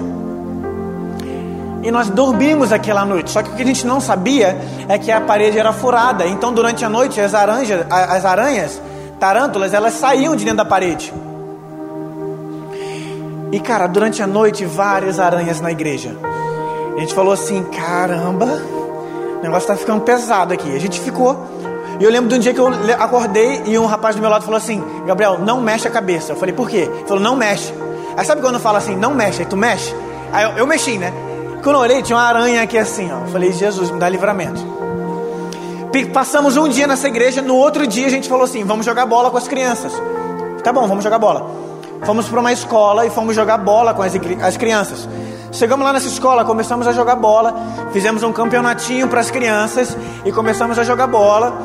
E 1.84 1.90
nós 1.90 2.08
dormimos 2.08 2.72
aquela 2.72 3.04
noite. 3.04 3.30
Só 3.30 3.42
que 3.42 3.50
o 3.50 3.54
que 3.54 3.62
a 3.62 3.66
gente 3.66 3.86
não 3.86 4.00
sabia 4.00 4.56
é 4.88 4.98
que 4.98 5.12
a 5.12 5.20
parede 5.20 5.58
era 5.58 5.70
furada. 5.70 6.26
Então, 6.26 6.50
durante 6.50 6.82
a 6.82 6.88
noite, 6.88 7.20
as, 7.20 7.34
aranjas, 7.34 7.84
as 7.90 8.24
aranhas, 8.24 8.80
tarântulas, 9.20 9.74
elas 9.74 9.92
saíam 9.92 10.34
de 10.34 10.44
dentro 10.44 10.58
da 10.58 10.64
parede. 10.64 11.12
E, 13.52 13.60
cara, 13.60 13.86
durante 13.86 14.22
a 14.22 14.26
noite, 14.26 14.64
várias 14.64 15.20
aranhas 15.20 15.60
na 15.60 15.70
igreja. 15.70 16.16
A 16.96 17.00
gente 17.00 17.12
falou 17.12 17.34
assim: 17.34 17.62
caramba, 17.64 18.46
o 18.46 19.42
negócio 19.42 19.68
tá 19.68 19.76
ficando 19.76 20.00
pesado 20.00 20.54
aqui. 20.54 20.74
A 20.74 20.80
gente 20.80 20.98
ficou. 20.98 21.36
E 22.00 22.04
eu 22.04 22.10
lembro 22.10 22.30
de 22.30 22.34
um 22.36 22.38
dia 22.38 22.54
que 22.54 22.58
eu 22.58 22.68
acordei 22.98 23.62
e 23.66 23.78
um 23.78 23.84
rapaz 23.84 24.16
do 24.16 24.22
meu 24.22 24.30
lado 24.30 24.42
falou 24.42 24.56
assim: 24.56 24.82
Gabriel, 25.06 25.38
não 25.38 25.60
mexe 25.60 25.86
a 25.86 25.90
cabeça. 25.90 26.32
Eu 26.32 26.36
falei: 26.36 26.54
por 26.54 26.70
quê? 26.70 26.88
Ele 26.90 27.06
falou: 27.06 27.22
não 27.22 27.36
mexe. 27.36 27.74
Aí 28.16 28.24
sabe 28.24 28.40
quando 28.40 28.58
fala 28.58 28.78
assim: 28.78 28.96
não 28.96 29.12
mexe, 29.14 29.42
aí 29.42 29.46
tu 29.46 29.56
mexe? 29.56 29.94
Aí 30.32 30.44
eu, 30.44 30.50
eu 30.52 30.66
mexi, 30.66 30.96
né? 30.96 31.12
Quando 31.64 31.76
eu 31.76 31.80
olhei, 31.80 32.02
tinha 32.02 32.18
uma 32.18 32.24
aranha 32.24 32.62
aqui 32.62 32.76
assim, 32.76 33.10
ó. 33.10 33.26
Falei, 33.32 33.50
Jesus, 33.50 33.90
me 33.90 33.98
dá 33.98 34.06
livramento. 34.06 34.62
Passamos 36.12 36.58
um 36.58 36.68
dia 36.68 36.86
nessa 36.86 37.08
igreja, 37.08 37.40
no 37.40 37.56
outro 37.56 37.86
dia 37.86 38.06
a 38.06 38.10
gente 38.10 38.28
falou 38.28 38.44
assim: 38.44 38.64
vamos 38.64 38.84
jogar 38.84 39.06
bola 39.06 39.30
com 39.30 39.38
as 39.38 39.48
crianças. 39.48 39.90
Tá 40.62 40.72
bom, 40.74 40.86
vamos 40.86 41.02
jogar 41.02 41.18
bola. 41.18 41.50
Fomos 42.04 42.28
para 42.28 42.38
uma 42.38 42.52
escola 42.52 43.06
e 43.06 43.10
fomos 43.10 43.34
jogar 43.34 43.56
bola 43.56 43.94
com 43.94 44.02
as, 44.02 44.12
as 44.42 44.56
crianças. 44.58 45.08
Chegamos 45.52 45.86
lá 45.86 45.92
nessa 45.94 46.08
escola, 46.08 46.44
começamos 46.44 46.86
a 46.86 46.92
jogar 46.92 47.16
bola, 47.16 47.54
fizemos 47.92 48.22
um 48.22 48.32
campeonatinho 48.32 49.08
para 49.08 49.20
as 49.20 49.30
crianças 49.30 49.96
e 50.22 50.30
começamos 50.32 50.78
a 50.78 50.84
jogar 50.84 51.06
bola. 51.06 51.56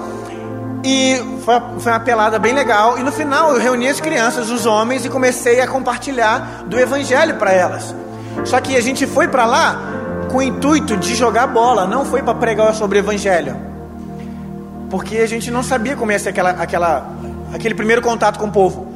E 0.81 1.17
foi, 1.43 1.55
foi 1.79 1.91
uma 1.91 1.99
pelada 1.99 2.39
bem 2.39 2.53
legal. 2.53 2.97
E 2.97 3.03
no 3.03 3.11
final 3.11 3.53
eu 3.53 3.59
reuni 3.59 3.89
as 3.89 3.99
crianças, 3.99 4.49
os 4.49 4.65
homens, 4.65 5.03
e 5.03 5.09
comecei 5.09 5.59
a 5.59 5.67
compartilhar 5.67 6.63
do 6.67 6.79
evangelho 6.79 7.35
para 7.35 7.51
elas. 7.51 7.93
Só 8.45 8.59
que 8.59 8.75
a 8.75 8.81
gente 8.81 9.05
foi 9.05 9.27
para 9.27 9.45
lá 9.45 9.79
com 10.31 10.37
o 10.37 10.41
intuito 10.41 10.95
de 10.97 11.15
jogar 11.15 11.47
bola, 11.47 11.87
não 11.87 12.05
foi 12.05 12.21
para 12.21 12.33
pregar 12.35 12.73
sobre 12.73 12.97
o 12.97 13.01
evangelho. 13.01 13.55
Porque 14.89 15.17
a 15.17 15.27
gente 15.27 15.51
não 15.51 15.63
sabia 15.63 15.95
como 15.95 16.11
ia 16.11 16.19
ser 16.19 16.29
aquela, 16.29 16.51
aquela, 16.51 17.11
aquele 17.53 17.75
primeiro 17.75 18.01
contato 18.01 18.39
com 18.39 18.47
o 18.47 18.51
povo. 18.51 18.87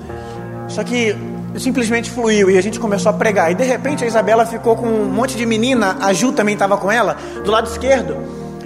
Só 0.68 0.84
que 0.84 1.16
simplesmente 1.60 2.10
fluiu 2.10 2.50
e 2.50 2.58
a 2.58 2.62
gente 2.62 2.80
começou 2.80 3.10
a 3.10 3.14
pregar. 3.14 3.52
E 3.52 3.56
de 3.56 3.64
repente 3.64 4.04
a 4.04 4.08
Isabela 4.08 4.46
ficou 4.46 4.76
com 4.76 4.88
um 4.88 5.06
monte 5.06 5.36
de 5.36 5.46
menina, 5.46 5.98
a 6.02 6.14
Ju 6.14 6.32
também 6.32 6.54
estava 6.54 6.78
com 6.78 6.92
ela, 6.92 7.18
do 7.44 7.52
lado 7.52 7.68
esquerdo. 7.68 8.18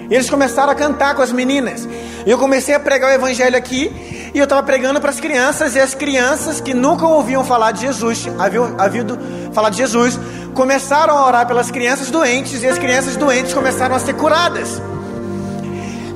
E 0.08 0.14
eles 0.14 0.30
começaram 0.30 0.72
a 0.72 0.74
cantar 0.74 1.14
com 1.14 1.22
as 1.22 1.32
meninas. 1.32 1.86
E 2.26 2.30
eu 2.30 2.38
comecei 2.38 2.74
a 2.74 2.80
pregar 2.80 3.10
o 3.10 3.14
evangelho 3.14 3.56
aqui. 3.56 4.17
E 4.34 4.38
eu 4.38 4.44
estava 4.44 4.62
pregando 4.62 5.00
para 5.00 5.10
as 5.10 5.20
crianças, 5.20 5.74
e 5.74 5.80
as 5.80 5.94
crianças 5.94 6.60
que 6.60 6.74
nunca 6.74 7.06
ouviam 7.06 7.44
falar 7.44 7.72
de 7.72 7.80
Jesus, 7.80 8.26
haviam, 8.38 8.74
haviam 8.78 9.06
falar 9.52 9.70
de 9.70 9.78
Jesus, 9.78 10.18
começaram 10.54 11.16
a 11.16 11.26
orar 11.26 11.46
pelas 11.46 11.70
crianças 11.70 12.10
doentes, 12.10 12.62
e 12.62 12.66
as 12.66 12.78
crianças 12.78 13.16
doentes 13.16 13.54
começaram 13.54 13.94
a 13.94 13.98
ser 13.98 14.14
curadas. 14.14 14.80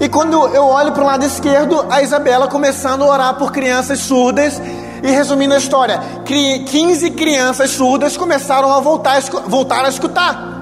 E 0.02 0.08
quando 0.08 0.48
eu 0.48 0.64
olho 0.64 0.90
para 0.90 1.02
o 1.04 1.06
lado 1.06 1.24
esquerdo, 1.24 1.86
a 1.88 2.02
Isabela 2.02 2.48
começando 2.48 3.02
a 3.04 3.06
orar 3.06 3.34
por 3.34 3.52
crianças 3.52 4.00
surdas. 4.00 4.60
E 5.00 5.10
resumindo 5.10 5.54
a 5.54 5.58
história, 5.58 6.00
15 6.24 7.10
crianças 7.12 7.70
surdas 7.70 8.16
começaram 8.16 8.72
a 8.72 8.80
voltar, 8.80 9.20
voltar 9.46 9.84
a 9.84 9.88
escutar. 9.88 10.60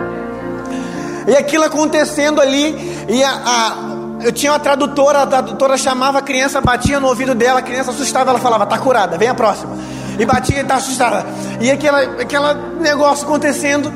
E 1.26 1.36
aquilo 1.36 1.64
acontecendo 1.64 2.38
ali, 2.38 3.06
e 3.08 3.22
a, 3.22 3.30
a, 3.30 3.89
eu 4.22 4.32
tinha 4.32 4.52
uma 4.52 4.58
tradutora, 4.58 5.22
a 5.22 5.26
tradutora 5.26 5.76
chamava 5.76 6.18
a 6.18 6.22
criança, 6.22 6.60
batia 6.60 7.00
no 7.00 7.08
ouvido 7.08 7.34
dela, 7.34 7.60
a 7.60 7.62
criança 7.62 7.90
assustava, 7.90 8.30
ela 8.30 8.38
falava, 8.38 8.66
tá 8.66 8.78
curada, 8.78 9.16
vem 9.16 9.28
a 9.28 9.34
próxima. 9.34 9.76
E 10.18 10.26
batia 10.26 10.60
e 10.60 10.64
tá 10.64 10.74
assustada. 10.76 11.24
E 11.60 11.70
aquela, 11.70 12.02
aquela 12.02 12.54
negócio 12.54 13.26
acontecendo. 13.26 13.90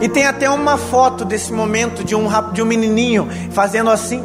E 0.00 0.08
tem 0.08 0.26
até 0.26 0.48
uma 0.48 0.78
foto 0.78 1.24
desse 1.24 1.52
momento 1.52 2.02
de 2.02 2.14
um, 2.14 2.28
de 2.52 2.62
um 2.62 2.64
menininho 2.64 3.28
fazendo 3.50 3.90
assim. 3.90 4.22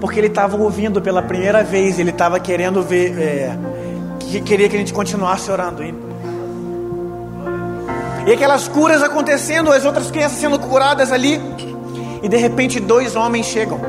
Porque 0.00 0.20
ele 0.20 0.28
estava 0.28 0.56
ouvindo 0.56 1.02
pela 1.02 1.22
primeira 1.22 1.64
vez, 1.64 1.98
ele 1.98 2.10
estava 2.10 2.38
querendo 2.38 2.82
ver, 2.82 3.18
é, 3.18 3.58
que 4.20 4.40
queria 4.40 4.68
que 4.68 4.76
a 4.76 4.78
gente 4.78 4.92
continuasse 4.92 5.50
orando. 5.50 5.82
E 8.24 8.32
aquelas 8.32 8.68
curas 8.68 9.02
acontecendo, 9.02 9.72
as 9.72 9.84
outras 9.84 10.10
crianças 10.10 10.38
sendo 10.38 10.58
curadas 10.58 11.10
ali. 11.10 11.40
E 12.22 12.28
de 12.28 12.36
repente 12.36 12.80
dois 12.80 13.16
homens 13.16 13.46
chegam. 13.46 13.80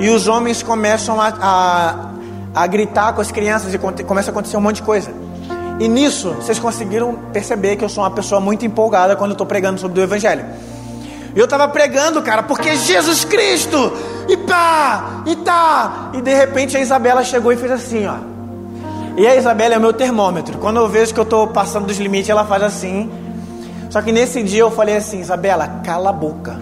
E 0.00 0.08
os 0.10 0.28
homens 0.28 0.62
começam 0.62 1.20
a, 1.20 1.34
a, 1.40 2.10
a 2.54 2.66
gritar 2.66 3.12
com 3.12 3.20
as 3.20 3.30
crianças 3.30 3.74
e 3.74 3.78
começa 4.04 4.30
a 4.30 4.32
acontecer 4.32 4.56
um 4.56 4.60
monte 4.60 4.76
de 4.76 4.82
coisa. 4.82 5.10
E 5.80 5.86
nisso, 5.88 6.30
vocês 6.34 6.58
conseguiram 6.58 7.14
perceber 7.32 7.76
que 7.76 7.84
eu 7.84 7.88
sou 7.88 8.02
uma 8.02 8.10
pessoa 8.10 8.40
muito 8.40 8.66
empolgada 8.66 9.14
quando 9.14 9.30
eu 9.30 9.34
estou 9.34 9.46
pregando 9.46 9.80
sobre 9.80 10.00
o 10.00 10.02
Evangelho. 10.02 10.44
Eu 11.36 11.44
estava 11.44 11.68
pregando, 11.68 12.20
cara, 12.22 12.42
porque 12.42 12.74
Jesus 12.74 13.24
Cristo, 13.24 13.92
e 14.28 14.36
pá, 14.36 15.22
e 15.24 15.36
tá. 15.36 16.10
E 16.14 16.20
de 16.20 16.34
repente 16.34 16.76
a 16.76 16.80
Isabela 16.80 17.22
chegou 17.22 17.52
e 17.52 17.56
fez 17.56 17.70
assim, 17.70 18.06
ó. 18.06 18.16
E 19.16 19.26
a 19.26 19.36
Isabela 19.36 19.74
é 19.74 19.78
o 19.78 19.80
meu 19.80 19.92
termômetro. 19.92 20.58
Quando 20.58 20.78
eu 20.78 20.88
vejo 20.88 21.12
que 21.12 21.20
eu 21.20 21.24
estou 21.24 21.46
passando 21.48 21.86
dos 21.86 21.98
limites, 21.98 22.30
ela 22.30 22.44
faz 22.44 22.62
assim. 22.62 23.10
Só 23.90 24.02
que 24.02 24.12
nesse 24.12 24.42
dia 24.42 24.60
eu 24.60 24.70
falei 24.70 24.96
assim, 24.96 25.20
Isabela, 25.20 25.80
cala 25.84 26.10
a 26.10 26.12
boca. 26.12 26.58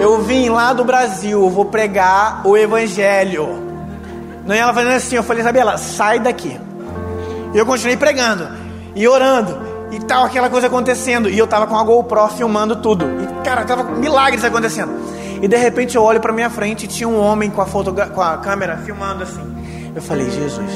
Eu 0.00 0.22
vim 0.22 0.48
lá 0.48 0.72
do 0.72 0.84
Brasil, 0.84 1.48
vou 1.48 1.66
pregar 1.66 2.46
o 2.46 2.56
Evangelho. 2.56 3.62
Não 4.44 4.54
ela 4.54 4.72
fazendo 4.72 4.94
assim, 4.94 5.16
eu 5.16 5.22
falei, 5.22 5.42
Isabela, 5.42 5.76
sai 5.76 6.20
daqui. 6.20 6.58
E 7.54 7.58
eu 7.58 7.66
continuei 7.66 7.96
pregando 7.96 8.48
e 8.94 9.06
orando 9.06 9.56
e 9.90 10.00
tal, 10.00 10.24
aquela 10.24 10.50
coisa 10.50 10.66
acontecendo. 10.66 11.28
E 11.28 11.38
eu 11.38 11.46
tava 11.46 11.66
com 11.66 11.76
a 11.76 11.82
GoPro 11.82 12.28
filmando 12.28 12.76
tudo. 12.76 13.06
E 13.22 13.44
cara, 13.44 13.64
tava 13.64 13.84
milagres 13.84 14.44
acontecendo. 14.44 14.92
E 15.42 15.48
de 15.48 15.56
repente 15.56 15.96
eu 15.96 16.02
olho 16.02 16.20
para 16.20 16.32
minha 16.32 16.50
frente 16.50 16.84
e 16.84 16.88
tinha 16.88 17.08
um 17.08 17.20
homem 17.20 17.50
com 17.50 17.60
a, 17.60 17.66
com 17.66 18.22
a 18.22 18.38
câmera 18.38 18.78
filmando 18.78 19.22
assim. 19.22 19.42
Eu 19.94 20.02
falei, 20.02 20.30
Jesus, 20.30 20.70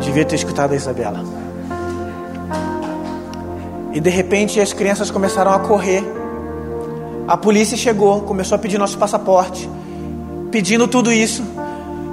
devia 0.00 0.24
ter 0.24 0.36
escutado 0.36 0.72
a 0.72 0.76
Isabela. 0.76 1.43
E 3.94 4.00
de 4.00 4.10
repente 4.10 4.60
as 4.60 4.72
crianças 4.72 5.08
começaram 5.08 5.52
a 5.52 5.60
correr. 5.60 6.04
A 7.28 7.36
polícia 7.36 7.76
chegou, 7.76 8.22
começou 8.22 8.56
a 8.56 8.58
pedir 8.58 8.76
nosso 8.76 8.98
passaporte, 8.98 9.70
pedindo 10.50 10.88
tudo 10.88 11.12
isso, 11.12 11.44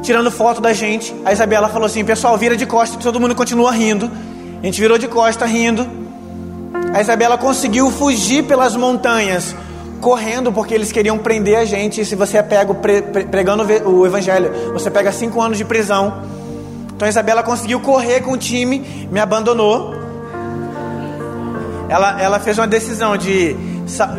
tirando 0.04 0.30
foto 0.30 0.62
da 0.62 0.74
gente. 0.74 1.14
A 1.26 1.34
Isabela 1.34 1.68
falou 1.68 1.88
assim: 1.88 2.06
pessoal, 2.06 2.38
vira 2.38 2.56
de 2.56 2.68
costas, 2.68 3.04
todo 3.04 3.20
mundo 3.20 3.34
continua 3.34 3.72
rindo. 3.72 4.10
A 4.62 4.66
gente 4.66 4.80
virou 4.80 4.98
de 5.00 5.08
costa 5.08 5.44
rindo. 5.46 5.86
A 6.94 7.02
Isabela 7.02 7.36
conseguiu 7.36 7.90
fugir 7.90 8.44
pelas 8.44 8.76
montanhas, 8.76 9.56
correndo 10.00 10.52
porque 10.52 10.76
eles 10.76 10.92
queriam 10.92 11.18
prender 11.18 11.58
a 11.58 11.66
gente. 11.66 12.00
E 12.02 12.06
se 12.06 12.16
você 12.16 12.38
é 12.38 12.44
pego 12.44 12.76
pre, 12.76 13.02
pregando 13.02 13.64
o 13.86 14.06
evangelho, 14.06 14.72
você 14.72 14.92
pega 14.92 15.12
cinco 15.12 15.42
anos 15.42 15.58
de 15.58 15.66
prisão. 15.66 16.22
Então 16.96 17.08
a 17.08 17.10
Isabela 17.10 17.42
conseguiu 17.42 17.80
correr 17.80 18.22
com 18.22 18.34
o 18.34 18.38
time, 18.38 19.08
me 19.12 19.20
abandonou. 19.20 20.01
Ela, 21.92 22.22
ela 22.22 22.40
fez 22.40 22.58
uma 22.58 22.68
decisão 22.68 23.18
de. 23.18 23.54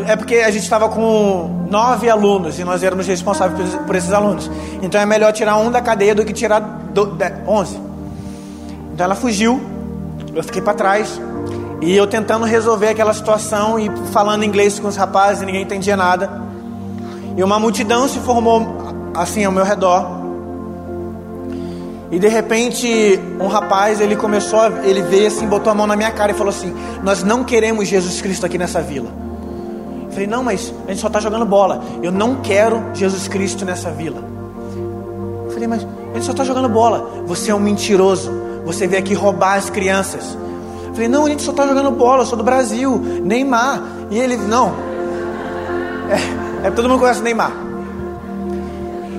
É 0.06 0.14
porque 0.14 0.36
a 0.36 0.50
gente 0.50 0.62
estava 0.62 0.90
com 0.90 1.66
nove 1.70 2.10
alunos 2.10 2.58
e 2.58 2.64
nós 2.64 2.82
éramos 2.82 3.06
responsáveis 3.06 3.74
por, 3.86 3.96
esses 3.96 4.12
alunos. 4.12 4.50
Então 4.82 5.00
é 5.00 5.06
melhor 5.06 5.32
tirar 5.32 5.56
um 5.56 5.70
da 5.70 5.80
cadeia 5.80 6.14
do 6.14 6.22
que 6.22 6.34
tirar 6.34 6.60
do, 6.60 7.06
de, 7.06 7.32
onze. 7.46 7.80
Então 8.92 9.06
ela 9.06 9.14
fugiu 9.14 9.58
eu 10.34 10.42
fiquei 10.42 10.60
para 10.60 10.74
trás. 10.74 11.18
E 11.80 11.96
eu 11.96 12.06
tentando 12.06 12.44
resolver 12.44 12.88
aquela 12.88 13.14
situação 13.14 13.78
e 13.78 13.90
falando 14.12 14.44
inglês 14.44 14.78
com 14.78 14.88
os 14.88 14.96
rapazes 14.96 15.42
ninguém 15.42 15.62
entendia 15.62 15.96
nada. 15.96 16.42
E 17.38 17.42
uma 17.42 17.58
multidão 17.58 18.06
se 18.06 18.18
formou 18.18 19.10
assim 19.14 19.46
ao 19.46 19.52
meu 19.52 19.64
redor. 19.64 20.21
E 22.12 22.18
de 22.18 22.28
repente, 22.28 23.18
um 23.40 23.48
rapaz, 23.48 24.00
ele 24.00 24.14
começou, 24.14 24.60
a, 24.60 24.68
ele 24.84 25.02
veio 25.02 25.26
assim, 25.26 25.46
botou 25.46 25.72
a 25.72 25.74
mão 25.74 25.86
na 25.86 25.96
minha 25.96 26.10
cara 26.10 26.30
e 26.30 26.34
falou 26.34 26.50
assim: 26.50 26.72
"Nós 27.02 27.24
não 27.24 27.42
queremos 27.42 27.88
Jesus 27.88 28.20
Cristo 28.20 28.46
aqui 28.46 28.58
nessa 28.58 28.80
vila". 28.80 29.10
Eu 30.04 30.10
falei: 30.10 30.26
"Não, 30.26 30.44
mas 30.44 30.72
a 30.86 30.90
gente 30.90 31.00
só 31.00 31.06
está 31.08 31.18
jogando 31.18 31.46
bola. 31.46 31.82
Eu 32.02 32.12
não 32.12 32.36
quero 32.36 32.84
Jesus 32.92 33.26
Cristo 33.26 33.64
nessa 33.64 33.90
vila". 33.90 34.22
Eu 35.46 35.50
falei: 35.50 35.66
"Mas 35.66 35.86
a 36.12 36.14
gente 36.14 36.26
só 36.26 36.32
está 36.32 36.44
jogando 36.44 36.68
bola. 36.68 37.24
Você 37.26 37.50
é 37.50 37.54
um 37.54 37.58
mentiroso. 37.58 38.30
Você 38.64 38.86
veio 38.86 39.02
aqui 39.02 39.14
roubar 39.14 39.56
as 39.56 39.70
crianças. 39.70 40.36
Eu 40.86 40.94
falei, 40.94 41.08
não, 41.08 41.24
a 41.24 41.28
gente 41.30 41.42
só 41.42 41.52
está 41.52 41.66
jogando 41.66 41.90
bola, 41.90 42.22
eu 42.22 42.26
sou 42.26 42.36
do 42.36 42.44
Brasil, 42.44 42.98
Neymar. 42.98 43.82
E 44.10 44.18
ele, 44.18 44.36
não. 44.36 44.74
É, 46.62 46.66
é 46.68 46.70
todo 46.70 46.88
mundo 46.88 47.00
conhece 47.00 47.22
Neymar. 47.22 47.71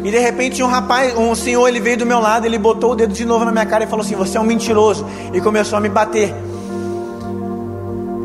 E 0.04 0.12
de 0.12 0.18
repente 0.18 0.62
um 0.62 0.68
rapaz, 0.68 1.18
um 1.18 1.34
senhor, 1.34 1.68
ele 1.68 1.80
veio 1.80 1.98
do 1.98 2.06
meu 2.06 2.20
lado, 2.20 2.46
ele 2.46 2.58
botou 2.58 2.92
o 2.92 2.96
dedo 2.96 3.14
de 3.14 3.26
novo 3.26 3.46
na 3.46 3.52
minha 3.52 3.66
cara 3.66 3.86
e 3.86 3.88
falou 3.88 4.06
assim: 4.06 4.16
Você 4.16 4.38
é 4.38 4.42
um 4.42 4.46
mentiroso. 4.46 5.06
E 5.34 5.40
começou 5.40 5.78
a 5.78 5.82
me 5.82 5.90
bater. 5.90 6.34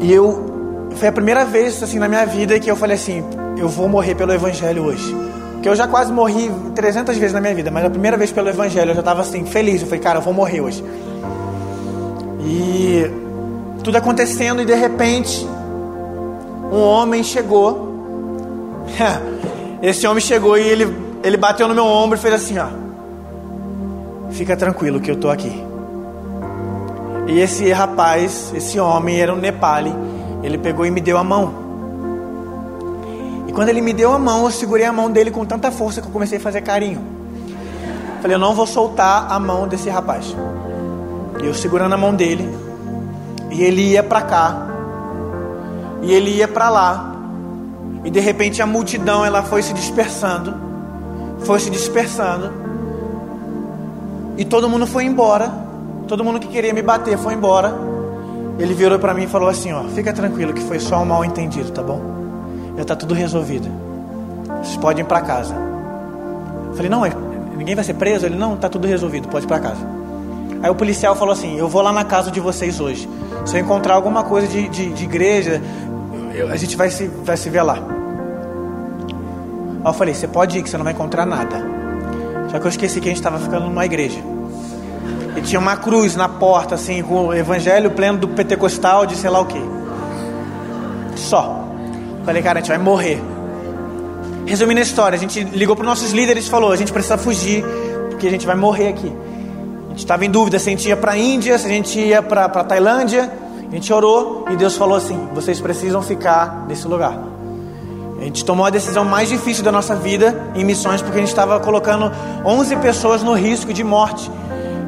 E 0.01 0.13
eu, 0.13 0.89
foi 0.97 1.09
a 1.09 1.13
primeira 1.13 1.45
vez 1.45 1.83
assim 1.83 1.99
na 1.99 2.09
minha 2.09 2.27
vida 2.27 2.59
que 2.59 2.71
eu 2.71 2.77
falei 2.77 2.97
assim: 2.97 3.23
Eu 3.57 3.69
vou 3.69 3.89
morrer 3.89 4.15
pelo 4.15 4.33
Evangelho 4.33 4.85
hoje. 4.85 5.17
Que 5.63 5.69
eu 5.69 5.75
já 5.75 5.89
quase 5.89 6.13
morri 6.13 6.51
300 6.75 7.17
vezes 7.17 7.33
na 7.33 7.41
minha 7.41 7.55
vida, 7.55 7.71
mas 7.71 7.85
a 7.85 7.91
primeira 7.91 8.17
vez 8.17 8.31
pelo 8.31 8.49
Evangelho 8.49 8.91
eu 8.91 8.95
já 8.95 9.01
estava 9.01 9.23
assim, 9.23 9.45
feliz. 9.45 9.81
Eu 9.81 9.89
falei, 9.89 10.01
cara, 10.01 10.19
eu 10.19 10.23
vou 10.23 10.33
morrer 10.33 10.61
hoje. 10.61 10.85
E 12.45 13.11
tudo 13.83 13.97
acontecendo 13.97 14.63
e 14.63 14.65
de 14.65 14.75
repente 14.75 15.47
um 16.73 16.81
homem 16.81 17.25
chegou. 17.25 17.89
Esse 19.83 20.07
homem 20.07 20.21
chegou 20.21 20.57
e 20.57 20.63
ele, 20.63 20.87
ele 21.29 21.37
bateu 21.37 21.69
no 21.69 21.75
meu 21.75 21.85
ombro 21.85 22.19
e 22.19 22.21
fez 22.21 22.35
assim, 22.35 22.59
ó. 22.59 22.67
Fica 24.31 24.57
tranquilo 24.57 25.01
que 25.01 25.11
eu 25.11 25.17
tô 25.17 25.31
aqui. 25.31 25.65
E 27.27 27.39
esse 27.39 27.71
rapaz, 27.71 28.53
esse 28.55 28.81
homem 28.81 29.21
era 29.21 29.33
um 29.35 29.37
Nepali, 29.37 29.95
ele 30.43 30.57
pegou 30.57 30.87
e 30.87 30.91
me 30.91 31.01
deu 31.01 31.19
a 31.19 31.25
mão. 31.25 31.53
E 33.47 33.53
quando 33.53 33.69
ele 33.69 33.83
me 33.83 33.93
deu 33.93 34.13
a 34.13 34.19
mão, 34.19 34.45
eu 34.45 34.51
segurei 34.51 34.87
a 34.87 34.93
mão 34.93 35.11
dele 35.11 35.31
com 35.31 35.45
tanta 35.45 35.71
força 35.71 36.01
que 36.01 36.09
eu 36.09 36.13
comecei 36.13 36.39
a 36.39 36.41
fazer 36.41 36.63
carinho. 36.63 37.01
Falei, 38.23 38.35
eu 38.35 38.41
não 38.41 38.55
vou 38.55 38.67
soltar 38.67 39.31
a 39.31 39.39
mão 39.39 39.69
desse 39.69 39.91
rapaz. 39.91 40.35
E 41.43 41.47
eu 41.47 41.53
segurando 41.53 41.93
a 41.93 41.99
mão 41.99 42.15
dele, 42.15 42.49
e 43.51 43.63
ele 43.63 43.83
ia 43.93 44.03
para 44.03 44.23
cá, 44.23 44.67
e 46.03 46.13
ele 46.13 46.31
ia 46.31 46.49
para 46.49 46.69
lá. 46.69 47.17
E 48.05 48.11
de 48.11 48.21
repente 48.21 48.63
a 48.63 48.67
multidão 48.67 49.25
ela 49.25 49.43
foi 49.43 49.63
se 49.63 49.73
dispersando, 49.73 50.68
foi 51.45 51.61
se 51.61 51.71
dispersando. 51.71 52.51
E 54.37 54.45
todo 54.45 54.69
mundo 54.69 54.87
foi 54.87 55.05
embora. 55.05 55.53
Todo 56.07 56.25
mundo 56.25 56.39
que 56.39 56.49
queria 56.49 56.73
me 56.73 56.83
bater 56.83 57.19
foi 57.19 57.35
embora. 57.35 57.75
Ele 58.59 58.75
virou 58.75 58.99
para 58.99 59.15
mim 59.15 59.25
e 59.25 59.27
falou 59.27 59.49
assim, 59.49 59.73
ó, 59.73 59.85
fica 59.85 60.13
tranquilo 60.13 60.53
que 60.53 60.63
foi 60.63 60.79
só 60.81 61.03
um 61.03 61.05
mal 61.05 61.25
entendido, 61.25 61.71
tá 61.71 61.83
bom? 61.83 62.19
já 62.79 62.83
está 62.83 62.95
tudo 62.95 63.13
resolvido. 63.13 63.69
Vocês 64.63 64.77
podem 64.77 65.05
ir 65.05 65.07
para 65.07 65.21
casa. 65.21 65.53
Eu 66.69 66.75
falei, 66.75 66.89
não, 66.89 67.03
ninguém 67.57 67.75
vai 67.75 67.83
ser 67.83 67.95
preso? 67.95 68.25
Ele, 68.25 68.37
não, 68.37 68.55
está 68.55 68.69
tudo 68.69 68.87
resolvido, 68.87 69.27
pode 69.27 69.47
ir 69.47 69.49
para 69.49 69.59
casa. 69.59 69.85
Aí 70.63 70.71
o 70.71 70.77
policial 70.77 71.17
falou 71.17 71.33
assim, 71.33 71.59
eu 71.59 71.69
vou 71.69 71.83
lá 71.83 71.93
na 71.93 72.05
casa 72.05 72.31
de 72.31 72.39
vocês 72.39 72.79
hoje. 72.79 73.09
Se 73.45 73.57
eu 73.57 73.61
encontrar 73.61 73.95
alguma 73.95 74.23
coisa 74.23 74.47
de, 74.47 74.69
de, 74.69 74.93
de 74.93 75.05
igreja, 75.05 75.61
a 76.49 76.57
gente 76.57 76.77
vai 76.77 76.89
se, 76.89 77.09
vai 77.09 77.37
se 77.37 77.51
ver 77.51 77.63
lá. 77.63 77.98
Eu 79.85 79.93
falei, 79.93 80.15
você 80.15 80.29
pode 80.29 80.59
ir 80.59 80.63
que 80.63 80.69
você 80.69 80.77
não 80.77 80.85
vai 80.85 80.93
encontrar 80.93 81.25
nada. 81.25 81.65
Só 82.51 82.59
que 82.59 82.67
eu 82.67 82.71
esqueci 82.71 83.01
que 83.01 83.09
a 83.09 83.11
gente 83.11 83.19
estava 83.19 83.39
ficando 83.39 83.67
numa 83.67 83.85
igreja. 83.85 84.19
E 85.37 85.41
tinha 85.43 85.61
uma 85.61 85.77
cruz 85.77 86.17
na 86.17 86.29
porta, 86.29 86.75
assim, 86.75 87.03
com 87.03 87.29
o 87.29 87.35
evangelho 87.35 87.91
pleno 87.91 88.19
do 88.19 88.29
pentecostal, 88.29 89.07
de 89.07 89.17
sei 89.17 89.31
lá 89.31 89.41
o 89.41 89.47
que. 89.47 89.63
Só. 91.17 91.65
Falei, 92.25 92.43
cara, 92.43 92.59
a 92.59 92.63
gente 92.63 92.69
vai 92.69 92.79
morrer. 92.79 93.23
Resumindo 94.47 94.81
a 94.81 94.83
história, 94.83 95.17
a 95.17 95.19
gente 95.19 95.45
ligou 95.45 95.77
para 95.77 95.83
os 95.83 95.89
nossos 95.89 96.13
líderes 96.13 96.47
e 96.47 96.51
falou: 96.51 96.73
a 96.73 96.77
gente 96.77 96.93
precisa 96.93 97.19
fugir, 97.19 97.63
porque 98.09 98.27
a 98.27 98.31
gente 98.31 98.47
vai 98.47 98.57
morrer 98.57 98.89
aqui. 98.89 99.13
A 99.87 99.91
gente 99.91 99.99
estava 100.01 100.25
em 100.25 100.31
dúvida 100.31 100.59
se 100.59 100.69
a 100.69 100.73
gente 100.73 100.89
ia 100.89 100.97
para 100.97 101.13
a 101.13 101.19
Índia, 101.19 101.59
se 101.59 101.67
a 101.67 101.71
gente 101.71 102.01
ia 102.01 102.23
para 102.23 102.47
a 102.47 102.65
Tailândia. 102.65 103.31
A 103.71 103.75
gente 103.75 103.93
orou 103.93 104.47
e 104.51 104.57
Deus 104.57 104.77
falou 104.77 104.97
assim: 104.97 105.29
vocês 105.35 105.61
precisam 105.61 106.01
ficar 106.01 106.65
nesse 106.67 106.89
lugar. 106.89 107.28
A 108.19 108.25
gente 108.25 108.45
tomou 108.45 108.67
a 108.67 108.71
decisão 108.71 109.05
mais 109.05 109.29
difícil 109.29 109.63
da 109.63 109.71
nossa 109.71 109.95
vida 109.95 110.51
em 110.55 110.65
missões, 110.65 111.01
porque 111.01 111.17
a 111.17 111.21
gente 111.21 111.29
estava 111.29 111.61
colocando 111.61 112.11
11 112.45 112.77
pessoas 112.77 113.23
no 113.23 113.33
risco 113.33 113.73
de 113.73 113.85
morte. 113.85 114.29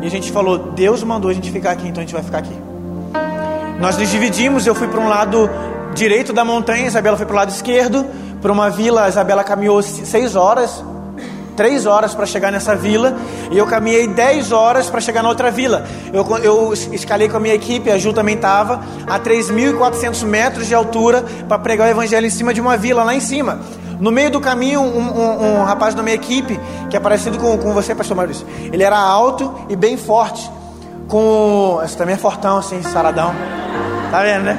E 0.02 0.06
a 0.06 0.10
gente 0.10 0.32
falou: 0.32 0.58
Deus 0.72 1.02
mandou 1.04 1.30
a 1.30 1.34
gente 1.34 1.50
ficar 1.50 1.70
aqui, 1.70 1.86
então 1.86 2.02
a 2.02 2.04
gente 2.04 2.14
vai 2.14 2.22
ficar 2.22 2.38
aqui. 2.38 2.56
Nós 3.78 3.96
nos 3.96 4.10
dividimos, 4.10 4.66
eu 4.66 4.74
fui 4.74 4.88
para 4.88 5.00
um 5.00 5.08
lado 5.08 5.48
direito 5.94 6.32
da 6.32 6.44
montanha, 6.44 6.86
Isabela 6.86 7.16
foi 7.16 7.24
para 7.24 7.32
o 7.32 7.36
lado 7.36 7.50
esquerdo. 7.50 8.04
Para 8.42 8.52
uma 8.52 8.68
vila, 8.68 9.08
Isabela 9.08 9.44
caminhou 9.44 9.80
seis 9.82 10.34
horas, 10.34 10.82
três 11.60 11.84
horas 11.84 12.14
para 12.14 12.24
chegar 12.24 12.50
nessa 12.50 12.74
vila. 12.74 13.14
E 13.50 13.58
eu 13.58 13.66
caminhei 13.66 14.08
dez 14.08 14.50
horas 14.50 14.88
para 14.88 14.98
chegar 14.98 15.22
na 15.22 15.28
outra 15.28 15.50
vila. 15.50 15.84
Eu, 16.10 16.26
eu 16.38 16.72
escalei 16.72 17.28
com 17.28 17.36
a 17.36 17.40
minha 17.40 17.54
equipe, 17.54 17.90
a 17.90 17.98
Ju 17.98 18.14
também 18.14 18.34
estava, 18.34 18.80
a 19.06 19.20
3.400 19.20 20.24
metros 20.24 20.66
de 20.66 20.74
altura 20.74 21.22
para 21.46 21.58
pregar 21.58 21.86
o 21.86 21.90
evangelho 21.90 22.26
em 22.26 22.30
cima 22.30 22.54
de 22.54 22.62
uma 22.62 22.78
vila 22.78 23.04
lá 23.04 23.14
em 23.14 23.20
cima. 23.20 23.60
No 24.00 24.10
meio 24.10 24.30
do 24.30 24.40
caminho, 24.40 24.80
um, 24.80 25.00
um, 25.00 25.60
um 25.60 25.64
rapaz 25.64 25.94
da 25.94 26.02
minha 26.02 26.14
equipe, 26.14 26.58
que 26.88 26.96
é 26.96 27.00
parecido 27.00 27.36
com, 27.36 27.58
com 27.58 27.74
você, 27.74 27.94
pastor 27.94 28.16
Maurício, 28.16 28.46
ele 28.72 28.82
era 28.82 28.98
alto 28.98 29.54
e 29.68 29.76
bem 29.76 29.98
forte. 29.98 30.50
Com. 31.08 31.78
Esse 31.84 31.94
também 31.94 32.14
é 32.14 32.18
fortão, 32.18 32.56
assim, 32.56 32.82
saradão. 32.84 33.34
Tá 34.10 34.22
vendo, 34.22 34.44
né? 34.44 34.58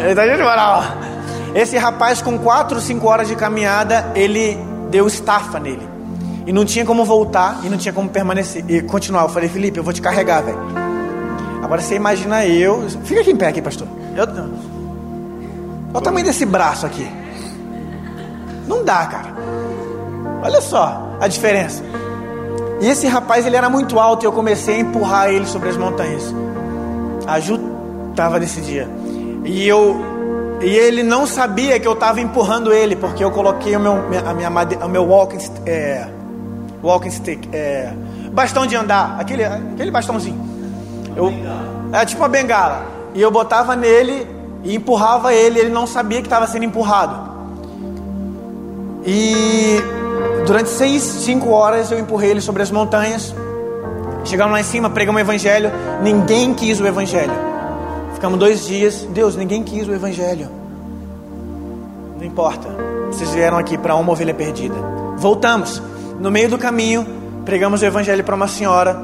Ele 0.00 0.14
tá 0.16 0.26
de 0.26 0.42
moral. 0.42 0.82
Esse 1.54 1.76
rapaz, 1.76 2.20
com 2.22 2.38
4, 2.38 2.80
5 2.80 3.06
horas 3.06 3.28
de 3.28 3.36
caminhada, 3.36 4.12
ele 4.14 4.58
deu 4.90 5.06
estafa 5.06 5.58
nele. 5.58 5.86
E 6.46 6.52
não 6.52 6.64
tinha 6.64 6.84
como 6.84 7.04
voltar 7.04 7.60
e 7.64 7.68
não 7.68 7.76
tinha 7.76 7.92
como 7.92 8.08
permanecer 8.08 8.64
e 8.68 8.82
continuar. 8.82 9.22
Eu 9.22 9.28
falei, 9.28 9.48
Felipe, 9.48 9.78
eu 9.78 9.84
vou 9.84 9.92
te 9.92 10.00
carregar, 10.00 10.42
velho. 10.42 10.58
Agora 11.62 11.80
você 11.80 11.94
imagina 11.94 12.46
eu. 12.46 12.88
Fica 13.04 13.20
aqui 13.20 13.30
em 13.30 13.36
pé 13.36 13.48
aqui, 13.48 13.60
pastor. 13.60 13.86
Eu, 14.16 14.24
Olha 14.24 15.98
o 15.98 16.00
tamanho 16.00 16.24
desse 16.24 16.46
braço 16.46 16.86
aqui. 16.86 17.06
Não 18.66 18.84
dá, 18.84 19.06
cara. 19.06 19.34
Olha 20.42 20.60
só 20.60 21.16
a 21.20 21.28
diferença. 21.28 21.82
E 22.80 22.86
esse 22.86 23.06
rapaz, 23.06 23.44
ele 23.44 23.56
era 23.56 23.68
muito 23.68 23.98
alto 23.98 24.24
e 24.24 24.26
eu 24.26 24.32
comecei 24.32 24.76
a 24.76 24.78
empurrar 24.78 25.30
ele 25.30 25.46
sobre 25.46 25.68
as 25.68 25.76
montanhas. 25.76 26.22
A 27.26 27.40
Ju 27.40 27.58
estava 28.10 28.38
nesse 28.38 28.60
dia. 28.60 28.88
E 29.44 29.66
eu 29.66 30.17
e 30.60 30.66
ele 30.68 31.02
não 31.02 31.26
sabia 31.26 31.78
que 31.78 31.86
eu 31.86 31.92
estava 31.92 32.20
empurrando 32.20 32.72
ele, 32.72 32.96
porque 32.96 33.22
eu 33.22 33.30
coloquei 33.30 33.76
o 33.76 33.80
meu, 33.80 33.92
a 34.26 34.34
minha, 34.34 34.50
o 34.84 34.88
meu 34.88 35.04
walking, 35.04 35.38
é, 35.64 36.06
walking 36.82 37.10
stick, 37.10 37.48
é, 37.52 37.92
bastão 38.32 38.66
de 38.66 38.74
andar, 38.74 39.16
aquele, 39.20 39.44
aquele 39.44 39.90
bastãozinho. 39.90 40.40
Eu, 41.16 41.32
é 41.92 42.04
tipo 42.04 42.20
uma 42.20 42.28
bengala. 42.28 42.86
E 43.14 43.22
eu 43.22 43.30
botava 43.30 43.74
nele 43.76 44.26
e 44.64 44.74
empurrava 44.74 45.32
ele, 45.32 45.60
ele 45.60 45.70
não 45.70 45.86
sabia 45.86 46.20
que 46.20 46.26
estava 46.26 46.46
sendo 46.46 46.64
empurrado. 46.64 47.28
E 49.06 49.80
durante 50.44 50.68
seis, 50.70 51.02
cinco 51.02 51.50
horas 51.50 51.90
eu 51.90 51.98
empurrei 51.98 52.30
ele 52.30 52.40
sobre 52.40 52.62
as 52.62 52.70
montanhas. 52.70 53.34
Chegamos 54.24 54.52
lá 54.52 54.60
em 54.60 54.64
cima, 54.64 54.90
pregamos 54.90 55.20
o 55.20 55.24
evangelho. 55.24 55.70
Ninguém 56.02 56.52
quis 56.52 56.80
o 56.80 56.86
evangelho. 56.86 57.32
Ficamos 58.18 58.36
dois 58.36 58.66
dias. 58.66 59.06
Deus, 59.12 59.36
ninguém 59.36 59.62
quis 59.62 59.86
o 59.86 59.94
evangelho. 59.94 60.50
Não 62.18 62.24
importa. 62.26 62.68
Vocês 63.06 63.30
vieram 63.30 63.56
aqui 63.56 63.78
para 63.78 63.94
uma 63.94 64.10
ovelha 64.10 64.34
perdida. 64.34 64.74
Voltamos. 65.16 65.80
No 66.18 66.28
meio 66.28 66.48
do 66.48 66.58
caminho, 66.58 67.06
pregamos 67.44 67.80
o 67.80 67.84
evangelho 67.84 68.24
para 68.24 68.34
uma 68.34 68.48
senhora. 68.48 69.00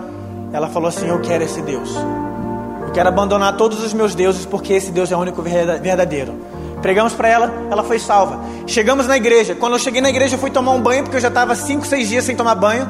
Ela 0.53 0.69
falou 0.69 0.89
assim: 0.89 1.07
Eu 1.07 1.20
quero 1.20 1.45
esse 1.45 1.62
Deus. 1.62 1.95
Quero 2.93 3.09
abandonar 3.09 3.57
todos 3.57 3.85
os 3.85 3.95
meus 3.95 4.16
deuses 4.16 4.45
porque 4.45 4.73
esse 4.73 4.91
Deus 4.91 5.12
é 5.12 5.16
o 5.16 5.20
único 5.20 5.41
verdadeiro. 5.43 6.35
Pregamos 6.82 7.12
para 7.12 7.28
ela, 7.28 7.55
ela 7.70 7.85
foi 7.85 8.01
salva. 8.01 8.41
Chegamos 8.66 9.07
na 9.07 9.16
igreja. 9.16 9.55
Quando 9.55 9.74
eu 9.74 9.78
cheguei 9.78 10.01
na 10.01 10.11
igreja, 10.11 10.35
eu 10.35 10.41
fui 10.41 10.51
tomar 10.51 10.73
um 10.73 10.81
banho 10.81 11.05
porque 11.05 11.19
eu 11.19 11.20
já 11.20 11.28
estava 11.28 11.55
5, 11.55 11.86
6 11.86 12.09
dias 12.09 12.24
sem 12.24 12.35
tomar 12.35 12.57
banho. 12.57 12.89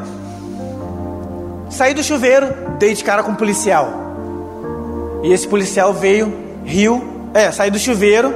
Saí 1.68 1.92
do 1.92 2.02
chuveiro, 2.02 2.46
dei 2.78 2.94
de 2.94 3.04
cara 3.04 3.22
com 3.22 3.32
um 3.32 3.34
policial. 3.34 4.03
E 5.24 5.32
esse 5.32 5.48
policial 5.48 5.94
veio, 5.94 6.30
riu. 6.66 7.02
É, 7.32 7.50
saí 7.50 7.70
do 7.70 7.78
chuveiro, 7.78 8.34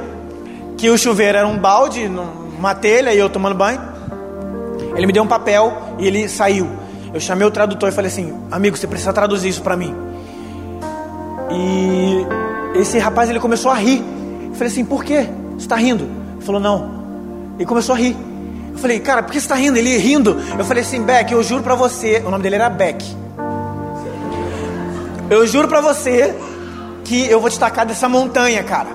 que 0.75 0.89
o 0.89 0.97
chuveiro 0.97 1.37
era 1.37 1.47
um 1.47 1.55
balde, 1.55 2.09
uma 2.57 2.73
telha 2.73 3.13
e 3.13 3.19
eu 3.19 3.29
tomando 3.29 3.53
banho. 3.53 3.79
Ele 4.95 5.05
me 5.05 5.13
deu 5.13 5.21
um 5.21 5.27
papel 5.27 5.71
e 5.99 6.07
ele 6.07 6.27
saiu. 6.27 6.67
Eu 7.13 7.19
chamei 7.19 7.47
o 7.47 7.51
tradutor 7.51 7.89
e 7.89 7.91
falei 7.91 8.09
assim: 8.09 8.33
Amigo, 8.49 8.75
você 8.75 8.87
precisa 8.87 9.13
traduzir 9.13 9.49
isso 9.49 9.61
para 9.61 9.77
mim. 9.77 9.95
E 11.51 12.25
esse 12.79 12.97
rapaz 12.97 13.29
ele 13.29 13.39
começou 13.39 13.69
a 13.69 13.75
rir. 13.75 14.03
Eu 14.47 14.55
falei 14.55 14.71
assim: 14.71 14.83
por 14.83 15.03
quê? 15.03 15.29
Você 15.51 15.65
está 15.65 15.75
rindo? 15.75 16.09
Ele 16.37 16.45
falou: 16.45 16.59
não. 16.59 17.53
Ele 17.55 17.67
começou 17.67 17.93
a 17.93 17.99
rir. 17.99 18.17
Eu 18.71 18.79
falei: 18.79 18.99
cara, 18.99 19.21
por 19.21 19.31
que 19.31 19.39
você 19.39 19.45
está 19.45 19.55
rindo? 19.55 19.77
Ele 19.77 19.95
rindo. 19.95 20.41
Eu 20.57 20.65
falei 20.65 20.81
assim: 20.81 21.03
Beck, 21.03 21.31
eu 21.31 21.43
juro 21.43 21.61
para 21.61 21.75
você. 21.75 22.23
O 22.25 22.31
nome 22.31 22.41
dele 22.41 22.55
era 22.55 22.67
Beck. 22.67 23.05
Eu 25.29 25.45
juro 25.45 25.67
para 25.67 25.81
você 25.81 26.35
que 27.09 27.27
eu 27.27 27.41
vou 27.41 27.49
te 27.49 27.57
tacar 27.57 27.87
dessa 27.87 28.07
montanha, 28.07 28.63
cara. 28.63 28.89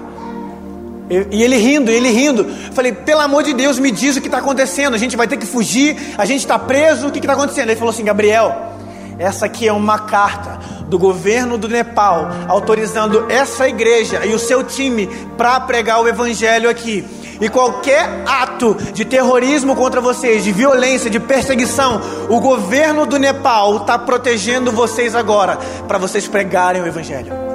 E 1.10 1.42
ele 1.42 1.56
rindo, 1.56 1.90
ele 1.90 2.10
rindo. 2.10 2.46
Falei, 2.72 2.92
pelo 2.92 3.20
amor 3.20 3.42
de 3.42 3.52
Deus, 3.52 3.76
me 3.76 3.90
diz 3.90 4.16
o 4.16 4.20
que 4.20 4.28
está 4.28 4.38
acontecendo. 4.38 4.94
A 4.94 4.98
gente 4.98 5.16
vai 5.16 5.26
ter 5.26 5.36
que 5.36 5.44
fugir, 5.44 5.96
a 6.16 6.24
gente 6.24 6.38
está 6.38 6.56
preso, 6.56 7.08
o 7.08 7.10
que 7.10 7.18
está 7.18 7.32
acontecendo? 7.32 7.70
Ele 7.70 7.76
falou 7.76 7.92
assim, 7.92 8.04
Gabriel, 8.04 8.54
essa 9.18 9.46
aqui 9.46 9.66
é 9.66 9.72
uma 9.72 9.98
carta 9.98 10.60
do 10.86 10.96
governo 10.96 11.58
do 11.58 11.68
Nepal 11.68 12.28
autorizando 12.46 13.26
essa 13.28 13.68
igreja 13.68 14.24
e 14.24 14.32
o 14.32 14.38
seu 14.38 14.62
time 14.62 15.08
para 15.36 15.58
pregar 15.60 16.00
o 16.00 16.06
evangelho 16.06 16.70
aqui. 16.70 17.04
E 17.40 17.48
qualquer 17.48 18.22
ato 18.24 18.76
de 18.92 19.04
terrorismo 19.04 19.74
contra 19.74 20.00
vocês, 20.00 20.44
de 20.44 20.52
violência, 20.52 21.10
de 21.10 21.18
perseguição, 21.18 22.00
o 22.28 22.40
governo 22.40 23.06
do 23.06 23.18
Nepal 23.18 23.78
está 23.78 23.98
protegendo 23.98 24.70
vocês 24.70 25.16
agora 25.16 25.58
para 25.88 25.98
vocês 25.98 26.28
pregarem 26.28 26.80
o 26.80 26.86
evangelho. 26.86 27.53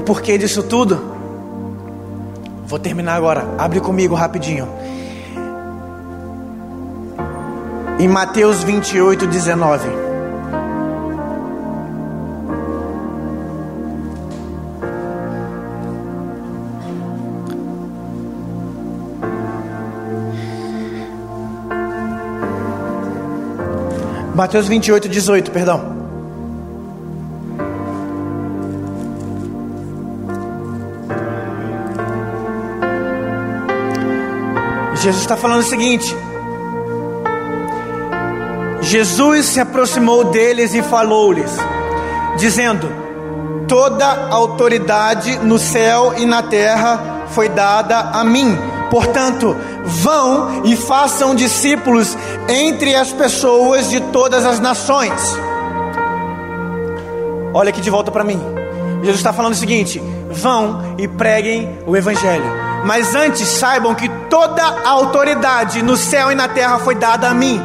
O 0.00 0.02
porquê 0.02 0.38
disso 0.38 0.62
tudo? 0.62 0.98
Vou 2.66 2.78
terminar 2.78 3.16
agora. 3.16 3.46
Abre 3.58 3.80
comigo 3.80 4.14
rapidinho. 4.14 4.66
Em 7.98 8.08
Mateus 8.08 8.64
28, 8.64 9.26
19. 9.26 9.86
Mateus 24.34 24.66
28, 24.66 25.10
18, 25.10 25.50
perdão. 25.50 25.99
Jesus 35.02 35.22
está 35.22 35.36
falando 35.36 35.60
o 35.60 35.64
seguinte: 35.64 36.14
Jesus 38.82 39.46
se 39.46 39.60
aproximou 39.60 40.24
deles 40.24 40.74
e 40.74 40.82
falou-lhes, 40.82 41.50
dizendo: 42.36 42.90
Toda 43.66 44.28
autoridade 44.30 45.38
no 45.38 45.58
céu 45.58 46.14
e 46.18 46.26
na 46.26 46.42
terra 46.42 47.24
foi 47.28 47.48
dada 47.48 47.98
a 47.98 48.22
mim. 48.24 48.56
Portanto, 48.90 49.56
vão 49.84 50.64
e 50.64 50.76
façam 50.76 51.34
discípulos 51.34 52.16
entre 52.48 52.94
as 52.94 53.12
pessoas 53.12 53.88
de 53.88 54.00
todas 54.00 54.44
as 54.44 54.60
nações. 54.60 55.38
Olha 57.54 57.70
aqui 57.70 57.80
de 57.80 57.90
volta 57.90 58.10
para 58.10 58.24
mim. 58.24 58.40
Jesus 59.00 59.16
está 59.16 59.32
falando 59.32 59.54
o 59.54 59.56
seguinte: 59.56 60.02
vão 60.30 60.94
e 60.98 61.08
preguem 61.08 61.78
o 61.86 61.96
Evangelho. 61.96 62.69
Mas 62.84 63.14
antes 63.14 63.46
saibam 63.46 63.94
que 63.94 64.08
toda 64.28 64.62
a 64.62 64.88
autoridade 64.88 65.82
no 65.82 65.96
céu 65.96 66.32
e 66.32 66.34
na 66.34 66.48
terra 66.48 66.78
foi 66.78 66.94
dada 66.94 67.28
a 67.28 67.34
mim. 67.34 67.60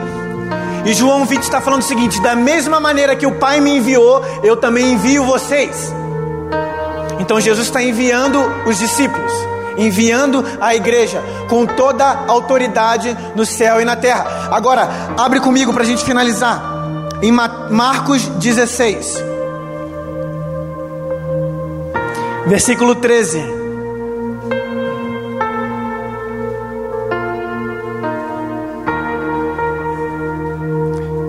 E 0.85 0.93
João 0.93 1.25
20 1.25 1.41
está 1.41 1.61
falando 1.61 1.81
o 1.81 1.85
seguinte: 1.85 2.21
da 2.21 2.35
mesma 2.35 2.79
maneira 2.79 3.15
que 3.15 3.25
o 3.25 3.35
Pai 3.35 3.59
me 3.59 3.77
enviou, 3.77 4.23
eu 4.43 4.55
também 4.55 4.93
envio 4.93 5.23
vocês. 5.25 5.93
Então 7.19 7.39
Jesus 7.39 7.67
está 7.67 7.81
enviando 7.81 8.39
os 8.67 8.77
discípulos, 8.77 9.31
enviando 9.77 10.45
a 10.61 10.75
igreja 10.75 11.23
com 11.49 11.65
toda 11.65 12.05
a 12.05 12.31
autoridade 12.31 13.17
no 13.35 13.45
céu 13.45 13.81
e 13.81 13.85
na 13.85 13.95
terra. 13.95 14.49
Agora, 14.51 14.87
abre 15.17 15.39
comigo 15.39 15.73
para 15.73 15.83
a 15.83 15.85
gente 15.85 16.03
finalizar. 16.03 16.73
em 17.21 17.31
Marcos 17.31 18.27
16, 18.27 19.23
versículo 22.45 22.93
13. 22.95 23.54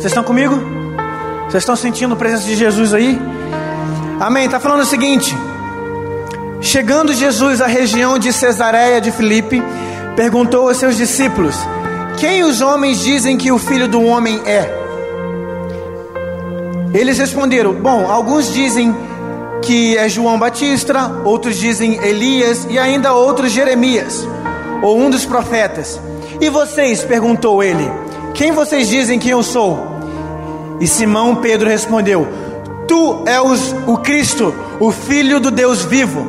Vocês 0.06 0.12
estão 0.12 0.22
comigo? 0.22 0.54
Vocês 1.48 1.64
estão 1.64 1.74
sentindo 1.74 2.14
a 2.14 2.16
presença 2.16 2.44
de 2.44 2.54
Jesus 2.54 2.94
aí? 2.94 3.20
Amém. 4.20 4.44
Está 4.44 4.60
falando 4.60 4.82
o 4.82 4.86
seguinte: 4.86 5.36
Chegando 6.60 7.12
Jesus 7.12 7.60
à 7.60 7.66
região 7.66 8.16
de 8.16 8.32
Cesareia 8.32 9.00
de 9.00 9.10
Filipe, 9.10 9.60
perguntou 10.14 10.68
aos 10.68 10.76
seus 10.76 10.96
discípulos: 10.96 11.56
Quem 12.18 12.44
os 12.44 12.60
homens 12.60 13.00
dizem 13.00 13.36
que 13.36 13.50
o 13.50 13.58
filho 13.58 13.88
do 13.88 14.00
homem 14.00 14.40
é? 14.46 14.72
Eles 16.94 17.18
responderam: 17.18 17.72
Bom, 17.72 18.08
alguns 18.08 18.52
dizem 18.52 18.94
que 19.60 19.98
é 19.98 20.08
João 20.08 20.38
Batista, 20.38 21.20
outros 21.24 21.56
dizem 21.56 21.94
Elias 22.00 22.64
e 22.70 22.78
ainda 22.78 23.12
outros 23.12 23.50
Jeremias, 23.50 24.24
ou 24.84 25.00
um 25.00 25.10
dos 25.10 25.26
profetas. 25.26 26.00
E 26.40 26.48
vocês? 26.48 27.02
perguntou 27.02 27.60
ele: 27.60 27.90
Quem 28.34 28.52
vocês 28.52 28.86
dizem 28.86 29.18
que 29.18 29.28
eu 29.28 29.42
sou? 29.42 29.95
E 30.80 30.86
Simão 30.86 31.36
Pedro 31.36 31.68
respondeu: 31.68 32.26
Tu 32.86 33.24
és 33.26 33.74
o 33.86 33.98
Cristo, 33.98 34.54
o 34.78 34.90
Filho 34.90 35.40
do 35.40 35.50
Deus 35.50 35.84
vivo. 35.84 36.26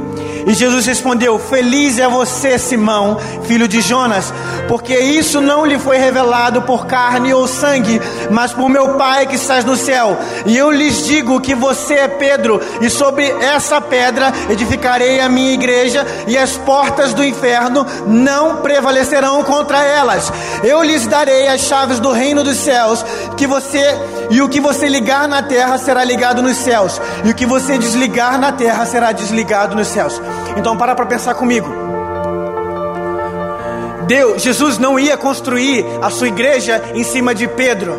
E 0.48 0.54
Jesus 0.54 0.86
respondeu: 0.86 1.38
Feliz 1.38 2.00
é 2.00 2.08
você, 2.08 2.58
Simão, 2.58 3.18
filho 3.44 3.68
de 3.68 3.82
Jonas, 3.82 4.34
porque 4.68 4.98
isso 4.98 5.42
não 5.42 5.66
lhe 5.66 5.80
foi 5.80 5.98
revelado 5.98 6.62
por 6.62 6.86
carne 6.86 7.34
ou 7.34 7.48
sangue, 7.48 8.02
mas 8.30 8.54
por 8.54 8.70
meu 8.70 8.96
Pai 8.96 9.28
que 9.28 9.36
estás 9.36 9.64
no 9.64 9.76
céu. 9.76 10.18
E 10.46 10.58
eu 10.58 10.72
lhes 10.72 11.06
digo 11.06 11.40
que 11.42 11.56
você 11.56 11.94
é 11.96 12.08
Pedro, 12.08 12.62
e 12.82 12.90
sobre 12.90 13.26
essa 13.42 13.80
pedra 13.80 14.34
edificarei 14.50 15.20
a 15.20 15.30
minha 15.30 15.54
igreja, 15.54 16.06
e 16.28 16.38
as 16.38 16.58
portas 16.58 17.14
do 17.14 17.24
inferno 17.24 17.86
não 18.06 18.58
prevalecerão 18.58 19.44
contra 19.44 19.84
elas. 19.84 20.32
Eu 20.64 20.82
lhes 20.84 21.06
darei 21.08 21.48
as 21.48 21.62
chaves 21.62 22.00
do 22.00 22.12
reino 22.12 22.44
dos 22.44 22.58
céus, 22.58 23.06
que 23.36 23.48
você 23.48 23.84
e 24.30 24.42
o 24.42 24.50
que 24.50 24.60
você 24.60 24.90
ligar 24.90 25.28
na 25.28 25.42
terra 25.42 25.78
será 25.78 26.04
ligado 26.04 26.42
nos 26.42 26.58
céus, 26.58 27.00
e 27.24 27.30
o 27.30 27.36
que 27.36 27.46
você 27.46 27.78
desligar 27.78 28.38
na 28.40 28.52
terra 28.52 28.86
será 28.86 29.12
desligado 29.12 29.76
nos 29.76 29.88
céus. 29.88 30.22
Então 30.58 30.76
para 30.76 30.96
para 30.96 31.06
pensar 31.06 31.36
comigo. 31.36 31.87
Deus, 34.08 34.42
Jesus 34.42 34.78
não 34.78 34.98
ia 34.98 35.18
construir 35.18 35.86
a 36.02 36.10
sua 36.10 36.30
igreja 36.30 36.82
em 36.96 37.04
cima 37.04 37.36
de 37.36 37.48
Pedro. 37.48 37.94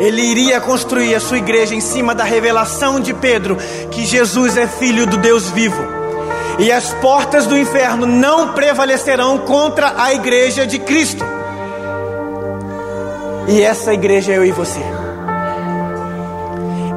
Ele 0.00 0.20
iria 0.22 0.60
construir 0.60 1.14
a 1.14 1.20
sua 1.20 1.38
igreja 1.38 1.72
em 1.72 1.80
cima 1.80 2.14
da 2.14 2.24
revelação 2.24 2.98
de 2.98 3.14
Pedro 3.14 3.56
que 3.92 4.04
Jesus 4.04 4.56
é 4.56 4.66
filho 4.66 5.06
do 5.06 5.16
Deus 5.16 5.50
vivo. 5.50 5.80
E 6.58 6.70
as 6.70 6.92
portas 6.94 7.46
do 7.46 7.56
inferno 7.56 8.06
não 8.06 8.54
prevalecerão 8.54 9.38
contra 9.38 9.94
a 9.96 10.12
igreja 10.12 10.66
de 10.66 10.80
Cristo. 10.80 11.24
E 13.48 13.62
essa 13.62 13.94
igreja 13.94 14.32
é 14.32 14.38
eu 14.38 14.44
e 14.44 14.50
você. 14.50 14.80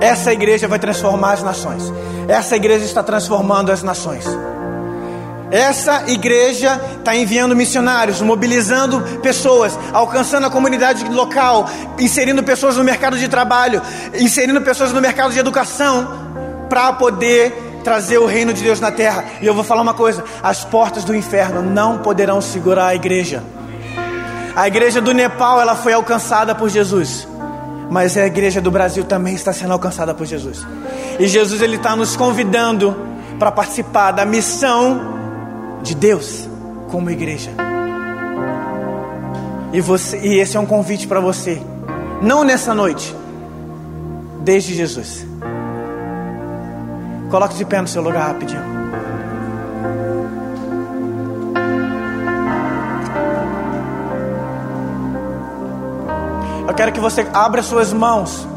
Essa 0.02 0.34
igreja 0.34 0.68
vai 0.68 0.80
transformar 0.80 1.34
as 1.34 1.44
nações. 1.44 1.94
Essa 2.28 2.56
igreja 2.56 2.86
está 2.86 3.04
transformando 3.04 3.72
as 3.72 3.84
nações. 3.84 4.26
Essa 5.50 6.04
igreja 6.08 6.80
está 7.00 7.16
enviando 7.16 7.56
missionários, 7.56 8.22
mobilizando 8.22 9.02
pessoas, 9.20 9.78
alcançando 9.94 10.46
a 10.48 10.50
comunidade 10.50 11.06
local, 11.06 11.70
inserindo 11.98 12.44
pessoas 12.44 12.76
no 12.76 12.84
mercado 12.84 13.18
de 13.18 13.28
trabalho, 13.30 13.82
inserindo 14.14 14.62
pessoas 14.62 14.92
no 14.92 15.00
mercado 15.00 15.32
de 15.32 15.40
educação, 15.40 16.08
para 16.70 16.92
poder 16.94 17.80
trazer 17.82 18.18
o 18.18 18.26
reino 18.26 18.54
de 18.54 18.62
Deus 18.62 18.82
na 18.82 18.92
terra. 18.92 19.24
E 19.42 19.48
eu 19.48 19.54
vou 19.54 19.64
falar 19.64 19.82
uma 19.82 19.94
coisa: 19.94 20.24
as 20.44 20.66
portas 20.66 21.06
do 21.06 21.16
inferno 21.16 21.62
não 21.62 22.00
poderão 22.00 22.42
segurar 22.42 22.88
a 22.88 22.96
igreja. 22.96 23.42
A 24.54 24.68
igreja 24.68 25.00
do 25.00 25.14
Nepal 25.14 25.62
ela 25.62 25.76
foi 25.76 25.94
alcançada 25.94 26.54
por 26.54 26.68
Jesus, 26.68 27.26
mas 27.90 28.18
a 28.18 28.26
igreja 28.26 28.60
do 28.60 28.72
Brasil 28.72 29.06
também 29.06 29.34
está 29.34 29.54
sendo 29.54 29.72
alcançada 29.72 30.14
por 30.14 30.26
Jesus. 30.26 30.66
E 31.18 31.26
Jesus 31.26 31.62
ele 31.62 31.78
está 31.78 31.96
nos 31.96 32.18
convidando 32.18 32.94
para 33.40 33.52
participar 33.52 34.12
da 34.12 34.26
missão 34.26 35.17
de 35.82 35.96
Deus 35.96 36.48
como 36.90 37.10
igreja. 37.10 37.52
E, 39.74 39.82
você, 39.82 40.18
e 40.20 40.40
esse 40.40 40.58
é 40.58 40.60
um 40.60 40.66
convite 40.66 41.08
para 41.08 41.20
você, 41.20 41.62
não 42.22 42.44
nessa 42.44 42.74
noite, 42.74 43.16
desde 44.42 44.74
Jesus. 44.74 45.26
Coloque 47.30 47.56
de 47.56 47.66
pé 47.66 47.82
no 47.82 47.88
seu 47.88 48.02
lugar 48.02 48.28
rapidinho. 48.28 48.78
Eu 56.68 56.74
quero 56.74 56.92
que 56.92 57.00
você 57.00 57.28
abra 57.34 57.62
suas 57.62 57.92
mãos 57.92 58.48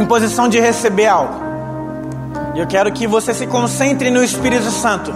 em 0.00 0.06
posição 0.06 0.48
de 0.48 0.58
receber 0.58 1.06
algo. 1.06 1.34
Eu 2.56 2.66
quero 2.66 2.90
que 2.90 3.06
você 3.06 3.34
se 3.34 3.46
concentre 3.46 4.10
no 4.10 4.24
Espírito 4.24 4.70
Santo. 4.70 5.12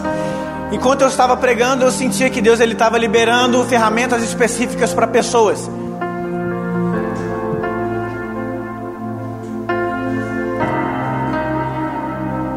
Enquanto 0.70 1.00
eu 1.00 1.08
estava 1.08 1.36
pregando, 1.36 1.84
eu 1.84 1.90
sentia 1.90 2.28
que 2.28 2.40
Deus 2.40 2.60
ele 2.60 2.74
estava 2.74 2.98
liberando 2.98 3.64
ferramentas 3.64 4.22
específicas 4.22 4.92
para 4.92 5.06
pessoas. 5.06 5.70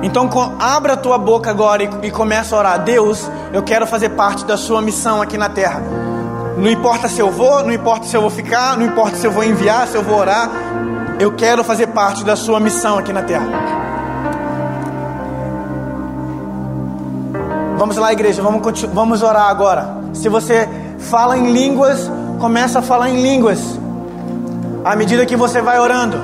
Então 0.04 0.30
abra 0.60 0.94
a 0.94 0.98
tua 0.98 1.18
boca 1.18 1.50
agora 1.50 1.84
e, 1.84 2.08
e 2.08 2.12
começa 2.12 2.56
a 2.56 2.60
orar. 2.60 2.84
Deus, 2.84 3.30
eu 3.54 3.64
quero 3.64 3.88
fazer 3.88 4.10
parte 4.10 4.44
da 4.46 4.58
sua 4.58 4.82
missão 4.82 5.22
aqui 5.22 5.38
na 5.38 5.50
terra. 5.50 5.82
Não 6.58 6.70
importa 6.70 7.08
se 7.08 7.20
eu 7.20 7.30
vou, 7.30 7.64
não 7.64 7.72
importa 7.72 8.06
se 8.06 8.18
eu 8.18 8.22
vou 8.22 8.32
ficar, 8.32 8.76
não 8.78 8.86
importa 8.86 9.16
se 9.16 9.28
eu 9.28 9.32
vou 9.32 9.44
enviar, 9.44 9.88
se 9.88 9.96
eu 9.96 10.04
vou 10.04 10.18
orar. 10.18 10.50
Eu 11.20 11.32
quero 11.32 11.64
fazer 11.64 11.88
parte 11.88 12.24
da 12.24 12.36
sua 12.36 12.60
missão 12.60 13.00
aqui 13.00 13.12
na 13.12 13.24
terra. 13.24 13.48
Vamos 17.78 17.98
lá, 17.98 18.14
igreja, 18.14 18.42
vamos, 18.42 18.82
vamos 18.94 19.24
orar 19.24 19.48
agora. 19.48 19.98
Se 20.14 20.30
você 20.30 20.70
fala 21.00 21.38
em 21.38 21.52
línguas, 21.52 22.10
começa 22.40 22.80
a 22.80 22.82
falar 22.84 23.10
em 23.10 23.22
línguas. 23.22 23.60
À 24.86 24.96
medida 24.96 25.26
que 25.26 25.36
você 25.36 25.60
vai 25.60 25.80
orando. 25.80 26.18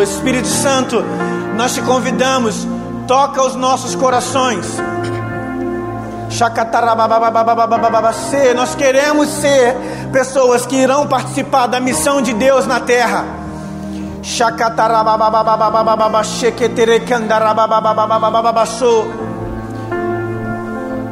Espírito 0.00 0.48
Santo, 0.48 1.04
nós 1.56 1.74
te 1.74 1.82
convidamos 1.82 2.66
toca 3.10 3.42
os 3.42 3.56
nossos 3.56 3.96
corações. 3.96 4.64
Nós 8.54 8.76
queremos 8.76 9.28
ser 9.28 9.74
pessoas 10.12 10.64
que 10.64 10.76
irão 10.76 11.08
participar 11.08 11.66
da 11.66 11.80
missão 11.80 12.22
de 12.22 12.32
Deus 12.32 12.68
na 12.68 12.78
terra. 12.78 13.24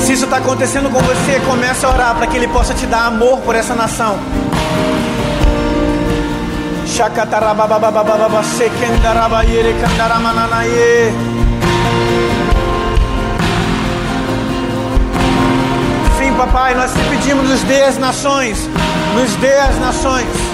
Se 0.00 0.14
isso 0.14 0.24
está 0.24 0.38
acontecendo 0.38 0.90
com 0.90 0.98
você, 0.98 1.40
comece 1.46 1.86
a 1.86 1.90
orar 1.90 2.16
para 2.16 2.26
que 2.26 2.36
Ele 2.36 2.48
possa 2.48 2.74
te 2.74 2.84
dar 2.86 3.06
amor 3.06 3.38
por 3.42 3.54
essa 3.54 3.76
nação. 3.76 4.18
Shakatarabababababa, 6.84 8.42
sekendarabayere 8.42 9.72
kandaramananaye. 9.80 11.39
Papai, 16.46 16.74
nós 16.74 16.90
te 16.90 17.00
pedimos, 17.10 17.46
nos 17.46 17.62
dê 17.64 17.82
as 17.82 17.98
nações, 17.98 18.66
nos 19.14 19.34
dê 19.36 19.58
as 19.58 19.78
nações. 19.78 20.49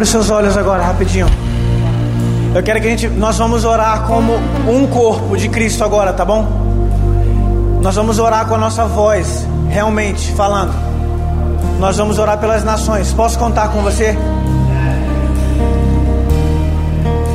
Abre 0.00 0.08
seus 0.08 0.30
olhos 0.30 0.56
agora, 0.56 0.82
rapidinho. 0.82 1.26
Eu 2.54 2.62
quero 2.62 2.80
que 2.80 2.86
a 2.86 2.90
gente, 2.90 3.06
nós 3.06 3.36
vamos 3.36 3.66
orar 3.66 4.04
como 4.04 4.32
um 4.66 4.86
corpo 4.86 5.36
de 5.36 5.46
Cristo 5.50 5.84
agora, 5.84 6.10
tá 6.14 6.24
bom? 6.24 6.48
Nós 7.82 7.96
vamos 7.96 8.18
orar 8.18 8.46
com 8.46 8.54
a 8.54 8.58
nossa 8.58 8.86
voz, 8.86 9.46
realmente 9.68 10.32
falando. 10.32 10.72
Nós 11.78 11.98
vamos 11.98 12.18
orar 12.18 12.38
pelas 12.38 12.64
nações. 12.64 13.12
Posso 13.12 13.38
contar 13.38 13.68
com 13.68 13.82
você? 13.82 14.16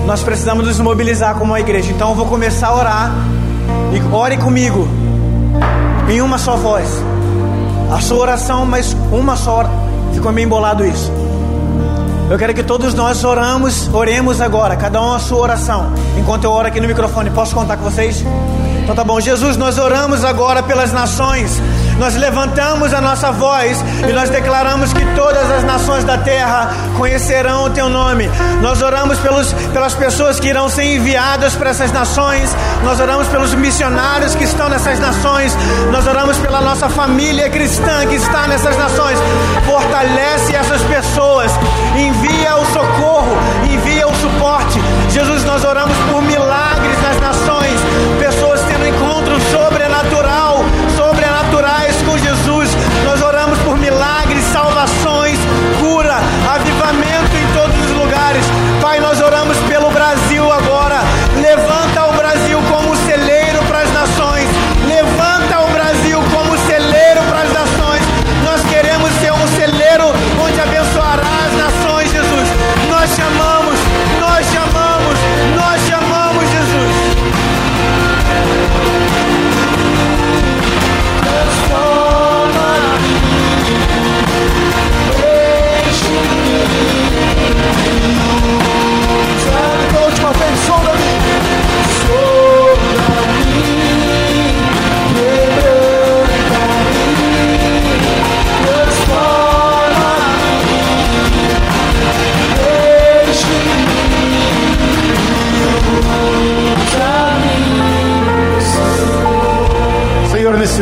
Nós 0.08 0.24
precisamos 0.24 0.66
nos 0.66 0.80
mobilizar 0.80 1.36
como 1.36 1.52
uma 1.52 1.60
igreja. 1.60 1.92
Então 1.92 2.10
eu 2.10 2.16
vou 2.16 2.26
começar 2.26 2.70
a 2.70 2.76
orar. 2.76 3.12
E 3.94 4.12
ore 4.12 4.38
comigo. 4.38 4.88
Em 6.10 6.20
uma 6.20 6.40
só 6.40 6.56
voz. 6.56 6.90
A 7.92 8.02
sua 8.02 8.18
oração, 8.18 8.66
mas 8.66 8.98
uma 9.12 9.36
só. 9.36 9.70
Ficou 10.16 10.32
meio 10.32 10.48
embolado 10.48 10.84
isso. 10.84 11.25
Eu 12.30 12.40
quero 12.40 12.56
que 12.56 12.64
todos 12.64 12.96
nós 12.96 13.24
oramos, 13.24 13.88
oremos 13.94 14.42
agora, 14.42 14.76
cada 14.76 15.00
um 15.00 15.14
a 15.14 15.20
sua 15.20 15.38
oração. 15.38 15.94
Enquanto 16.18 16.44
eu 16.44 16.52
oro 16.52 16.68
aqui 16.68 16.82
no 16.82 16.88
microfone, 16.88 17.30
posso 17.30 17.54
contar 17.54 17.78
com 17.78 17.84
vocês? 17.84 18.24
Então 18.86 18.94
tá 18.94 19.04
bom, 19.04 19.20
Jesus, 19.20 19.58
nós 19.58 19.80
oramos 19.80 20.24
agora 20.24 20.62
pelas 20.62 20.94
nações. 20.94 21.60
Nós 21.98 22.16
levantamos 22.16 22.94
a 22.94 23.02
nossa 23.02 23.32
voz 23.32 23.84
e 24.08 24.14
nós 24.14 24.30
declaramos 24.30 24.94
que 24.94 25.04
todas 25.16 25.50
as 25.50 25.64
nações 25.64 26.04
da 26.04 26.20
terra 26.20 26.70
conhecerão 26.96 27.64
o 27.64 27.70
teu 27.72 27.90
nome. 27.90 28.30
Nós 28.62 28.84
oramos 28.84 29.18
pelos, 29.18 29.52
pelas 29.74 29.96
pessoas 29.96 30.40
que 30.40 30.50
irão 30.50 30.70
ser 30.70 30.84
enviadas 30.84 31.56
para 31.56 31.72
essas 31.72 31.92
nações. 31.92 32.56
Nós 32.84 33.00
oramos 33.00 33.28
pelos 33.28 33.56
missionários 33.56 34.36
que 34.36 34.44
estão 34.44 34.70
nessas 34.70 35.00
nações. 35.00 35.58
Nós 35.92 36.06
oramos 36.06 36.38
pela 36.38 36.62
nossa 36.62 36.88
família 36.88 37.50
cristã 37.50 38.06
que 38.06 38.16
está 38.16 38.48
nessas 38.48 38.78
nações. 38.78 39.18
Fortalece 39.66 40.56
essas 40.56 40.84
pessoas. 40.84 41.52
Envia 41.98 42.56
o 42.58 42.66
socorro, 42.68 43.36
envia 43.68 44.08
o 44.08 44.14
suporte. 44.14 44.80
Jesus, 45.10 45.44
nós 45.44 45.64
oramos 45.66 45.98
por 46.12 46.22
milagres 46.22 46.65
encontro 49.88 50.25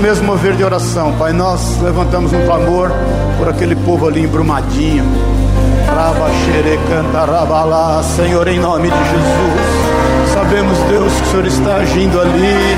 mesmo 0.04 0.28
mover 0.28 0.54
de 0.58 0.64
oração, 0.66 1.14
Pai, 1.14 1.32
nós 1.32 1.80
levantamos 1.82 2.34
um 2.34 2.46
clamor 2.46 2.92
por 3.38 3.48
aquele 3.48 3.74
povo 3.74 4.06
ali 4.06 4.22
embrumadinho. 4.22 5.06
Senhor, 8.04 8.46
em 8.50 8.60
nome 8.60 8.90
de 8.90 8.98
Jesus. 8.98 10.34
Sabemos, 10.34 10.78
Deus, 10.90 11.14
que 11.14 11.22
o 11.22 11.32
Senhor 11.32 11.46
está 11.46 11.76
agindo 11.78 12.20
ali, 12.20 12.78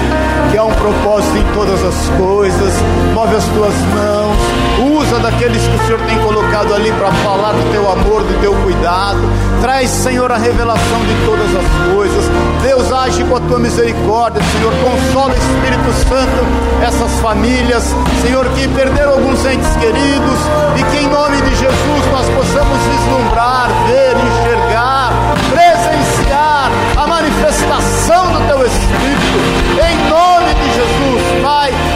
que 0.51 0.57
há 0.57 0.65
um 0.65 0.73
propósito 0.73 1.35
em 1.35 1.43
todas 1.55 1.83
as 1.83 2.09
coisas. 2.15 2.73
Move 3.15 3.35
as 3.35 3.45
tuas 3.45 3.73
mãos, 3.73 4.37
usa 4.81 5.19
daqueles 5.19 5.61
que 5.61 5.75
o 5.75 5.85
Senhor 5.85 5.99
tem 6.01 6.17
colocado 6.19 6.73
ali 6.73 6.91
para 6.91 7.11
falar 7.11 7.53
do 7.53 7.71
teu 7.71 7.89
amor, 7.89 8.23
do 8.23 8.41
teu 8.41 8.53
cuidado. 8.63 9.19
Traz, 9.61 9.89
Senhor, 9.89 10.31
a 10.31 10.37
revelação 10.37 10.99
de 11.05 11.25
todas 11.25 11.55
as 11.55 11.93
coisas. 11.93 12.25
Deus 12.61 12.91
age 12.91 13.23
com 13.23 13.37
a 13.37 13.39
tua 13.39 13.59
misericórdia, 13.59 14.41
Senhor. 14.51 14.73
Consola, 14.83 15.33
Espírito 15.35 15.91
Santo, 16.07 16.85
essas 16.85 17.11
famílias, 17.19 17.83
Senhor, 18.21 18.45
que 18.49 18.67
perderam 18.67 19.13
alguns 19.13 19.45
entes 19.45 19.75
queridos 19.77 20.39
e 20.77 20.83
que 20.91 21.03
em 21.03 21.07
nome 21.07 21.41
de 21.41 21.55
Jesus 21.55 22.05
nós 22.11 22.29
possamos 22.29 22.77
vislumbrar, 22.77 23.69
ver, 23.87 24.15
enxergar, 24.17 25.11
presenciar 25.49 26.71
a 26.97 27.07
manifestação 27.07 28.25
do 28.33 28.47
teu 28.47 28.65
Espírito. 28.65 29.85
Em 29.89 30.09
nome 30.09 30.14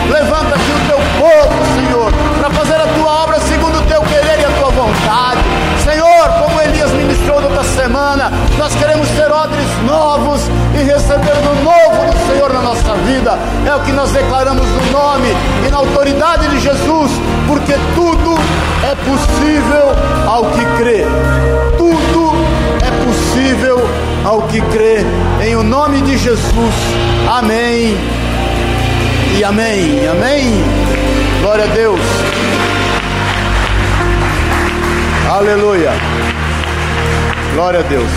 levanta 0.09 0.55
aqui 0.55 0.71
o 0.71 0.87
teu 0.87 0.99
povo, 1.19 1.65
Senhor, 1.75 2.11
para 2.39 2.49
fazer 2.49 2.75
a 2.75 2.87
tua 2.87 3.23
obra 3.23 3.39
segundo 3.41 3.79
o 3.79 3.81
teu 3.83 4.01
querer 4.01 4.39
e 4.39 4.45
a 4.45 4.51
tua 4.59 4.69
vontade. 4.71 5.39
Senhor, 5.83 6.29
como 6.39 6.61
Elias 6.61 6.91
ministrou 6.91 7.41
outra 7.41 7.63
semana, 7.63 8.31
nós 8.57 8.75
queremos 8.75 9.07
ter 9.09 9.31
odres 9.31 9.67
novos 9.85 10.41
e 10.73 10.83
receber 10.83 11.35
do 11.35 11.63
novo 11.63 12.11
do 12.11 12.31
Senhor 12.31 12.53
na 12.53 12.61
nossa 12.61 12.93
vida. 13.05 13.37
É 13.65 13.75
o 13.75 13.79
que 13.81 13.91
nós 13.91 14.11
declaramos 14.11 14.65
no 14.65 14.91
nome 14.91 15.29
e 15.65 15.71
na 15.71 15.77
autoridade 15.77 16.47
de 16.47 16.59
Jesus, 16.59 17.11
porque 17.47 17.73
tudo 17.95 18.35
é 18.83 18.95
possível 18.95 19.95
ao 20.27 20.45
que 20.45 20.65
crê. 20.77 21.05
Tudo 21.77 22.31
é 22.81 23.05
possível 23.05 23.89
ao 24.25 24.41
que 24.43 24.61
crê. 24.61 25.05
Em 25.45 25.55
o 25.55 25.63
nome 25.63 26.01
de 26.01 26.17
Jesus. 26.17 26.75
Amém. 27.27 28.28
Amém. 29.43 30.07
Amém. 30.07 30.63
Glória 31.41 31.63
a 31.63 31.67
Deus. 31.67 31.99
Aleluia. 35.29 35.91
Glória 37.53 37.79
a 37.79 37.83
Deus. 37.83 38.09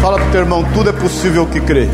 Fala 0.00 0.18
para 0.18 0.28
o 0.28 0.30
teu 0.30 0.40
irmão, 0.40 0.64
tudo 0.74 0.90
é 0.90 0.92
possível 0.92 1.46
que 1.46 1.60
crê. 1.60 1.88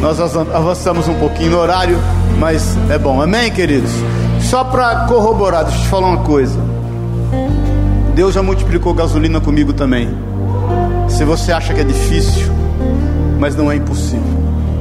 Nós 0.00 0.20
avançamos 0.20 1.08
um 1.08 1.14
pouquinho 1.14 1.52
no 1.52 1.58
horário, 1.58 1.98
mas 2.38 2.76
é 2.90 2.98
bom. 2.98 3.20
Amém, 3.20 3.50
queridos? 3.50 3.90
Só 4.40 4.64
para 4.64 5.06
corroborar, 5.06 5.64
deixa 5.64 5.78
eu 5.78 5.82
te 5.82 5.88
falar 5.88 6.08
uma 6.08 6.24
coisa. 6.24 6.58
Deus 8.14 8.34
já 8.34 8.42
multiplicou 8.42 8.92
gasolina 8.94 9.40
comigo 9.40 9.72
também. 9.72 10.08
Se 11.08 11.24
você 11.24 11.52
acha 11.52 11.72
que 11.72 11.80
é 11.80 11.84
difícil, 11.84 12.46
mas 13.38 13.56
não 13.56 13.70
é 13.70 13.76
impossível. 13.76 14.37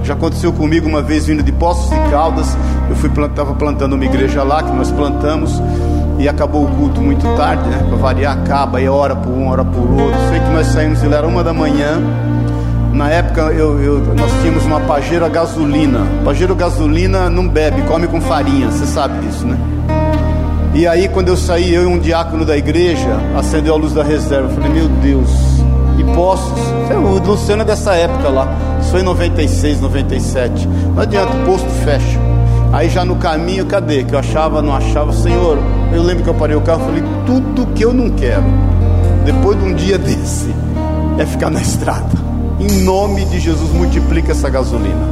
Já 0.07 0.13
aconteceu 0.13 0.53
comigo 0.53 0.87
uma 0.87 1.01
vez 1.01 1.25
vindo 1.25 1.43
de 1.43 1.51
Poços 1.51 1.89
de 1.89 2.09
Caldas. 2.09 2.57
Eu 2.89 2.95
fui 2.95 3.09
estava 3.09 3.53
plantando 3.53 3.91
uma 3.91 4.05
igreja 4.05 4.41
lá 4.41 4.63
que 4.63 4.71
nós 4.71 4.89
plantamos 4.89 5.61
e 6.17 6.29
acabou 6.29 6.63
o 6.63 6.67
culto 6.77 7.01
muito 7.01 7.27
tarde, 7.35 7.67
né? 7.67 7.85
Para 7.89 7.97
variar, 7.97 8.37
acaba 8.37 8.79
e 8.79 8.87
hora 8.87 9.17
por 9.17 9.33
um, 9.33 9.49
hora 9.49 9.65
por 9.65 9.81
outro. 9.81 10.17
Sei 10.29 10.39
que 10.39 10.49
nós 10.51 10.67
saímos, 10.67 11.03
ele 11.03 11.13
era 11.13 11.27
uma 11.27 11.43
da 11.43 11.51
manhã. 11.51 12.01
Na 12.93 13.09
época 13.09 13.51
eu, 13.51 13.83
eu, 13.83 13.99
nós 14.15 14.31
tínhamos 14.41 14.65
uma 14.65 14.79
pajeira 14.79 15.27
gasolina. 15.27 16.07
Pajeiro 16.23 16.55
gasolina 16.55 17.29
não 17.29 17.45
bebe, 17.45 17.81
come 17.81 18.07
com 18.07 18.21
farinha, 18.21 18.71
você 18.71 18.85
sabe 18.85 19.19
disso, 19.27 19.45
né? 19.45 19.57
E 20.73 20.87
aí 20.87 21.09
quando 21.09 21.27
eu 21.27 21.35
saí, 21.35 21.73
eu 21.73 21.83
e 21.83 21.85
um 21.85 21.99
diácono 21.99 22.45
da 22.45 22.55
igreja, 22.55 23.19
acendeu 23.37 23.73
a 23.73 23.77
luz 23.77 23.91
da 23.91 24.03
reserva. 24.03 24.47
Eu 24.47 24.55
falei, 24.55 24.71
meu 24.71 24.87
Deus, 24.87 25.29
e 25.97 26.03
Poços, 26.15 26.61
o 26.95 27.27
Luciano 27.29 27.63
é 27.63 27.65
dessa 27.65 27.93
época 27.93 28.29
lá, 28.29 28.47
foi 28.89 29.01
em 29.01 29.03
96, 29.03 29.81
97. 29.81 30.67
Não 30.67 31.01
adianta, 31.01 31.35
o 31.35 31.45
posto 31.45 31.69
fecha. 31.83 32.19
Aí 32.71 32.89
já 32.89 33.05
no 33.05 33.15
caminho, 33.15 33.65
cadê? 33.65 34.03
Que 34.03 34.13
eu 34.13 34.19
achava, 34.19 34.61
não 34.61 34.75
achava, 34.75 35.13
Senhor, 35.13 35.57
eu 35.93 36.03
lembro 36.03 36.23
que 36.23 36.29
eu 36.29 36.33
parei 36.33 36.55
o 36.55 36.61
carro 36.61 36.81
e 36.81 36.85
falei, 36.85 37.03
tudo 37.25 37.67
que 37.73 37.83
eu 37.83 37.93
não 37.93 38.09
quero, 38.09 38.43
depois 39.25 39.57
de 39.59 39.65
um 39.65 39.73
dia 39.73 39.97
desse, 39.97 40.53
é 41.17 41.25
ficar 41.25 41.49
na 41.49 41.61
estrada. 41.61 42.27
Em 42.59 42.83
nome 42.83 43.23
de 43.25 43.39
Jesus, 43.39 43.71
multiplica 43.71 44.31
essa 44.31 44.49
gasolina. 44.49 45.07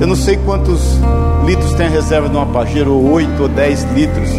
Eu 0.00 0.06
não 0.06 0.16
sei 0.16 0.36
quantos 0.36 0.98
litros 1.46 1.72
tem 1.74 1.86
a 1.86 1.90
reserva 1.90 2.28
de 2.28 2.36
uma 2.36 2.46
Pajero, 2.46 2.94
8 3.12 3.42
ou 3.42 3.48
10 3.48 3.84
litros. 3.94 4.30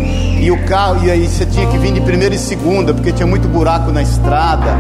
E 0.42 0.52
o 0.52 0.66
carro, 0.66 1.06
e 1.06 1.12
aí 1.12 1.26
você 1.26 1.46
tinha 1.46 1.66
que 1.68 1.78
vir 1.78 1.94
de 1.94 2.02
primeira 2.02 2.36
e 2.36 2.38
segunda, 2.38 2.94
porque 2.94 3.14
tinha 3.14 3.26
muito 3.26 3.48
buraco 3.48 3.92
na 3.92 4.02
estrada. 4.02 4.76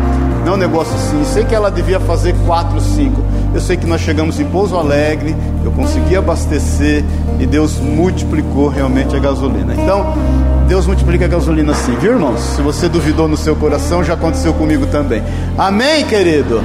Não 0.45 0.53
é 0.53 0.55
um 0.55 0.59
negócio 0.59 0.93
assim. 0.93 1.23
Sei 1.23 1.45
que 1.45 1.55
ela 1.55 1.71
devia 1.71 2.01
fazer 2.01 2.35
4, 2.45 2.81
5. 2.81 3.23
Eu 3.53 3.61
sei 3.61 3.77
que 3.77 3.85
nós 3.85 4.01
chegamos 4.01 4.39
em 4.39 4.45
Pouso 4.45 4.75
Alegre, 4.75 5.35
eu 5.63 5.71
consegui 5.71 6.15
abastecer 6.15 7.03
e 7.39 7.45
Deus 7.45 7.77
multiplicou 7.79 8.67
realmente 8.67 9.15
a 9.15 9.19
gasolina. 9.19 9.75
Então, 9.75 10.13
Deus 10.67 10.87
multiplica 10.87 11.25
a 11.25 11.27
gasolina 11.27 11.73
sim, 11.73 11.95
viu 12.01 12.13
irmãos? 12.13 12.39
Se 12.39 12.61
você 12.61 12.89
duvidou 12.89 13.27
no 13.27 13.37
seu 13.37 13.55
coração, 13.55 14.03
já 14.03 14.15
aconteceu 14.15 14.53
comigo 14.53 14.87
também. 14.87 15.21
Amém, 15.57 16.03
querido? 16.05 16.61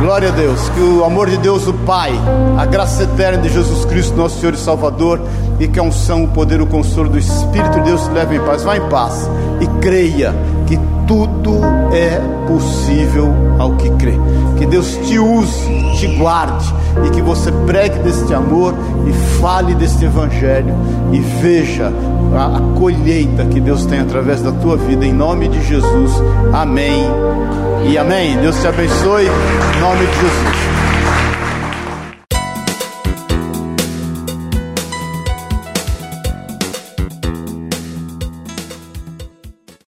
Glória 0.00 0.28
a 0.28 0.32
Deus, 0.32 0.68
que 0.70 0.80
o 0.80 1.04
amor 1.04 1.28
de 1.28 1.36
Deus, 1.38 1.66
o 1.66 1.72
Pai, 1.72 2.12
a 2.56 2.64
graça 2.64 3.02
eterna 3.02 3.42
de 3.42 3.48
Jesus 3.48 3.84
Cristo, 3.84 4.16
nosso 4.16 4.38
Senhor 4.38 4.54
e 4.54 4.56
Salvador, 4.56 5.20
e 5.58 5.66
que 5.66 5.78
a 5.78 5.82
unção, 5.82 6.24
o 6.24 6.28
poder, 6.28 6.60
o 6.60 6.66
consolo 6.66 7.08
do 7.08 7.18
Espírito 7.18 7.78
de 7.78 7.80
Deus 7.80 8.04
te 8.04 8.10
leve 8.10 8.36
em 8.36 8.40
paz. 8.40 8.62
Vá 8.62 8.76
em 8.76 8.88
paz 8.88 9.28
e 9.60 9.66
creia 9.80 10.34
que 10.66 10.78
tudo 11.06 11.60
é 11.98 12.20
possível 12.46 13.34
ao 13.58 13.74
que 13.76 13.90
crê. 13.90 14.14
Que 14.56 14.66
Deus 14.66 14.96
te 15.04 15.18
use, 15.18 15.96
te 15.98 16.06
guarde 16.16 16.72
e 17.04 17.10
que 17.10 17.20
você 17.20 17.50
pregue 17.66 17.98
deste 18.00 18.32
amor 18.32 18.74
e 19.06 19.40
fale 19.40 19.74
deste 19.74 20.04
evangelho 20.04 20.74
e 21.12 21.18
veja 21.18 21.92
a, 22.34 22.78
colheita 22.78 23.44
que 23.46 23.60
Deus 23.60 23.84
tem 23.86 24.00
através 24.00 24.40
da 24.42 24.52
tua 24.52 24.76
vida 24.76 25.04
em 25.04 25.12
nome 25.12 25.48
de 25.48 25.62
Jesus. 25.64 26.12
Amém 26.52 27.04
e 27.90 27.98
amém. 27.98 28.36
Deus 28.38 28.60
te 28.60 28.66
abençoe 28.66 29.24
em 29.24 29.80
nome 29.80 30.06
de 30.06 30.14
Jesus. 30.14 30.67